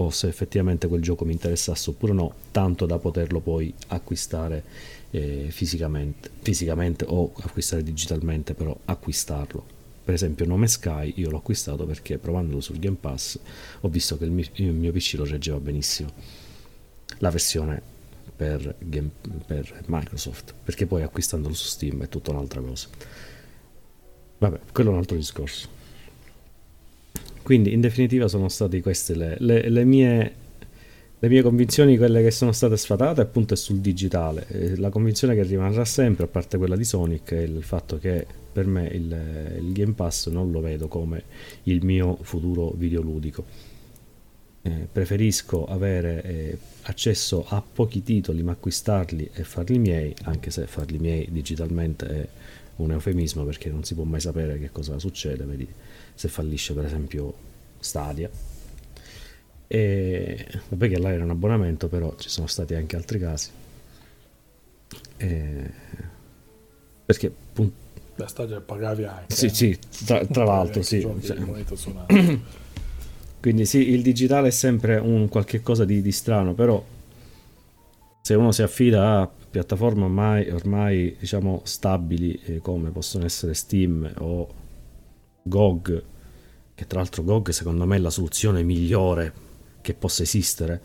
o 0.00 0.10
se 0.10 0.28
effettivamente 0.28 0.88
quel 0.88 1.02
gioco 1.02 1.24
mi 1.26 1.32
interessasse 1.32 1.90
oppure 1.90 2.12
no, 2.12 2.32
tanto 2.50 2.86
da 2.86 2.98
poterlo 2.98 3.40
poi 3.40 3.72
acquistare 3.88 4.64
eh, 5.10 5.48
fisicamente, 5.50 6.30
fisicamente 6.40 7.04
o 7.06 7.32
acquistare 7.42 7.82
digitalmente, 7.82 8.54
però 8.54 8.76
acquistarlo. 8.86 9.78
Per 10.02 10.14
esempio 10.14 10.46
Nome 10.46 10.68
Sky 10.68 11.12
io 11.16 11.28
l'ho 11.28 11.36
acquistato 11.36 11.84
perché 11.84 12.16
provandolo 12.16 12.60
sul 12.62 12.78
Game 12.78 12.96
Pass 12.98 13.38
ho 13.80 13.88
visto 13.88 14.16
che 14.16 14.24
il 14.24 14.30
mio, 14.30 14.46
il 14.54 14.72
mio 14.72 14.90
PC 14.90 15.14
lo 15.18 15.24
reggeva 15.24 15.58
benissimo. 15.58 16.10
La 17.18 17.30
versione 17.30 17.82
per, 18.34 18.76
game, 18.78 19.10
per, 19.46 19.82
Microsoft 19.86 20.54
perché 20.64 20.86
poi 20.86 21.02
acquistandolo 21.02 21.52
su 21.52 21.66
Steam 21.66 22.02
è 22.02 22.08
tutta 22.08 22.30
un'altra 22.30 22.62
cosa. 22.62 22.88
Vabbè 24.38 24.60
quello 24.72 24.88
è 24.88 24.92
un 24.94 24.98
altro 24.98 25.16
discorso 25.16 25.79
quindi 27.42 27.72
in 27.72 27.80
definitiva 27.80 28.28
sono 28.28 28.48
state 28.48 28.80
queste 28.80 29.14
le, 29.14 29.36
le, 29.38 29.68
le 29.68 29.84
mie 29.84 30.32
le 31.22 31.28
mie 31.28 31.42
convinzioni, 31.42 31.98
quelle 31.98 32.22
che 32.22 32.30
sono 32.30 32.50
state 32.50 32.78
sfatate, 32.78 33.20
appunto, 33.20 33.52
è 33.52 33.56
sul 33.56 33.80
digitale. 33.80 34.46
La 34.76 34.88
convinzione 34.88 35.34
che 35.34 35.42
rimarrà 35.42 35.84
sempre, 35.84 36.24
a 36.24 36.28
parte 36.28 36.56
quella 36.56 36.76
di 36.76 36.84
Sonic, 36.84 37.32
è 37.34 37.42
il 37.42 37.62
fatto 37.62 37.98
che 37.98 38.26
per 38.50 38.64
me 38.66 38.86
il, 38.86 39.58
il 39.60 39.72
Game 39.72 39.92
Pass 39.92 40.28
non 40.28 40.50
lo 40.50 40.62
vedo 40.62 40.88
come 40.88 41.22
il 41.64 41.84
mio 41.84 42.16
futuro 42.22 42.70
videoludico. 42.74 43.44
Eh, 44.62 44.88
preferisco 44.90 45.66
avere 45.66 46.22
eh, 46.22 46.58
accesso 46.82 47.44
a 47.48 47.62
pochi 47.62 48.02
titoli 48.02 48.42
ma 48.42 48.52
acquistarli 48.52 49.30
e 49.32 49.44
farli 49.44 49.78
miei, 49.78 50.14
anche 50.24 50.50
se 50.50 50.66
farli 50.66 50.98
miei 50.98 51.28
digitalmente 51.30 52.06
è 52.06 52.28
un 52.76 52.92
eufemismo 52.92 53.44
perché 53.44 53.70
non 53.70 53.84
si 53.84 53.94
può 53.94 54.04
mai 54.04 54.20
sapere 54.20 54.58
che 54.58 54.70
cosa 54.70 54.98
succede, 54.98 55.44
vedi 55.44 55.66
se 56.20 56.28
fallisce 56.28 56.74
per 56.74 56.84
esempio 56.84 57.32
Stadia. 57.78 58.28
E 59.66 60.46
vabbè 60.68 60.88
che 60.88 60.98
là 60.98 61.12
era 61.12 61.24
un 61.24 61.30
abbonamento, 61.30 61.88
però 61.88 62.14
ci 62.16 62.28
sono 62.28 62.46
stati 62.46 62.74
anche 62.74 62.94
altri 62.94 63.18
casi. 63.18 63.48
E, 65.16 65.70
perché 67.06 67.26
appunto 67.28 67.88
Beh, 68.16 68.28
Stadia 68.28 68.60
pagavi 68.60 69.04
anche. 69.04 69.34
Sì, 69.34 69.46
eh. 69.46 69.48
sì, 69.48 69.78
tra, 70.04 70.26
tra 70.26 70.44
l'altro, 70.44 70.82
sì. 70.82 71.00
Cioè. 71.00 72.38
Quindi 73.40 73.64
sì, 73.64 73.88
il 73.88 74.02
digitale 74.02 74.48
è 74.48 74.50
sempre 74.50 74.98
un 74.98 75.26
qualche 75.30 75.62
cosa 75.62 75.86
di, 75.86 76.02
di 76.02 76.12
strano, 76.12 76.52
però 76.52 76.84
se 78.20 78.34
uno 78.34 78.52
si 78.52 78.60
affida 78.60 79.20
a 79.20 79.30
piattaforme 79.50 80.04
ormai, 80.04 80.50
ormai 80.50 81.16
diciamo 81.18 81.62
stabili 81.64 82.38
eh, 82.44 82.58
come 82.58 82.90
possono 82.90 83.24
essere 83.24 83.54
Steam 83.54 84.12
o 84.18 84.59
GOG, 85.50 86.04
che 86.74 86.86
tra 86.86 87.00
l'altro 87.00 87.22
GOG 87.24 87.50
secondo 87.50 87.84
me 87.84 87.96
è 87.96 87.98
la 87.98 88.08
soluzione 88.08 88.62
migliore 88.62 89.32
che 89.82 89.92
possa 89.92 90.22
esistere 90.22 90.80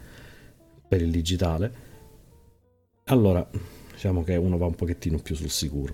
per 0.87 1.01
il 1.01 1.11
digitale, 1.11 1.73
allora 3.05 3.47
diciamo 3.93 4.23
che 4.23 4.35
uno 4.35 4.57
va 4.57 4.65
un 4.65 4.75
pochettino 4.75 5.19
più 5.19 5.35
sul 5.35 5.49
sicuro. 5.49 5.93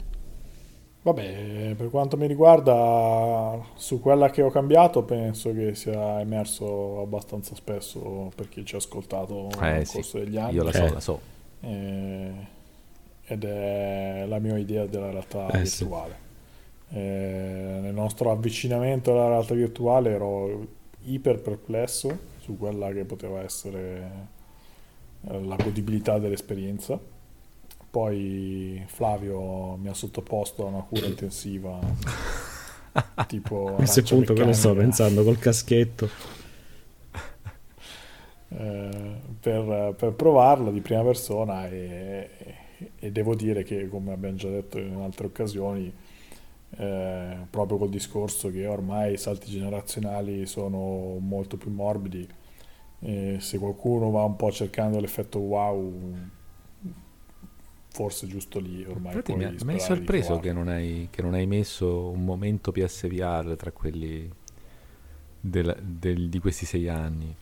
Vabbè, 1.03 1.73
per 1.75 1.89
quanto 1.89 2.15
mi 2.15 2.27
riguarda, 2.27 3.59
su 3.73 3.99
quella 3.99 4.29
che 4.29 4.43
ho 4.43 4.51
cambiato 4.51 5.03
penso 5.03 5.51
che 5.51 5.73
sia 5.73 6.19
emerso 6.19 7.01
abbastanza 7.01 7.55
spesso 7.55 8.31
per 8.35 8.47
chi 8.49 8.63
ci 8.63 8.75
ha 8.75 8.77
ascoltato 8.77 9.49
eh, 9.59 9.71
nel 9.71 9.85
sì. 9.87 9.95
corso 9.95 10.19
degli 10.19 10.37
anni. 10.37 10.53
Io 10.53 10.63
la 10.63 10.71
so, 10.71 10.85
eh. 10.85 10.91
la 10.91 10.99
so. 10.99 11.19
Eh, 11.61 12.31
ed 13.23 13.43
è 13.43 14.25
la 14.27 14.37
mia 14.37 14.57
idea 14.57 14.85
della 14.85 15.09
realtà 15.09 15.49
eh, 15.49 15.61
virtuale. 15.61 16.13
Sì. 16.13 16.30
Eh, 16.93 17.79
nel 17.81 17.93
nostro 17.93 18.31
avvicinamento 18.31 19.13
alla 19.13 19.29
realtà 19.29 19.53
virtuale 19.53 20.09
ero 20.09 20.67
iper 21.03 21.39
perplesso 21.39 22.29
su 22.39 22.57
quella 22.57 22.91
che 22.91 23.05
poteva 23.05 23.41
essere 23.41 24.11
eh, 25.29 25.43
la 25.43 25.55
godibilità 25.55 26.19
dell'esperienza 26.19 26.99
poi 27.91 28.81
Flavio 28.87 29.75
mi 29.75 29.89
ha 29.89 29.93
sottoposto 29.93 30.65
a 30.65 30.69
una 30.69 30.79
cura 30.79 31.05
intensiva. 31.05 31.77
tipo 33.27 33.67
a 33.67 33.71
questo 33.73 34.01
punto 34.03 34.33
quello 34.33 34.53
stavo 34.53 34.75
pensando 34.75 35.23
col 35.23 35.37
caschetto. 35.37 36.09
Eh, 38.47 39.15
per, 39.39 39.93
per, 39.97 40.11
provarla 40.13 40.71
di 40.71 40.79
prima 40.79 41.03
persona 41.03 41.69
e, 41.69 42.29
e, 42.99 43.11
devo 43.11 43.35
dire 43.35 43.63
che 43.63 43.87
come 43.87 44.13
abbiamo 44.13 44.35
già 44.35 44.49
detto 44.49 44.77
in 44.77 44.95
altre 45.01 45.27
occasioni 45.27 45.93
eh, 46.77 47.37
proprio 47.49 47.77
col 47.77 47.89
discorso 47.89 48.49
che 48.49 48.65
ormai 48.65 49.13
i 49.13 49.17
salti 49.17 49.49
generazionali 49.49 50.45
sono 50.45 51.17
molto 51.19 51.57
più 51.57 51.71
morbidi 51.71 52.27
e 52.99 53.37
se 53.39 53.57
qualcuno 53.57 54.11
va 54.11 54.23
un 54.23 54.35
po' 54.35 54.51
cercando 54.51 54.99
l'effetto 54.99 55.39
wow 55.39 56.29
forse 57.91 58.25
giusto 58.25 58.59
lì 58.59 58.85
ormai. 58.85 59.15
Infatti 59.15 59.35
mi, 59.35 59.55
mi 59.63 59.73
hai 59.73 59.79
sorpreso 59.79 60.39
che 60.39 60.53
non 60.53 60.69
hai, 60.69 61.07
che 61.11 61.21
non 61.21 61.33
hai, 61.33 61.45
messo 61.45 62.09
un 62.09 62.23
momento 62.23 62.71
PSVR 62.71 63.55
tra 63.57 63.71
quelli 63.71 64.31
del, 65.39 65.75
del, 65.81 66.29
di 66.29 66.39
questi 66.39 66.65
sei 66.65 66.87
anni 66.87 67.35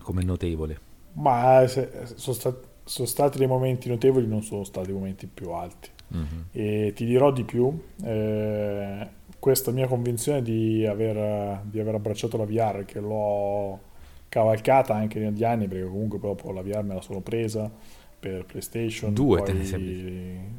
come 0.00 0.22
notevole. 0.22 0.92
Ma 1.14 1.66
se, 1.66 1.90
sono, 2.14 2.36
stati, 2.36 2.66
sono, 2.84 3.06
stati 3.06 3.38
dei 3.38 3.46
momenti 3.46 3.88
notevoli, 3.88 4.26
non 4.26 4.42
sono 4.42 4.64
stati 4.64 4.90
i 4.90 4.92
momenti 4.92 5.26
più 5.26 5.50
alti. 5.50 5.90
Mm-hmm. 6.14 6.40
E 6.52 6.92
ti 6.94 7.04
dirò 7.04 7.32
di 7.32 7.44
più, 7.44 7.76
eh, 8.04 9.08
questa 9.38 9.70
mia 9.70 9.86
convinzione 9.86 10.42
di 10.42 10.86
aver, 10.86 11.60
di 11.64 11.80
aver 11.80 11.94
abbracciato 11.94 12.36
la 12.36 12.44
VR, 12.44 12.84
che 12.84 13.00
l'ho 13.00 13.92
cavalcata 14.28 14.94
anche 14.94 15.18
negli 15.18 15.44
anni, 15.44 15.68
perché 15.68 15.84
comunque 15.84 16.18
proprio 16.18 16.52
la 16.52 16.62
VR 16.62 16.82
me 16.82 16.94
la 16.94 17.02
sono 17.02 17.20
presa 17.20 17.70
per 18.18 18.44
PlayStation. 18.44 19.12
Due, 19.12 19.42
te 19.42 19.52
ne 19.52 20.52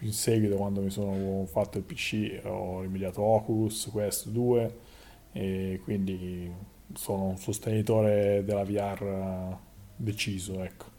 In 0.00 0.12
seguito, 0.12 0.56
quando 0.56 0.80
mi 0.80 0.90
sono 0.90 1.44
fatto 1.46 1.78
il 1.78 1.84
PC, 1.84 2.40
ho 2.44 2.80
rimediato 2.80 3.22
Oculus, 3.22 3.88
Quest 3.90 4.28
2 4.28 4.76
e 5.32 5.80
quindi 5.84 6.50
sono 6.94 7.26
un 7.26 7.36
sostenitore 7.36 8.42
della 8.44 8.64
VR 8.64 9.56
deciso, 9.96 10.62
ecco. 10.62 10.94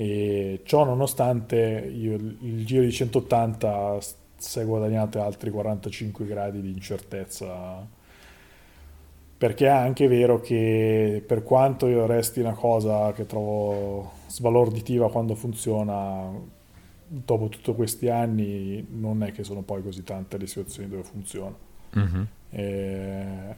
E 0.00 0.60
ciò 0.64 0.84
nonostante 0.84 1.90
io, 1.92 2.14
il 2.14 2.64
giro 2.64 2.84
di 2.84 2.92
180 2.92 3.98
si 4.36 4.60
è 4.60 4.64
guadagnato 4.64 5.20
altri 5.20 5.50
45 5.50 6.24
gradi 6.24 6.60
di 6.60 6.70
incertezza 6.70 7.84
perché 9.38 9.66
è 9.66 9.70
anche 9.70 10.06
vero 10.08 10.40
che 10.40 11.22
per 11.24 11.42
quanto 11.44 11.86
io 11.86 12.06
resti 12.06 12.38
una 12.40 12.54
cosa 12.54 13.12
che 13.12 13.24
trovo 13.26 14.12
sbalorditiva 14.26 15.10
quando 15.10 15.36
funziona, 15.36 16.28
dopo 17.06 17.48
tutti 17.48 17.72
questi 17.72 18.08
anni 18.08 18.84
non 18.90 19.22
è 19.22 19.30
che 19.30 19.44
sono 19.44 19.62
poi 19.62 19.82
così 19.82 20.02
tante 20.02 20.38
le 20.38 20.46
situazioni 20.48 20.88
dove 20.88 21.04
funziona. 21.04 21.54
Mm-hmm. 21.96 23.50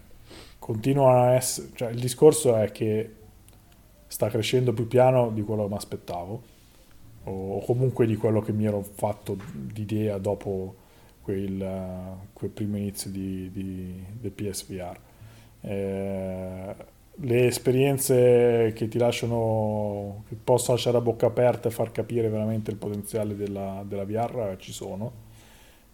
continuano 0.59 1.23
a 1.23 1.33
essere, 1.33 1.69
cioè, 1.75 1.91
il 1.91 2.01
discorso 2.01 2.57
è 2.57 2.71
che 2.71 3.15
sta 4.11 4.29
crescendo 4.29 4.73
più 4.73 4.89
piano 4.89 5.31
di 5.31 5.43
quello 5.43 5.63
che 5.63 5.69
mi 5.69 5.77
aspettavo, 5.77 6.43
o 7.23 7.65
comunque 7.65 8.07
di 8.07 8.17
quello 8.17 8.41
che 8.41 8.53
mi 8.53 8.65
ero 8.65 8.83
fatto 8.83 9.37
d'idea 9.53 10.19
dopo 10.19 10.75
quel, 11.23 12.17
quel 12.33 12.51
primo 12.51 12.77
inizio 12.77 13.09
di, 13.09 13.49
di, 13.53 14.05
del 14.21 14.33
PSVR. 14.33 14.99
Eh, 15.61 16.75
le 17.23 17.47
esperienze 17.47 18.73
che 18.75 18.89
ti 18.89 18.99
lasciano, 18.99 20.25
che 20.29 20.37
possono 20.43 20.75
lasciare 20.75 20.97
a 20.97 21.01
bocca 21.01 21.27
aperta 21.27 21.69
e 21.69 21.71
far 21.71 21.93
capire 21.93 22.29
veramente 22.29 22.73
il 22.73 22.79
potenziale 22.79 23.37
della, 23.37 23.85
della 23.87 24.05
VR 24.05 24.57
ci 24.59 24.73
sono, 24.73 25.13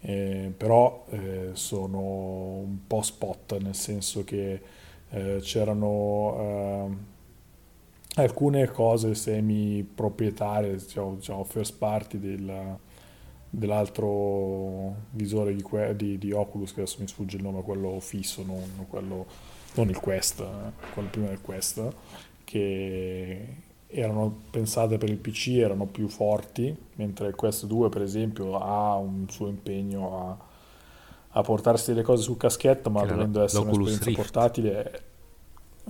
eh, 0.01 0.51
però 0.56 1.05
eh, 1.10 1.51
sono 1.52 1.98
un 1.98 2.78
po' 2.86 3.02
spot, 3.02 3.59
nel 3.60 3.74
senso 3.74 4.24
che 4.24 4.60
eh, 5.10 5.38
c'erano 5.43 6.36
ehm, 6.38 6.98
alcune 8.22 8.66
cose 8.70 9.14
semi 9.14 9.82
proprietarie, 9.82 10.76
diciamo, 10.76 11.16
diciamo 11.16 11.44
first 11.44 11.76
party 11.76 12.18
del, 12.18 12.76
dell'altro 13.51 14.94
visore 15.10 15.55
di, 15.55 15.64
di, 15.94 16.18
di, 16.18 16.32
Oculus, 16.32 16.72
che 16.72 16.80
adesso 16.80 16.98
mi 17.01 17.09
sfugge 17.09 17.36
il 17.36 17.43
nome, 17.43 17.62
quello 17.62 17.98
fisso, 18.01 18.43
non, 18.44 18.86
quello, 18.88 19.26
non 19.74 19.88
il 19.88 19.98
Quest, 19.98 20.44
quello 20.93 21.09
prima 21.10 21.28
del 21.28 21.40
Quest, 21.40 21.86
che 22.44 23.56
erano 23.88 24.40
pensate 24.51 24.98
per 24.98 25.10
il 25.10 25.18
PC, 25.18 25.48
erano 25.59 25.86
più 25.86 26.09
forti, 26.09 26.74
mentre 26.94 27.28
il 27.28 27.34
Quest 27.34 27.66
2 27.66 27.88
per 27.90 28.02
esempio 28.02 28.59
ha 28.59 28.97
un 28.97 29.26
suo 29.28 29.48
impegno 29.48 30.28
a, 30.28 30.36
a 31.28 31.43
portarsi 31.43 31.93
delle 31.93 32.02
cose 32.02 32.22
sul 32.22 32.38
caschetto, 32.38 32.88
ma 32.88 33.05
dovendo 33.05 33.43
essere 33.43 33.64
un'esperienza 33.64 34.05
Rift. 34.05 34.16
portatile, 34.16 34.82
è, 34.82 35.02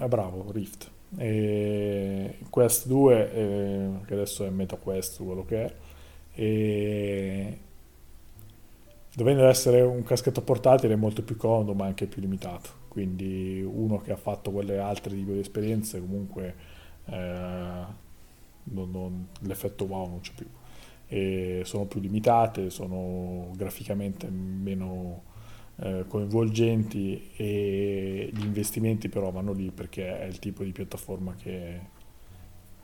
è 0.03 0.09
bravo, 0.09 0.51
Rift. 0.51 0.95
E 1.19 2.39
Quest 2.51 2.87
2, 2.87 3.33
eh, 3.33 3.91
che 4.07 4.15
adesso 4.15 4.45
è 4.45 4.51
MetaQuest, 4.51 5.23
quello 5.25 5.45
che 5.45 5.65
è, 5.65 5.75
e 6.39 7.59
dovendo 9.15 9.47
essere 9.47 9.81
un 9.81 10.03
caschetto 10.03 10.43
portatile 10.43 10.93
è 10.93 10.97
molto 10.97 11.23
più 11.23 11.37
comodo 11.37 11.73
ma 11.73 11.87
anche 11.87 12.07
più 12.07 12.21
limitato. 12.21 12.85
Quindi 12.89 13.63
uno 13.67 13.99
che 14.01 14.13
ha 14.13 14.17
fatto 14.17 14.51
quelle 14.51 14.79
altre 14.79 15.15
tipo 15.15 15.33
di 15.33 15.39
esperienze 15.41 15.99
comunque 16.01 16.55
eh, 17.07 17.85
non, 18.65 18.91
non, 18.91 19.29
l'effetto 19.41 19.85
wow 19.85 20.09
non 20.09 20.21
c'è 20.21 20.33
più. 20.35 20.47
E 21.09 21.63
sono 21.65 21.87
più 21.87 22.01
limitate 22.01 22.69
sono 22.69 23.51
graficamente 23.55 24.29
meno 24.29 25.26
eh, 25.79 26.05
coinvolgenti 26.09 27.31
e 27.37 28.31
gli 28.33 28.45
investimenti 28.45 29.09
però 29.09 29.31
vanno 29.31 29.53
lì 29.53 29.71
perché 29.71 30.21
è 30.21 30.25
il 30.25 30.39
tipo 30.39 30.63
di 30.65 30.73
piattaforma 30.73 31.35
che, 31.35 31.81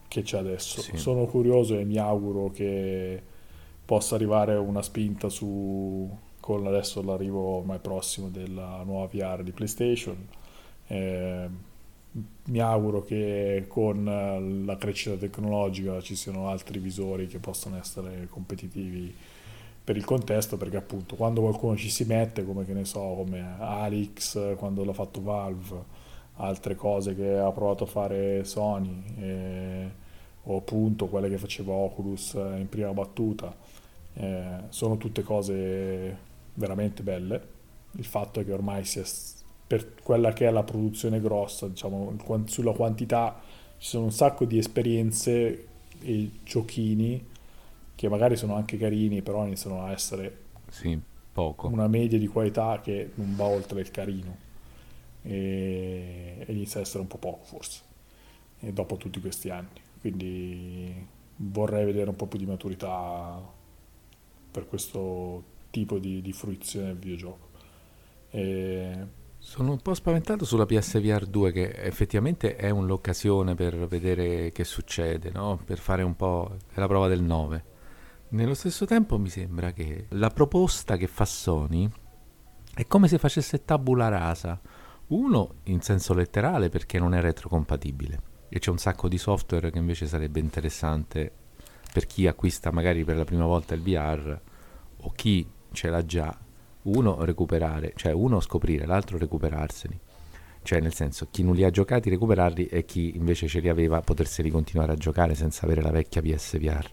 che 0.09 0.23
c'è 0.23 0.39
adesso 0.39 0.81
sì. 0.81 0.97
sono 0.97 1.27
curioso 1.27 1.79
e 1.79 1.85
mi 1.85 1.97
auguro 1.97 2.51
che 2.51 3.23
possa 3.85 4.15
arrivare 4.15 4.55
una 4.57 4.83
spinta 4.83 5.29
su 5.29 6.09
con 6.43 6.67
adesso 6.67 7.03
l'arrivo 7.03 7.41
ormai 7.59 7.79
prossimo 7.79 8.29
della 8.29 8.83
nuova 8.85 9.07
VR 9.07 9.45
di 9.45 9.53
PlayStation. 9.53 10.27
Eh, 10.89 11.49
mi 12.45 12.59
auguro 12.59 13.05
che 13.05 13.67
con 13.69 14.65
la 14.67 14.77
crescita 14.77 15.17
tecnologica 15.17 16.01
ci 16.01 16.17
siano 16.17 16.49
altri 16.49 16.81
visori 16.81 17.29
che 17.29 17.39
possano 17.39 17.79
essere 17.79 18.27
competitivi 18.29 19.15
per 19.85 19.97
il 19.97 20.05
contesto 20.05 20.57
perché 20.57 20.77
appunto 20.77 21.17
quando 21.17 21.41
qualcuno 21.41 21.77
ci 21.77 21.91
si 21.91 22.05
mette 22.05 22.45
come 22.45 22.65
che 22.65 22.73
ne 22.73 22.85
so 22.85 23.01
come 23.01 23.57
Alix 23.59 24.57
quando 24.57 24.85
l'ha 24.85 24.93
fatto 24.93 25.21
Valve 25.23 25.85
altre 26.37 26.75
cose 26.77 27.15
che 27.15 27.37
ha 27.37 27.51
provato 27.51 27.85
a 27.85 27.87
fare 27.87 28.45
Sony 28.45 29.03
eh, 29.19 29.91
o 30.45 30.57
appunto 30.57 31.07
quelle 31.07 31.29
che 31.29 31.39
faceva 31.39 31.73
Oculus 31.73 32.33
in 32.35 32.67
prima 32.69 32.93
battuta 32.93 33.55
eh, 34.15 34.45
sono 34.69 34.97
tutte 34.97 35.23
cose 35.23 36.17
veramente 36.55 37.03
belle. 37.03 37.49
Il 37.93 38.05
fatto 38.05 38.41
è 38.41 38.45
che 38.45 38.53
ormai 38.53 38.85
sia 38.85 39.05
per 39.67 39.95
quella 40.03 40.33
che 40.33 40.47
è 40.47 40.51
la 40.51 40.63
produzione 40.63 41.21
grossa, 41.21 41.67
diciamo, 41.69 42.15
sulla 42.45 42.73
quantità 42.73 43.41
ci 43.79 43.89
sono 43.89 44.05
un 44.05 44.13
sacco 44.13 44.45
di 44.45 44.59
esperienze 44.59 45.67
e 46.01 46.31
giochini 46.45 47.31
che 48.03 48.09
magari 48.09 48.37
sono 48.37 48.57
anche 48.57 48.77
carini, 48.77 49.23
però 49.23 49.47
iniziano 49.47 49.85
a 49.85 49.93
essere 49.93 50.47
sì, 50.71 51.01
una 51.35 51.87
media 51.87 52.19
di 52.19 52.27
qualità 52.27 52.81
che 52.83 53.13
non 53.15 53.37
va 53.37 53.45
oltre 53.45 53.81
il 53.81 53.93
carino 53.93 54.37
e, 55.23 56.45
e 56.45 56.53
inizia 56.53 56.81
a 56.81 56.83
essere 56.83 56.99
un 56.99 57.07
po' 57.07 57.19
poco 57.19 57.45
forse, 57.45 57.81
e 58.59 58.73
dopo 58.73 58.97
tutti 58.97 59.21
questi 59.21 59.51
anni. 59.51 59.81
Quindi 60.01 61.07
vorrei 61.37 61.85
vedere 61.85 62.11
un 62.11 62.17
po' 62.17 62.27
più 62.27 62.41
di 62.41 62.47
maturità 62.47 63.41
per 64.51 64.67
questo 64.67 65.45
tipo 65.71 66.01
di, 66.01 66.21
di 66.23 66.33
fruizione 66.33 66.87
del 66.87 66.97
videogioco. 66.97 67.51
E... 68.31 69.07
Sono 69.39 69.71
un 69.71 69.81
po' 69.81 69.95
spaventato 69.95 70.45
sulla 70.45 70.67
PSVR 70.67 71.27
2 71.27 71.53
che 71.53 71.71
effettivamente 71.71 72.57
è 72.57 72.71
un'occasione 72.71 73.55
per 73.55 73.87
vedere 73.87 74.51
che 74.51 74.65
succede, 74.65 75.31
no? 75.31 75.61
per 75.65 75.79
fare 75.79 76.03
un 76.03 76.17
po' 76.17 76.57
la 76.75 76.89
prova 76.89 77.07
del 77.07 77.23
9. 77.23 77.71
Nello 78.33 78.55
stesso 78.55 78.87
tempo 78.87 79.19
mi 79.19 79.29
sembra 79.29 79.73
che 79.73 80.07
la 80.13 80.31
proposta 80.31 80.97
che 80.97 81.07
fa 81.07 81.27
Sony 81.27 81.87
è 82.75 82.87
come 82.87 83.07
se 83.07 83.19
facesse 83.19 83.63
tabula 83.67 84.09
rasa. 84.09 84.59
Uno 85.09 85.57
in 85.65 85.83
senso 85.83 86.15
letterale 86.15 86.71
perché 86.71 86.99
non 86.99 87.13
è 87.13 87.21
retrocompatibile 87.21 88.23
e 88.49 88.59
c'è 88.59 88.71
un 88.71 88.79
sacco 88.79 89.07
di 89.07 89.19
software 89.19 89.71
che 89.71 89.77
invece 89.77 90.07
sarebbe 90.07 90.41
interessante 90.41 91.31
per 91.93 92.07
chi 92.07 92.27
acquista 92.27 92.71
magari 92.71 93.05
per 93.05 93.17
la 93.17 93.25
prima 93.25 93.45
volta 93.45 93.75
il 93.75 93.83
VR 93.83 94.41
o 94.97 95.13
chi 95.15 95.47
ce 95.71 95.91
l'ha 95.91 96.05
già, 96.07 96.35
uno 96.85 97.23
recuperare, 97.25 97.93
cioè 97.97 98.13
uno 98.13 98.41
scoprire, 98.41 98.87
l'altro 98.87 99.19
recuperarseli. 99.19 100.01
Cioè 100.63 100.81
nel 100.81 100.95
senso, 100.95 101.29
chi 101.31 101.43
non 101.43 101.55
li 101.55 101.65
ha 101.65 101.71
giocati 101.71 102.09
recuperarli 102.09 102.65
e 102.69 102.87
chi 102.87 103.15
invece 103.15 103.47
ce 103.47 103.61
li 103.61 103.69
aveva 103.69 104.01
poterseli 104.01 104.49
continuare 104.49 104.93
a 104.93 104.97
giocare 104.97 105.35
senza 105.35 105.67
avere 105.67 105.83
la 105.83 105.91
vecchia 105.91 106.23
PSVR. 106.23 106.91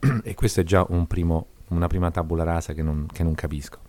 e 0.22 0.34
questo 0.34 0.60
è 0.60 0.64
già 0.64 0.84
un 0.88 1.06
primo, 1.06 1.46
una 1.68 1.86
prima 1.86 2.10
tabula 2.10 2.44
rasa 2.44 2.72
che 2.72 2.82
non, 2.82 3.06
che 3.12 3.22
non 3.22 3.34
capisco. 3.34 3.80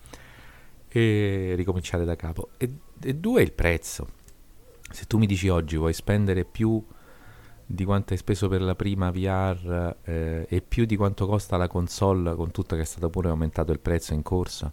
E 0.88 1.52
ricominciare 1.56 2.04
da 2.04 2.16
capo. 2.16 2.50
E, 2.56 2.72
e 3.00 3.14
due, 3.14 3.42
il 3.42 3.52
prezzo. 3.52 4.18
Se 4.90 5.06
tu 5.06 5.18
mi 5.18 5.26
dici 5.26 5.48
oggi 5.48 5.76
vuoi 5.76 5.92
spendere 5.92 6.44
più 6.44 6.84
di 7.64 7.84
quanto 7.84 8.12
hai 8.12 8.18
speso 8.18 8.48
per 8.48 8.62
la 8.62 8.74
prima 8.74 9.12
VR 9.12 9.96
eh, 10.02 10.46
e 10.48 10.60
più 10.60 10.84
di 10.86 10.96
quanto 10.96 11.26
costa 11.26 11.56
la 11.56 11.68
console, 11.68 12.34
con 12.34 12.50
tutto 12.50 12.74
che 12.74 12.82
è 12.82 12.84
stato 12.84 13.08
pure 13.10 13.28
aumentato 13.28 13.70
il 13.70 13.78
prezzo 13.78 14.12
in 14.12 14.22
corsa 14.22 14.72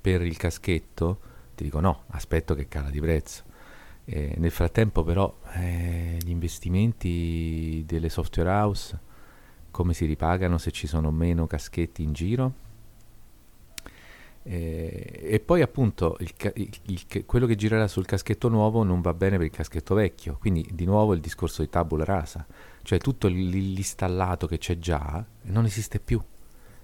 per 0.00 0.22
il 0.22 0.36
caschetto, 0.36 1.20
ti 1.54 1.62
dico 1.62 1.78
no, 1.78 2.02
aspetto 2.08 2.54
che 2.54 2.66
cala 2.66 2.90
di 2.90 3.00
prezzo. 3.00 3.44
Eh, 4.04 4.34
nel 4.38 4.50
frattempo 4.50 5.04
però 5.04 5.32
eh, 5.54 6.16
gli 6.20 6.30
investimenti 6.30 7.84
delle 7.86 8.08
software 8.08 8.50
house 8.50 8.98
come 9.72 9.94
si 9.94 10.04
ripagano 10.04 10.58
se 10.58 10.70
ci 10.70 10.86
sono 10.86 11.10
meno 11.10 11.48
caschetti 11.48 12.04
in 12.04 12.12
giro? 12.12 12.52
Eh, 14.44 15.20
e 15.22 15.40
poi 15.40 15.62
appunto 15.62 16.16
il, 16.18 16.32
il, 16.54 16.70
il, 16.86 17.24
quello 17.26 17.46
che 17.46 17.54
girerà 17.54 17.86
sul 17.86 18.06
caschetto 18.06 18.48
nuovo 18.48 18.82
non 18.82 19.00
va 19.00 19.14
bene 19.14 19.36
per 19.36 19.46
il 19.46 19.52
caschetto 19.52 19.94
vecchio, 19.94 20.36
quindi 20.38 20.68
di 20.72 20.84
nuovo 20.84 21.14
il 21.14 21.20
discorso 21.20 21.62
di 21.62 21.68
tabula 21.68 22.04
rasa, 22.04 22.46
cioè 22.82 22.98
tutto 22.98 23.28
l'installato 23.28 24.46
che 24.46 24.58
c'è 24.58 24.78
già 24.78 25.24
non 25.42 25.64
esiste 25.64 26.00
più 26.00 26.22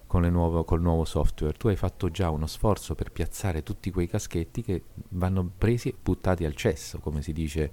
con 0.06 0.23
nuovo, 0.23 0.65
col 0.65 0.81
nuovo 0.81 1.05
software. 1.05 1.56
Tu 1.56 1.69
hai 1.69 1.77
fatto 1.77 2.10
già 2.10 2.31
uno 2.31 2.47
sforzo 2.47 2.94
per 2.94 3.12
piazzare 3.12 3.62
tutti 3.62 3.90
quei 3.90 4.09
caschetti 4.09 4.62
che 4.62 4.85
vanno 5.10 5.51
presi 5.56 5.90
e 5.90 5.94
buttati 6.01 6.44
al 6.44 6.55
cesso, 6.55 6.98
come 6.98 7.23
si 7.23 7.32
dice 7.32 7.70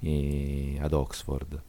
eh, 0.00 0.78
ad 0.80 0.92
Oxford. 0.92 1.62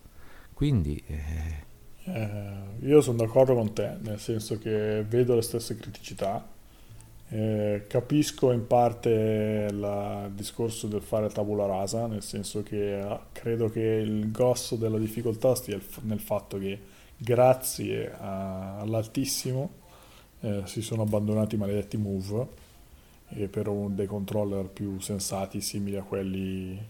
Quindi... 0.53 1.01
Eh... 1.05 1.67
Eh, 2.13 2.85
io 2.85 3.01
sono 3.01 3.17
d'accordo 3.17 3.53
con 3.55 3.73
te, 3.73 3.97
nel 4.01 4.19
senso 4.19 4.57
che 4.57 5.03
vedo 5.07 5.35
le 5.35 5.41
stesse 5.41 5.75
criticità 5.75 6.57
eh, 7.31 7.85
capisco 7.87 8.51
in 8.51 8.65
parte 8.65 9.67
il 9.69 10.31
discorso 10.33 10.87
del 10.87 11.01
fare 11.03 11.29
tabula 11.29 11.67
rasa, 11.67 12.07
nel 12.07 12.23
senso 12.23 12.63
che 12.63 12.99
eh, 12.99 13.19
credo 13.31 13.69
che 13.69 13.81
il 13.81 14.31
grosso 14.31 14.75
della 14.75 14.97
difficoltà 14.97 15.53
stia 15.53 15.79
nel 16.01 16.19
fatto 16.19 16.57
che 16.57 16.79
grazie 17.15 18.11
a, 18.17 18.79
all'altissimo 18.79 19.69
eh, 20.39 20.63
si 20.65 20.81
sono 20.81 21.03
abbandonati 21.03 21.53
i 21.53 21.59
maledetti 21.59 21.97
move 21.97 22.47
e 23.27 23.47
per 23.47 23.67
un, 23.67 23.93
dei 23.93 24.07
controller 24.07 24.65
più 24.67 24.99
sensati 24.99 25.61
simili 25.61 25.97
a 25.97 26.03
quelli 26.03 26.83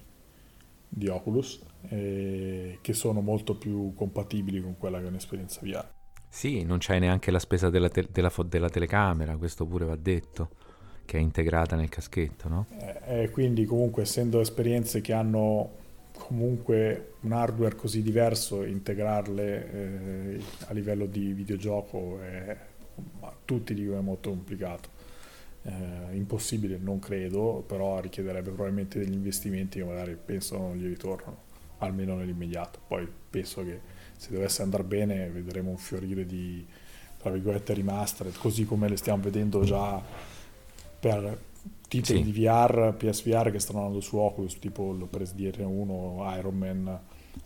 di 0.87 1.07
Oculus 1.09 1.59
che 1.87 2.93
sono 2.93 3.21
molto 3.21 3.55
più 3.55 3.93
compatibili 3.93 4.61
con 4.61 4.77
quella 4.77 4.99
che 4.99 5.05
è 5.05 5.07
un'esperienza 5.07 5.59
VR. 5.63 5.87
Sì, 6.27 6.63
non 6.63 6.77
c'hai 6.79 6.99
neanche 6.99 7.31
la 7.31 7.39
spesa 7.39 7.69
della, 7.69 7.89
te- 7.89 8.07
della, 8.11 8.29
fo- 8.29 8.43
della, 8.43 8.69
telecamera, 8.69 9.35
questo 9.37 9.65
pure 9.65 9.85
va 9.85 9.95
detto, 9.95 10.49
che 11.05 11.17
è 11.17 11.21
integrata 11.21 11.75
nel 11.75 11.89
caschetto, 11.89 12.47
no? 12.47 12.65
E 12.77 13.23
eh, 13.23 13.29
quindi 13.31 13.65
comunque 13.65 14.03
essendo 14.03 14.39
esperienze 14.39 15.01
che 15.01 15.13
hanno 15.13 15.77
comunque 16.17 17.13
un 17.21 17.31
hardware 17.31 17.75
così 17.75 18.03
diverso, 18.03 18.63
integrarle 18.63 19.71
eh, 19.71 20.41
a 20.67 20.73
livello 20.73 21.05
di 21.05 21.33
videogioco 21.33 22.19
è 22.21 22.57
a 23.21 23.33
tutti 23.45 23.73
dico 23.73 23.97
è 23.97 24.01
molto 24.01 24.29
complicato. 24.29 24.89
Eh, 25.63 26.15
impossibile 26.15 26.77
non 26.77 26.99
credo, 26.99 27.63
però 27.67 27.99
richiederebbe 27.99 28.51
probabilmente 28.51 28.99
degli 28.99 29.13
investimenti 29.13 29.79
che 29.79 29.85
magari 29.85 30.17
penso 30.23 30.57
non 30.57 30.77
gli 30.77 30.87
ritornano, 30.87 31.43
almeno 31.79 32.15
nell'immediato. 32.15 32.79
Poi 32.87 33.07
penso 33.29 33.63
che 33.63 33.81
se 34.15 34.31
dovesse 34.31 34.61
andare 34.61 34.83
bene 34.83 35.29
vedremo 35.29 35.69
un 35.69 35.77
fiorire 35.77 36.25
di 36.25 36.65
tra 37.17 37.31
virgolette 37.31 37.73
remastered, 37.73 38.37
così 38.37 38.65
come 38.65 38.87
le 38.87 38.95
stiamo 38.95 39.21
vedendo 39.21 39.63
già 39.63 40.01
per 40.99 41.47
titoli 41.87 42.19
sì. 42.19 42.31
di 42.31 42.31
VR, 42.31 42.93
PSVR 42.95 43.51
che 43.51 43.59
stanno 43.59 43.79
andando 43.79 43.99
su 43.99 44.17
Oculus, 44.17 44.57
tipo 44.59 44.93
il 44.93 45.05
PSDR 45.05 45.65
1, 45.65 46.35
Iron 46.37 46.57
Man 46.57 46.99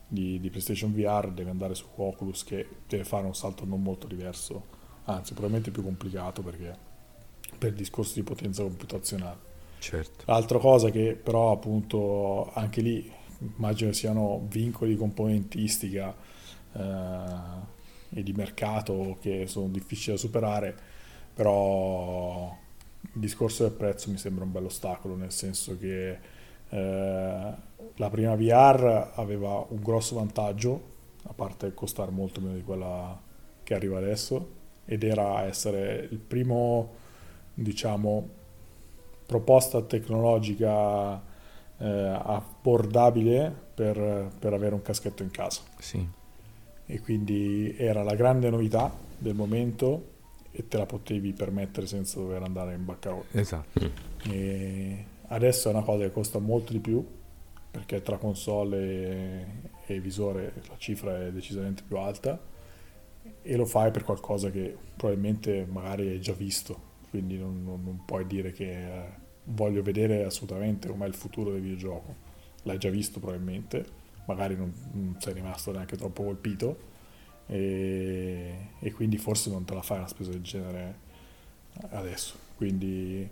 di, 0.07 0.39
di, 0.39 0.49
PlayStation 0.49 0.93
VR, 0.93 1.31
deve 1.31 1.49
andare 1.49 1.73
su 1.73 1.85
Oculus 1.95 2.43
che 2.43 2.67
deve 2.87 3.03
fare 3.03 3.25
un 3.25 3.33
salto 3.33 3.65
non 3.65 3.81
molto 3.81 4.05
diverso, 4.05 4.65
anzi 5.05 5.31
probabilmente 5.33 5.71
più 5.71 5.81
complicato 5.83 6.43
perché 6.43 6.91
per 7.57 7.73
discorso 7.73 8.13
di 8.15 8.23
potenza 8.23 8.61
computazionale. 8.61 9.51
Certo. 9.79 10.23
L'altra 10.25 10.59
cosa 10.59 10.91
che 10.91 11.19
però 11.21 11.51
appunto 11.51 12.51
anche 12.53 12.81
lì 12.81 13.11
immagino 13.55 13.91
siano 13.91 14.45
vincoli 14.49 14.91
di 14.91 14.97
componentistica 14.97 16.15
eh, 16.73 16.81
e 18.09 18.23
di 18.23 18.33
mercato 18.33 19.17
che 19.19 19.47
sono 19.47 19.67
difficili 19.67 20.15
da 20.15 20.21
superare, 20.21 20.75
però 21.33 22.55
il 23.01 23.19
discorso 23.19 23.63
del 23.63 23.73
prezzo 23.73 24.09
mi 24.09 24.17
sembra 24.17 24.43
un 24.43 24.51
bel 24.51 24.65
ostacolo, 24.65 25.15
nel 25.15 25.31
senso 25.31 25.77
che 25.77 26.17
eh, 26.69 27.53
la 27.95 28.09
prima 28.09 28.35
VR 28.35 29.11
aveva 29.15 29.65
un 29.67 29.81
grosso 29.81 30.15
vantaggio, 30.15 30.91
a 31.23 31.33
parte 31.33 31.73
costare 31.73 32.11
molto 32.11 32.41
meno 32.41 32.55
di 32.55 32.63
quella 32.63 33.19
che 33.63 33.73
arriva 33.73 33.97
adesso, 33.97 34.61
ed 34.85 35.03
era 35.03 35.43
essere 35.43 36.07
il 36.09 36.19
primo, 36.19 36.91
diciamo, 37.53 38.41
proposta 39.25 39.81
tecnologica 39.81 41.31
abbordabile 41.85 43.53
per, 43.73 44.31
per 44.39 44.53
avere 44.53 44.75
un 44.75 44.81
caschetto 44.81 45.23
in 45.23 45.31
casa. 45.31 45.61
Sì 45.79 46.21
e 46.85 46.99
quindi 47.01 47.75
era 47.77 48.03
la 48.03 48.15
grande 48.15 48.49
novità 48.49 48.93
del 49.17 49.35
momento 49.35 50.11
e 50.51 50.67
te 50.67 50.77
la 50.77 50.85
potevi 50.85 51.33
permettere 51.33 51.87
senza 51.87 52.19
dover 52.19 52.43
andare 52.43 52.73
in 52.75 52.85
bancarotta. 52.85 53.39
Esatto. 53.39 53.89
E 54.23 55.05
adesso 55.27 55.69
è 55.69 55.73
una 55.73 55.81
cosa 55.81 56.03
che 56.03 56.11
costa 56.11 56.39
molto 56.39 56.73
di 56.73 56.79
più 56.79 57.03
perché 57.71 58.01
tra 58.03 58.17
console 58.17 58.77
e, 58.77 59.45
e 59.87 59.99
visore 59.99 60.53
la 60.67 60.75
cifra 60.77 61.25
è 61.25 61.31
decisamente 61.31 61.81
più 61.87 61.97
alta 61.97 62.39
e 63.41 63.55
lo 63.55 63.65
fai 63.65 63.89
per 63.89 64.03
qualcosa 64.03 64.51
che 64.51 64.77
probabilmente 64.95 65.65
magari 65.67 66.09
hai 66.09 66.21
già 66.21 66.33
visto, 66.33 66.91
quindi 67.09 67.37
non, 67.37 67.63
non, 67.63 67.81
non 67.83 68.05
puoi 68.05 68.27
dire 68.27 68.51
che 68.51 68.71
eh, 68.71 69.21
voglio 69.45 69.81
vedere 69.81 70.23
assolutamente 70.23 70.87
com'è 70.87 71.07
il 71.07 71.15
futuro 71.15 71.51
del 71.51 71.61
videogioco, 71.61 72.15
l'hai 72.63 72.77
già 72.77 72.89
visto 72.89 73.19
probabilmente 73.19 74.01
magari 74.25 74.55
non, 74.55 74.73
non 74.93 75.15
sei 75.19 75.33
rimasto 75.33 75.71
neanche 75.71 75.97
troppo 75.97 76.23
colpito 76.23 76.91
e, 77.47 78.69
e, 78.79 78.91
quindi 78.93 79.17
forse 79.17 79.49
non 79.49 79.65
te 79.65 79.73
la 79.73 79.81
fai 79.81 79.97
una 79.97 80.07
spesa 80.07 80.31
del 80.31 80.41
genere 80.41 80.95
adesso. 81.89 82.35
Quindi 82.55 83.27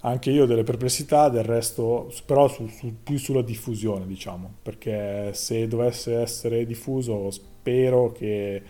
anche 0.00 0.30
io 0.30 0.42
ho 0.42 0.46
delle 0.46 0.64
perplessità, 0.64 1.28
del 1.28 1.44
resto, 1.44 2.12
però 2.26 2.48
su, 2.48 2.66
su, 2.66 2.94
più 3.02 3.16
sulla 3.16 3.42
diffusione, 3.42 4.06
diciamo, 4.06 4.54
perché 4.62 5.32
se 5.34 5.66
dovesse 5.68 6.16
essere 6.16 6.66
diffuso 6.66 7.30
spero 7.30 8.12
che 8.12 8.62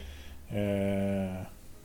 eh, 0.46 1.30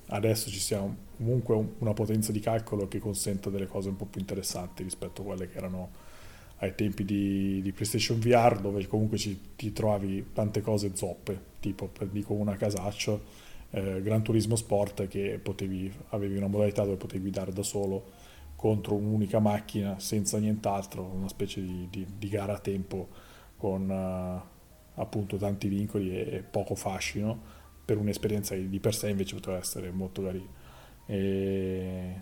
adesso 0.07 0.49
ci 0.49 0.59
sia 0.59 0.81
comunque 1.19 1.73
una 1.79 1.93
potenza 1.93 2.31
di 2.31 2.39
calcolo 2.39 2.87
che 2.87 2.99
consenta 2.99 3.49
delle 3.49 3.67
cose 3.67 3.89
un 3.89 3.97
po' 3.97 4.05
più 4.05 4.21
interessanti 4.21 4.83
rispetto 4.83 5.21
a 5.21 5.25
quelle 5.25 5.49
che 5.49 5.57
erano 5.57 5.89
ai 6.61 6.73
tempi 6.75 7.03
di, 7.03 7.61
di 7.61 7.71
PlayStation 7.73 8.19
VR 8.19 8.59
dove 8.59 8.87
comunque 8.87 9.17
ci, 9.17 9.37
ti 9.57 9.73
trovavi 9.73 10.27
tante 10.33 10.61
cose 10.61 10.95
zoppe, 10.95 11.37
tipo 11.59 11.89
dico 12.09 12.33
una 12.33 12.55
casaccio, 12.55 13.21
eh, 13.71 14.01
Gran 14.01 14.23
Turismo 14.23 14.55
Sport 14.55 15.07
che 15.07 15.39
potevi, 15.43 15.91
avevi 16.09 16.37
una 16.37 16.47
modalità 16.47 16.83
dove 16.83 16.95
potevi 16.95 17.21
guidare 17.23 17.51
da 17.51 17.63
solo 17.63 18.27
contro 18.55 18.95
un'unica 18.95 19.39
macchina 19.39 19.99
senza 19.99 20.37
nient'altro, 20.37 21.03
una 21.03 21.27
specie 21.27 21.61
di, 21.61 21.87
di, 21.89 22.05
di 22.17 22.29
gara 22.29 22.53
a 22.53 22.59
tempo 22.59 23.07
con 23.57 23.89
uh, 23.89 25.01
appunto 25.01 25.35
tanti 25.35 25.67
vincoli 25.67 26.11
e, 26.11 26.35
e, 26.35 26.43
poco 26.43 26.75
fascino 26.75 27.57
per 27.83 27.97
un'esperienza 27.97 28.55
che 28.55 28.69
di 28.69 28.79
per 28.79 28.95
sé 28.95 29.09
invece 29.09 29.35
poteva 29.35 29.57
essere 29.57 29.91
molto 29.91 30.23
carina. 30.23 30.59
E, 31.10 32.22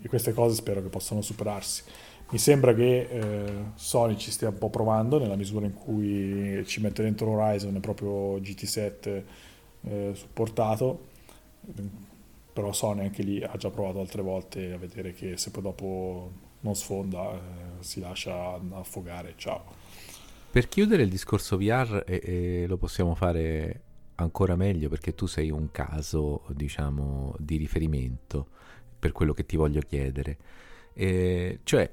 e 0.00 0.08
queste 0.08 0.32
cose 0.32 0.54
spero 0.54 0.82
che 0.82 0.88
possano 0.88 1.20
superarsi. 1.20 1.82
Mi 2.30 2.38
sembra 2.38 2.74
che 2.74 3.00
eh, 3.10 3.54
Sony 3.74 4.16
ci 4.16 4.30
stia 4.30 4.48
un 4.48 4.58
po' 4.58 4.70
provando 4.70 5.18
nella 5.18 5.36
misura 5.36 5.66
in 5.66 5.74
cui 5.74 6.64
ci 6.66 6.80
mette 6.80 7.02
dentro 7.02 7.30
Horizon 7.30 7.78
proprio 7.80 8.38
GT7 8.38 9.22
eh, 9.82 10.10
supportato, 10.14 11.06
però 12.52 12.72
Sony 12.72 13.02
anche 13.02 13.22
lì 13.22 13.42
ha 13.42 13.56
già 13.56 13.70
provato 13.70 14.00
altre 14.00 14.22
volte 14.22 14.72
a 14.72 14.78
vedere 14.78 15.12
che 15.12 15.36
se 15.36 15.50
poi 15.50 15.62
dopo 15.62 16.32
non 16.60 16.74
sfonda 16.74 17.32
eh, 17.32 17.38
si 17.80 18.00
lascia 18.00 18.58
affogare, 18.72 19.34
ciao. 19.36 19.64
Per 20.50 20.68
chiudere 20.68 21.02
il 21.02 21.10
discorso 21.10 21.58
VR 21.58 22.04
e, 22.06 22.20
e 22.22 22.64
lo 22.66 22.76
possiamo 22.78 23.14
fare 23.14 23.82
ancora 24.16 24.56
meglio 24.56 24.88
perché 24.88 25.14
tu 25.14 25.26
sei 25.26 25.50
un 25.50 25.70
caso, 25.70 26.44
diciamo, 26.50 27.34
di 27.38 27.56
riferimento 27.56 28.48
per 28.98 29.12
quello 29.12 29.32
che 29.32 29.46
ti 29.46 29.56
voglio 29.56 29.80
chiedere. 29.80 30.38
Eh, 30.94 31.60
cioè, 31.64 31.92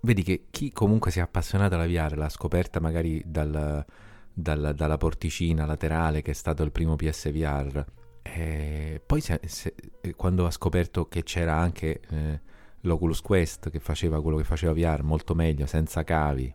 vedi 0.00 0.22
che 0.22 0.46
chi 0.50 0.72
comunque 0.72 1.10
si 1.10 1.18
è 1.18 1.22
appassionato 1.22 1.74
alla 1.74 1.86
VR 1.86 2.16
l'ha 2.16 2.28
scoperta 2.28 2.80
magari 2.80 3.22
dal, 3.24 3.84
dal, 4.32 4.72
dalla 4.74 4.96
porticina 4.96 5.66
laterale 5.66 6.22
che 6.22 6.30
è 6.32 6.34
stato 6.34 6.62
il 6.62 6.72
primo 6.72 6.96
PSVR. 6.96 7.84
E 8.22 9.00
poi 9.04 9.20
se, 9.20 9.40
se, 9.46 9.74
quando 10.16 10.46
ha 10.46 10.50
scoperto 10.50 11.06
che 11.06 11.22
c'era 11.22 11.56
anche 11.56 12.00
eh, 12.08 12.40
l'Oculus 12.80 13.20
Quest 13.20 13.70
che 13.70 13.80
faceva 13.80 14.22
quello 14.22 14.36
che 14.36 14.44
faceva 14.44 14.72
VR 14.72 15.02
molto 15.02 15.34
meglio, 15.34 15.66
senza 15.66 16.04
cavi, 16.04 16.52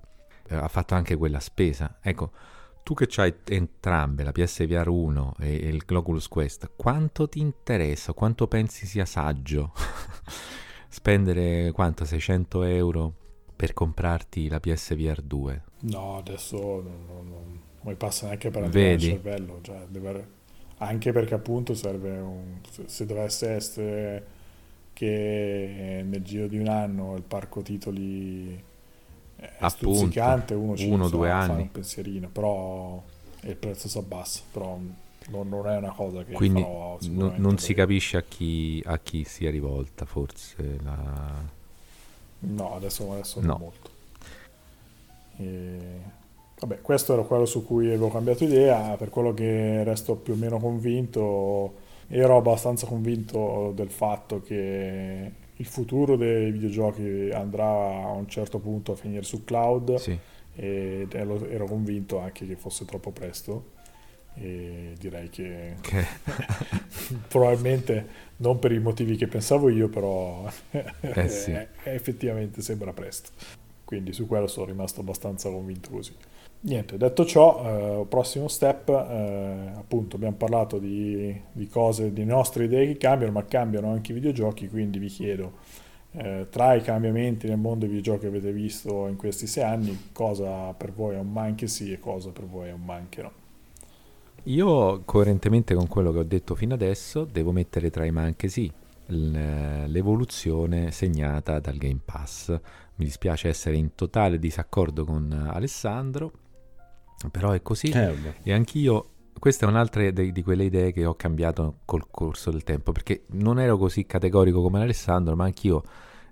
eh, 0.50 0.56
ha 0.56 0.68
fatto 0.68 0.96
anche 0.96 1.16
quella 1.16 1.40
spesa. 1.40 1.98
Ecco, 2.02 2.32
tu 2.88 2.94
che 2.94 3.10
hai 3.20 3.34
entrambe, 3.50 4.24
la 4.24 4.32
PSVR 4.32 4.88
1 4.88 5.34
e, 5.42 5.68
e 5.68 5.78
l'Oculus 5.88 6.30
Quest, 6.30 6.72
quanto 6.78 7.28
ti 7.28 7.42
interessa, 7.42 8.14
quanto 8.14 8.48
pensi 8.48 8.86
sia 8.86 9.04
saggio 9.04 9.74
spendere 10.88 11.74
quanto, 11.74 12.06
600 12.06 12.64
euro 12.64 13.14
per 13.54 13.74
comprarti 13.74 14.48
la 14.48 14.62
PSVR 14.62 15.22
2? 15.22 15.64
No, 15.82 16.16
adesso 16.16 16.58
non, 16.58 17.04
non, 17.06 17.28
non 17.28 17.62
mi 17.82 17.96
passa 17.96 18.28
neanche 18.28 18.52
per 18.52 18.74
il 18.74 19.00
cervello. 19.02 19.60
Cioè, 19.64 19.88
deve, 19.90 20.28
anche 20.78 21.12
perché 21.12 21.34
appunto 21.34 21.74
serve 21.74 22.18
un, 22.18 22.60
se, 22.70 22.84
se, 22.86 23.06
dovesse 23.06 23.50
essere 23.50 24.28
che 24.94 26.06
nel 26.06 26.24
giro 26.24 26.48
di 26.48 26.58
un 26.58 26.70
anno 26.70 27.18
il 27.18 27.24
parco 27.24 27.62
titoli 27.62 28.64
è 29.38 29.50
appunto, 29.60 29.96
stuzzicante, 29.96 30.54
uno 30.54 30.76
uno, 30.78 31.10
due 31.10 31.30
anni. 31.30 31.62
un 31.62 31.72
pensierino, 31.72 32.28
però 32.30 33.02
il 33.42 33.56
prezzo 33.56 33.88
si 33.88 33.98
abbassa, 33.98 34.42
però 34.52 34.78
non, 35.30 35.48
non, 35.48 35.68
è 35.68 35.78
una 35.78 35.92
cosa 35.92 36.24
che 36.24 36.34
Quindi 36.34 36.62
farò 36.62 36.98
non, 37.10 37.34
non 37.38 37.58
si 37.58 37.74
capisce 37.74 38.18
a 38.18 38.24
chi, 38.28 38.82
a 38.86 38.98
chi 38.98 39.24
sia 39.24 39.50
rivolta 39.50 40.06
forse 40.06 40.78
la 40.84 41.56
No, 42.40 42.76
adesso, 42.76 43.12
adesso 43.12 43.40
no. 43.40 43.48
non 43.48 43.60
molto. 43.60 43.90
E... 45.38 46.16
Vabbè, 46.60 46.82
questo 46.82 47.14
era 47.14 47.22
quello 47.22 47.46
su 47.46 47.66
cui 47.66 47.88
avevo 47.88 48.10
cambiato 48.10 48.44
idea, 48.44 48.96
per 48.98 49.10
quello 49.10 49.34
che 49.34 49.84
resto 49.84 50.16
più 50.16 50.34
o 50.34 50.36
meno 50.36 50.60
convinto, 50.60 51.76
ero 52.08 52.38
abbastanza 52.38 52.88
convinto 52.88 53.72
del 53.76 53.92
fatto 53.92 54.42
che 54.42 55.32
il 55.58 55.66
futuro 55.66 56.16
dei 56.16 56.52
videogiochi 56.52 57.30
andrà 57.34 57.66
a 57.66 58.12
un 58.12 58.28
certo 58.28 58.60
punto 58.60 58.92
a 58.92 58.96
finire 58.96 59.24
su 59.24 59.44
cloud 59.44 59.96
sì. 59.96 60.18
ed 60.56 61.14
ero 61.14 61.66
convinto 61.66 62.20
anche 62.20 62.46
che 62.46 62.56
fosse 62.56 62.86
troppo 62.86 63.12
presto 63.12 63.76
e 64.40 64.94
direi 65.00 65.30
che, 65.30 65.76
che... 65.82 66.06
probabilmente 67.28 68.26
non 68.38 68.60
per 68.60 68.72
i 68.72 68.80
motivi 68.80 69.18
che 69.18 69.28
pensavo 69.28 69.70
io, 69.70 69.90
però 69.90 70.48
eh 71.02 71.30
sì. 71.30 71.52
effettivamente 71.84 72.62
sembra 72.62 72.94
presto. 72.94 73.32
Quindi 73.84 74.14
su 74.14 74.28
quello 74.28 74.48
sono 74.48 74.66
rimasto 74.68 75.02
abbastanza 75.02 75.50
convinto 75.50 75.90
così. 75.90 76.14
Niente, 76.60 76.98
detto 76.98 77.24
ciò, 77.24 78.02
eh, 78.02 78.06
prossimo 78.08 78.48
step, 78.48 78.90
eh, 78.90 79.72
appunto 79.76 80.16
abbiamo 80.16 80.36
parlato 80.36 80.80
di, 80.80 81.40
di, 81.52 81.68
cose, 81.68 82.12
di 82.12 82.26
nostre 82.26 82.66
idee 82.66 82.88
che 82.88 82.98
cambiano, 82.98 83.32
ma 83.32 83.46
cambiano 83.46 83.92
anche 83.92 84.12
i 84.12 84.16
videogiochi, 84.16 84.68
quindi 84.68 84.98
vi 84.98 85.08
chiedo, 85.08 85.54
eh, 86.14 86.48
tra 86.50 86.74
i 86.74 86.82
cambiamenti 86.82 87.48
nel 87.48 87.58
mondo 87.58 87.86
dei 87.86 87.90
videogiochi 87.90 88.22
che 88.22 88.28
avete 88.28 88.52
visto 88.52 89.08
in 89.08 89.16
questi 89.18 89.46
sei 89.46 89.64
anni, 89.64 90.10
cosa 90.12 90.74
per 90.74 90.92
voi 90.92 91.16
è 91.16 91.20
un 91.20 91.32
manche 91.32 91.68
sì 91.68 91.94
e 91.94 92.00
cosa 92.00 92.32
per 92.32 92.46
voi 92.46 92.70
è 92.70 92.74
un 92.74 92.84
manche 92.84 93.22
no? 93.22 93.32
Io, 94.44 95.02
coerentemente 95.06 95.76
con 95.76 95.88
quello 95.88 96.12
che 96.12 96.20
ho 96.20 96.24
detto 96.24 96.56
fino 96.56 96.74
adesso, 96.74 97.26
devo 97.26 97.52
mettere 97.52 97.90
tra 97.90 98.06
i 98.06 98.12
ma 98.12 98.24
anche 98.24 98.48
sì 98.48 98.72
l'evoluzione 99.10 100.92
segnata 100.92 101.60
dal 101.60 101.78
Game 101.78 102.00
Pass. 102.04 102.50
Mi 102.96 103.06
dispiace 103.06 103.48
essere 103.48 103.76
in 103.76 103.94
totale 103.96 104.40
disaccordo 104.40 105.06
con 105.06 105.32
Alessandro, 105.32 106.32
però 107.32 107.52
è 107.52 107.62
così 107.62 107.90
eh, 107.90 108.14
e 108.44 108.54
anch'io 108.54 109.10
questa 109.40 109.66
è 109.66 109.70
un'altra 109.70 110.10
de- 110.12 110.32
di 110.32 110.44
quelle 110.44 110.66
idee 110.66 110.92
che 110.92 111.06
ho 111.06 111.16
cambiato 111.16 111.80
col 111.86 112.08
corso 112.10 112.52
del 112.52 112.64
tempo, 112.64 112.92
perché 112.92 113.24
non 113.32 113.60
ero 113.60 113.78
così 113.78 114.06
categorico 114.06 114.62
come 114.62 114.82
Alessandro, 114.82 115.36
ma 115.36 115.46
anch'io 115.46 115.84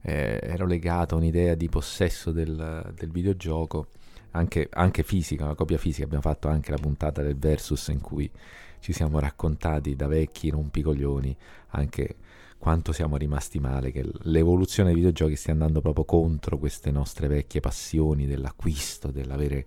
eh, 0.01 0.39
ero 0.41 0.65
legato 0.65 1.15
a 1.15 1.17
un'idea 1.17 1.55
di 1.55 1.69
possesso 1.69 2.31
del, 2.31 2.93
del 2.95 3.11
videogioco, 3.11 3.87
anche, 4.31 4.67
anche, 4.71 5.03
fisica, 5.03 5.45
una 5.45 5.55
copia 5.55 5.77
fisica. 5.77 6.05
Abbiamo 6.05 6.23
fatto 6.23 6.47
anche 6.47 6.71
la 6.71 6.77
puntata 6.77 7.21
del 7.21 7.37
Versus 7.37 7.87
in 7.89 8.01
cui 8.01 8.29
ci 8.79 8.91
siamo 8.91 9.19
raccontati 9.19 9.95
da 9.95 10.07
vecchi 10.07 10.49
rompicoglioni 10.49 11.35
anche 11.69 12.15
quanto 12.57 12.91
siamo 12.91 13.17
rimasti 13.17 13.59
male, 13.59 13.91
che 13.91 14.03
l'evoluzione 14.23 14.89
dei 14.89 14.97
videogiochi 14.97 15.35
stia 15.35 15.53
andando 15.53 15.81
proprio 15.81 16.05
contro 16.05 16.57
queste 16.57 16.89
nostre 16.89 17.27
vecchie 17.27 17.59
passioni 17.59 18.25
dell'acquisto, 18.25 19.11
dell'avere 19.11 19.65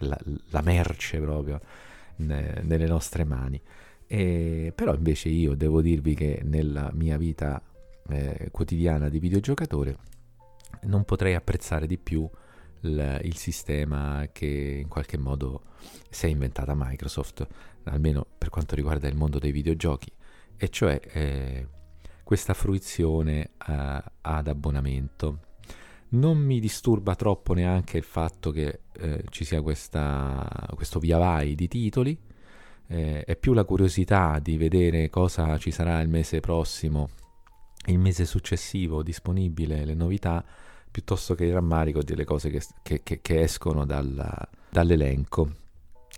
la, 0.00 0.18
la 0.50 0.60
merce 0.62 1.18
proprio 1.18 1.60
ne, 2.16 2.60
nelle 2.62 2.86
nostre 2.86 3.24
mani. 3.24 3.60
E, 4.06 4.72
però 4.74 4.94
invece 4.94 5.28
io 5.28 5.54
devo 5.54 5.80
dirvi 5.80 6.14
che 6.14 6.40
nella 6.44 6.90
mia 6.92 7.16
vita 7.16 7.62
eh, 8.08 8.48
quotidiana 8.50 9.08
di 9.08 9.20
videogiocatore 9.20 9.96
non 10.82 11.04
potrei 11.04 11.34
apprezzare 11.34 11.86
di 11.86 11.98
più 11.98 12.28
il, 12.80 13.20
il 13.22 13.36
sistema 13.36 14.28
che 14.32 14.78
in 14.82 14.88
qualche 14.88 15.18
modo 15.18 15.62
si 16.08 16.26
è 16.26 16.28
inventata 16.28 16.74
Microsoft, 16.74 17.46
almeno 17.84 18.26
per 18.36 18.48
quanto 18.48 18.74
riguarda 18.74 19.08
il 19.08 19.16
mondo 19.16 19.38
dei 19.38 19.52
videogiochi, 19.52 20.10
e 20.56 20.68
cioè 20.68 21.00
eh, 21.12 21.68
questa 22.24 22.54
fruizione 22.54 23.50
eh, 23.66 24.02
ad 24.22 24.48
abbonamento. 24.48 25.40
Non 26.12 26.38
mi 26.38 26.58
disturba 26.58 27.14
troppo 27.14 27.52
neanche 27.52 27.96
il 27.96 28.04
fatto 28.04 28.50
che 28.50 28.80
eh, 28.92 29.24
ci 29.30 29.44
sia 29.44 29.62
questa, 29.62 30.68
questo 30.74 30.98
via 30.98 31.18
vai 31.18 31.54
di 31.54 31.68
titoli, 31.68 32.18
eh, 32.88 33.24
è 33.24 33.36
più 33.36 33.52
la 33.52 33.64
curiosità 33.64 34.40
di 34.40 34.56
vedere 34.56 35.08
cosa 35.08 35.56
ci 35.58 35.70
sarà 35.70 36.00
il 36.00 36.08
mese 36.08 36.40
prossimo, 36.40 37.10
il 37.86 37.98
mese 37.98 38.24
successivo 38.24 39.04
disponibile, 39.04 39.84
le 39.84 39.94
novità, 39.94 40.44
piuttosto 40.90 41.36
che 41.36 41.44
il 41.44 41.52
rammarico 41.52 42.02
delle 42.02 42.24
cose 42.24 42.50
che, 42.50 42.60
che, 42.82 43.02
che, 43.04 43.20
che 43.22 43.40
escono 43.42 43.86
dalla, 43.86 44.48
dall'elenco 44.68 45.58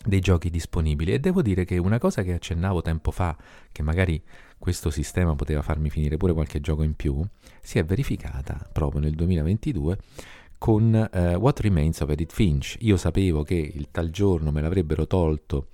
dei 0.05 0.21
giochi 0.21 0.49
disponibili. 0.49 1.13
E 1.13 1.21
devo 1.21 1.43
dire 1.43 1.65
che 1.65 1.77
una 1.77 1.99
cosa 1.99 2.23
che 2.23 2.33
accennavo 2.33 2.81
tempo 2.81 3.11
fa, 3.11 3.37
che 3.71 3.83
magari 3.83 4.21
questo 4.63 4.91
sistema 4.91 5.35
poteva 5.35 5.61
farmi 5.61 5.91
finire 5.91 6.17
pure 6.17 6.33
qualche 6.33 6.61
gioco 6.61 6.85
in 6.85 6.95
più, 6.95 7.21
si 7.61 7.81
è 7.81 7.85
verificata 7.85 8.65
proprio 8.73 9.01
nel 9.01 9.13
2022 9.17 9.99
con 10.57 11.11
uh, 11.13 11.19
What 11.35 11.59
Remains 11.59 11.99
of 11.99 12.11
Edith 12.11 12.33
Finch. 12.33 12.77
Io 12.83 12.97
sapevo 12.97 13.43
che 13.43 13.57
il 13.57 13.89
tal 13.91 14.11
giorno 14.11 14.53
me 14.53 14.61
l'avrebbero 14.61 15.09
tolto 15.09 15.71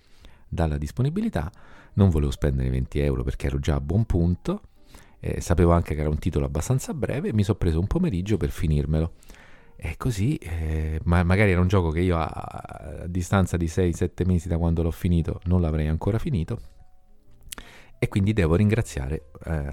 dalla 0.48 0.78
disponibilità, 0.78 1.52
non 1.96 2.08
volevo 2.08 2.30
spendere 2.30 2.70
20 2.70 2.98
euro 3.00 3.24
perché 3.24 3.48
ero 3.48 3.58
già 3.58 3.74
a 3.74 3.80
buon 3.82 4.06
punto, 4.06 4.62
eh, 5.20 5.42
sapevo 5.42 5.72
anche 5.72 5.94
che 5.94 6.00
era 6.00 6.08
un 6.08 6.18
titolo 6.18 6.46
abbastanza 6.46 6.94
breve 6.94 7.28
e 7.28 7.32
mi 7.34 7.44
sono 7.44 7.58
preso 7.58 7.78
un 7.78 7.86
pomeriggio 7.86 8.38
per 8.38 8.48
finirmelo. 8.48 9.12
E 9.76 9.98
così, 9.98 10.36
eh, 10.36 10.98
ma 11.04 11.22
magari 11.24 11.50
era 11.50 11.60
un 11.60 11.68
gioco 11.68 11.90
che 11.90 12.00
io 12.00 12.16
a, 12.16 12.26
a 12.26 13.06
distanza 13.06 13.58
di 13.58 13.66
6-7 13.66 14.24
mesi 14.24 14.48
da 14.48 14.56
quando 14.56 14.82
l'ho 14.82 14.90
finito 14.90 15.42
non 15.44 15.60
l'avrei 15.60 15.88
ancora 15.88 16.18
finito 16.18 16.77
e 17.98 18.08
quindi 18.08 18.32
devo 18.32 18.54
ringraziare 18.54 19.30
eh, 19.44 19.72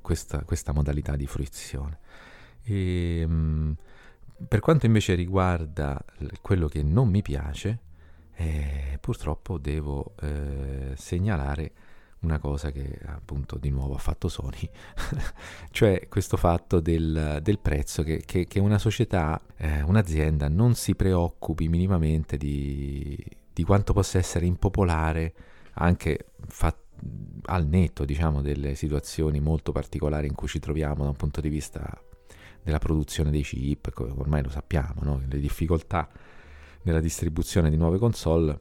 questa, 0.00 0.42
questa, 0.44 0.72
modalità 0.72 1.16
di 1.16 1.26
fruizione. 1.26 1.98
E, 2.62 3.20
ehm, 3.20 3.30
mh, 3.30 3.76
per 4.48 4.60
quanto 4.60 4.86
invece 4.86 5.14
riguarda 5.14 6.02
quello 6.42 6.68
che 6.68 6.82
non 6.82 7.08
mi 7.08 7.22
piace, 7.22 7.80
eh, 8.34 8.98
purtroppo 9.00 9.58
devo 9.58 10.14
eh, 10.20 10.92
segnalare 10.94 11.72
una 12.20 12.38
cosa 12.38 12.70
che 12.70 12.98
appunto 13.06 13.56
di 13.56 13.70
nuovo 13.70 13.94
ha 13.94 13.98
fatto 13.98 14.28
Sony, 14.28 14.68
cioè 15.70 16.06
questo 16.08 16.36
fatto 16.36 16.80
del, 16.80 17.38
del 17.42 17.58
prezzo, 17.58 18.02
che, 18.02 18.22
che, 18.26 18.46
che, 18.46 18.58
una 18.58 18.78
società, 18.78 19.40
eh, 19.56 19.82
un'azienda 19.82 20.48
non 20.48 20.74
si 20.74 20.94
preoccupi 20.94 21.68
minimamente 21.68 22.36
di, 22.36 23.16
di 23.52 23.62
quanto 23.64 23.92
possa 23.92 24.18
essere 24.18 24.44
impopolare 24.44 25.34
anche 25.74 26.32
fatto 26.48 26.85
al 27.46 27.66
netto 27.66 28.04
diciamo 28.04 28.42
delle 28.42 28.74
situazioni 28.74 29.40
molto 29.40 29.72
particolari 29.72 30.26
in 30.26 30.34
cui 30.34 30.48
ci 30.48 30.58
troviamo 30.58 31.04
da 31.04 31.10
un 31.10 31.16
punto 31.16 31.40
di 31.40 31.48
vista 31.48 32.00
della 32.62 32.78
produzione 32.78 33.30
dei 33.30 33.42
chip, 33.42 33.92
ormai 33.96 34.42
lo 34.42 34.50
sappiamo, 34.50 35.02
no? 35.02 35.22
le 35.28 35.38
difficoltà 35.38 36.08
nella 36.82 37.00
distribuzione 37.00 37.70
di 37.70 37.76
nuove 37.76 37.98
console 37.98 38.58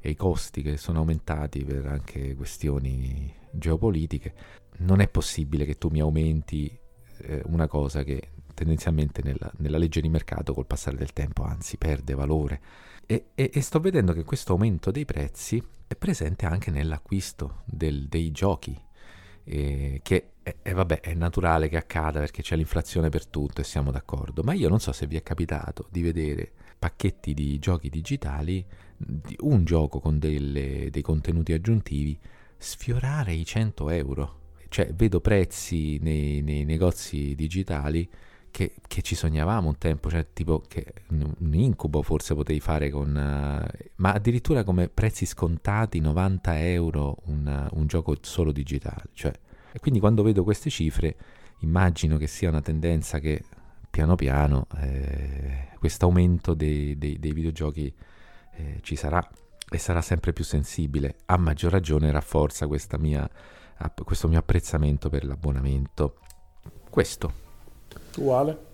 e 0.00 0.10
i 0.10 0.14
costi 0.14 0.62
che 0.62 0.76
sono 0.76 0.98
aumentati 0.98 1.64
per 1.64 1.86
anche 1.86 2.34
questioni 2.34 3.32
geopolitiche, 3.50 4.34
non 4.78 5.00
è 5.00 5.08
possibile 5.08 5.64
che 5.64 5.78
tu 5.78 5.88
mi 5.88 6.00
aumenti 6.00 6.78
eh, 7.18 7.42
una 7.46 7.66
cosa 7.66 8.02
che 8.02 8.32
tendenzialmente 8.54 9.22
nella, 9.22 9.50
nella, 9.58 9.78
legge 9.78 10.00
di 10.00 10.08
mercato 10.08 10.54
col 10.54 10.66
passare 10.66 10.96
del 10.96 11.12
tempo 11.12 11.42
anzi 11.42 11.76
perde 11.76 12.14
valore. 12.14 12.60
E, 13.06 13.26
e, 13.34 13.50
e 13.52 13.60
sto 13.60 13.78
vedendo 13.78 14.12
che 14.12 14.24
questo 14.24 14.52
aumento 14.52 14.90
dei 14.90 15.04
prezzi 15.04 15.62
è 15.86 15.94
presente 15.94 16.44
anche 16.44 16.72
nell'acquisto 16.72 17.62
del, 17.64 18.08
dei 18.08 18.32
giochi, 18.32 18.76
eh, 19.44 20.00
che 20.02 20.30
è, 20.42 20.56
è, 20.60 20.72
vabbè, 20.72 21.00
è 21.00 21.14
naturale 21.14 21.68
che 21.68 21.76
accada 21.76 22.18
perché 22.18 22.42
c'è 22.42 22.56
l'inflazione 22.56 23.08
per 23.08 23.26
tutto 23.26 23.60
e 23.60 23.64
siamo 23.64 23.92
d'accordo, 23.92 24.42
ma 24.42 24.54
io 24.54 24.68
non 24.68 24.80
so 24.80 24.90
se 24.92 25.06
vi 25.06 25.16
è 25.16 25.22
capitato 25.22 25.86
di 25.90 26.02
vedere 26.02 26.50
pacchetti 26.78 27.32
di 27.32 27.58
giochi 27.60 27.88
digitali, 27.88 28.64
un 29.40 29.64
gioco 29.64 30.00
con 30.00 30.18
delle, 30.18 30.88
dei 30.90 31.02
contenuti 31.02 31.52
aggiuntivi, 31.52 32.18
sfiorare 32.56 33.32
i 33.32 33.44
100 33.44 33.90
euro. 33.90 34.40
Cioè, 34.68 34.92
vedo 34.94 35.20
prezzi 35.20 35.98
nei, 36.00 36.42
nei 36.42 36.64
negozi 36.64 37.34
digitali 37.36 38.08
che, 38.56 38.72
che, 38.86 39.02
ci 39.02 39.14
sognavamo 39.14 39.68
un 39.68 39.76
tempo, 39.76 40.08
cioè 40.08 40.28
tipo 40.32 40.62
che 40.66 40.86
un 41.10 41.52
incubo 41.52 42.00
forse 42.00 42.34
potevi 42.34 42.58
fare 42.58 42.88
con... 42.88 43.10
Uh, 43.10 43.84
ma 43.96 44.12
addirittura 44.12 44.64
come 44.64 44.88
prezzi 44.88 45.26
scontati, 45.26 46.00
90 46.00 46.64
euro 46.64 47.18
un, 47.24 47.68
un 47.70 47.86
gioco 47.86 48.16
solo 48.22 48.52
digitale. 48.52 49.10
Cioè, 49.12 49.30
e 49.72 49.78
quindi 49.78 50.00
quando 50.00 50.22
vedo 50.22 50.42
queste 50.42 50.70
cifre 50.70 51.16
immagino 51.60 52.16
che 52.16 52.26
sia 52.26 52.48
una 52.48 52.62
tendenza 52.62 53.18
che 53.18 53.44
piano 53.90 54.14
piano 54.14 54.68
eh, 54.78 55.68
questo 55.78 56.06
aumento 56.06 56.54
dei, 56.54 56.96
dei, 56.96 57.18
dei 57.18 57.32
videogiochi 57.34 57.94
eh, 58.54 58.78
ci 58.80 58.96
sarà 58.96 59.30
e 59.68 59.76
sarà 59.76 60.00
sempre 60.00 60.32
più 60.32 60.44
sensibile. 60.44 61.16
A 61.26 61.36
maggior 61.36 61.72
ragione 61.72 62.10
rafforza 62.10 62.66
mia, 62.96 63.28
questo 64.02 64.28
mio 64.28 64.38
apprezzamento 64.38 65.10
per 65.10 65.26
l'abbonamento. 65.26 66.20
Questo. 66.88 67.44
Uguale. 68.16 68.64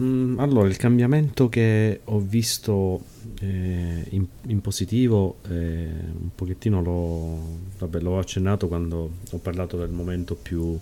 Mm, 0.00 0.38
allora, 0.38 0.68
il 0.68 0.76
cambiamento 0.76 1.48
che 1.48 2.00
ho 2.04 2.18
visto 2.20 3.02
eh, 3.40 4.06
in, 4.10 4.26
in, 4.46 4.60
positivo, 4.60 5.38
eh, 5.48 5.52
un 5.54 6.30
pochettino 6.34 6.82
l'ho, 6.82 7.38
vabbè, 7.78 8.00
l'ho, 8.00 8.18
accennato 8.18 8.68
quando 8.68 9.10
ho 9.30 9.38
parlato 9.38 9.78
del 9.78 9.88
momento 9.90 10.34
più, 10.34 10.78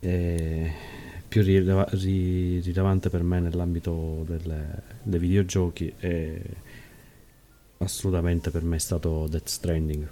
eh, 0.00 0.72
più 1.28 1.42
rileva- 1.42 1.88
rilevante 1.92 3.10
per 3.10 3.22
me 3.22 3.40
nell'ambito 3.40 4.24
delle, 4.26 4.82
dei 5.02 5.20
videogiochi 5.20 5.92
e 5.98 6.42
assolutamente 7.78 8.50
per 8.50 8.62
me 8.62 8.76
è 8.76 8.80
stato 8.80 9.26
Death 9.28 9.48
Stranding. 9.48 10.08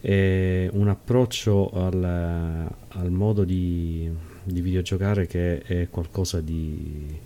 È 0.00 0.68
un 0.72 0.88
approccio 0.88 1.70
al, 1.70 2.04
al 2.88 3.10
modo 3.10 3.44
di 3.44 4.10
di 4.46 4.60
videogiocare 4.60 5.26
che 5.26 5.60
è 5.62 5.88
qualcosa 5.90 6.40
di, 6.40 7.18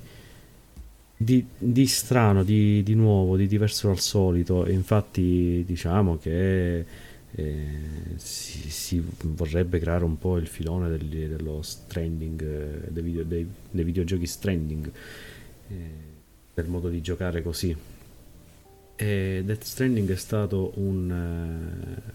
di, 1.17 1.45
di 1.57 1.87
strano, 1.87 2.43
di, 2.43 2.83
di, 2.83 2.95
nuovo, 2.95 3.37
di 3.37 3.47
diverso 3.47 3.89
dal 3.89 4.01
solito. 4.01 4.67
Infatti 4.69 5.63
diciamo 5.67 6.17
che 6.17 6.85
eh, 7.33 7.79
si, 8.17 8.71
si, 8.71 9.05
vorrebbe 9.23 9.79
creare 9.79 10.05
un 10.05 10.19
po' 10.19 10.39
il 10.39 10.47
filone 10.47 10.89
del, 10.89 11.07
dello 11.07 11.61
stranding, 11.63 12.43
eh, 12.43 12.91
dei, 12.91 13.03
video, 13.03 13.25
dei, 13.25 13.47
dei, 13.71 13.85
videogiochi 13.85 14.27
stranding, 14.27 14.91
eh, 15.69 15.91
per 16.55 16.69
modo 16.69 16.89
di 16.89 17.03
giocare 17.03 17.43
così. 17.43 17.77
E 18.97 19.43
Death 19.45 19.63
Stranding 19.63 20.11
è 20.11 20.17
stato 20.17 20.73
un, 20.77 21.11
eh, 21.11 22.13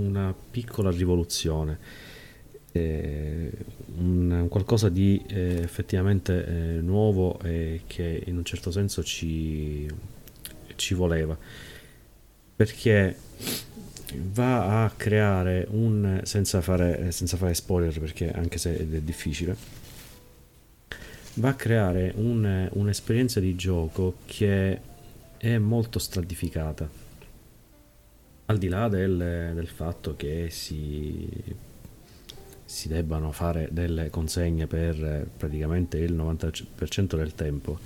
una 0.00 0.34
piccola 0.50 0.90
rivoluzione 0.90 2.05
eh, 2.76 3.52
un, 3.98 4.46
qualcosa 4.48 4.88
di 4.88 5.22
eh, 5.28 5.60
effettivamente 5.62 6.46
eh, 6.46 6.80
nuovo 6.80 7.38
e 7.42 7.82
che 7.86 8.22
in 8.26 8.36
un 8.36 8.44
certo 8.44 8.70
senso 8.70 9.02
ci, 9.02 9.88
ci 10.76 10.94
voleva. 10.94 11.36
Perché 12.56 13.16
va 14.32 14.84
a 14.84 14.90
creare 14.96 15.66
un 15.70 16.20
senza 16.24 16.60
fare, 16.60 17.10
senza 17.10 17.36
fare 17.36 17.54
spoiler 17.54 17.98
perché 17.98 18.30
anche 18.30 18.56
se 18.56 18.76
è 18.76 19.00
difficile 19.00 19.84
va 21.36 21.50
a 21.50 21.54
creare 21.54 22.12
un, 22.16 22.68
un'esperienza 22.72 23.40
di 23.40 23.54
gioco 23.56 24.16
che 24.24 24.80
è 25.36 25.58
molto 25.58 25.98
stratificata. 25.98 26.88
Al 28.46 28.58
di 28.58 28.68
là 28.68 28.88
del, 28.88 29.52
del 29.54 29.66
fatto 29.66 30.14
che 30.16 30.48
si, 30.50 31.28
si 32.66 32.88
debbano 32.88 33.30
fare 33.32 33.68
delle 33.70 34.10
consegne 34.10 34.66
per 34.66 35.28
praticamente 35.36 35.96
il 35.98 36.14
90% 36.14 37.16
del 37.16 37.34
tempo. 37.34 37.78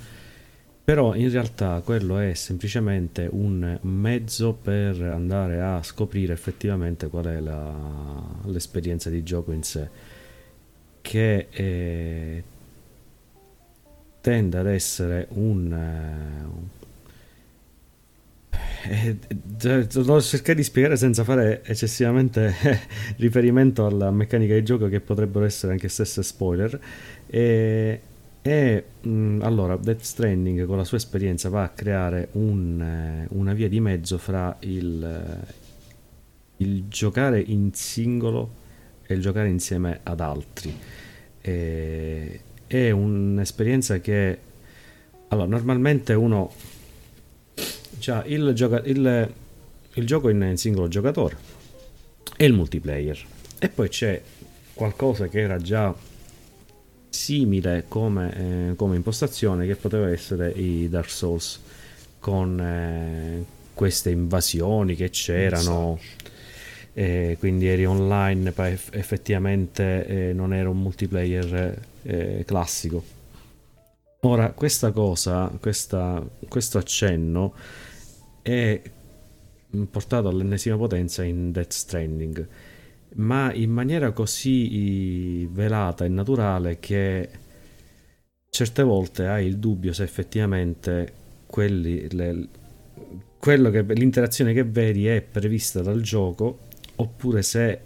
Però 0.83 1.13
in 1.13 1.29
realtà 1.29 1.81
quello 1.85 2.17
è 2.17 2.33
semplicemente 2.33 3.29
un 3.31 3.77
mezzo 3.83 4.53
per 4.53 4.99
andare 5.03 5.61
a 5.61 5.81
scoprire 5.83 6.33
effettivamente 6.33 7.07
qual 7.07 7.25
è 7.25 7.39
la, 7.39 7.71
l'esperienza 8.45 9.11
di 9.11 9.21
gioco 9.21 9.51
in 9.51 9.61
sé, 9.61 9.87
che 11.01 11.47
è, 11.49 12.43
tende 14.19 14.57
ad 14.57 14.67
essere 14.67 15.27
un... 15.29 15.71
Eh, 15.71 16.79
eh, 18.83 19.17
devo 19.29 20.21
cercare 20.21 20.55
di 20.55 20.63
spiegare 20.63 20.97
senza 20.97 21.23
fare 21.23 21.61
eccessivamente 21.63 22.53
riferimento 23.17 23.85
alla 23.85 24.09
meccanica 24.11 24.53
di 24.53 24.63
gioco 24.63 24.87
che 24.87 24.99
potrebbero 24.99 25.45
essere 25.45 25.73
anche 25.73 25.87
stesse 25.87 26.23
spoiler. 26.23 26.79
E, 27.27 28.01
e 28.41 28.83
mh, 29.01 29.09
mm, 29.09 29.41
allora, 29.41 29.75
Death 29.77 30.01
Stranding 30.01 30.65
con 30.65 30.77
la 30.77 30.83
sua 30.83 30.97
esperienza 30.97 31.49
va 31.49 31.63
a 31.63 31.69
creare 31.69 32.29
un, 32.33 32.81
eh, 32.81 33.27
una 33.35 33.53
via 33.53 33.69
di 33.69 33.79
mezzo 33.79 34.17
fra 34.17 34.55
il, 34.61 35.03
eh, 35.03 35.53
il, 36.57 36.85
giocare 36.87 37.39
in 37.39 37.71
singolo 37.73 38.59
e 39.05 39.13
il 39.13 39.21
giocare 39.21 39.47
insieme 39.47 39.99
ad 40.03 40.19
altri. 40.19 40.75
E, 41.39 42.39
è 42.65 42.89
un'esperienza 42.89 43.99
che 43.99 44.39
allora, 45.27 45.47
normalmente 45.47 46.13
uno 46.13 46.51
già 48.01 48.23
il, 48.25 48.51
gioca, 48.53 48.81
il, 48.83 49.31
il 49.93 50.05
gioco 50.05 50.27
in, 50.29 50.41
in 50.41 50.57
singolo 50.57 50.87
giocatore 50.87 51.37
e 52.35 52.45
il 52.45 52.53
multiplayer. 52.53 53.17
E 53.59 53.69
poi 53.69 53.87
c'è 53.87 54.19
qualcosa 54.73 55.27
che 55.27 55.39
era 55.39 55.57
già 55.59 55.93
simile 57.07 57.85
come, 57.87 58.69
eh, 58.71 58.75
come, 58.75 58.95
impostazione 58.95 59.67
che 59.67 59.75
poteva 59.75 60.09
essere 60.09 60.49
i 60.49 60.89
Dark 60.89 61.09
Souls 61.09 61.59
con 62.17 62.59
eh, 62.59 63.45
queste 63.73 64.09
invasioni 64.09 64.95
che 64.95 65.11
c'erano. 65.11 65.99
Eh, 66.93 67.37
quindi 67.39 67.67
eri 67.67 67.85
online 67.85 68.51
poi 68.51 68.71
effettivamente 68.91 70.05
eh, 70.05 70.33
non 70.33 70.53
era 70.53 70.69
un 70.69 70.81
multiplayer 70.81 71.79
eh, 72.01 72.43
classico. 72.45 73.19
Ora 74.21 74.51
questa 74.51 74.91
cosa 74.91 75.51
questa, 75.59 76.23
questo 76.47 76.77
accenno 76.77 77.53
è 78.41 78.81
portato 79.89 80.27
all'ennesima 80.27 80.77
potenza 80.77 81.23
in 81.23 81.51
Death 81.51 81.71
Stranding 81.71 82.47
ma 83.13 83.53
in 83.53 83.71
maniera 83.71 84.11
così 84.11 85.45
velata 85.47 86.05
e 86.05 86.07
naturale 86.07 86.79
che 86.79 87.29
certe 88.49 88.83
volte 88.83 89.27
hai 89.27 89.47
il 89.47 89.57
dubbio 89.57 89.91
se 89.91 90.03
effettivamente 90.03 91.13
quelli, 91.45 92.09
le, 92.11 92.47
che, 93.39 93.81
l'interazione 93.93 94.53
che 94.53 94.63
vedi 94.63 95.07
è 95.07 95.21
prevista 95.21 95.81
dal 95.81 96.01
gioco 96.01 96.59
oppure 96.95 97.41
se 97.41 97.79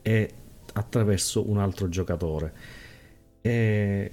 è 0.00 0.28
attraverso 0.72 1.48
un 1.48 1.58
altro 1.58 1.88
giocatore. 1.88 2.52
È, 3.40 4.10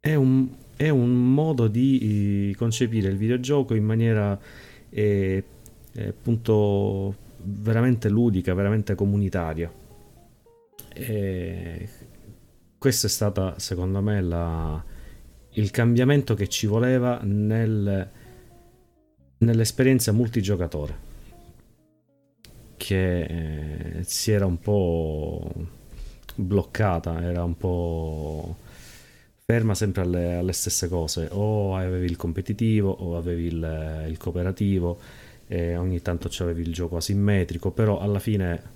è, 0.00 0.14
un, 0.14 0.48
è 0.76 0.88
un, 0.88 1.32
modo 1.32 1.68
di 1.68 2.50
eh, 2.50 2.56
concepire 2.56 3.08
il 3.08 3.16
videogioco 3.16 3.74
in 3.74 3.84
maniera 3.84 4.38
eh, 4.90 5.44
eh, 5.92 6.08
appunto 6.08 7.14
veramente 7.42 8.08
ludica, 8.08 8.54
veramente 8.54 8.94
comunitaria. 8.94 9.72
E 10.92 11.88
questo 12.78 13.06
è 13.06 13.10
stato 13.10 13.54
secondo 13.56 14.00
me 14.00 14.20
la, 14.20 14.84
il 15.50 15.70
cambiamento 15.70 16.34
che 16.34 16.48
ci 16.48 16.66
voleva 16.66 17.20
nel, 17.22 18.10
nell'esperienza 19.38 20.12
multigiocatore 20.12 21.12
che 22.76 23.22
eh, 23.22 24.02
si 24.02 24.30
era 24.30 24.44
un 24.44 24.58
po' 24.58 25.50
bloccata, 26.34 27.22
era 27.22 27.42
un 27.44 27.56
po' 27.56 28.56
ferma 29.44 29.74
sempre 29.74 30.02
alle, 30.02 30.34
alle 30.36 30.52
stesse 30.52 30.88
cose, 30.88 31.28
o 31.30 31.76
avevi 31.76 32.06
il 32.06 32.16
competitivo 32.16 32.90
o 32.90 33.16
avevi 33.16 33.46
il, 33.46 34.06
il 34.08 34.16
cooperativo 34.16 34.98
ogni 35.76 36.00
tanto 36.02 36.28
c'avevi 36.30 36.62
il 36.62 36.72
gioco 36.72 36.96
asimmetrico, 36.96 37.70
però 37.70 38.00
alla 38.00 38.18
fine 38.18 38.72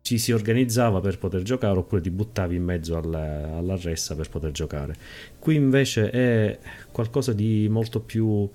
ci 0.00 0.16
si 0.16 0.32
organizzava 0.32 1.00
per 1.00 1.18
poter 1.18 1.42
giocare 1.42 1.78
oppure 1.78 2.00
ti 2.00 2.10
buttavi 2.10 2.56
in 2.56 2.64
mezzo 2.64 2.96
alla, 2.96 3.56
alla 3.56 3.76
ressa 3.76 4.16
per 4.16 4.30
poter 4.30 4.52
giocare. 4.52 4.96
Qui 5.38 5.54
invece 5.54 6.10
è 6.10 6.58
qualcosa 6.90 7.32
di 7.32 7.68
molto 7.68 8.00
più 8.00 8.48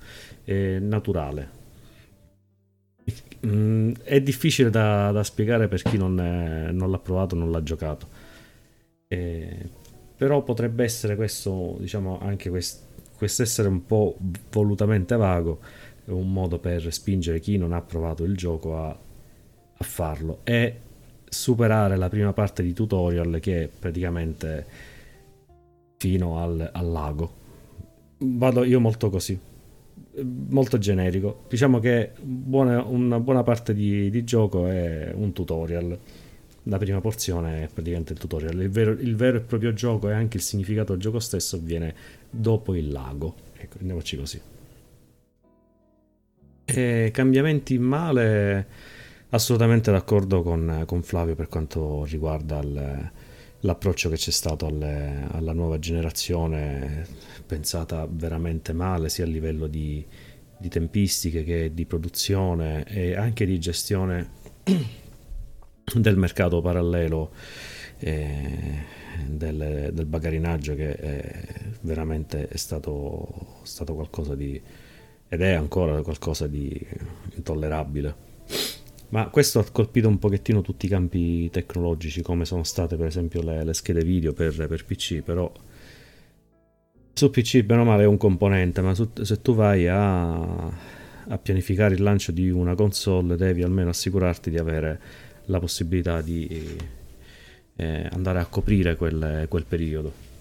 eh, 0.44 0.78
naturale. 0.80 1.62
Mm, 3.46 3.92
è 4.02 4.20
difficile 4.20 4.70
da, 4.70 5.12
da, 5.12 5.22
spiegare 5.22 5.68
per 5.68 5.82
chi 5.82 5.96
non, 5.96 6.18
è, 6.18 6.72
non, 6.72 6.90
l'ha 6.90 6.98
provato, 6.98 7.36
non 7.36 7.50
l'ha 7.50 7.62
giocato. 7.62 8.08
Eh, 9.06 9.68
però 10.24 10.42
potrebbe 10.42 10.84
essere 10.84 11.16
questo, 11.16 11.76
diciamo, 11.78 12.18
anche 12.18 12.48
questo 12.48 13.42
essere 13.42 13.68
un 13.68 13.84
po' 13.84 14.16
volutamente 14.50 15.16
vago 15.16 15.60
è 16.02 16.10
un 16.10 16.32
modo 16.32 16.58
per 16.58 16.90
spingere 16.90 17.40
chi 17.40 17.58
non 17.58 17.74
ha 17.74 17.82
provato 17.82 18.24
il 18.24 18.34
gioco 18.34 18.78
a, 18.78 18.88
a 18.88 19.84
farlo 19.84 20.40
e 20.44 20.80
superare 21.28 21.96
la 21.96 22.08
prima 22.08 22.32
parte 22.32 22.62
di 22.62 22.72
tutorial 22.72 23.38
che 23.38 23.64
è 23.64 23.68
praticamente 23.68 24.66
fino 25.98 26.38
al, 26.38 26.70
al 26.72 26.90
lago. 26.90 27.32
Vado 28.16 28.64
io 28.64 28.80
molto 28.80 29.10
così, 29.10 29.38
molto 30.22 30.78
generico. 30.78 31.44
Diciamo 31.50 31.80
che 31.80 32.12
buona, 32.18 32.82
una 32.82 33.20
buona 33.20 33.42
parte 33.42 33.74
di, 33.74 34.08
di, 34.08 34.24
gioco 34.24 34.68
è 34.68 35.12
un 35.14 35.34
tutorial. 35.34 35.98
La 36.64 36.78
prima 36.78 37.00
porzione 37.00 37.64
è 37.64 37.68
praticamente 37.68 38.14
il 38.14 38.18
tutorial. 38.18 38.60
Il 38.60 38.70
vero, 38.70 38.92
il 38.92 39.16
vero, 39.16 39.36
e 39.36 39.40
proprio 39.40 39.72
gioco 39.72 40.08
e 40.08 40.12
anche 40.12 40.38
il 40.38 40.42
significato 40.42 40.92
del 40.92 41.00
gioco 41.00 41.18
stesso 41.18 41.56
avviene 41.56 41.94
dopo 42.30 42.74
il 42.74 42.90
lago. 42.90 43.34
Ecco, 43.56 43.78
andiamoci 43.80 44.16
così. 44.16 44.40
E 46.64 47.10
cambiamenti 47.12 47.74
in 47.74 47.82
male, 47.82 48.66
assolutamente 49.30 49.90
d'accordo 49.90 50.42
con, 50.42 50.84
con 50.86 51.02
Flavio 51.02 51.34
per 51.34 51.48
quanto 51.48 52.04
riguarda 52.04 52.60
il, 52.60 53.10
l'approccio 53.60 54.08
che 54.08 54.16
c'è 54.16 54.30
stato 54.30 54.66
alle, 54.66 55.26
alla 55.30 55.52
nuova 55.52 55.78
generazione, 55.78 57.06
pensata 57.46 58.08
veramente 58.10 58.72
male 58.72 59.10
sia 59.10 59.24
a 59.24 59.28
livello 59.28 59.66
di, 59.66 60.04
di 60.56 60.68
tempistiche 60.68 61.44
che 61.44 61.74
di 61.74 61.84
produzione 61.84 62.84
e 62.84 63.14
anche 63.14 63.44
di 63.44 63.58
gestione 63.58 64.42
del 65.92 66.16
mercato 66.16 66.60
parallelo 66.60 67.32
eh, 67.98 68.82
del, 69.26 69.90
del, 69.92 70.06
bagarinaggio 70.06 70.74
che 70.74 70.94
è 70.94 71.42
veramente 71.82 72.48
è 72.48 72.56
stato, 72.56 73.58
stato 73.62 73.94
qualcosa 73.94 74.34
di 74.34 74.60
ed 75.28 75.40
è 75.40 75.52
ancora 75.52 76.02
qualcosa 76.02 76.46
di 76.46 76.80
intollerabile. 77.34 78.32
Ma 79.08 79.28
questo 79.28 79.58
ha 79.58 79.66
colpito 79.70 80.08
un 80.08 80.18
pochettino 80.18 80.60
tutti 80.60 80.86
i 80.86 80.88
campi 80.88 81.48
tecnologici, 81.50 82.22
come 82.22 82.44
sono 82.44 82.64
state 82.64 82.96
per 82.96 83.06
esempio 83.06 83.42
le, 83.42 83.64
le 83.64 83.74
schede 83.74 84.02
video 84.02 84.32
per, 84.32 84.54
per, 84.66 84.84
PC, 84.84 85.22
però 85.22 85.52
su 87.12 87.30
PC 87.30 87.62
bene 87.62 87.82
o 87.82 87.84
male 87.84 88.04
è 88.04 88.06
un 88.06 88.16
componente, 88.16 88.80
ma 88.80 88.94
su, 88.94 89.10
se 89.22 89.40
tu 89.40 89.54
vai 89.54 89.86
a, 89.86 90.32
a, 90.34 91.38
pianificare 91.40 91.94
il 91.94 92.02
lancio 92.02 92.32
di 92.32 92.50
una 92.50 92.74
console 92.74 93.36
devi 93.36 93.62
almeno 93.62 93.90
assicurarti 93.90 94.50
di 94.50 94.58
avere 94.58 95.00
la 95.46 95.58
possibilità 95.58 96.20
di 96.20 96.78
eh, 97.76 98.08
andare 98.12 98.40
a 98.40 98.46
coprire 98.46 98.96
quel, 98.96 99.46
quel 99.48 99.64
periodo 99.64 100.32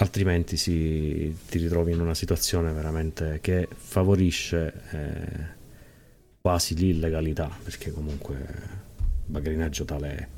altrimenti 0.00 0.56
si, 0.56 1.36
ti 1.48 1.58
ritrovi 1.58 1.92
in 1.92 2.00
una 2.00 2.14
situazione 2.14 2.72
veramente 2.72 3.38
che 3.40 3.68
favorisce 3.70 4.82
eh, 4.90 5.58
quasi 6.40 6.74
l'illegalità, 6.74 7.50
perché 7.62 7.92
comunque 7.92 8.46
bagrinaggio 9.26 9.84
tale 9.84 10.16
è. 10.16 10.28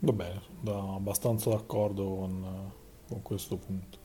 Va 0.00 0.12
bene, 0.12 0.40
sono 0.64 0.96
abbastanza 0.96 1.50
d'accordo 1.50 2.16
con, 2.16 2.72
con 3.08 3.22
questo 3.22 3.56
punto. 3.56 3.98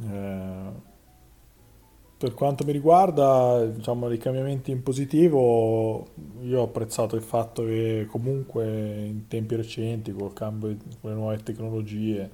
Eh, 0.00 0.72
per 2.22 2.34
quanto 2.34 2.64
mi 2.64 2.70
riguarda, 2.70 3.66
diciamo, 3.66 4.08
i 4.12 4.16
cambiamenti 4.16 4.70
in 4.70 4.84
positivo, 4.84 6.06
io 6.42 6.60
ho 6.60 6.62
apprezzato 6.62 7.16
il 7.16 7.22
fatto 7.22 7.64
che 7.64 8.06
comunque 8.08 8.64
in 9.06 9.26
tempi 9.26 9.56
recenti, 9.56 10.12
col 10.12 10.32
cambio 10.32 10.76
con 11.00 11.10
le 11.10 11.16
nuove 11.16 11.42
tecnologie, 11.42 12.30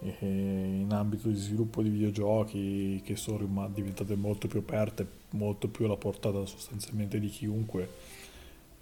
in 0.00 0.88
ambito 0.90 1.28
di 1.28 1.36
sviluppo 1.36 1.82
di 1.82 1.88
videogiochi 1.88 3.00
che 3.04 3.14
sono 3.14 3.70
diventate 3.72 4.16
molto 4.16 4.48
più 4.48 4.58
aperte, 4.58 5.06
molto 5.30 5.68
più 5.68 5.84
alla 5.84 5.96
portata 5.96 6.44
sostanzialmente 6.44 7.20
di 7.20 7.28
chiunque. 7.28 7.88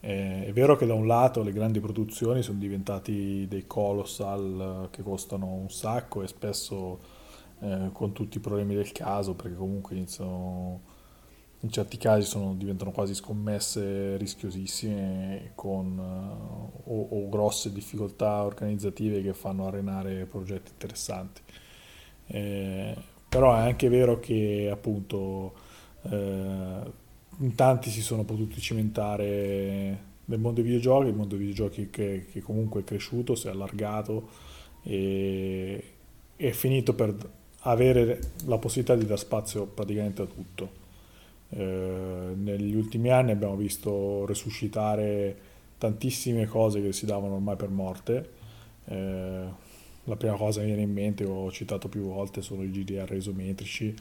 è 0.01 0.51
vero 0.55 0.75
che 0.75 0.87
da 0.87 0.95
un 0.95 1.07
lato 1.07 1.43
le 1.43 1.53
grandi 1.53 1.81
produzioni 1.81 2.41
sono 2.43 2.59
diventati 2.59 3.47
dei 3.47 3.67
colossal 3.67 4.89
che 4.91 5.03
costano 5.03 5.53
un 5.53 5.69
sacco 5.69 6.23
e 6.23 6.29
spesso 6.29 7.20
eh, 7.61 7.91
con 7.93 8.13
tutti 8.13 8.39
i 8.39 8.41
problemi 8.41 8.75
del 8.75 8.93
caso, 8.93 9.35
perché 9.35 9.55
comunque 9.57 9.95
iniziano, 9.95 10.81
in 11.61 11.71
certi 11.71 11.97
casi 11.99 12.27
sono, 12.27 12.55
diventano 12.55 12.91
quasi 12.91 13.15
scommesse 13.15 14.17
rischiosissime 14.17 15.53
con, 15.55 15.99
uh, 15.99 16.91
o, 16.91 17.09
o, 17.11 17.29
grosse 17.29 17.73
difficoltà 17.73 18.43
organizzative 18.45 19.23
che 19.23 19.35
fanno 19.35 19.67
arenare 19.67 20.25
progetti 20.25 20.71
interessanti. 20.73 21.43
Eh, 22.27 22.97
però 23.29 23.55
è 23.55 23.61
anche 23.61 23.89
vero 23.89 24.19
che 24.19 24.69
appunto 24.73 25.53
eh, 26.03 26.93
in 27.39 27.55
tanti 27.55 27.91
si 27.91 28.03
sono 28.03 28.25
potuti 28.25 28.61
cimentare 28.61 30.09
nel 30.25 30.39
mondo 30.39 30.61
dei 30.61 30.71
videogiochi, 30.71 31.09
il 31.09 31.15
mondo 31.15 31.37
dei 31.37 31.47
videogiochi 31.47 31.91
che, 31.91 32.27
che 32.31 32.41
comunque 32.41 32.81
è 32.81 32.85
cresciuto, 32.85 33.35
si 33.35 33.49
è 33.49 33.51
allargato 33.51 34.29
e 34.83 35.85
è 36.37 36.51
finito 36.53 36.95
per 36.95 37.15
avere 37.61 38.21
la 38.47 38.59
possibilità 38.59 38.97
di 38.97 39.07
dar 39.07 39.19
spazio 39.19 39.67
praticamente 39.67 40.23
a 40.23 40.27
tutto. 40.27 40.79
Eh, 41.51 42.33
negli 42.35 42.75
ultimi 42.75 43.11
anni 43.11 43.33
abbiamo 43.33 43.57
visto 43.57 44.25
resuscitare 44.25 45.49
tantissime 45.79 46.47
cose 46.47 46.81
che 46.81 46.93
si 46.93 47.07
davano 47.07 47.35
ormai 47.35 47.57
per 47.57 47.69
morte. 47.69 48.31
Eh, 48.85 49.69
la 50.05 50.17
prima 50.17 50.37
cosa 50.37 50.61
che 50.61 50.67
viene 50.67 50.83
in 50.83 50.93
mente, 50.93 51.25
ho 51.25 51.51
citato 51.51 51.89
più 51.89 52.03
volte, 52.03 52.43
sono 52.43 52.63
i 52.63 52.71
GDR 52.71 53.13
isometrici. 53.15 53.95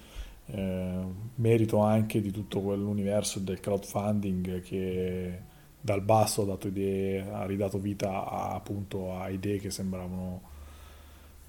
Eh, 0.45 1.03
merito 1.35 1.77
anche 1.79 2.21
di 2.21 2.31
tutto 2.31 2.61
quell'universo 2.61 3.39
del 3.39 3.59
crowdfunding 3.59 4.61
che 4.61 5.39
dal 5.79 6.01
basso 6.01 6.51
ha, 6.51 6.67
idee, 6.67 7.21
ha 7.31 7.45
ridato 7.45 7.77
vita 7.77 8.27
a, 8.27 8.53
appunto 8.53 9.15
a 9.15 9.29
idee 9.29 9.59
che 9.59 9.69
sembravano 9.69 10.41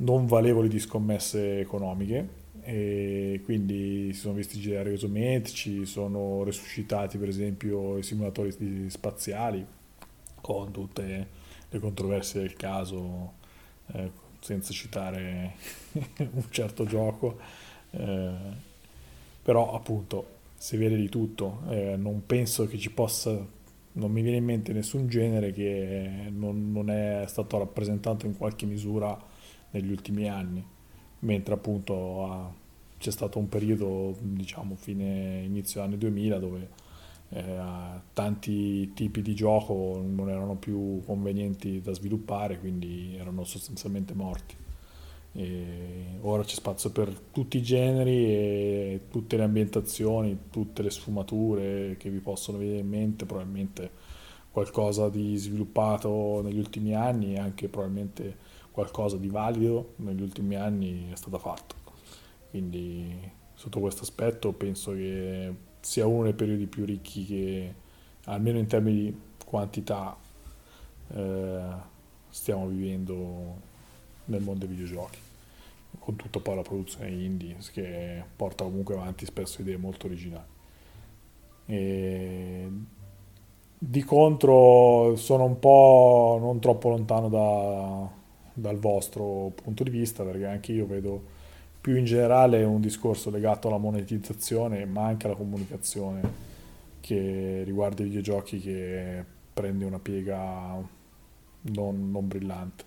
non 0.01 0.27
valevoli 0.27 0.69
di 0.69 0.79
scommesse 0.79 1.61
economiche 1.61 2.39
e 2.63 3.41
quindi 3.45 4.13
si 4.13 4.21
sono 4.21 4.35
visti 4.35 4.59
girare 4.59 4.93
isometrici, 4.93 5.87
sono 5.87 6.43
resuscitati 6.45 7.19
per 7.19 7.29
esempio 7.29 7.99
i 7.99 8.03
simulatori 8.03 8.89
spaziali 8.89 9.65
con 10.41 10.71
tutte 10.71 11.27
le 11.69 11.79
controversie 11.79 12.41
del 12.41 12.55
caso, 12.55 13.33
eh, 13.93 14.11
senza 14.41 14.73
citare 14.73 15.55
un 15.93 16.45
certo 16.51 16.85
gioco, 16.85 17.39
eh, 17.91 18.33
però 19.43 19.75
appunto 19.75 20.39
si 20.57 20.77
vede 20.77 20.97
di 20.97 21.09
tutto, 21.09 21.63
eh, 21.69 21.97
non 21.97 22.25
penso 22.27 22.67
che 22.67 22.79
ci 22.79 22.91
possa, 22.91 23.31
non 23.93 24.11
mi 24.11 24.23
viene 24.23 24.39
in 24.39 24.45
mente 24.45 24.73
nessun 24.73 25.09
genere 25.09 25.53
che 25.53 26.29
non, 26.31 26.73
non 26.73 26.91
è 26.91 27.25
stato 27.27 27.59
rappresentato 27.59 28.27
in 28.27 28.37
qualche 28.37 28.67
misura 28.67 29.30
negli 29.71 29.91
ultimi 29.91 30.29
anni, 30.29 30.65
mentre 31.21 31.55
appunto 31.55 32.25
ha, 32.27 32.53
c'è 32.99 33.11
stato 33.11 33.39
un 33.39 33.49
periodo, 33.49 34.17
diciamo, 34.21 34.75
fine 34.75 35.43
inizio 35.45 35.83
anni 35.83 35.97
2000 35.99 36.39
dove 36.39 36.69
eh, 37.31 37.61
tanti 38.13 38.93
tipi 38.93 39.23
di 39.23 39.35
gioco 39.35 40.03
non 40.05 40.29
erano 40.29 40.57
più 40.57 41.01
convenienti 41.05 41.81
da 41.81 41.93
sviluppare, 41.93 42.59
quindi 42.59 43.17
erano 43.17 43.45
sostanzialmente 43.45 44.15
morti. 44.15 44.57
E 45.33 46.19
ora 46.23 46.43
c'è 46.43 46.55
spazio 46.55 46.91
per 46.91 47.13
tutti 47.31 47.59
i 47.59 47.63
generi 47.63 48.25
e 48.25 49.01
tutte 49.11 49.37
le 49.37 49.45
ambientazioni, 49.45 50.37
tutte 50.51 50.83
le 50.83 50.91
sfumature 50.91 51.97
che 51.99 52.11
vi 52.11 52.19
possono 52.19 52.59
venire 52.59 52.79
in 52.79 52.89
mente, 52.89 53.27
probabilmente 53.27 53.91
qualcosa 54.51 55.09
di 55.09 55.37
sviluppato 55.37 56.41
negli 56.43 56.59
ultimi 56.59 56.95
anni 56.95 57.35
e 57.35 57.39
anche 57.39 57.69
probabilmente 57.69 58.49
qualcosa 58.81 59.17
di 59.19 59.29
valido 59.29 59.93
negli 59.97 60.23
ultimi 60.23 60.57
anni 60.57 61.11
è 61.13 61.17
stato 61.17 61.39
fatto. 61.39 61.75
Quindi 62.49 63.31
sotto 63.55 63.79
questo 63.81 64.03
aspetto 64.03 64.53
penso 64.53 64.93
che 64.93 65.55
sia 65.81 66.07
uno 66.07 66.25
dei 66.25 66.33
periodi 66.33 66.67
più 66.67 66.85
ricchi 66.85 67.27
che, 67.27 67.75
almeno 68.25 68.59
in 68.59 68.67
termini 68.67 69.03
di 69.03 69.21
quantità, 69.45 70.17
eh, 71.15 71.61
stiamo 72.31 72.67
vivendo 72.69 73.69
nel 74.27 74.43
mondo 74.43 74.65
dei 74.65 74.75
videogiochi, 74.75 75.19
con 75.99 76.17
tutta 76.17 76.41
poi 76.41 76.57
la 76.57 76.63
produzione 76.63 77.11
indie 77.11 77.57
che 77.73 78.25
porta 78.35 78.65
comunque 78.65 78.95
avanti 78.95 79.27
spesso 79.27 79.61
idee 79.61 79.77
molto 79.77 80.07
originali. 80.07 80.59
E 81.67 82.71
di 83.83 84.03
contro 84.03 85.17
sono 85.17 85.45
un 85.45 85.59
po' 85.59 86.39
non 86.41 86.61
troppo 86.61 86.91
lontano 86.91 87.29
da, 87.29 88.19
dal 88.53 88.79
vostro 88.79 89.53
punto 89.55 89.85
di 89.85 89.91
vista, 89.91 90.23
perché 90.25 90.47
anche 90.47 90.73
io 90.73 90.87
vedo 90.87 91.39
più 91.81 91.97
in 91.97 92.05
generale 92.05 92.63
un 92.65 92.81
discorso 92.81 93.31
legato 93.31 93.69
alla 93.69 93.79
monetizzazione, 93.79 94.85
ma 94.85 95.07
anche 95.07 95.27
alla 95.27 95.37
comunicazione 95.37 96.49
che 97.01 97.63
riguarda 97.65 98.03
i 98.03 98.07
videogiochi 98.07 98.61
che 98.61 99.25
prende 99.53 99.85
una 99.85 99.99
piega 99.99 100.77
non, 101.63 102.11
non 102.11 102.29
brillante. 102.29 102.85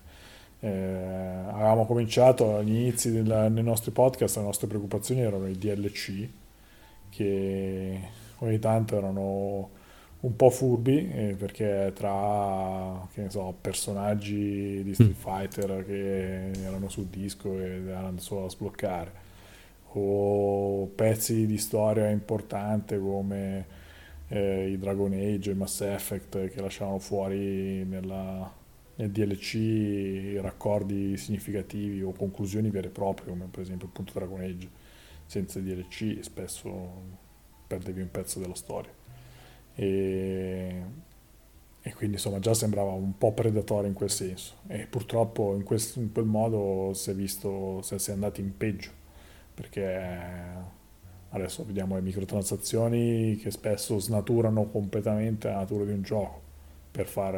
Eh, 0.60 0.68
avevamo 0.68 1.84
cominciato 1.84 2.56
agli 2.56 2.74
inizi 2.74 3.10
del, 3.10 3.48
nei 3.50 3.62
nostri 3.62 3.90
podcast, 3.90 4.36
le 4.36 4.44
nostre 4.44 4.66
preoccupazioni 4.66 5.20
erano 5.20 5.46
i 5.46 5.58
DLC, 5.58 6.28
che 7.10 8.00
ogni 8.38 8.58
tanto 8.58 8.96
erano 8.96 9.70
un 10.24 10.36
po' 10.36 10.48
furbi 10.48 11.10
eh, 11.10 11.34
perché 11.38 11.92
tra 11.94 13.06
so, 13.28 13.54
personaggi 13.60 14.82
di 14.82 14.94
Street 14.94 15.10
mm. 15.10 15.20
Fighter 15.20 15.84
che 15.84 16.50
erano 16.62 16.88
sul 16.88 17.06
disco 17.06 17.58
e 17.58 17.82
erano 17.86 18.18
solo 18.20 18.46
a 18.46 18.50
sbloccare 18.50 19.22
o 19.96 20.86
pezzi 20.94 21.46
di 21.46 21.58
storia 21.58 22.08
importante 22.08 22.98
come 22.98 23.66
eh, 24.28 24.70
i 24.70 24.78
Dragon 24.78 25.12
Age 25.12 25.50
e 25.50 25.54
Mass 25.54 25.82
Effect 25.82 26.48
che 26.48 26.60
lasciavano 26.60 26.98
fuori 26.98 27.84
nella, 27.84 28.50
nel 28.96 29.10
DLC 29.10 30.40
raccordi 30.40 31.18
significativi 31.18 32.02
o 32.02 32.12
conclusioni 32.12 32.70
vere 32.70 32.88
e 32.88 32.90
proprie 32.90 33.28
come 33.28 33.46
per 33.50 33.60
esempio 33.60 33.88
appunto 33.88 34.12
Dragon 34.14 34.40
Age 34.40 34.68
senza 35.26 35.60
DLC 35.60 36.18
spesso 36.22 37.22
perdevi 37.66 38.00
un 38.00 38.10
pezzo 38.10 38.38
della 38.38 38.54
storia 38.54 39.03
e, 39.74 40.82
e 41.82 41.94
quindi 41.94 42.16
insomma 42.16 42.38
già 42.38 42.54
sembrava 42.54 42.92
un 42.92 43.16
po' 43.18 43.32
predatorio 43.32 43.88
in 43.88 43.94
quel 43.94 44.10
senso. 44.10 44.54
E 44.68 44.86
purtroppo 44.86 45.54
in, 45.54 45.62
quel, 45.62 45.82
in 45.96 46.12
quel 46.12 46.24
modo 46.24 46.92
si 46.94 47.10
è 47.10 47.14
visto, 47.14 47.80
si 47.82 47.94
è 47.94 48.12
andati 48.12 48.40
in 48.40 48.56
peggio. 48.56 48.90
Perché 49.54 50.72
adesso 51.30 51.64
vediamo 51.64 51.96
le 51.96 52.02
microtransazioni 52.02 53.36
che 53.36 53.50
spesso 53.50 53.98
snaturano 53.98 54.66
completamente 54.70 55.48
la 55.48 55.56
natura 55.56 55.84
di 55.84 55.92
un 55.92 56.02
gioco 56.02 56.42
per 56.90 57.06
far 57.06 57.34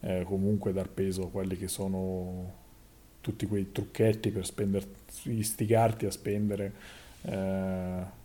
eh, 0.00 0.22
comunque 0.24 0.72
dar 0.72 0.88
peso 0.88 1.24
a 1.24 1.30
quelli 1.30 1.56
che 1.56 1.66
sono 1.68 2.66
tutti 3.20 3.46
quei 3.46 3.72
trucchetti 3.72 4.30
per 4.30 4.46
spendere, 4.46 4.86
istigarti 5.24 6.06
a 6.06 6.10
spendere 6.10 6.72
eh, 7.22 8.16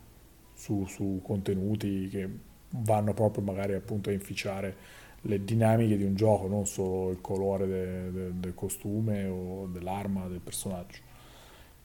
su, 0.64 0.86
su 0.86 1.20
contenuti 1.22 2.08
che 2.08 2.26
vanno 2.70 3.12
proprio 3.12 3.44
magari 3.44 3.74
appunto 3.74 4.08
a 4.08 4.14
inficiare 4.14 5.02
le 5.20 5.44
dinamiche 5.44 5.98
di 5.98 6.04
un 6.04 6.14
gioco, 6.14 6.48
non 6.48 6.66
solo 6.66 7.10
il 7.10 7.20
colore 7.20 7.66
de, 7.66 8.10
de, 8.10 8.40
del 8.40 8.54
costume 8.54 9.26
o 9.26 9.66
dell'arma 9.66 10.26
del 10.26 10.40
personaggio. 10.40 11.00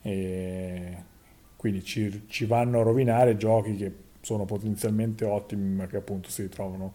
E 0.00 0.96
quindi 1.56 1.84
ci, 1.84 2.22
ci, 2.26 2.46
vanno 2.46 2.80
a 2.80 2.82
rovinare 2.82 3.36
giochi 3.36 3.76
che 3.76 3.92
sono 4.22 4.46
potenzialmente 4.46 5.26
ottimi 5.26 5.74
ma 5.74 5.86
che 5.86 5.98
appunto 5.98 6.30
si 6.30 6.42
ritrovano 6.42 6.94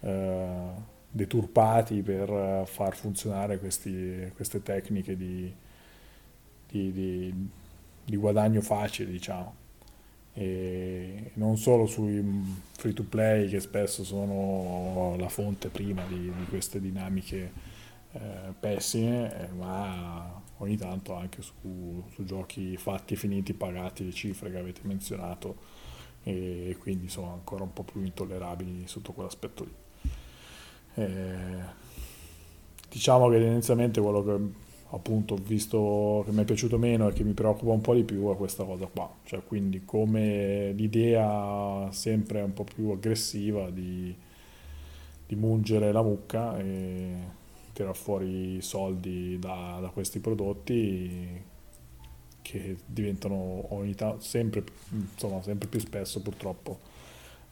eh, 0.00 0.68
deturpati 1.10 2.02
per 2.02 2.62
far 2.66 2.94
funzionare 2.94 3.58
questi, 3.58 4.30
queste 4.36 4.62
tecniche 4.62 5.16
di, 5.16 5.52
di, 6.68 6.92
di, 6.92 7.48
di 8.04 8.16
guadagno 8.16 8.60
facile, 8.60 9.10
diciamo 9.10 9.62
e 10.34 11.30
non 11.34 11.56
solo 11.56 11.86
sui 11.86 12.22
free 12.72 12.92
to 12.92 13.04
play 13.04 13.48
che 13.48 13.60
spesso 13.60 14.02
sono 14.02 15.14
la 15.16 15.28
fonte 15.28 15.68
prima 15.68 16.04
di, 16.06 16.20
di 16.20 16.44
queste 16.48 16.80
dinamiche 16.80 17.52
eh, 18.12 18.52
pessime, 18.58 19.32
eh, 19.40 19.48
ma 19.52 20.42
ogni 20.58 20.76
tanto 20.76 21.14
anche 21.14 21.40
su, 21.40 22.04
su 22.12 22.24
giochi 22.24 22.76
fatti, 22.76 23.14
finiti, 23.14 23.54
pagati 23.54 24.04
le 24.04 24.12
cifre 24.12 24.50
che 24.50 24.58
avete 24.58 24.80
menzionato 24.84 25.82
e 26.24 26.76
quindi 26.80 27.08
sono 27.08 27.32
ancora 27.32 27.62
un 27.64 27.72
po' 27.72 27.82
più 27.84 28.02
intollerabili 28.02 28.86
sotto 28.86 29.12
quell'aspetto 29.12 29.64
lì. 29.64 29.74
Eh, 30.96 31.82
diciamo 32.88 33.28
che 33.28 33.38
tendenzialmente 33.38 34.00
quello 34.00 34.24
che 34.24 34.38
appunto 34.94 35.34
visto 35.36 36.22
che 36.24 36.32
mi 36.32 36.42
è 36.42 36.44
piaciuto 36.44 36.78
meno 36.78 37.08
e 37.08 37.12
che 37.12 37.24
mi 37.24 37.32
preoccupa 37.32 37.72
un 37.72 37.80
po' 37.80 37.94
di 37.94 38.04
più 38.04 38.30
è 38.32 38.36
questa 38.36 38.64
cosa 38.64 38.86
qua, 38.86 39.12
cioè 39.24 39.42
quindi 39.44 39.84
come 39.84 40.72
l'idea 40.72 41.88
sempre 41.90 42.42
un 42.42 42.52
po' 42.52 42.64
più 42.64 42.90
aggressiva 42.90 43.70
di, 43.70 44.14
di 45.26 45.34
mungere 45.34 45.92
la 45.92 46.02
mucca 46.02 46.56
e 46.58 47.42
tirare 47.72 47.94
fuori 47.94 48.60
soldi 48.62 49.38
da, 49.38 49.78
da 49.80 49.88
questi 49.88 50.20
prodotti 50.20 51.42
che 52.40 52.76
diventano 52.86 53.74
ogni 53.74 53.94
tanto 53.94 54.20
sempre, 54.22 54.62
insomma, 54.90 55.42
sempre 55.42 55.66
più 55.66 55.80
spesso 55.80 56.20
purtroppo 56.20 56.78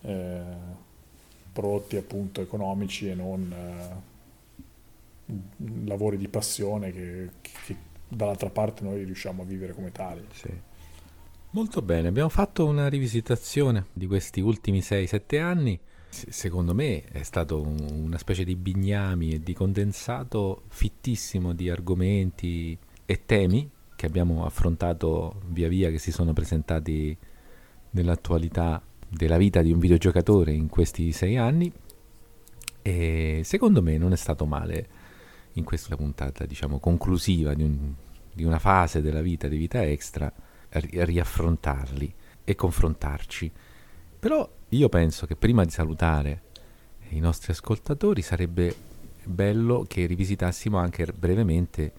eh, 0.03 0.41
prodotti 1.53 1.97
appunto 1.97 2.41
economici 2.41 3.09
e 3.09 3.15
non 3.15 3.53
eh, 3.53 4.12
lavori 5.85 6.17
di 6.17 6.29
passione 6.29 6.93
che, 6.93 7.29
che, 7.41 7.77
dall'altra 8.09 8.51
parte 8.51 8.85
noi 8.85 9.05
riusciamo 9.05 9.43
a 9.43 9.45
vivere 9.45 9.73
come 9.73 9.93
tali. 9.93 10.25
Sì. 10.33 10.51
Molto 11.51 11.83
bene, 11.83 12.09
abbiamo 12.09 12.31
fatto 12.31 12.65
una 12.65 12.89
rivisitazione 12.89 13.87
di 13.93 14.07
questi 14.07 14.41
ultimi 14.41 14.79
6-7 14.79 15.41
anni. 15.41 15.79
secondo 16.09 16.75
me 16.75 17.03
è 17.05 17.23
stato 17.23 17.61
un, 17.61 17.77
una 18.05 18.19
specie 18.19 18.45
di 18.45 18.55
bignami 18.55 19.33
e 19.33 19.43
di 19.43 19.53
condensato 19.55 20.63
fittissimo 20.69 21.53
di 21.53 21.71
argomenti 21.71 22.77
e 23.05 23.27
temi 23.27 23.69
che 23.97 24.07
abbiamo 24.07 24.45
affrontato 24.45 25.41
via 25.49 25.69
via 25.69 25.91
che 25.91 25.99
si 25.99 26.11
sono 26.11 26.33
presentati 26.33 27.17
nell'attualità 27.91 28.83
della 29.09 29.37
vita 29.37 29.63
di 29.63 29.73
un 29.73 29.79
videogiocatore 29.79 30.53
in 30.53 30.69
questi 30.69 31.13
sei 31.13 31.37
anni 31.37 31.71
e 32.81 33.43
secondo 33.45 33.83
me 33.83 33.97
non 33.99 34.13
è 34.13 34.17
stato 34.17 34.45
male 34.47 34.89
in 35.55 35.65
questa 35.65 35.97
puntata, 35.97 36.47
diciamo, 36.47 36.79
conclusiva 36.79 37.55
di, 37.55 37.63
un, 37.63 37.93
di 38.33 38.45
una 38.45 38.59
fase 38.59 39.01
della 39.01 39.23
vita 39.23 39.49
di 39.49 39.57
vita 39.57 39.83
extra, 39.83 40.33
ri- 40.71 41.05
riaffrontarli 41.05 42.15
e 42.45 42.55
confrontarci. 42.55 43.53
Però 44.19 44.49
io 44.69 44.89
penso 44.89 45.27
che 45.27 45.37
prima 45.37 45.65
di 45.65 45.71
salutare 45.71 46.43
i 47.11 47.21
nostri 47.21 47.53
ascoltatori 47.53 48.23
sarebbe 48.23 48.75
bello 49.25 49.85
che 49.87 50.07
rivisitassimo 50.07 50.79
anche 50.79 51.07
brevemente 51.07 51.93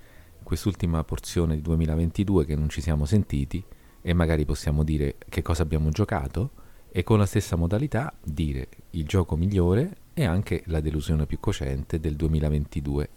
quest'ultima 0.43 1.03
porzione 1.03 1.55
di 1.55 1.61
2022 1.61 2.45
che 2.45 2.55
non 2.55 2.69
ci 2.69 2.81
siamo 2.81 3.05
sentiti 3.05 3.63
e 4.01 4.13
magari 4.13 4.43
possiamo 4.45 4.84
dire 4.84 5.15
che 5.30 5.41
cosa 5.41 5.63
abbiamo 5.63 5.89
giocato 5.89 6.51
e 6.91 7.03
con 7.03 7.17
la 7.17 7.25
stessa 7.25 7.55
modalità 7.55 8.13
dire 8.23 8.67
il 8.91 9.05
gioco 9.05 9.35
migliore 9.35 9.97
e 10.13 10.25
anche 10.25 10.63
la 10.67 10.80
delusione 10.80 11.25
più 11.25 11.39
cocente 11.39 11.99
del 11.99 12.15
2022 12.15 13.09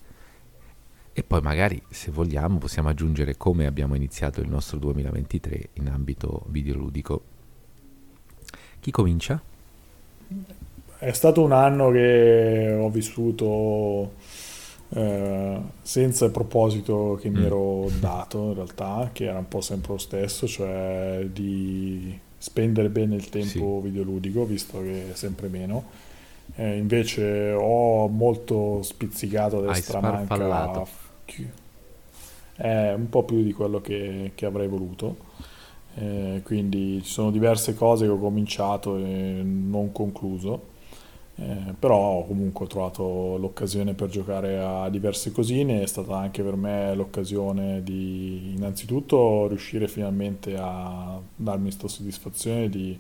e 1.19 1.23
poi 1.23 1.41
magari, 1.41 1.81
se 1.89 2.11
vogliamo, 2.11 2.59
possiamo 2.59 2.91
aggiungere 2.91 3.39
come 3.39 3.65
abbiamo 3.65 3.95
iniziato 3.95 4.43
il 4.43 4.51
nostro 4.51 4.77
2023 4.77 5.69
in 5.73 5.89
ambito 5.89 6.43
videoludico. 6.49 7.23
Chi 8.81 8.91
comincia? 8.91 9.41
È 10.99 11.13
stato 11.13 11.43
un 11.43 11.53
anno 11.53 11.91
che 11.91 12.77
ho 12.79 12.91
vissuto 12.91 14.13
eh, 14.91 15.59
senza 15.81 16.27
il 16.27 16.33
proposito 16.33 17.19
che 17.19 17.31
mi 17.31 17.41
mm. 17.41 17.45
ero 17.45 17.91
dato 17.99 18.49
in 18.49 18.55
realtà, 18.55 19.09
che 19.11 19.25
era 19.25 19.39
un 19.39 19.49
po' 19.49 19.63
sempre 19.63 19.93
lo 19.93 19.99
stesso, 19.99 20.47
cioè 20.47 21.27
di 21.33 22.21
spendere 22.37 22.91
bene 22.91 23.15
il 23.15 23.31
tempo 23.31 23.81
sì. 23.81 23.89
videoludico, 23.89 24.45
visto 24.45 24.83
che 24.83 25.13
è 25.13 25.15
sempre 25.15 25.49
meno. 25.49 25.83
Eh, 26.57 26.77
invece 26.77 27.53
ho 27.53 28.07
molto 28.07 28.83
spizzicato 28.83 29.61
a 29.61 29.73
destra 29.73 30.01
manca 30.01 31.05
è 32.57 32.93
un 32.93 33.09
po' 33.09 33.25
più 33.25 33.43
di 33.43 33.53
quello 33.53 33.81
che, 33.81 34.33
che 34.35 34.47
avrei 34.47 34.69
voluto. 34.69 35.35
Eh, 35.95 36.43
quindi 36.45 37.03
ci 37.03 37.11
sono 37.11 37.31
diverse 37.31 37.75
cose 37.75 38.05
che 38.05 38.11
ho 38.11 38.19
cominciato 38.19 38.97
e 38.97 39.43
non 39.43 39.93
concluso. 39.93 40.75
Eh, 41.39 41.75
però 41.79 42.25
comunque 42.27 42.65
ho 42.65 42.69
trovato 42.69 43.37
l'occasione 43.37 43.93
per 43.93 44.09
giocare 44.09 44.59
a 44.59 44.89
diverse 44.89 45.33
cosine, 45.33 45.83
è 45.83 45.87
stata 45.87 46.17
anche 46.17 46.43
per 46.43 46.57
me 46.57 46.95
l'occasione 46.95 47.83
di 47.83 48.53
innanzitutto 48.55 49.47
riuscire 49.47 49.87
finalmente 49.87 50.57
a 50.57 51.21
darmi 51.37 51.65
questa 51.65 51.89
soddisfazione 51.89 52.71
di 52.71 52.99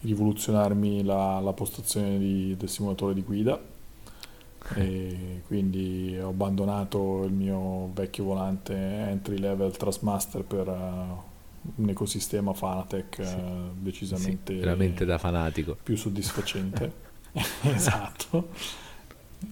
rivoluzionarmi 0.00 1.04
la, 1.04 1.38
la 1.40 1.52
postazione 1.52 2.18
di, 2.18 2.56
del 2.56 2.68
simulatore 2.68 3.14
di 3.14 3.22
guida 3.22 3.60
e 4.74 5.42
quindi 5.46 6.18
ho 6.20 6.28
abbandonato 6.28 7.24
il 7.24 7.32
mio 7.32 7.90
vecchio 7.92 8.24
volante 8.24 8.74
entry 8.74 9.38
level 9.38 9.76
Trustmaster 9.76 10.42
per 10.42 10.68
uh, 10.68 11.80
un 11.82 11.88
ecosistema 11.88 12.52
Fanatec 12.52 13.24
sì. 13.24 13.34
uh, 13.34 13.72
decisamente 13.74 14.52
sì, 14.54 14.58
veramente 14.58 15.04
da 15.04 15.18
fanatico. 15.18 15.76
più 15.82 15.96
soddisfacente. 15.96 17.06
Esatto. 17.62 18.48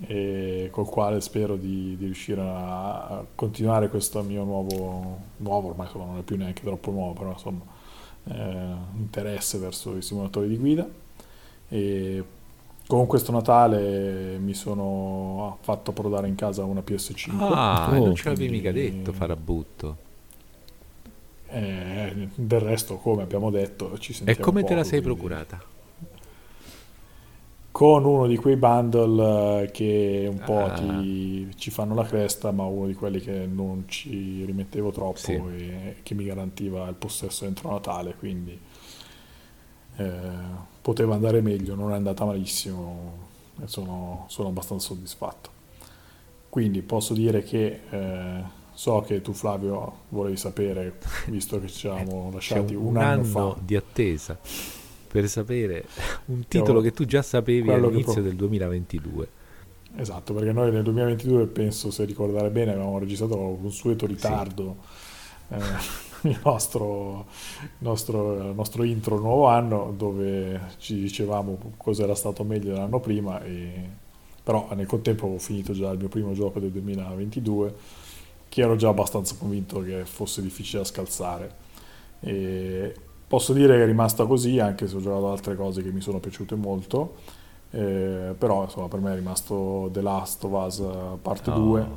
E 0.06 0.68
col 0.72 0.88
quale 0.88 1.20
spero 1.20 1.56
di, 1.56 1.96
di, 1.96 2.06
riuscire 2.06 2.40
a 2.42 3.24
continuare 3.34 3.88
questo 3.88 4.20
mio 4.22 4.42
nuovo 4.42 5.18
nuovo 5.36 5.68
ormai 5.68 5.86
insomma, 5.86 6.06
non 6.06 6.18
è 6.18 6.22
più 6.22 6.36
neanche 6.36 6.62
troppo 6.62 6.90
nuovo 6.90 7.12
però 7.12 7.30
insomma 7.30 7.62
eh, 8.24 8.74
interesse 8.96 9.58
verso 9.58 9.96
i 9.96 10.02
simulatori 10.02 10.48
di 10.48 10.56
guida. 10.56 10.88
E 11.68 12.24
con 12.86 13.06
questo 13.06 13.32
Natale 13.32 14.38
mi 14.38 14.54
sono 14.54 15.58
fatto 15.60 15.92
prodare 15.92 16.28
in 16.28 16.34
casa 16.36 16.64
una 16.64 16.82
PS5. 16.86 17.30
Ah, 17.38 17.88
oh, 17.90 18.04
non 18.04 18.14
ce 18.14 18.28
l'avevi 18.28 18.48
mica 18.48 18.72
detto, 18.72 19.12
Farabutto. 19.12 20.04
Eh, 21.48 22.28
del 22.34 22.60
resto, 22.60 22.96
come 22.96 23.22
abbiamo 23.22 23.50
detto, 23.50 23.98
ci 23.98 24.12
sentiamo 24.12 24.38
E 24.38 24.42
come 24.42 24.60
poco, 24.60 24.72
te 24.72 24.78
la 24.78 24.84
sei 24.84 25.00
quindi... 25.00 25.16
procurata? 25.20 25.62
Con 27.70 28.04
uno 28.04 28.26
di 28.26 28.36
quei 28.36 28.56
bundle 28.56 29.62
eh, 29.62 29.70
che 29.70 30.26
un 30.30 30.38
po' 30.38 30.64
ah. 30.64 30.72
ti, 30.72 31.48
ci 31.56 31.70
fanno 31.70 31.94
la 31.94 32.04
cresta, 32.04 32.50
ma 32.50 32.64
uno 32.64 32.86
di 32.86 32.94
quelli 32.94 33.20
che 33.20 33.46
non 33.46 33.84
ci 33.86 34.44
rimettevo 34.44 34.90
troppo 34.92 35.18
sì. 35.18 35.32
e 35.32 35.96
che 36.02 36.14
mi 36.14 36.24
garantiva 36.24 36.88
il 36.88 36.94
possesso 36.94 37.44
entro 37.44 37.70
Natale, 37.70 38.14
quindi 38.14 38.58
eh, 39.96 40.74
poteva 40.86 41.16
andare 41.16 41.40
meglio, 41.40 41.74
non 41.74 41.90
è 41.90 41.94
andata 41.96 42.24
malissimo 42.24 43.26
e 43.60 43.66
sono, 43.66 44.26
sono 44.28 44.50
abbastanza 44.50 44.86
soddisfatto. 44.86 45.50
Quindi 46.48 46.80
posso 46.82 47.12
dire 47.12 47.42
che 47.42 47.80
eh, 47.90 48.42
so 48.72 49.00
che 49.00 49.20
tu 49.20 49.32
Flavio 49.32 50.02
volevi 50.10 50.36
sapere, 50.36 50.96
visto 51.26 51.58
che 51.58 51.66
ci 51.66 51.78
siamo 51.78 52.30
lasciati 52.32 52.76
un, 52.76 52.86
un, 52.86 52.96
anno, 52.98 53.22
anno 53.22 53.24
fa. 53.24 53.60
di 53.64 53.74
attesa 53.74 54.38
per 55.08 55.28
sapere 55.28 55.86
un 56.26 56.46
titolo 56.46 56.80
che 56.80 56.92
tu 56.92 57.04
già 57.04 57.22
sapevi 57.22 57.68
all'inizio 57.68 58.12
pro... 58.12 58.22
del 58.22 58.36
2022. 58.36 59.28
Esatto, 59.96 60.34
perché 60.34 60.52
noi 60.52 60.70
nel 60.70 60.84
2022 60.84 61.46
penso, 61.46 61.90
se 61.90 62.04
ricordare 62.04 62.50
bene, 62.50 62.70
avevamo 62.70 63.00
registrato 63.00 63.34
con 63.34 63.46
un 63.46 63.60
consueto 63.60 64.06
ritardo. 64.06 64.76
Sì. 65.48 65.54
Eh, 65.54 66.05
il 66.26 66.40
nostro, 66.44 67.26
nostro, 67.78 68.52
nostro 68.52 68.82
intro 68.84 69.18
nuovo 69.18 69.46
anno 69.46 69.92
dove 69.96 70.60
ci 70.78 71.00
dicevamo 71.00 71.58
cosa 71.76 72.04
era 72.04 72.14
stato 72.14 72.44
meglio 72.44 72.72
dell'anno 72.72 73.00
prima 73.00 73.42
e, 73.42 73.88
però 74.42 74.68
nel 74.74 74.86
contempo 74.86 75.26
ho 75.26 75.38
finito 75.38 75.72
già 75.72 75.90
il 75.90 75.98
mio 75.98 76.08
primo 76.08 76.32
gioco 76.32 76.60
del 76.60 76.70
2022 76.70 77.74
che 78.48 78.60
ero 78.62 78.76
già 78.76 78.88
abbastanza 78.88 79.34
convinto 79.38 79.80
che 79.80 80.04
fosse 80.04 80.42
difficile 80.42 80.82
da 80.82 80.84
scalzare 80.84 81.54
e 82.20 82.94
posso 83.26 83.52
dire 83.52 83.76
che 83.76 83.82
è 83.82 83.86
rimasta 83.86 84.24
così 84.24 84.58
anche 84.58 84.86
se 84.86 84.96
ho 84.96 85.00
giocato 85.00 85.30
altre 85.30 85.56
cose 85.56 85.82
che 85.82 85.90
mi 85.90 86.00
sono 86.00 86.20
piaciute 86.20 86.54
molto 86.54 87.14
eh, 87.70 88.34
però 88.38 88.64
insomma 88.64 88.88
per 88.88 89.00
me 89.00 89.12
è 89.12 89.14
rimasto 89.16 89.88
The 89.92 90.00
Last 90.00 90.44
of 90.44 90.52
Us 90.52 90.82
parte 91.20 91.50
oh. 91.50 91.58
2 91.58 91.88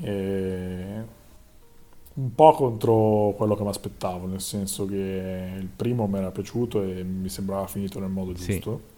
e 0.00 1.20
un 2.14 2.34
po' 2.34 2.52
contro 2.52 3.34
quello 3.36 3.54
che 3.54 3.62
mi 3.62 3.68
aspettavo, 3.68 4.26
nel 4.26 4.40
senso 4.40 4.86
che 4.86 5.54
il 5.58 5.68
primo 5.74 6.06
mi 6.06 6.18
era 6.18 6.30
piaciuto 6.30 6.82
e 6.82 7.02
mi 7.04 7.28
sembrava 7.28 7.66
finito 7.66 7.98
nel 8.00 8.10
modo 8.10 8.32
giusto. 8.32 8.90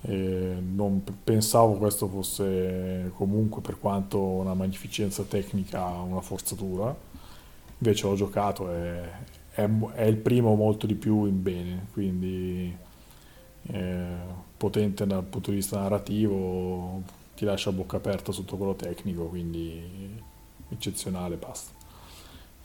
Sì. 0.00 0.12
non 0.12 1.02
pensavo 1.24 1.74
questo 1.74 2.06
fosse 2.06 3.10
comunque, 3.14 3.60
per 3.62 3.78
quanto 3.80 4.20
una 4.20 4.54
magnificenza 4.54 5.22
tecnica, 5.24 5.84
una 5.88 6.20
forzatura. 6.20 6.94
Invece 7.78 8.06
ho 8.06 8.14
giocato 8.14 8.72
e 8.72 9.02
è, 9.56 9.68
è 9.94 10.04
il 10.04 10.16
primo 10.16 10.54
molto 10.54 10.86
di 10.86 10.94
più 10.94 11.24
in 11.24 11.42
bene, 11.42 11.86
quindi 11.92 12.74
eh, 13.68 14.06
potente 14.56 15.06
dal 15.06 15.24
punto 15.24 15.50
di 15.50 15.56
vista 15.56 15.80
narrativo, 15.80 17.02
ti 17.34 17.44
lascia 17.44 17.70
a 17.70 17.72
bocca 17.72 17.96
aperta 17.96 18.32
sotto 18.32 18.56
quello 18.56 18.74
tecnico, 18.74 19.24
quindi 19.24 20.22
eccezionale, 20.68 21.36
basta. 21.36 21.75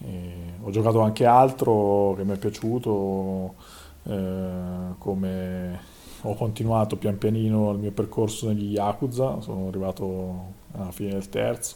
E 0.04 0.34
ho 0.62 0.70
giocato 0.72 1.02
anche 1.02 1.26
altro 1.26 2.14
che 2.16 2.24
mi 2.24 2.34
è 2.34 2.38
piaciuto, 2.38 3.56
eh, 4.04 4.94
come 4.98 5.80
ho 6.22 6.36
continuato 6.36 6.98
pian 6.98 7.18
pianino 7.18 7.72
il 7.72 7.80
mio 7.80 7.92
percorso 7.92 8.48
negli 8.48 8.74
Yakuza, 8.74 9.42
sono 9.42 9.68
arrivato 9.68 10.54
alla 10.74 10.92
fine 10.92 11.12
del 11.12 11.30
terzo, 11.30 11.76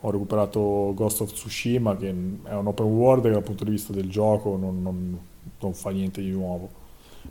ho 0.00 0.10
recuperato 0.10 0.92
Ghost 0.94 1.22
of 1.22 1.32
Tsushima 1.32 1.96
che 1.96 2.08
è 2.08 2.54
un 2.54 2.66
open 2.66 2.86
world 2.86 3.24
che 3.24 3.30
dal 3.30 3.42
punto 3.42 3.64
di 3.64 3.70
vista 3.70 3.92
del 3.92 4.08
gioco 4.08 4.56
non, 4.56 4.82
non, 4.82 5.18
non 5.60 5.74
fa 5.74 5.90
niente 5.90 6.20
di 6.20 6.30
nuovo, 6.30 6.68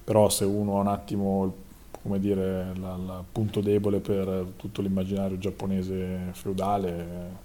però 0.03 0.29
se 0.29 0.43
uno 0.45 0.77
ha 0.77 0.81
un 0.81 0.87
attimo 0.87 1.53
come 2.03 2.19
dire, 2.19 2.71
il 2.75 3.23
punto 3.31 3.61
debole 3.61 3.99
per 3.99 4.51
tutto 4.57 4.81
l'immaginario 4.81 5.37
giapponese 5.37 6.31
feudale 6.33 7.42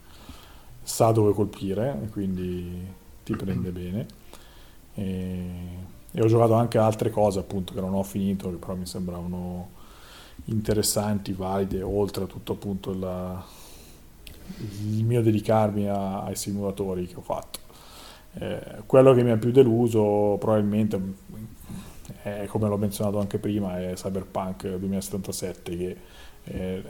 sa 0.88 1.12
dove 1.12 1.34
colpire, 1.34 2.08
quindi 2.10 2.86
ti 3.22 3.36
prende 3.36 3.70
bene. 3.70 4.06
E, 4.94 5.44
e, 6.10 6.22
ho 6.22 6.26
giocato 6.26 6.54
anche 6.54 6.78
altre 6.78 7.10
cose 7.10 7.40
appunto 7.40 7.74
che 7.74 7.80
non 7.80 7.92
ho 7.92 8.02
finito, 8.02 8.48
che 8.48 8.56
però 8.56 8.74
mi 8.74 8.86
sembravano 8.86 9.68
interessanti, 10.46 11.34
valide, 11.34 11.82
oltre 11.82 12.24
a 12.24 12.26
tutto 12.26 12.54
appunto 12.54 12.94
la, 12.94 13.44
il 14.56 15.04
mio 15.04 15.20
dedicarmi 15.20 15.88
a, 15.88 16.22
ai 16.22 16.36
simulatori 16.36 17.06
che 17.06 17.16
ho 17.16 17.22
fatto. 17.22 17.58
Eh, 18.34 18.82
quello 18.86 19.12
che 19.12 19.22
mi 19.22 19.30
ha 19.30 19.36
più 19.36 19.50
deluso 19.50 20.36
probabilmente 20.40 21.00
è, 22.22 22.46
come 22.46 22.66
l'ho 22.66 22.78
menzionato 22.78 23.20
anche 23.20 23.38
prima 23.38 23.78
è 23.78 23.92
Cyberpunk 23.92 24.66
2077 24.76 25.76
che 25.76 25.96
eh, 26.44 26.82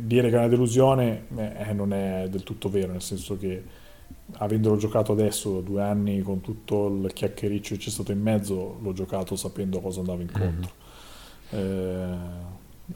dire 0.00 0.28
che 0.30 0.36
è 0.36 0.38
una 0.38 0.48
delusione 0.48 1.26
eh, 1.36 1.72
non 1.72 1.92
è 1.92 2.26
del 2.30 2.42
tutto 2.42 2.70
vero 2.70 2.92
nel 2.92 3.02
senso 3.02 3.36
che 3.36 3.62
avendolo 4.34 4.76
giocato 4.76 5.12
adesso 5.12 5.60
due 5.60 5.82
anni 5.82 6.22
con 6.22 6.40
tutto 6.40 6.86
il 6.86 7.12
chiacchiericcio 7.12 7.74
che 7.74 7.80
c'è 7.80 7.90
stato 7.90 8.12
in 8.12 8.20
mezzo 8.20 8.78
l'ho 8.80 8.92
giocato 8.92 9.36
sapendo 9.36 9.80
cosa 9.80 10.00
andava 10.00 10.22
incontro 10.22 10.72
mm-hmm. 11.54 11.64
eh, 11.64 12.16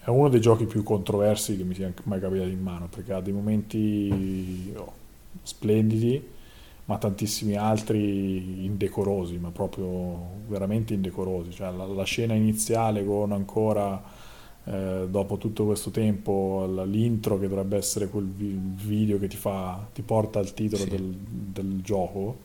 è 0.01 0.09
uno 0.09 0.28
dei 0.28 0.40
giochi 0.40 0.64
più 0.64 0.82
controversi 0.82 1.56
che 1.56 1.64
mi 1.64 1.74
sia 1.74 1.93
mai 2.05 2.20
capitato 2.20 2.48
in 2.48 2.62
mano 2.62 2.89
perché 2.89 3.12
ha 3.12 3.20
dei 3.20 3.32
momenti 3.32 4.73
oh, 4.77 4.93
splendidi 5.43 6.35
ma 6.86 6.98
tantissimi 6.98 7.56
altri 7.56 8.64
indecorosi 8.64 9.36
ma 9.36 9.51
proprio 9.51 10.18
veramente 10.47 10.94
indecorosi 10.94 11.51
cioè 11.51 11.70
la, 11.73 11.85
la 11.85 12.05
scena 12.05 12.32
iniziale 12.32 13.05
con 13.05 13.32
ancora 13.32 14.02
eh, 14.68 15.06
dopo 15.09 15.36
tutto 15.36 15.64
questo 15.64 15.90
tempo 15.90 16.68
l'intro 16.84 17.38
che 17.38 17.47
dovrebbe 17.47 17.76
essere 17.76 18.09
quel 18.09 18.26
video 18.26 19.16
che 19.16 19.28
ti, 19.28 19.36
fa, 19.36 19.86
ti 19.93 20.02
porta 20.02 20.40
al 20.40 20.55
titolo 20.55 20.82
sì. 20.82 20.88
del, 20.88 21.14
del, 21.14 21.80
gioco 21.82 22.38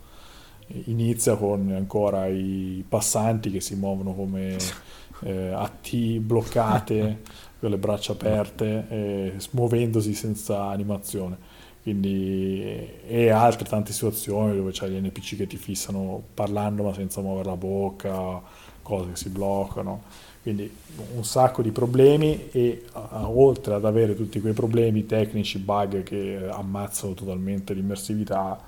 inizia 0.85 1.35
con 1.35 1.71
ancora 1.71 2.27
i 2.27 2.85
passanti 2.87 3.49
che 3.49 3.59
si 3.59 3.75
muovono 3.75 4.13
come 4.13 4.55
eh, 5.23 5.47
a 5.47 5.67
T 5.67 6.19
bloccate 6.19 7.21
con 7.59 7.71
le 7.71 7.77
braccia 7.77 8.11
aperte 8.11 8.85
eh, 8.89 9.33
muovendosi 9.51 10.13
senza 10.13 10.65
animazione 10.65 11.49
quindi, 11.81 12.61
e 13.07 13.29
altre 13.31 13.67
tante 13.67 13.93
situazioni 13.93 14.55
dove 14.55 14.69
c'è 14.69 14.87
gli 14.87 15.01
NPC 15.01 15.37
che 15.37 15.47
ti 15.47 15.57
fissano 15.57 16.21
parlando 16.35 16.83
ma 16.83 16.93
senza 16.93 17.21
muovere 17.21 17.49
la 17.49 17.57
bocca 17.57 18.41
cose 18.83 19.09
che 19.09 19.15
si 19.15 19.29
bloccano 19.29 20.03
quindi 20.41 20.75
un 21.13 21.23
sacco 21.23 21.61
di 21.61 21.71
problemi 21.71 22.49
e 22.51 22.85
oltre 22.93 23.75
ad 23.75 23.85
avere 23.85 24.15
tutti 24.15 24.41
quei 24.41 24.53
problemi 24.53 25.05
tecnici, 25.05 25.59
bug 25.59 26.01
che 26.01 26.47
ammazzano 26.49 27.13
totalmente 27.13 27.73
l'immersività, 27.73 28.59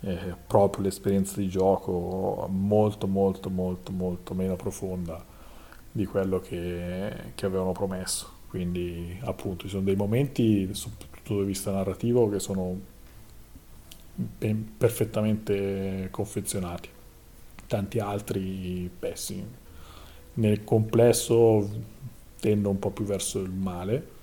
eh, 0.00 0.34
proprio 0.46 0.84
l'esperienza 0.84 1.40
di 1.40 1.48
gioco 1.48 2.46
molto 2.48 3.08
molto 3.08 3.50
molto 3.50 3.90
molto 3.90 4.34
meno 4.34 4.54
profonda 4.54 5.24
di 5.90 6.06
quello 6.06 6.38
che, 6.38 7.12
che 7.34 7.46
avevano 7.46 7.72
promesso. 7.72 8.34
Quindi 8.48 9.18
appunto 9.24 9.64
ci 9.64 9.70
sono 9.70 9.82
dei 9.82 9.96
momenti, 9.96 10.72
soprattutto 10.74 11.36
dal 11.36 11.44
vista 11.44 11.72
narrativo, 11.72 12.28
che 12.28 12.38
sono 12.38 12.78
ben, 14.14 14.74
perfettamente 14.76 16.08
confezionati, 16.12 16.88
tanti 17.66 17.98
altri 17.98 18.88
pessimi 18.96 19.64
nel 20.36 20.64
complesso 20.64 21.68
tendo 22.40 22.70
un 22.70 22.78
po' 22.78 22.90
più 22.90 23.04
verso 23.04 23.40
il 23.40 23.50
male. 23.50 24.14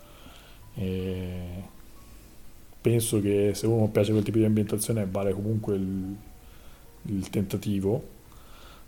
E 0.75 1.71
penso 2.81 3.21
che 3.21 3.51
se 3.53 3.67
uno 3.67 3.87
piace 3.87 4.11
quel 4.11 4.23
tipo 4.23 4.37
di 4.37 4.45
ambientazione 4.45 5.07
vale 5.09 5.33
comunque 5.33 5.75
il, 5.75 6.15
il 7.03 7.29
tentativo, 7.29 8.11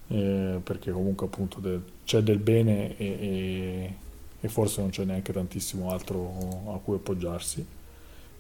eh, 0.08 0.60
perché 0.64 0.92
comunque 0.92 1.28
appunto 1.28 1.60
de, 1.60 1.80
c'è 2.04 2.22
del 2.22 2.40
bene 2.40 2.98
e, 2.98 3.06
e, 3.06 3.96
e, 4.40 4.48
forse 4.48 4.82
non 4.82 4.90
c'è 4.90 5.06
neanche 5.06 5.34
tantissimo 5.34 5.90
altro 5.90 6.74
a 6.74 6.80
cui 6.80 6.96
appoggiarsi. 6.96 7.66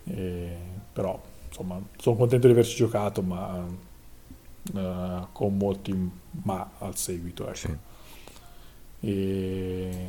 E, 0.07 0.55
però 0.93 1.21
insomma 1.47 1.81
sono 1.97 2.15
contento 2.15 2.47
di 2.47 2.53
averci 2.53 2.75
giocato, 2.75 3.21
ma 3.21 3.65
uh, 4.73 5.27
con 5.31 5.57
molti 5.57 6.11
ma 6.43 6.71
al 6.79 6.95
seguito. 6.95 7.47
Ecco. 7.47 7.55
Sì. 7.55 7.77
E 8.99 10.07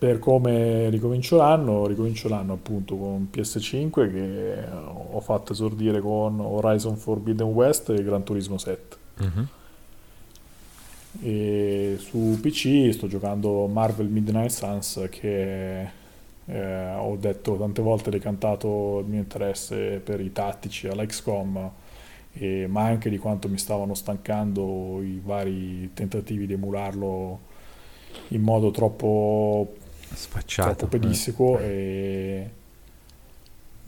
per 0.00 0.18
come 0.18 0.88
ricomincio 0.88 1.36
l'anno, 1.36 1.86
ricomincio 1.86 2.30
l'anno 2.30 2.54
appunto 2.54 2.96
con 2.96 3.28
PS5 3.30 4.10
che 4.10 4.64
ho 4.72 5.20
fatto 5.20 5.52
esordire 5.52 6.00
con 6.00 6.40
Horizon 6.40 6.96
Forbidden 6.96 7.48
West 7.48 7.90
e 7.90 8.02
Gran 8.02 8.24
Turismo 8.24 8.56
7. 8.56 8.96
Uh-huh. 9.18 9.46
E 11.20 11.96
su 11.98 12.38
PC 12.40 12.94
sto 12.94 13.08
giocando 13.08 13.66
Marvel 13.66 14.06
Midnight 14.06 14.48
Suns 14.48 15.06
che 15.10 15.88
eh, 16.46 16.94
ho 16.94 17.16
detto 17.16 17.56
tante 17.56 17.82
volte 17.82 18.08
decantato 18.08 19.00
il 19.00 19.06
mio 19.06 19.20
interesse 19.20 20.00
per 20.02 20.20
i 20.20 20.32
tattici 20.32 20.88
alla 20.88 21.04
XCOM 21.04 21.70
e, 22.32 22.66
ma 22.66 22.84
anche 22.84 23.10
di 23.10 23.18
quanto 23.18 23.48
mi 23.50 23.58
stavano 23.58 23.92
stancando 23.92 25.02
i 25.02 25.20
vari 25.22 25.92
tentativi 25.92 26.46
di 26.46 26.54
emularlo 26.54 27.48
in 28.28 28.42
modo 28.42 28.70
troppo 28.70 29.74
sfacciato, 30.14 30.74
troppo 30.74 30.98
pedisseco 30.98 31.58
eh. 31.58 31.64
e 31.64 32.50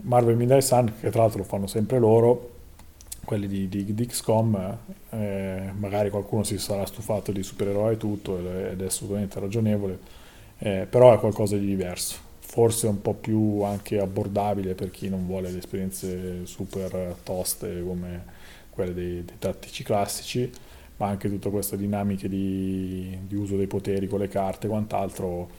Marvel 0.03 0.37
Midnight 0.37 0.63
Sun 0.63 0.93
che 1.01 1.11
tra 1.11 1.23
l'altro 1.23 1.39
lo 1.39 1.45
fanno 1.45 1.67
sempre 1.67 1.99
loro 1.99 2.51
quelli 3.25 3.47
di, 3.47 3.69
di, 3.69 3.95
di 3.95 4.07
XCOM 4.07 4.79
eh, 5.11 5.71
magari 5.77 6.11
qualcuno 6.11 6.43
si 6.43 6.59
sarà 6.59 6.85
stufato 6.87 7.31
di 7.31 7.43
supereroi 7.43 7.95
e 7.95 7.97
tutto 7.97 8.39
ed 8.39 8.81
è 8.81 8.85
assolutamente 8.85 9.39
ragionevole 9.39 9.99
eh, 10.59 10.87
però 10.89 11.13
è 11.15 11.19
qualcosa 11.19 11.57
di 11.57 11.67
diverso 11.67 12.31
forse 12.41 12.87
un 12.87 13.01
po' 13.01 13.15
più 13.15 13.63
anche 13.63 13.99
abbordabile 13.99 14.75
per 14.75 14.91
chi 14.91 15.09
non 15.09 15.27
vuole 15.27 15.51
le 15.51 15.59
esperienze 15.59 16.45
super 16.47 17.17
toste 17.23 17.83
come 17.83 18.25
quelle 18.71 18.93
dei, 18.93 19.25
dei 19.25 19.39
tattici 19.39 19.85
classici 19.85 20.51
ma 20.97 21.09
anche 21.09 21.29
tutte 21.29 21.51
queste 21.51 21.77
dinamiche 21.77 22.29
di, 22.29 23.19
di 23.27 23.35
uso 23.35 23.57
dei 23.57 23.67
poteri 23.67 24.07
con 24.07 24.21
le 24.21 24.29
carte 24.29 24.67
e 24.67 24.71
quant'altro 24.71 25.51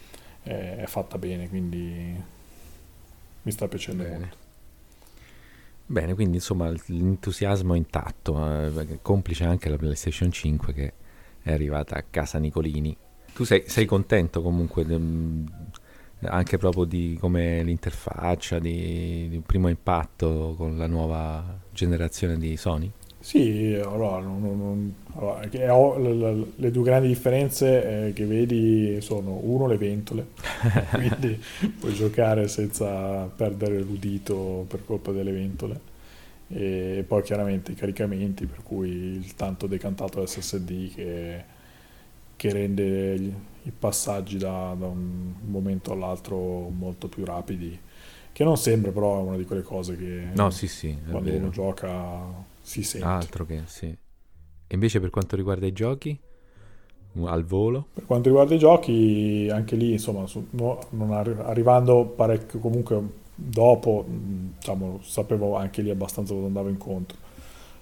è, 0.43 0.77
è 0.79 0.85
fatta 0.85 1.17
bene, 1.17 1.49
quindi 1.49 2.21
mi 3.41 3.51
sta 3.51 3.67
piacendo 3.67 4.03
bene. 4.03 4.17
molto. 4.17 4.37
Bene, 5.85 6.13
quindi 6.13 6.37
insomma 6.37 6.69
l'entusiasmo 6.69 7.73
è 7.73 7.77
intatto, 7.77 8.79
eh, 8.79 8.99
complice 9.01 9.43
anche 9.43 9.69
la 9.69 9.77
PlayStation 9.77 10.31
5 10.31 10.73
che 10.73 10.93
è 11.41 11.51
arrivata 11.51 11.95
a 11.95 12.03
casa 12.09 12.39
Nicolini. 12.39 12.95
Tu 13.33 13.43
sei, 13.43 13.63
sei 13.67 13.85
contento 13.85 14.41
comunque 14.41 14.85
de, 14.85 14.97
mm, 14.97 15.45
anche 16.21 16.57
proprio 16.57 16.85
di 16.85 17.17
come 17.19 17.63
l'interfaccia, 17.63 18.59
di, 18.59 19.27
di 19.29 19.35
un 19.35 19.43
primo 19.43 19.67
impatto 19.67 20.55
con 20.57 20.77
la 20.77 20.87
nuova 20.87 21.59
generazione 21.71 22.37
di 22.37 22.55
Sony? 22.55 22.91
Sì, 23.23 23.73
allora, 23.81 24.19
non, 24.19 24.41
non, 24.41 24.95
allora 25.13 25.47
le, 26.57 26.71
due 26.71 26.83
grandi 26.83 27.07
differenze 27.07 28.07
eh, 28.07 28.13
che 28.13 28.25
vedi 28.25 28.99
sono 28.99 29.39
uno 29.41 29.65
le 29.65 29.77
ventole, 29.77 30.27
quindi 30.91 31.41
puoi 31.79 31.93
giocare 31.93 32.49
senza 32.49 33.23
perdere 33.33 33.79
l'udito 33.79 34.65
per 34.67 34.83
colpa 34.83 35.13
delle 35.13 35.31
ventole. 35.31 35.79
E 36.49 37.05
poi 37.07 37.21
chiaramente 37.23 37.71
i 37.71 37.75
caricamenti 37.75 38.45
per 38.45 38.61
cui 38.61 38.89
il 38.89 39.33
tanto 39.35 39.67
decantato 39.67 40.25
SSD 40.25 40.93
che, 40.93 41.43
che 42.35 42.51
rende 42.51 43.13
i 43.61 43.71
passaggi 43.71 44.37
da, 44.37 44.75
da, 44.77 44.87
un 44.87 45.33
momento 45.45 45.93
all'altro 45.93 46.67
molto 46.67 47.07
più 47.07 47.23
rapidi 47.23 47.79
che 48.33 48.43
non 48.43 48.57
sembra 48.57 48.91
però 48.91 49.19
è 49.19 49.21
una 49.21 49.37
di 49.37 49.45
quelle 49.45 49.61
cose 49.61 49.95
che 49.95 50.27
no, 50.33 50.49
sì, 50.49 50.67
sì, 50.67 50.97
quando 51.07 51.31
uno 51.31 51.49
gioca 51.49 52.51
si 52.63 52.81
sente. 52.81 53.05
Altro 53.05 53.45
che, 53.45 53.63
sì. 53.65 53.85
E 53.85 54.73
invece 54.73 54.99
per 54.99 55.11
quanto 55.11 55.35
riguarda 55.35 55.67
i 55.67 55.73
giochi? 55.73 56.19
Al 57.25 57.43
volo? 57.43 57.89
Per 57.93 58.05
quanto 58.05 58.29
riguarda 58.29 58.55
i 58.55 58.57
giochi, 58.57 59.47
anche 59.51 59.75
lì, 59.75 59.91
insomma, 59.91 60.25
su, 60.25 60.47
no, 60.51 60.79
arri- 61.11 61.37
arrivando 61.39 62.05
parecchio 62.05 62.57
comunque 62.57 63.01
dopo, 63.35 64.03
diciamo, 64.07 64.99
sapevo 65.03 65.55
anche 65.55 65.83
lì 65.83 65.91
abbastanza 65.91 66.33
cosa 66.33 66.47
andavo 66.47 66.69
incontro. 66.69 67.17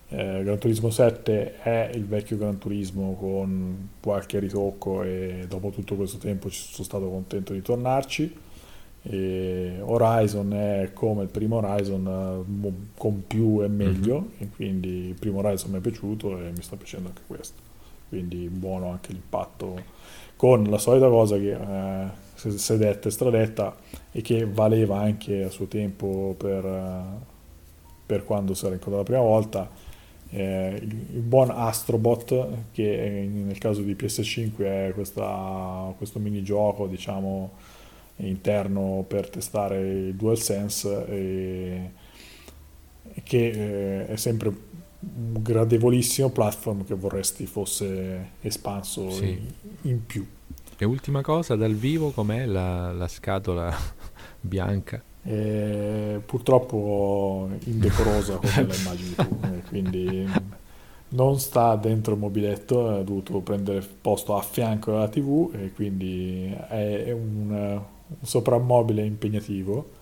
Eh, 0.10 0.42
Gran 0.44 0.58
Turismo 0.58 0.90
7 0.90 1.60
è 1.60 1.92
il 1.94 2.06
vecchio 2.06 2.36
Gran 2.38 2.58
Turismo 2.58 3.16
con 3.18 3.92
qualche 4.02 4.40
ritocco 4.40 5.04
e 5.04 5.46
dopo 5.48 5.70
tutto 5.70 5.96
questo 5.96 6.18
tempo 6.18 6.50
sono 6.50 6.84
stato 6.84 7.10
contento 7.10 7.54
di 7.54 7.62
tornarci. 7.62 8.36
E 9.04 9.80
Horizon 9.82 10.54
è 10.54 10.92
come 10.94 11.24
il 11.24 11.30
primo 11.30 11.58
Horizon 11.58 12.86
con 12.96 13.24
più 13.26 13.64
e 13.64 13.68
meglio 13.68 14.20
mm-hmm. 14.20 14.32
e 14.38 14.50
quindi 14.56 15.08
il 15.08 15.16
primo 15.16 15.40
Horizon 15.40 15.72
mi 15.72 15.78
è 15.78 15.82
piaciuto 15.82 16.38
e 16.38 16.52
mi 16.52 16.62
sta 16.62 16.76
piacendo 16.76 17.08
anche 17.08 17.22
questo 17.26 17.70
quindi 18.10 18.50
buono 18.50 18.92
anche 18.92 19.14
l'impatto 19.14 19.82
con 20.36 20.64
la 20.66 20.78
solita 20.78 21.08
cosa 21.08 21.38
che 21.38 21.52
eh, 21.52 22.58
sedetta 22.58 23.08
e 23.08 23.12
stradetta 23.12 23.76
e 24.12 24.22
che 24.22 24.46
valeva 24.46 25.00
anche 25.00 25.44
a 25.44 25.50
suo 25.50 25.68
tempo 25.68 26.36
per, 26.38 26.66
eh, 26.66 27.04
per 28.06 28.26
quando 28.26 28.54
si 28.54 28.66
era 28.66 28.74
incontrato 28.74 29.10
la 29.10 29.18
prima 29.18 29.22
volta 29.22 29.70
eh, 30.30 30.80
il, 30.82 31.06
il, 31.14 31.22
buon 31.22 31.52
Astrobot 31.52 32.48
che 32.72 33.30
nel 33.32 33.58
caso 33.60 33.82
di 33.82 33.94
PS5 33.94 34.58
è 34.58 34.92
questa, 34.94 35.94
questo 35.98 36.20
minigioco 36.20 36.88
diciamo 36.88 37.52
interno 38.28 39.04
per 39.08 39.30
testare 39.30 39.80
il 39.80 40.16
DualSense 40.16 41.06
e, 41.08 41.92
che 43.24 43.48
eh, 43.48 44.08
è 44.08 44.16
sempre 44.16 44.50
un 44.50 45.42
gradevolissimo 45.42 46.30
platform 46.30 46.86
che 46.86 46.94
vorresti 46.94 47.46
fosse 47.46 48.32
espanso 48.42 49.10
sì. 49.10 49.30
in, 49.30 49.52
in, 49.82 50.06
più. 50.06 50.26
E 50.78 50.86
ultima 50.86 51.22
cosa, 51.22 51.56
dal 51.56 51.74
vivo 51.74 52.12
com'è 52.12 52.46
la, 52.46 52.92
la 52.92 53.08
scatola 53.08 53.74
bianca? 54.40 55.02
Eh, 55.24 56.20
purtroppo 56.26 57.50
indecorosa 57.66 58.38
come 58.38 58.68
la 58.68 58.74
immagini 58.76 59.14
tu, 59.16 59.38
eh, 59.44 59.62
quindi 59.68 60.28
non 61.10 61.40
sta 61.40 61.76
dentro 61.76 62.14
il 62.14 62.20
mobiletto, 62.20 62.90
ha 62.90 63.04
dovuto 63.04 63.40
prendere 63.40 63.86
posto 64.02 64.36
a 64.36 64.42
fianco 64.42 64.96
alla 64.96 65.10
tv 65.10 65.52
e 65.54 65.72
quindi 65.74 66.52
è 66.70 67.12
un 67.12 67.82
soprammobile 68.22 69.04
impegnativo 69.04 70.00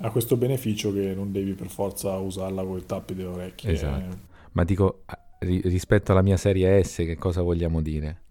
ha 0.00 0.10
questo 0.10 0.36
beneficio 0.36 0.92
che 0.92 1.14
non 1.14 1.32
devi 1.32 1.52
per 1.54 1.68
forza 1.68 2.16
usarla 2.16 2.62
con 2.64 2.78
i 2.78 2.84
tappi 2.84 3.14
delle 3.14 3.28
orecchie. 3.28 3.70
Esatto. 3.70 4.18
Ma 4.52 4.64
dico, 4.64 5.02
rispetto 5.38 6.12
alla 6.12 6.22
mia 6.22 6.36
serie 6.36 6.82
S, 6.82 6.96
che 6.96 7.16
cosa 7.16 7.42
vogliamo 7.42 7.80
dire? 7.80 8.22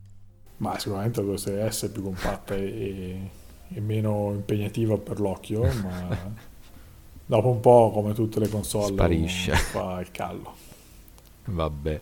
Ma 0.58 0.78
sicuramente 0.80 1.22
la 1.22 1.38
serie 1.38 1.70
S 1.72 1.86
è 1.86 1.92
più 1.92 2.04
compatta 2.04 2.56
e, 2.56 3.30
e 3.68 3.82
meno 3.82 4.32
impegnativa 4.34 4.98
per 4.98 5.20
l'occhio, 5.20 5.62
ma 5.82 6.34
dopo 7.26 7.50
un 7.50 7.60
po', 7.60 7.92
come 7.92 8.14
tutte 8.14 8.40
le 8.40 8.48
console, 8.48 8.94
sparisce. 8.94 9.54
Fa 9.54 10.00
il 10.00 10.12
callo. 10.12 10.54
Vabbè. 11.46 12.02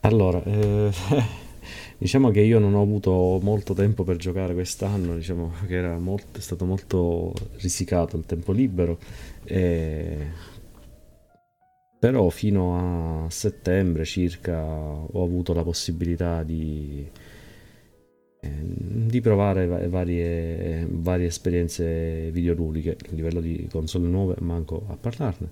Allora, 0.00 0.42
eh, 0.42 0.92
Diciamo 1.96 2.30
che 2.30 2.40
io 2.40 2.58
non 2.58 2.74
ho 2.74 2.82
avuto 2.82 3.38
molto 3.42 3.72
tempo 3.72 4.02
per 4.04 4.16
giocare 4.16 4.52
quest'anno, 4.52 5.14
diciamo 5.14 5.52
che 5.66 5.76
era 5.76 5.96
molto, 5.98 6.38
è 6.38 6.42
stato 6.42 6.64
molto 6.64 7.32
risicato 7.60 8.16
il 8.16 8.26
tempo 8.26 8.52
libero, 8.52 8.98
e... 9.44 10.16
però 11.98 12.28
fino 12.30 13.24
a 13.26 13.30
settembre 13.30 14.04
circa 14.04 14.60
ho 14.64 15.22
avuto 15.22 15.54
la 15.54 15.62
possibilità 15.62 16.42
di, 16.42 17.08
eh, 18.40 18.50
di 18.60 19.20
provare 19.20 19.66
varie, 19.88 20.86
varie 20.90 21.26
esperienze 21.26 22.30
videoludiche 22.32 22.96
a 23.08 23.14
livello 23.14 23.40
di 23.40 23.68
console 23.70 24.08
nuove, 24.08 24.34
manco 24.40 24.84
a 24.88 24.96
parlarne, 24.96 25.48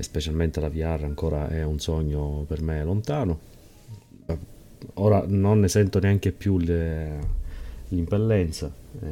specialmente 0.00 0.60
la 0.60 0.68
VR 0.68 1.04
ancora 1.04 1.48
è 1.48 1.62
un 1.62 1.78
sogno 1.78 2.44
per 2.48 2.62
me 2.62 2.82
lontano 2.82 3.57
ora 4.94 5.24
non 5.26 5.60
ne 5.60 5.68
sento 5.68 5.98
neanche 6.00 6.32
più 6.32 6.58
le, 6.58 7.36
l'impellenza, 7.88 8.70
eh, 9.00 9.06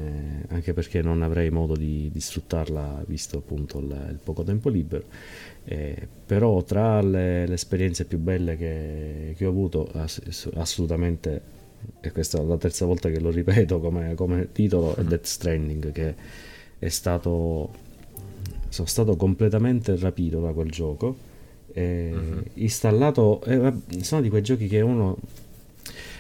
anche 0.49 0.73
perché 0.73 1.03
non 1.03 1.23
avrei 1.23 1.51
modo 1.51 1.75
di, 1.77 2.11
di 2.13 2.21
sfruttarla 2.21 3.05
visto 3.07 3.39
appunto 3.39 3.79
il, 3.79 4.09
il 4.11 4.19
poco 4.23 4.43
tempo 4.43 4.69
libero. 4.69 5.05
Eh, 5.65 6.07
però 6.27 6.63
tra 6.63 7.01
le, 7.01 7.47
le, 7.47 7.55
esperienze 7.55 8.05
più 8.05 8.19
belle 8.19 8.57
che, 8.57 9.35
che 9.37 9.47
ho 9.47 9.51
avuto, 9.51 9.89
ass- 9.93 10.51
assolutamente, 10.55 11.55
e 12.01 12.13
questa 12.13 12.41
è 12.41 12.45
la 12.45 12.57
terza 12.57 12.85
volta 12.85 13.09
che 13.09 13.21
lo 13.21 13.31
ripeto 13.31 13.81
come, 13.81 14.15
come 14.15 14.53
titolo, 14.53 14.95
è 14.95 15.03
Death 15.03 15.25
Stranding, 15.25 15.93
che 15.93 16.15
è 16.79 16.89
stato... 16.89 17.71
sono 18.69 18.87
stato 18.87 19.17
completamente 19.17 19.97
rapito 19.97 20.41
da 20.41 20.53
quel 20.53 20.71
gioco. 20.71 21.35
Eh, 21.73 22.11
uh-huh. 22.13 22.43
Installato, 22.55 23.43
eh, 23.45 23.73
sono 24.01 24.21
di 24.21 24.29
quei 24.29 24.43
giochi 24.43 24.67
che 24.67 24.81
uno 24.81 25.19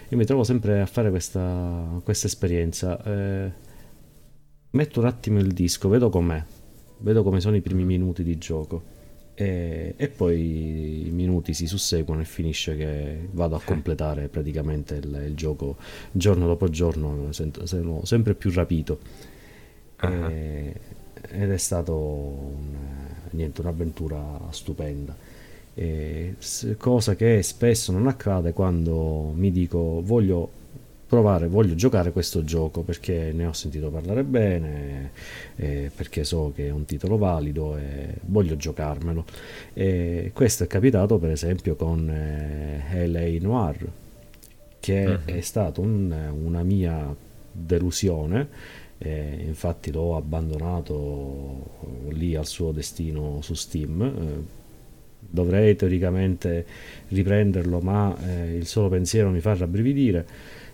io 0.08 0.16
mi 0.16 0.24
trovo 0.24 0.44
sempre 0.44 0.80
a 0.80 0.86
fare 0.86 1.10
questa, 1.10 2.00
questa 2.04 2.26
esperienza. 2.26 3.02
Eh, 3.02 3.52
metto 4.70 5.00
un 5.00 5.06
attimo 5.06 5.38
il 5.40 5.52
disco, 5.52 5.88
vedo 5.88 6.10
com'è, 6.10 6.42
vedo 6.98 7.22
come 7.22 7.40
sono 7.40 7.56
i 7.56 7.60
primi 7.60 7.84
minuti 7.84 8.22
di 8.22 8.38
gioco. 8.38 8.94
E, 9.34 9.94
e, 9.96 10.08
poi 10.08 11.08
i 11.08 11.10
minuti 11.10 11.52
si 11.52 11.66
susseguono 11.66 12.22
e 12.22 12.24
finisce 12.24 12.74
che 12.74 13.28
vado 13.32 13.54
a 13.54 13.60
completare 13.62 14.28
praticamente 14.28 14.94
il, 14.94 15.24
il 15.26 15.34
gioco 15.34 15.76
giorno 16.10 16.46
dopo 16.46 16.70
giorno, 16.70 17.30
sento, 17.32 17.66
sono 17.66 18.04
sempre 18.04 18.34
più 18.34 18.50
rapito. 18.52 18.98
Uh-huh. 20.00 20.28
E, 20.30 20.80
ed 21.28 21.50
è 21.50 21.56
stato 21.56 21.96
un, 21.96 22.76
niente, 23.30 23.60
un'avventura 23.60 24.38
stupenda. 24.50 25.14
Eh, 25.78 26.36
cosa 26.78 27.14
che 27.14 27.42
spesso 27.42 27.92
non 27.92 28.06
accade 28.06 28.54
quando 28.54 29.30
mi 29.34 29.52
dico 29.52 30.00
voglio 30.02 30.50
provare, 31.06 31.48
voglio 31.48 31.74
giocare 31.74 32.12
questo 32.12 32.44
gioco 32.44 32.80
perché 32.80 33.30
ne 33.32 33.44
ho 33.44 33.52
sentito 33.52 33.90
parlare 33.90 34.24
bene, 34.24 35.10
eh, 35.56 35.90
perché 35.94 36.24
so 36.24 36.52
che 36.54 36.68
è 36.68 36.70
un 36.70 36.86
titolo 36.86 37.18
valido 37.18 37.76
e 37.76 38.14
voglio 38.22 38.56
giocarmelo. 38.56 39.24
E 39.74 40.30
questo 40.34 40.64
è 40.64 40.66
capitato 40.66 41.18
per 41.18 41.30
esempio 41.30 41.76
con 41.76 42.08
eh, 42.08 43.06
LA 43.06 43.38
Noir, 43.46 43.86
che 44.80 45.04
uh-huh. 45.04 45.18
è 45.26 45.40
stata 45.40 45.80
un, 45.80 46.10
una 46.42 46.62
mia 46.62 47.14
delusione. 47.52 48.48
Eh, 48.98 49.44
infatti 49.46 49.92
l'ho 49.92 50.16
abbandonato 50.16 52.08
lì 52.08 52.34
al 52.34 52.46
suo 52.46 52.72
destino 52.72 53.40
su 53.42 53.52
Steam 53.52 54.00
eh, 54.00 54.55
dovrei 55.28 55.76
teoricamente 55.76 56.64
riprenderlo, 57.08 57.80
ma 57.80 58.16
eh, 58.26 58.56
il 58.56 58.66
solo 58.66 58.88
pensiero 58.88 59.30
mi 59.30 59.40
fa 59.40 59.54
rabbrividire 59.54 60.26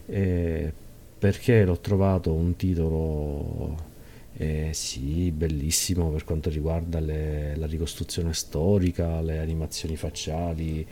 eh, 0.07 0.73
perché 1.19 1.65
l'ho 1.65 1.79
trovato 1.79 2.33
un 2.33 2.57
titolo 2.57 3.91
eh, 4.35 4.71
sì, 4.73 5.31
bellissimo 5.31 6.11
per 6.11 6.25
quanto 6.25 6.51
riguarda 6.51 6.99
le, 7.01 7.55
la 7.57 7.67
ricostruzione 7.67 8.33
storica, 8.33 9.21
le 9.21 9.39
animazioni 9.39 9.97
facciali 9.97 10.85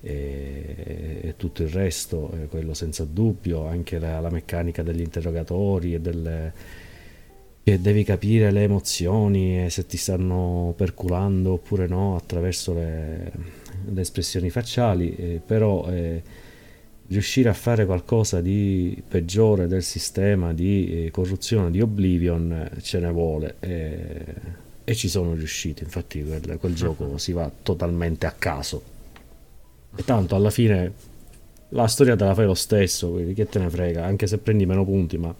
e, 0.00 1.20
e 1.20 1.34
tutto 1.36 1.62
il 1.62 1.68
resto, 1.68 2.30
eh, 2.32 2.46
quello 2.46 2.72
senza 2.72 3.04
dubbio, 3.04 3.66
anche 3.66 3.98
la, 3.98 4.20
la 4.20 4.30
meccanica 4.30 4.82
degli 4.82 5.00
interrogatori 5.00 5.94
e 5.94 6.00
delle 6.00 6.52
che 7.64 7.80
devi 7.80 8.04
capire 8.04 8.50
le 8.50 8.64
emozioni 8.64 9.64
e 9.64 9.70
se 9.70 9.86
ti 9.86 9.96
stanno 9.96 10.74
perculando 10.76 11.52
oppure 11.52 11.86
no 11.86 12.14
attraverso 12.14 12.74
le, 12.74 13.32
le 13.86 14.00
espressioni 14.02 14.50
facciali, 14.50 15.16
eh, 15.16 15.40
però 15.44 15.88
eh, 15.88 16.22
riuscire 17.06 17.48
a 17.48 17.54
fare 17.54 17.86
qualcosa 17.86 18.42
di 18.42 19.02
peggiore 19.08 19.66
del 19.66 19.82
sistema 19.82 20.52
di 20.52 21.06
eh, 21.06 21.10
corruzione 21.10 21.70
di 21.70 21.80
Oblivion 21.80 22.52
eh, 22.52 22.82
ce 22.82 22.98
ne 22.98 23.10
vuole 23.10 23.56
e 23.60 24.94
ci 24.94 25.08
sono 25.08 25.32
riusciti, 25.32 25.84
infatti 25.84 26.22
quel, 26.22 26.58
quel 26.58 26.74
gioco 26.74 27.16
si 27.16 27.32
va 27.32 27.50
totalmente 27.62 28.26
a 28.26 28.32
caso. 28.32 28.82
E 29.96 30.04
tanto 30.04 30.34
alla 30.34 30.50
fine 30.50 30.92
la 31.70 31.86
storia 31.86 32.14
te 32.14 32.24
la 32.24 32.34
fai 32.34 32.44
lo 32.44 32.52
stesso, 32.52 33.12
quindi 33.12 33.32
che 33.32 33.46
te 33.48 33.58
ne 33.58 33.70
frega, 33.70 34.04
anche 34.04 34.26
se 34.26 34.36
prendi 34.36 34.66
meno 34.66 34.84
punti, 34.84 35.16
ma 35.16 35.34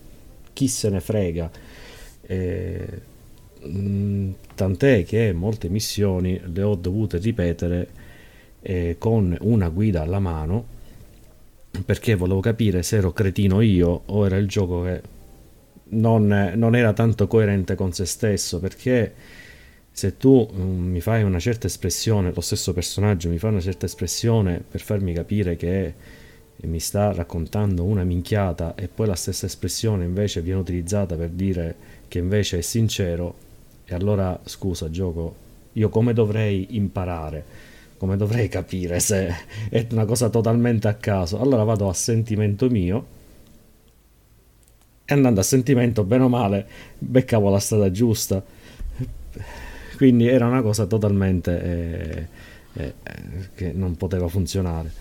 chi 0.54 0.68
se 0.68 0.88
ne 0.88 1.00
frega 1.00 1.63
eh, 2.26 3.00
mh, 3.62 4.30
tant'è 4.54 5.04
che 5.04 5.32
molte 5.32 5.68
missioni 5.68 6.40
le 6.52 6.62
ho 6.62 6.74
dovute 6.74 7.18
ripetere 7.18 7.88
eh, 8.62 8.96
con 8.98 9.36
una 9.40 9.68
guida 9.68 10.02
alla 10.02 10.20
mano 10.20 10.72
perché 11.84 12.14
volevo 12.14 12.40
capire 12.40 12.82
se 12.82 12.96
ero 12.96 13.12
cretino 13.12 13.60
io 13.60 14.02
o 14.06 14.26
era 14.26 14.36
il 14.36 14.46
gioco 14.46 14.82
che 14.82 15.02
non, 15.86 16.52
non 16.54 16.76
era 16.76 16.92
tanto 16.92 17.26
coerente 17.26 17.74
con 17.74 17.92
se 17.92 18.04
stesso 18.06 18.60
perché 18.60 19.12
se 19.90 20.16
tu 20.16 20.48
um, 20.50 20.86
mi 20.86 21.00
fai 21.00 21.22
una 21.22 21.38
certa 21.38 21.68
espressione, 21.68 22.32
lo 22.34 22.40
stesso 22.40 22.72
personaggio 22.72 23.28
mi 23.28 23.38
fa 23.38 23.48
una 23.48 23.60
certa 23.60 23.86
espressione 23.86 24.62
per 24.68 24.80
farmi 24.80 25.12
capire 25.12 25.56
che 25.56 25.94
mi 26.62 26.80
sta 26.80 27.12
raccontando 27.12 27.84
una 27.84 28.02
minchiata 28.02 28.74
e 28.74 28.88
poi 28.88 29.06
la 29.06 29.14
stessa 29.14 29.46
espressione 29.46 30.04
invece 30.04 30.40
viene 30.40 30.60
utilizzata 30.60 31.14
per 31.14 31.28
dire 31.28 31.76
che 32.14 32.20
invece 32.20 32.58
è 32.58 32.60
sincero, 32.60 33.34
e 33.84 33.92
allora 33.92 34.38
scusa 34.44 34.88
gioco, 34.88 35.34
io 35.72 35.88
come 35.88 36.12
dovrei 36.12 36.76
imparare? 36.76 37.72
come 37.96 38.16
dovrei 38.18 38.48
capire 38.48 39.00
se 39.00 39.34
è 39.70 39.86
una 39.92 40.04
cosa 40.04 40.28
totalmente 40.28 40.88
a 40.88 40.94
caso. 40.94 41.40
Allora 41.40 41.62
vado 41.64 41.88
a 41.88 41.94
sentimento 41.94 42.68
mio 42.68 43.06
e 45.04 45.14
andando 45.14 45.40
a 45.40 45.42
sentimento, 45.42 46.04
bene 46.04 46.24
o 46.24 46.28
male, 46.28 46.68
beccavo 46.98 47.48
la 47.48 47.58
strada 47.58 47.90
giusta. 47.90 48.44
Quindi 49.96 50.28
era 50.28 50.46
una 50.46 50.60
cosa 50.60 50.84
totalmente 50.84 51.62
eh, 51.62 52.28
eh, 52.74 52.94
che 53.54 53.72
non 53.72 53.96
poteva 53.96 54.28
funzionare. 54.28 54.92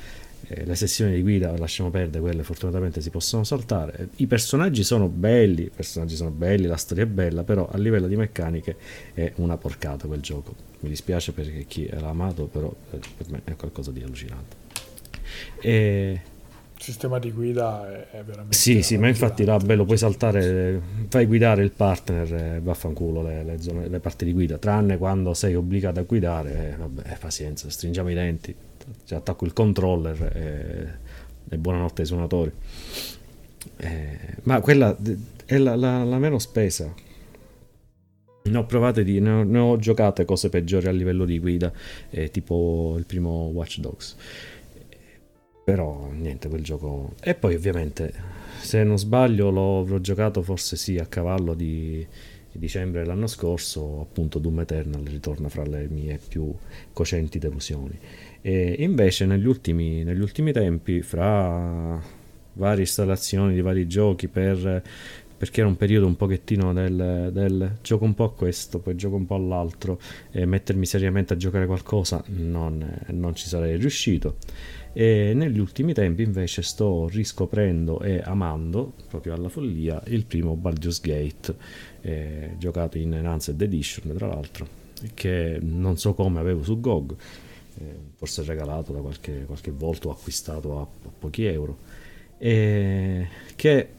Eh, 0.47 0.65
le 0.65 0.75
sessioni 0.75 1.13
di 1.13 1.21
guida 1.21 1.57
lasciamo 1.57 1.89
perdere, 1.89 2.19
quelle 2.19 2.43
fortunatamente 2.43 3.01
si 3.01 3.09
possono 3.09 3.43
saltare. 3.43 4.09
I 4.17 4.27
personaggi 4.27 4.83
sono 4.83 5.07
belli, 5.07 5.63
i 5.63 5.71
personaggi 5.73 6.15
sono 6.15 6.31
belli, 6.31 6.65
la 6.65 6.77
storia 6.77 7.03
è 7.03 7.07
bella, 7.07 7.43
però 7.43 7.69
a 7.69 7.77
livello 7.77 8.07
di 8.07 8.15
meccaniche 8.15 8.75
è 9.13 9.31
una 9.35 9.57
porcata 9.57 10.07
quel 10.07 10.21
gioco. 10.21 10.53
Mi 10.81 10.89
dispiace 10.89 11.31
perché 11.31 11.65
chi 11.65 11.87
l'ha 11.89 12.09
amato, 12.09 12.45
però 12.45 12.73
eh, 12.91 12.99
per 13.17 13.29
me 13.29 13.41
è 13.45 13.55
qualcosa 13.55 13.91
di 13.91 14.03
allucinante. 14.03 14.55
E 15.61 16.21
sistema 16.83 17.17
di 17.17 17.31
guida 17.31 17.89
è, 17.89 18.17
è 18.17 18.23
veramente 18.23 18.57
sì 18.57 18.81
sì 18.81 18.97
ma 18.97 19.07
infatti 19.07 19.45
là 19.45 19.55
bello 19.55 19.85
puoi 19.85 19.97
saltare 19.97 20.81
fai 21.07 21.25
guidare 21.25 21.63
il 21.63 21.71
partner 21.71 22.33
e 22.33 22.59
vaffanculo 22.61 23.21
le, 23.21 23.43
le, 23.43 23.61
zone, 23.61 23.87
le 23.87 23.99
parti 24.01 24.25
di 24.25 24.33
guida 24.33 24.57
tranne 24.57 24.97
quando 24.97 25.33
sei 25.33 25.55
obbligato 25.55 26.01
a 26.01 26.03
guidare 26.03 26.73
eh, 26.73 26.75
vabbè 26.75 27.17
pazienza 27.19 27.69
stringiamo 27.69 28.09
i 28.09 28.13
denti 28.13 28.53
cioè, 29.05 29.19
attacco 29.19 29.45
il 29.45 29.53
controller 29.53 30.21
e, 30.35 30.97
e 31.49 31.57
buonanotte 31.57 32.01
ai 32.01 32.07
suonatori. 32.07 32.51
Eh, 33.77 34.19
ma 34.43 34.59
quella 34.61 34.95
è 35.45 35.57
la, 35.57 35.75
la, 35.75 36.03
la, 36.03 36.17
meno 36.17 36.39
spesa. 36.39 36.93
Ne 38.45 38.57
ho 38.57 38.65
provate 38.65 39.03
di, 39.03 39.19
ne 39.19 39.29
ho, 39.29 39.43
ne 39.43 39.59
ho 39.59 39.77
giocate 39.77 40.25
cose 40.25 40.49
peggiori 40.49 40.87
a 40.87 40.91
livello 40.91 41.25
di 41.25 41.39
guida 41.39 41.71
eh, 42.09 42.29
tipo 42.29 42.95
il 42.97 43.05
primo 43.05 43.47
Watch 43.53 43.79
Dogs. 43.79 44.15
Però 45.63 46.09
niente 46.11 46.49
quel 46.49 46.63
gioco. 46.63 47.13
E 47.21 47.35
poi 47.35 47.55
ovviamente 47.55 48.13
se 48.59 48.83
non 48.83 48.97
sbaglio 48.97 49.49
l'ho 49.49 49.99
giocato 49.99 50.41
forse 50.41 50.75
sì 50.77 50.97
a 50.97 51.05
cavallo 51.05 51.53
di 51.53 52.05
dicembre 52.53 53.01
dell'anno 53.01 53.27
scorso 53.27 54.01
appunto 54.01 54.39
Doom 54.39 54.61
Eternal 54.61 55.03
ritorna 55.03 55.49
fra 55.49 55.65
le 55.65 55.87
mie 55.89 56.19
più 56.25 56.53
cocenti 56.93 57.39
delusioni 57.39 57.97
e 58.45 58.75
invece 58.79 59.25
negli 59.25 59.47
ultimi, 59.47 60.03
negli 60.03 60.19
ultimi 60.19 60.51
tempi 60.51 61.01
fra 61.01 61.97
varie 62.55 62.81
installazioni 62.81 63.53
di 63.53 63.61
vari 63.61 63.87
giochi 63.87 64.27
per, 64.27 64.83
perché 65.37 65.61
era 65.61 65.69
un 65.69 65.77
periodo 65.77 66.07
un 66.07 66.17
pochettino 66.17 66.73
del, 66.73 67.29
del, 67.31 67.77
gioco 67.81 68.03
un 68.03 68.13
po' 68.13 68.25
a 68.25 68.33
questo 68.33 68.79
poi 68.79 68.95
gioco 68.95 69.15
un 69.15 69.25
po' 69.25 69.35
all'altro 69.35 69.97
e 70.29 70.45
mettermi 70.45 70.85
seriamente 70.85 71.31
a 71.31 71.37
giocare 71.37 71.65
qualcosa 71.65 72.21
non, 72.27 72.85
non 73.11 73.33
ci 73.33 73.47
sarei 73.47 73.77
riuscito. 73.77 74.35
E 74.91 75.31
negli 75.33 75.57
ultimi 75.57 75.93
tempi 75.93 76.21
invece 76.21 76.63
sto 76.63 77.07
riscoprendo 77.07 78.01
e 78.01 78.21
amando 78.21 78.91
proprio 79.07 79.35
alla 79.35 79.47
follia 79.47 80.03
il 80.07 80.25
primo 80.25 80.55
Baldur's 80.55 80.99
Gate 80.99 81.55
eh, 82.01 82.55
giocato 82.57 82.97
in 82.97 83.13
Enhanced 83.13 83.59
Edition 83.59 84.13
tra 84.15 84.27
l'altro 84.27 84.81
che 85.13 85.59
non 85.61 85.97
so 85.97 86.13
come 86.13 86.39
avevo 86.39 86.61
su 86.61 86.79
GOG 86.79 87.15
forse 88.15 88.43
regalato 88.43 88.93
da 88.93 88.99
qualche, 88.99 89.43
qualche 89.45 89.71
volta 89.71 90.07
o 90.07 90.11
acquistato 90.11 90.77
a, 90.77 90.81
a 90.81 91.11
pochi 91.19 91.45
euro 91.45 91.77
e 92.37 93.27
che 93.55 93.89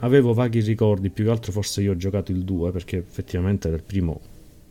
avevo 0.00 0.34
vaghi 0.34 0.60
ricordi 0.60 1.10
più 1.10 1.24
che 1.24 1.30
altro 1.30 1.52
forse 1.52 1.80
io 1.80 1.92
ho 1.92 1.96
giocato 1.96 2.32
il 2.32 2.44
2 2.44 2.70
perché 2.70 2.98
effettivamente 2.98 3.68
il 3.68 3.82
primo 3.82 4.20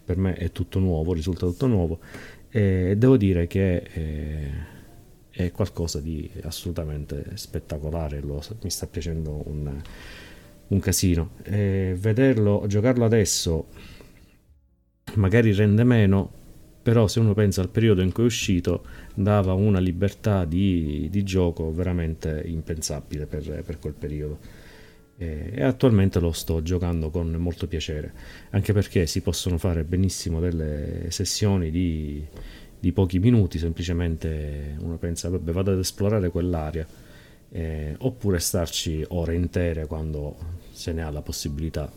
per 0.05 0.17
me 0.17 0.33
è 0.35 0.51
tutto 0.51 0.79
nuovo 0.79 1.13
risulta 1.13 1.45
tutto 1.45 1.67
nuovo 1.67 1.99
e 2.49 2.95
devo 2.97 3.17
dire 3.17 3.47
che 3.47 3.77
eh, 3.77 4.51
è 5.31 5.51
qualcosa 5.51 5.99
di 5.99 6.29
assolutamente 6.43 7.31
spettacolare, 7.33 8.21
lo, 8.21 8.39
mi 8.61 8.69
sta 8.69 8.85
piacendo 8.85 9.41
un, 9.47 9.81
un 10.67 10.79
casino. 10.79 11.31
E 11.41 11.95
vederlo, 11.97 12.63
giocarlo 12.67 13.03
adesso 13.03 13.65
magari 15.15 15.51
rende 15.53 15.83
meno, 15.83 16.31
però 16.83 17.07
se 17.07 17.19
uno 17.19 17.33
pensa 17.33 17.61
al 17.61 17.69
periodo 17.69 18.01
in 18.01 18.11
cui 18.11 18.23
è 18.23 18.25
uscito 18.27 18.85
dava 19.15 19.53
una 19.53 19.79
libertà 19.79 20.45
di, 20.45 21.07
di 21.09 21.23
gioco 21.23 21.71
veramente 21.71 22.43
impensabile 22.45 23.25
per, 23.25 23.63
per 23.63 23.79
quel 23.79 23.93
periodo. 23.93 24.37
E, 25.17 25.51
e 25.53 25.63
attualmente 25.63 26.19
lo 26.19 26.31
sto 26.31 26.61
giocando 26.61 27.09
con 27.09 27.31
molto 27.31 27.67
piacere, 27.67 28.13
anche 28.51 28.73
perché 28.73 29.07
si 29.07 29.21
possono 29.21 29.57
fare 29.57 29.83
benissimo 29.83 30.39
delle 30.39 31.05
sessioni 31.09 31.71
di 31.71 32.27
di 32.83 32.91
pochi 32.91 33.17
minuti, 33.17 33.59
semplicemente 33.59 34.75
uno 34.81 34.97
pensa, 34.97 35.29
vabbè, 35.29 35.53
vado 35.53 35.71
ad 35.71 35.79
esplorare 35.79 36.27
quell'area, 36.27 36.85
eh, 37.49 37.95
oppure 37.99 38.39
starci 38.39 39.05
ore 39.07 39.35
intere 39.35 39.85
quando 39.85 40.35
se 40.69 40.91
ne 40.91 41.01
ha 41.01 41.09
la 41.09 41.21
possibilità, 41.21 41.89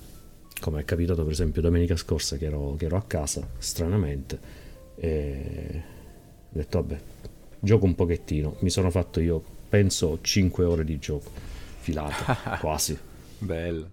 come 0.60 0.82
è 0.82 0.84
capitato 0.84 1.24
per 1.24 1.32
esempio 1.32 1.60
domenica 1.60 1.96
scorsa 1.96 2.36
che 2.36 2.44
ero, 2.44 2.76
che 2.78 2.84
ero 2.84 2.96
a 2.96 3.02
casa, 3.02 3.44
stranamente, 3.58 4.38
e 4.96 5.82
ho 6.52 6.58
detto, 6.58 6.80
vabbè, 6.80 6.98
gioco 7.60 7.84
un 7.84 7.94
pochettino, 7.94 8.56
mi 8.60 8.70
sono 8.70 8.90
fatto 8.90 9.20
io, 9.20 9.42
penso, 9.68 10.18
5 10.20 10.64
ore 10.64 10.84
di 10.84 10.98
gioco, 10.98 11.30
filate, 11.80 12.24
quasi. 12.60 12.98
Bello. 13.38 13.90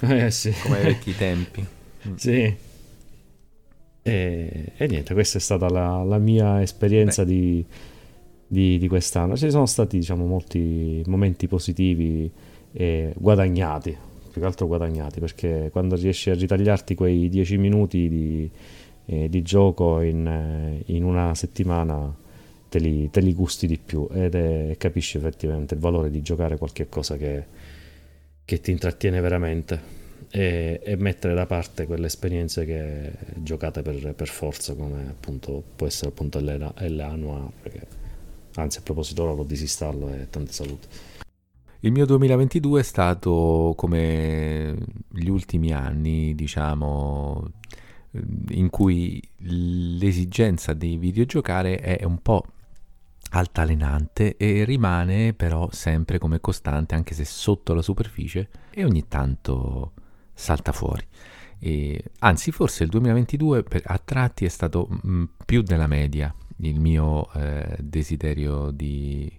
Eh 0.00 0.30
sì. 0.30 0.52
Come 0.62 0.76
ai 0.78 0.84
vecchi 0.92 1.16
tempi. 1.16 1.66
sì. 2.16 2.54
E, 4.02 4.72
e 4.76 4.86
niente, 4.86 5.14
questa 5.14 5.38
è 5.38 5.40
stata 5.40 5.68
la, 5.68 6.04
la 6.04 6.18
mia 6.18 6.62
esperienza 6.62 7.24
di, 7.24 7.64
di, 8.46 8.78
di, 8.78 8.88
quest'anno. 8.88 9.36
Ci 9.36 9.50
sono 9.50 9.66
stati 9.66 9.98
diciamo, 9.98 10.24
molti 10.26 11.02
momenti 11.06 11.48
positivi 11.48 12.30
e 12.72 13.12
guadagnati, 13.16 13.96
più 14.30 14.40
che 14.40 14.46
altro 14.46 14.68
guadagnati, 14.68 15.18
perché 15.18 15.70
quando 15.72 15.96
riesci 15.96 16.30
a 16.30 16.34
ritagliarti 16.34 16.94
quei 16.94 17.28
10 17.28 17.58
minuti 17.58 18.08
di, 18.08 18.50
eh, 19.06 19.28
di 19.28 19.42
gioco 19.42 20.00
in, 20.00 20.82
in, 20.86 21.04
una 21.04 21.34
settimana 21.34 22.14
te 22.68 22.78
li, 22.78 23.08
te 23.10 23.20
li 23.20 23.32
gusti 23.32 23.66
di 23.66 23.78
più 23.78 24.08
ed 24.12 24.34
è, 24.34 24.74
capisci 24.76 25.16
effettivamente 25.16 25.74
il 25.74 25.80
valore 25.80 26.10
di 26.10 26.22
giocare 26.22 26.58
qualche 26.58 26.88
cosa 26.88 27.16
che, 27.16 27.44
che 28.44 28.60
ti 28.60 28.70
intrattiene 28.72 29.20
veramente 29.20 30.04
e, 30.30 30.80
e, 30.82 30.96
mettere 30.96 31.34
da 31.34 31.46
parte 31.46 31.86
quelle 31.86 32.06
esperienze 32.06 32.64
che 32.64 33.12
giocate 33.36 33.82
per, 33.82 34.14
per 34.14 34.28
forza 34.28 34.74
come 34.74 35.06
appunto 35.08 35.62
può 35.76 35.86
essere 35.86 36.08
appunto 36.10 36.40
l'Anua 36.40 37.50
anzi 38.54 38.78
a 38.78 38.82
proposito 38.82 39.22
ora 39.22 39.32
lo 39.32 39.44
disinstallo 39.44 40.12
e 40.12 40.28
tante 40.30 40.52
salute. 40.52 41.14
Il 41.80 41.92
mio 41.92 42.06
2022 42.06 42.80
è 42.80 42.82
stato 42.82 43.74
come 43.76 44.74
gli 45.08 45.28
ultimi 45.28 45.72
anni 45.72 46.34
diciamo 46.34 47.50
in 48.50 48.70
cui 48.70 49.22
l'esigenza 49.38 50.72
di 50.72 50.96
videogiocare 50.96 51.78
è 51.78 52.04
un 52.04 52.20
po' 52.20 52.44
altalenante 53.30 54.36
e 54.36 54.64
rimane 54.64 55.34
però 55.34 55.68
sempre 55.72 56.18
come 56.18 56.40
costante 56.40 56.94
anche 56.94 57.14
se 57.14 57.24
sotto 57.24 57.74
la 57.74 57.82
superficie 57.82 58.48
e 58.70 58.84
ogni 58.84 59.08
tanto 59.08 59.92
salta 60.32 60.72
fuori. 60.72 61.04
E, 61.58 62.02
anzi, 62.20 62.52
forse 62.52 62.84
il 62.84 62.90
2022 62.90 63.62
per, 63.62 63.82
a 63.84 63.98
tratti 63.98 64.44
è 64.44 64.48
stato 64.48 64.86
mh, 64.88 65.08
mm, 65.08 65.24
più 65.44 65.62
della 65.62 65.86
media 65.86 66.34
il 66.58 66.80
mio 66.80 67.30
eh, 67.32 67.76
desiderio 67.80 68.70
di, 68.70 69.30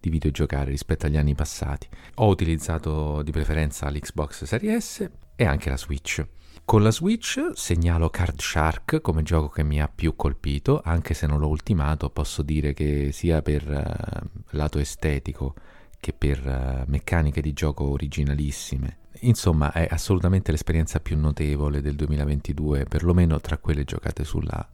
di 0.00 0.10
videogiocare 0.10 0.70
rispetto 0.70 1.06
agli 1.06 1.16
anni 1.16 1.34
passati. 1.34 1.88
Ho 2.16 2.28
utilizzato 2.28 3.22
di 3.22 3.30
preferenza 3.30 3.88
l'Xbox 3.90 4.44
Series 4.44 4.84
S 4.84 5.10
e 5.34 5.44
anche 5.44 5.68
la 5.68 5.76
Switch. 5.76 6.24
Con 6.66 6.82
la 6.82 6.90
Switch 6.90 7.52
segnalo 7.54 8.10
Card 8.10 8.40
Shark 8.40 9.00
come 9.00 9.22
gioco 9.22 9.48
che 9.50 9.62
mi 9.62 9.80
ha 9.80 9.86
più 9.86 10.16
colpito, 10.16 10.80
anche 10.84 11.14
se 11.14 11.28
non 11.28 11.38
l'ho 11.38 11.46
ultimato, 11.46 12.10
posso 12.10 12.42
dire 12.42 12.74
che 12.74 13.10
sia 13.12 13.40
per 13.40 13.68
uh, 13.68 14.40
lato 14.50 14.80
estetico 14.80 15.54
che 16.00 16.12
per 16.12 16.44
uh, 16.44 16.90
meccaniche 16.90 17.40
di 17.40 17.52
gioco 17.52 17.84
originalissime. 17.84 18.96
Insomma, 19.20 19.70
è 19.70 19.86
assolutamente 19.88 20.50
l'esperienza 20.50 20.98
più 20.98 21.16
notevole 21.16 21.80
del 21.80 21.94
2022, 21.94 22.86
perlomeno 22.86 23.40
tra 23.40 23.58
quelle 23.58 23.84
giocate 23.84 24.24
sulla, 24.24 24.68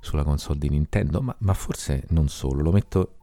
sulla 0.00 0.24
console 0.24 0.58
di 0.58 0.70
Nintendo, 0.70 1.20
ma, 1.20 1.36
ma, 1.40 1.52
forse 1.52 2.04
non 2.08 2.28
solo, 2.28 2.62
lo 2.62 2.72
metto 2.72 3.17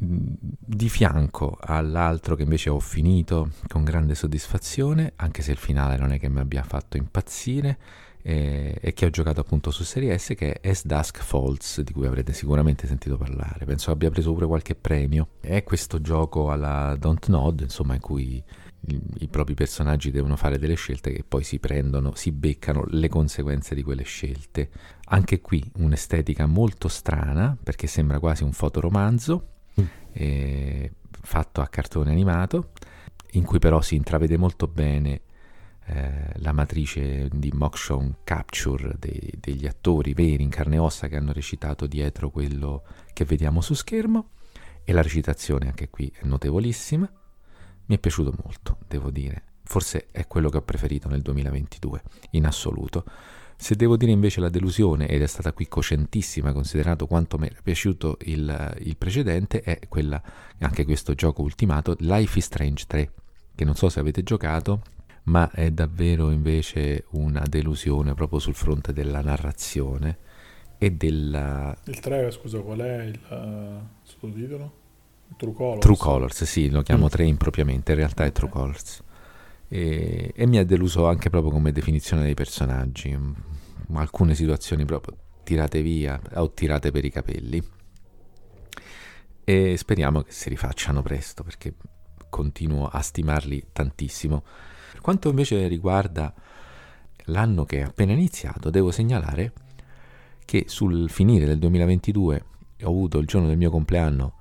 di 0.00 0.88
fianco 0.88 1.58
all'altro 1.60 2.36
che 2.36 2.42
invece 2.42 2.70
ho 2.70 2.78
finito 2.78 3.50
con 3.66 3.82
grande 3.82 4.14
soddisfazione, 4.14 5.12
anche 5.16 5.42
se 5.42 5.50
il 5.50 5.56
finale 5.56 5.96
non 5.96 6.12
è 6.12 6.18
che 6.18 6.28
mi 6.28 6.38
abbia 6.38 6.62
fatto 6.62 6.96
impazzire, 6.96 7.78
eh, 8.22 8.76
e 8.80 8.92
che 8.92 9.06
ho 9.06 9.10
giocato 9.10 9.40
appunto 9.40 9.70
su 9.70 9.84
Serie 9.84 10.16
S, 10.18 10.34
che 10.36 10.60
è 10.60 10.72
S-Dusk 10.72 11.22
Falls, 11.22 11.80
di 11.80 11.92
cui 11.92 12.06
avrete 12.06 12.32
sicuramente 12.32 12.86
sentito 12.86 13.16
parlare. 13.16 13.64
Penso 13.64 13.90
abbia 13.90 14.10
preso 14.10 14.32
pure 14.32 14.46
qualche 14.46 14.74
premio. 14.74 15.28
È 15.40 15.62
questo 15.64 16.00
gioco 16.00 16.50
alla 16.50 16.94
Don't 16.98 17.26
Nod, 17.28 17.60
insomma, 17.60 17.94
in 17.94 18.00
cui 18.00 18.42
i, 18.80 19.00
i, 19.20 19.28
propri 19.28 19.54
personaggi 19.54 20.10
devono 20.10 20.36
fare 20.36 20.58
delle 20.58 20.74
scelte 20.74 21.10
che 21.10 21.24
poi 21.26 21.42
si 21.42 21.58
prendono, 21.58 22.14
si 22.14 22.30
beccano 22.30 22.84
le 22.88 23.08
conseguenze 23.08 23.74
di 23.74 23.82
quelle 23.82 24.04
scelte. 24.04 24.70
Anche 25.06 25.40
qui 25.40 25.64
un'estetica 25.76 26.46
molto 26.46 26.88
strana, 26.88 27.56
perché 27.60 27.86
sembra 27.86 28.18
quasi 28.18 28.42
un 28.44 28.52
fotoromanzo. 28.52 29.57
Eh, 30.18 30.90
fatto 31.10 31.60
a 31.60 31.68
cartone 31.68 32.10
animato, 32.10 32.72
in 33.32 33.44
cui 33.44 33.60
però 33.60 33.80
si 33.80 33.94
intravede 33.94 34.36
molto 34.36 34.66
bene 34.66 35.20
eh, 35.86 36.32
la 36.36 36.52
matrice 36.52 37.28
di 37.32 37.50
motion 37.52 38.16
capture 38.24 38.96
dei, 38.98 39.32
degli 39.38 39.66
attori 39.66 40.14
veri 40.14 40.42
in 40.42 40.50
carne 40.50 40.76
e 40.76 40.80
ossa 40.80 41.06
che 41.06 41.16
hanno 41.16 41.32
recitato 41.32 41.86
dietro 41.86 42.30
quello 42.30 42.82
che 43.12 43.24
vediamo 43.24 43.60
su 43.60 43.74
schermo 43.74 44.30
e 44.82 44.92
la 44.92 45.02
recitazione 45.02 45.68
anche 45.68 45.88
qui 45.88 46.12
è 46.12 46.26
notevolissima. 46.26 47.10
Mi 47.86 47.94
è 47.94 47.98
piaciuto 47.98 48.34
molto, 48.42 48.78
devo 48.88 49.10
dire. 49.10 49.44
Forse 49.62 50.08
è 50.10 50.26
quello 50.26 50.50
che 50.50 50.56
ho 50.56 50.62
preferito 50.62 51.08
nel 51.08 51.22
2022, 51.22 52.02
in 52.32 52.44
assoluto. 52.44 53.04
Se 53.60 53.74
devo 53.74 53.96
dire 53.96 54.12
invece 54.12 54.40
la 54.40 54.50
delusione, 54.50 55.08
ed 55.08 55.20
è 55.20 55.26
stata 55.26 55.52
qui 55.52 55.66
cocentissima 55.66 56.52
considerato 56.52 57.08
quanto 57.08 57.38
mi 57.38 57.48
è 57.48 57.52
piaciuto 57.60 58.16
il, 58.22 58.76
il 58.78 58.96
precedente, 58.96 59.62
è 59.62 59.80
quella, 59.88 60.22
anche 60.60 60.84
questo 60.84 61.14
gioco 61.14 61.42
ultimato, 61.42 61.96
Life 61.98 62.38
is 62.38 62.44
Strange 62.44 62.84
3, 62.86 63.12
che 63.56 63.64
non 63.64 63.74
so 63.74 63.88
se 63.88 63.98
avete 63.98 64.22
giocato, 64.22 64.82
ma 65.24 65.50
è 65.50 65.72
davvero 65.72 66.30
invece 66.30 67.06
una 67.10 67.42
delusione 67.48 68.14
proprio 68.14 68.38
sul 68.38 68.54
fronte 68.54 68.92
della 68.92 69.22
narrazione 69.22 70.18
e 70.78 70.92
della... 70.92 71.76
Il 71.86 71.98
3, 71.98 72.30
scusa, 72.30 72.60
qual 72.60 72.78
è 72.78 73.02
il 73.02 73.20
uh, 73.28 73.86
sottotitolo? 74.04 74.72
True 75.36 75.52
Colors. 75.52 75.80
True 75.80 75.96
Colors, 75.96 76.44
sì, 76.44 76.70
lo 76.70 76.82
chiamo 76.82 77.06
mm. 77.06 77.08
3 77.08 77.24
impropriamente, 77.24 77.90
in 77.90 77.98
realtà 77.98 78.24
è 78.24 78.30
True 78.30 78.48
Colors. 78.48 79.02
E, 79.68 80.32
e, 80.34 80.46
mi 80.46 80.58
ha 80.58 80.64
deluso 80.64 81.06
anche 81.06 81.30
proprio 81.30 81.52
come 81.52 81.72
definizione 81.72 82.22
dei 82.22 82.34
personaggi. 82.34 83.16
Alcune 83.92 84.34
situazioni 84.34 84.84
proprio 84.84 85.16
tirate 85.42 85.82
via 85.82 86.20
o 86.34 86.52
tirate 86.52 86.90
per 86.90 87.04
i 87.04 87.10
capelli. 87.10 87.62
E 89.44 89.76
speriamo 89.76 90.22
che 90.22 90.32
si 90.32 90.48
rifacciano 90.48 91.02
presto 91.02 91.42
perché 91.42 91.74
continuo 92.28 92.86
a 92.86 93.00
stimarli 93.00 93.68
tantissimo. 93.72 94.44
Per 94.92 95.00
quanto 95.00 95.28
invece 95.30 95.66
riguarda 95.68 96.34
l'anno 97.24 97.64
che 97.64 97.78
è 97.78 97.82
appena 97.82 98.12
iniziato, 98.12 98.70
devo 98.70 98.90
segnalare 98.90 99.52
che 100.44 100.64
sul 100.66 101.10
finire 101.10 101.46
del 101.46 101.58
2022 101.58 102.44
ho 102.82 102.88
avuto 102.88 103.18
il 103.18 103.26
giorno 103.26 103.48
del 103.48 103.56
mio 103.56 103.70
compleanno 103.70 104.37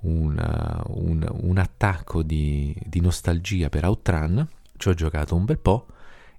una, 0.00 0.82
un, 0.88 1.26
un, 1.28 1.58
attacco 1.58 2.22
di, 2.22 2.74
di, 2.84 3.00
nostalgia 3.00 3.68
per 3.68 3.84
Outrun, 3.84 4.46
ci 4.76 4.88
ho 4.88 4.94
giocato 4.94 5.34
un 5.34 5.44
bel 5.44 5.58
po' 5.58 5.86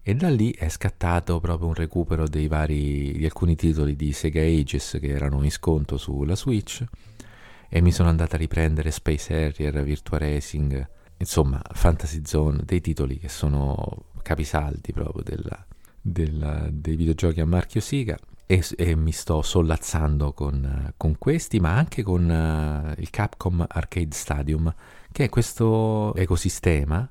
e 0.01 0.15
da 0.15 0.29
lì 0.29 0.51
è 0.51 0.69
scattato 0.69 1.39
proprio 1.39 1.67
un 1.67 1.73
recupero 1.73 2.27
dei 2.27 2.47
vari, 2.47 3.11
di 3.13 3.25
alcuni 3.25 3.55
titoli 3.55 3.95
di 3.95 4.13
Sega 4.13 4.41
Ages 4.41 4.97
che 4.99 5.07
erano 5.09 5.43
in 5.43 5.51
sconto 5.51 5.97
sulla 5.97 6.35
Switch 6.35 6.83
e 7.67 7.81
mi 7.81 7.91
sono 7.91 8.09
andato 8.09 8.35
a 8.35 8.39
riprendere 8.39 8.91
Space 8.91 9.33
Harrier, 9.33 9.83
Virtua 9.83 10.17
Racing, 10.17 10.89
insomma 11.17 11.61
Fantasy 11.71 12.21
Zone, 12.23 12.61
dei 12.63 12.81
titoli 12.81 13.19
che 13.19 13.29
sono 13.29 14.05
capisaldi 14.23 14.93
proprio 14.93 15.23
della, 15.23 15.65
della, 16.01 16.67
dei 16.71 16.95
videogiochi 16.95 17.41
a 17.41 17.45
marchio 17.45 17.81
Sega 17.81 18.17
e, 18.51 18.65
e 18.77 18.95
mi 18.95 19.11
sto 19.11 19.43
sollazzando 19.43 20.33
con, 20.33 20.91
con, 20.97 21.19
questi, 21.19 21.59
ma 21.59 21.75
anche 21.75 22.01
con 22.01 22.23
uh, 22.23 22.99
il 22.99 23.11
Capcom 23.11 23.63
Arcade 23.69 24.15
Stadium, 24.15 24.73
che 25.11 25.25
è 25.25 25.29
questo 25.29 26.15
ecosistema 26.15 27.07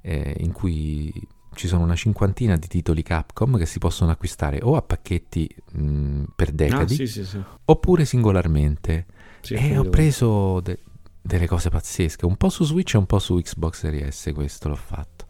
eh, 0.00 0.34
in 0.40 0.50
cui 0.50 1.12
ci 1.54 1.68
sono 1.68 1.84
una 1.84 1.94
cinquantina 1.94 2.56
di 2.56 2.66
titoli 2.66 3.04
Capcom 3.04 3.56
che 3.56 3.66
si 3.66 3.78
possono 3.78 4.10
acquistare 4.10 4.58
o 4.64 4.74
a 4.74 4.82
pacchetti 4.82 5.48
mh, 5.74 6.24
per 6.34 6.48
ah, 6.48 6.52
decadi, 6.54 6.94
ah, 6.94 6.96
sì, 6.96 7.06
sì, 7.06 7.24
sì. 7.24 7.40
oppure 7.66 8.04
singolarmente. 8.04 9.06
e 9.48 9.78
ho 9.78 9.88
preso 9.90 10.58
de- 10.58 10.80
delle 11.22 11.46
cose 11.46 11.70
pazzesche, 11.70 12.26
un 12.26 12.34
po' 12.34 12.48
su 12.48 12.64
Switch 12.64 12.94
e 12.94 12.98
un 12.98 13.06
po' 13.06 13.20
su 13.20 13.36
Xbox 13.36 13.78
Series 13.78 14.28
S, 14.28 14.32
questo 14.34 14.68
l'ho 14.68 14.74
fatto. 14.74 15.26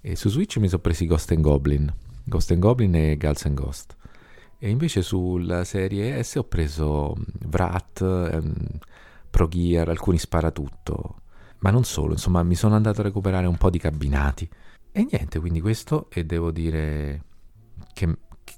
E 0.00 0.16
su 0.16 0.30
Switch 0.30 0.56
mi 0.56 0.68
sono 0.68 0.80
presi 0.80 1.04
Ghost 1.04 1.30
and 1.32 1.42
Goblin, 1.42 1.94
Ghost 2.24 2.52
and 2.52 2.60
Goblin 2.60 2.94
e 2.94 3.18
Gals 3.18 3.44
and 3.44 3.54
Ghost. 3.54 3.96
E 4.60 4.70
invece 4.70 5.02
sulla 5.02 5.62
serie 5.62 6.20
S 6.22 6.34
ho 6.34 6.44
preso 6.44 7.14
Vrat, 7.46 8.00
ehm, 8.00 8.54
Pro 9.30 9.46
Gear, 9.46 9.88
alcuni 9.88 10.18
sparatutto. 10.18 11.20
Ma 11.58 11.70
non 11.70 11.84
solo, 11.84 12.12
insomma, 12.12 12.42
mi 12.42 12.56
sono 12.56 12.74
andato 12.74 13.00
a 13.00 13.04
recuperare 13.04 13.46
un 13.46 13.56
po' 13.56 13.70
di 13.70 13.78
cabinati. 13.78 14.48
E 14.90 15.06
niente, 15.10 15.38
quindi 15.38 15.60
questo 15.60 16.08
e 16.10 16.24
devo 16.24 16.50
dire 16.50 17.22
che, 17.92 18.16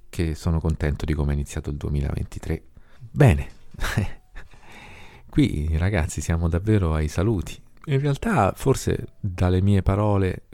che 0.08 0.34
sono 0.34 0.58
contento 0.58 1.04
di 1.04 1.12
come 1.12 1.32
è 1.32 1.34
iniziato 1.34 1.68
il 1.68 1.76
2023. 1.76 2.62
Bene, 3.10 3.48
qui 5.28 5.76
ragazzi 5.76 6.22
siamo 6.22 6.48
davvero 6.48 6.94
ai 6.94 7.08
saluti. 7.08 7.60
In 7.86 8.00
realtà 8.00 8.52
forse 8.56 9.16
dalle 9.20 9.60
mie 9.60 9.82
parole 9.82 10.44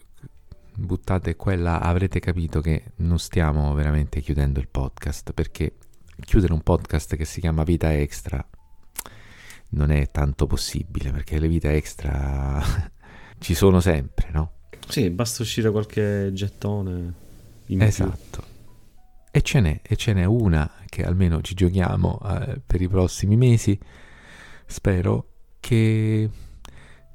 buttate 0.76 1.36
quella 1.36 1.80
avrete 1.80 2.20
capito 2.20 2.60
che 2.60 2.92
non 2.96 3.18
stiamo 3.18 3.72
veramente 3.74 4.20
chiudendo 4.20 4.60
il 4.60 4.68
podcast 4.68 5.32
perché 5.32 5.76
chiudere 6.20 6.52
un 6.52 6.62
podcast 6.62 7.16
che 7.16 7.24
si 7.24 7.40
chiama 7.40 7.62
Vita 7.64 7.94
Extra 7.94 8.46
non 9.70 9.90
è 9.90 10.10
tanto 10.10 10.46
possibile 10.46 11.10
perché 11.10 11.38
le 11.38 11.48
vite 11.48 11.72
extra 11.74 12.62
ci 13.38 13.54
sono 13.54 13.80
sempre, 13.80 14.30
no? 14.32 14.52
Sì, 14.88 15.10
basta 15.10 15.42
uscire 15.42 15.70
qualche 15.70 16.30
gettone 16.32 17.14
in 17.66 17.82
Esatto. 17.82 18.42
Più. 18.42 18.54
E 19.32 19.42
ce 19.42 19.60
n'è, 19.60 19.80
e 19.82 19.96
ce 19.96 20.12
n'è 20.12 20.24
una 20.24 20.70
che 20.86 21.02
almeno 21.02 21.42
ci 21.42 21.54
giochiamo 21.54 22.20
eh, 22.24 22.60
per 22.64 22.80
i 22.80 22.88
prossimi 22.88 23.36
mesi. 23.36 23.78
Spero 24.64 25.32
che 25.60 26.30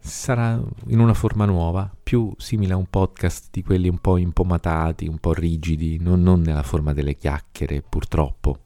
sarà 0.01 0.59
in 0.87 0.99
una 0.99 1.13
forma 1.13 1.45
nuova, 1.45 1.89
più 2.01 2.33
simile 2.37 2.73
a 2.73 2.77
un 2.77 2.87
podcast 2.89 3.49
di 3.51 3.63
quelli 3.63 3.87
un 3.87 3.99
po' 3.99 4.17
impomatati, 4.17 5.07
un 5.07 5.19
po' 5.19 5.33
rigidi, 5.33 5.99
non, 5.99 6.21
non 6.21 6.41
nella 6.41 6.63
forma 6.63 6.91
delle 6.91 7.15
chiacchiere 7.15 7.81
purtroppo, 7.81 8.57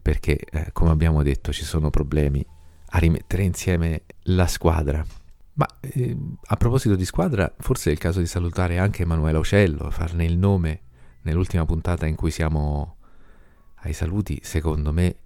perché 0.00 0.38
eh, 0.38 0.70
come 0.72 0.90
abbiamo 0.90 1.22
detto 1.22 1.52
ci 1.52 1.64
sono 1.64 1.90
problemi 1.90 2.44
a 2.90 2.98
rimettere 2.98 3.42
insieme 3.42 4.02
la 4.24 4.46
squadra. 4.46 5.04
Ma 5.54 5.66
eh, 5.80 6.16
a 6.46 6.56
proposito 6.56 6.94
di 6.94 7.04
squadra, 7.04 7.52
forse 7.58 7.90
è 7.90 7.92
il 7.92 7.98
caso 7.98 8.20
di 8.20 8.26
salutare 8.26 8.78
anche 8.78 9.02
Emanuela 9.02 9.38
Ocello, 9.38 9.90
farne 9.90 10.24
il 10.24 10.38
nome 10.38 10.80
nell'ultima 11.22 11.64
puntata 11.64 12.06
in 12.06 12.14
cui 12.14 12.30
siamo 12.30 12.96
ai 13.82 13.92
saluti, 13.92 14.38
secondo 14.42 14.92
me 14.92 15.16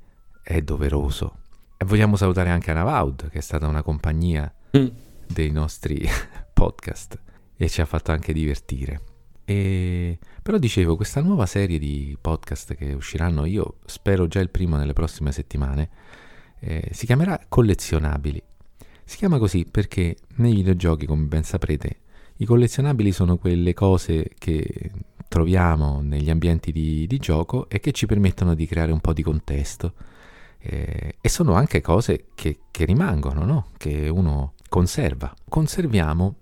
è 0.43 0.63
doveroso. 0.63 1.41
E 1.77 1.85
vogliamo 1.85 2.17
salutare 2.17 2.49
anche 2.49 2.71
Anna 2.71 2.83
Vaud, 2.83 3.29
che 3.29 3.39
è 3.39 3.43
stata 3.43 3.67
una 3.67 3.83
compagnia 3.83 4.53
mm 4.77 5.07
dei 5.33 5.51
nostri 5.51 6.07
podcast 6.53 7.21
e 7.57 7.69
ci 7.69 7.81
ha 7.81 7.85
fatto 7.85 8.13
anche 8.13 8.33
divertire. 8.33 9.01
E, 9.45 10.19
però 10.43 10.59
dicevo, 10.59 10.97
questa 10.97 11.21
nuova 11.21 11.47
serie 11.47 11.79
di 11.79 12.17
podcast 12.21 12.75
che 12.75 12.93
usciranno, 12.93 13.45
io 13.47 13.79
spero 13.87 14.27
già 14.27 14.41
il 14.41 14.51
primo 14.51 14.77
nelle 14.77 14.93
prossime 14.93 15.33
settimane, 15.33 15.89
eh, 16.61 16.89
si 16.93 17.07
chiamerà 17.07 17.41
Collezionabili. 17.49 18.43
Si 19.05 19.17
chiama 19.17 19.39
così 19.39 19.65
perché 19.65 20.17
nei 20.37 20.55
videogiochi, 20.55 21.07
come 21.07 21.25
ben 21.25 21.45
saprete, 21.45 22.01
i 22.37 22.45
collezionabili 22.45 23.11
sono 23.11 23.39
quelle 23.39 23.73
cose 23.73 24.31
che 24.39 24.91
troviamo 25.29 26.01
negli 26.03 26.31
ambienti 26.31 26.73
di, 26.73 27.07
di 27.07 27.19
gioco 27.19 27.69
e 27.69 27.81
che 27.81 27.93
ci 27.93 28.07
permettono 28.07 28.55
di 28.55 28.67
creare 28.67 28.93
un 28.93 29.01
po' 29.01 29.13
di 29.13 29.23
contesto. 29.23 29.95
Eh, 30.59 31.17
e 31.21 31.29
sono 31.29 31.55
anche 31.55 31.81
cose 31.81 32.27
che, 32.35 32.59
che 32.71 32.85
rimangono, 32.85 33.45
no? 33.45 33.67
che 33.77 34.09
uno 34.09 34.55
conserva. 34.69 35.35
Conserviamo 35.49 36.37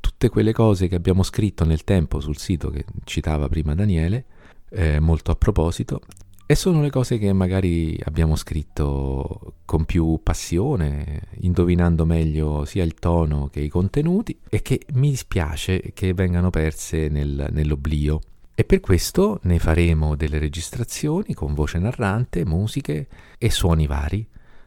tutte 0.00 0.28
quelle 0.28 0.52
cose 0.52 0.88
che 0.88 0.94
abbiamo 0.94 1.22
scritto 1.22 1.64
nel 1.64 1.84
tempo 1.84 2.20
sul 2.20 2.36
sito 2.36 2.70
che 2.70 2.84
citava 3.04 3.48
prima 3.48 3.74
Daniele, 3.74 4.24
eh, 4.70 5.00
molto 5.00 5.30
a 5.30 5.36
proposito, 5.36 6.00
e 6.48 6.54
sono 6.54 6.80
le 6.80 6.90
cose 6.90 7.18
che 7.18 7.32
magari 7.32 8.00
abbiamo 8.04 8.36
scritto 8.36 9.54
con 9.64 9.84
più 9.84 10.20
passione, 10.22 11.22
indovinando 11.40 12.06
meglio 12.06 12.64
sia 12.64 12.84
il 12.84 12.94
tono 12.94 13.48
che 13.48 13.58
i 13.58 13.68
contenuti, 13.68 14.38
e 14.48 14.62
che 14.62 14.82
mi 14.92 15.10
dispiace 15.10 15.90
che 15.92 16.14
vengano 16.14 16.50
perse 16.50 17.08
nel, 17.08 17.48
nell'oblio. 17.50 18.20
E 18.54 18.64
per 18.64 18.78
questo 18.78 19.40
ne 19.42 19.58
faremo 19.58 20.14
delle 20.14 20.38
registrazioni 20.38 21.34
con 21.34 21.52
voce 21.52 21.78
narrante, 21.78 22.44
musiche 22.44 23.08
e 23.38 23.50
suoni 23.50 23.88
vari, 23.88 24.24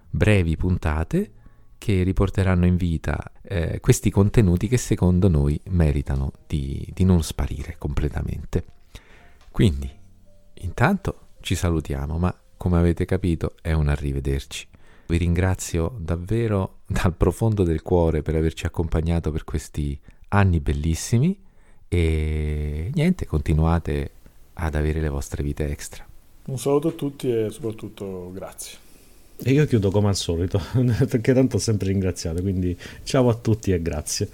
brevi 0.10 0.58
puntate 0.58 1.32
che 1.80 2.04
riporteranno 2.04 2.68
in 2.68 2.76
vita 2.76 3.32
eh, 3.42 3.80
questi 3.80 4.12
contenuti 4.12 4.68
che 4.68 4.78
secondo 4.78 5.28
noi 5.30 5.60
meritano 5.70 6.34
di, 6.46 6.88
di 6.94 7.04
non 7.06 7.24
sparire 7.24 7.76
completamente. 7.80 8.66
Quindi, 9.50 9.90
intanto 10.56 11.30
ci 11.40 11.56
salutiamo, 11.56 12.20
ma 12.20 12.36
come 12.58 12.78
avete 12.78 13.06
capito 13.06 13.56
è 13.62 13.72
un 13.72 13.88
arrivederci. 13.88 14.68
Vi 15.08 15.18
ringrazio 15.18 15.96
davvero 15.98 16.82
dal 16.86 17.16
profondo 17.16 17.64
del 17.64 17.82
cuore 17.82 18.22
per 18.22 18.36
averci 18.36 18.68
accompagnato 18.68 19.32
per 19.32 19.46
questi 19.46 20.00
anni 20.28 20.60
bellissimi 20.60 21.36
e 21.88 22.92
niente, 22.94 23.26
continuate 23.26 24.12
ad 24.54 24.76
avere 24.76 25.00
le 25.00 25.10
vostre 25.10 25.42
vite 25.42 25.68
extra. 25.70 26.06
Un 26.46 26.60
saluto 26.60 26.90
a 26.90 26.92
tutti 26.92 27.32
e 27.32 27.50
soprattutto 27.50 28.32
grazie. 28.34 28.89
E 29.42 29.52
io 29.52 29.66
chiudo 29.66 29.90
come 29.90 30.10
al 30.10 30.16
solito, 30.16 30.62
perché 31.08 31.34
tanto 31.34 31.56
ho 31.56 31.60
sempre 31.60 31.88
ringraziato, 31.88 32.42
quindi 32.42 32.78
ciao 33.04 33.30
a 33.30 33.34
tutti 33.36 33.72
e 33.72 33.82
grazie. 33.82 34.30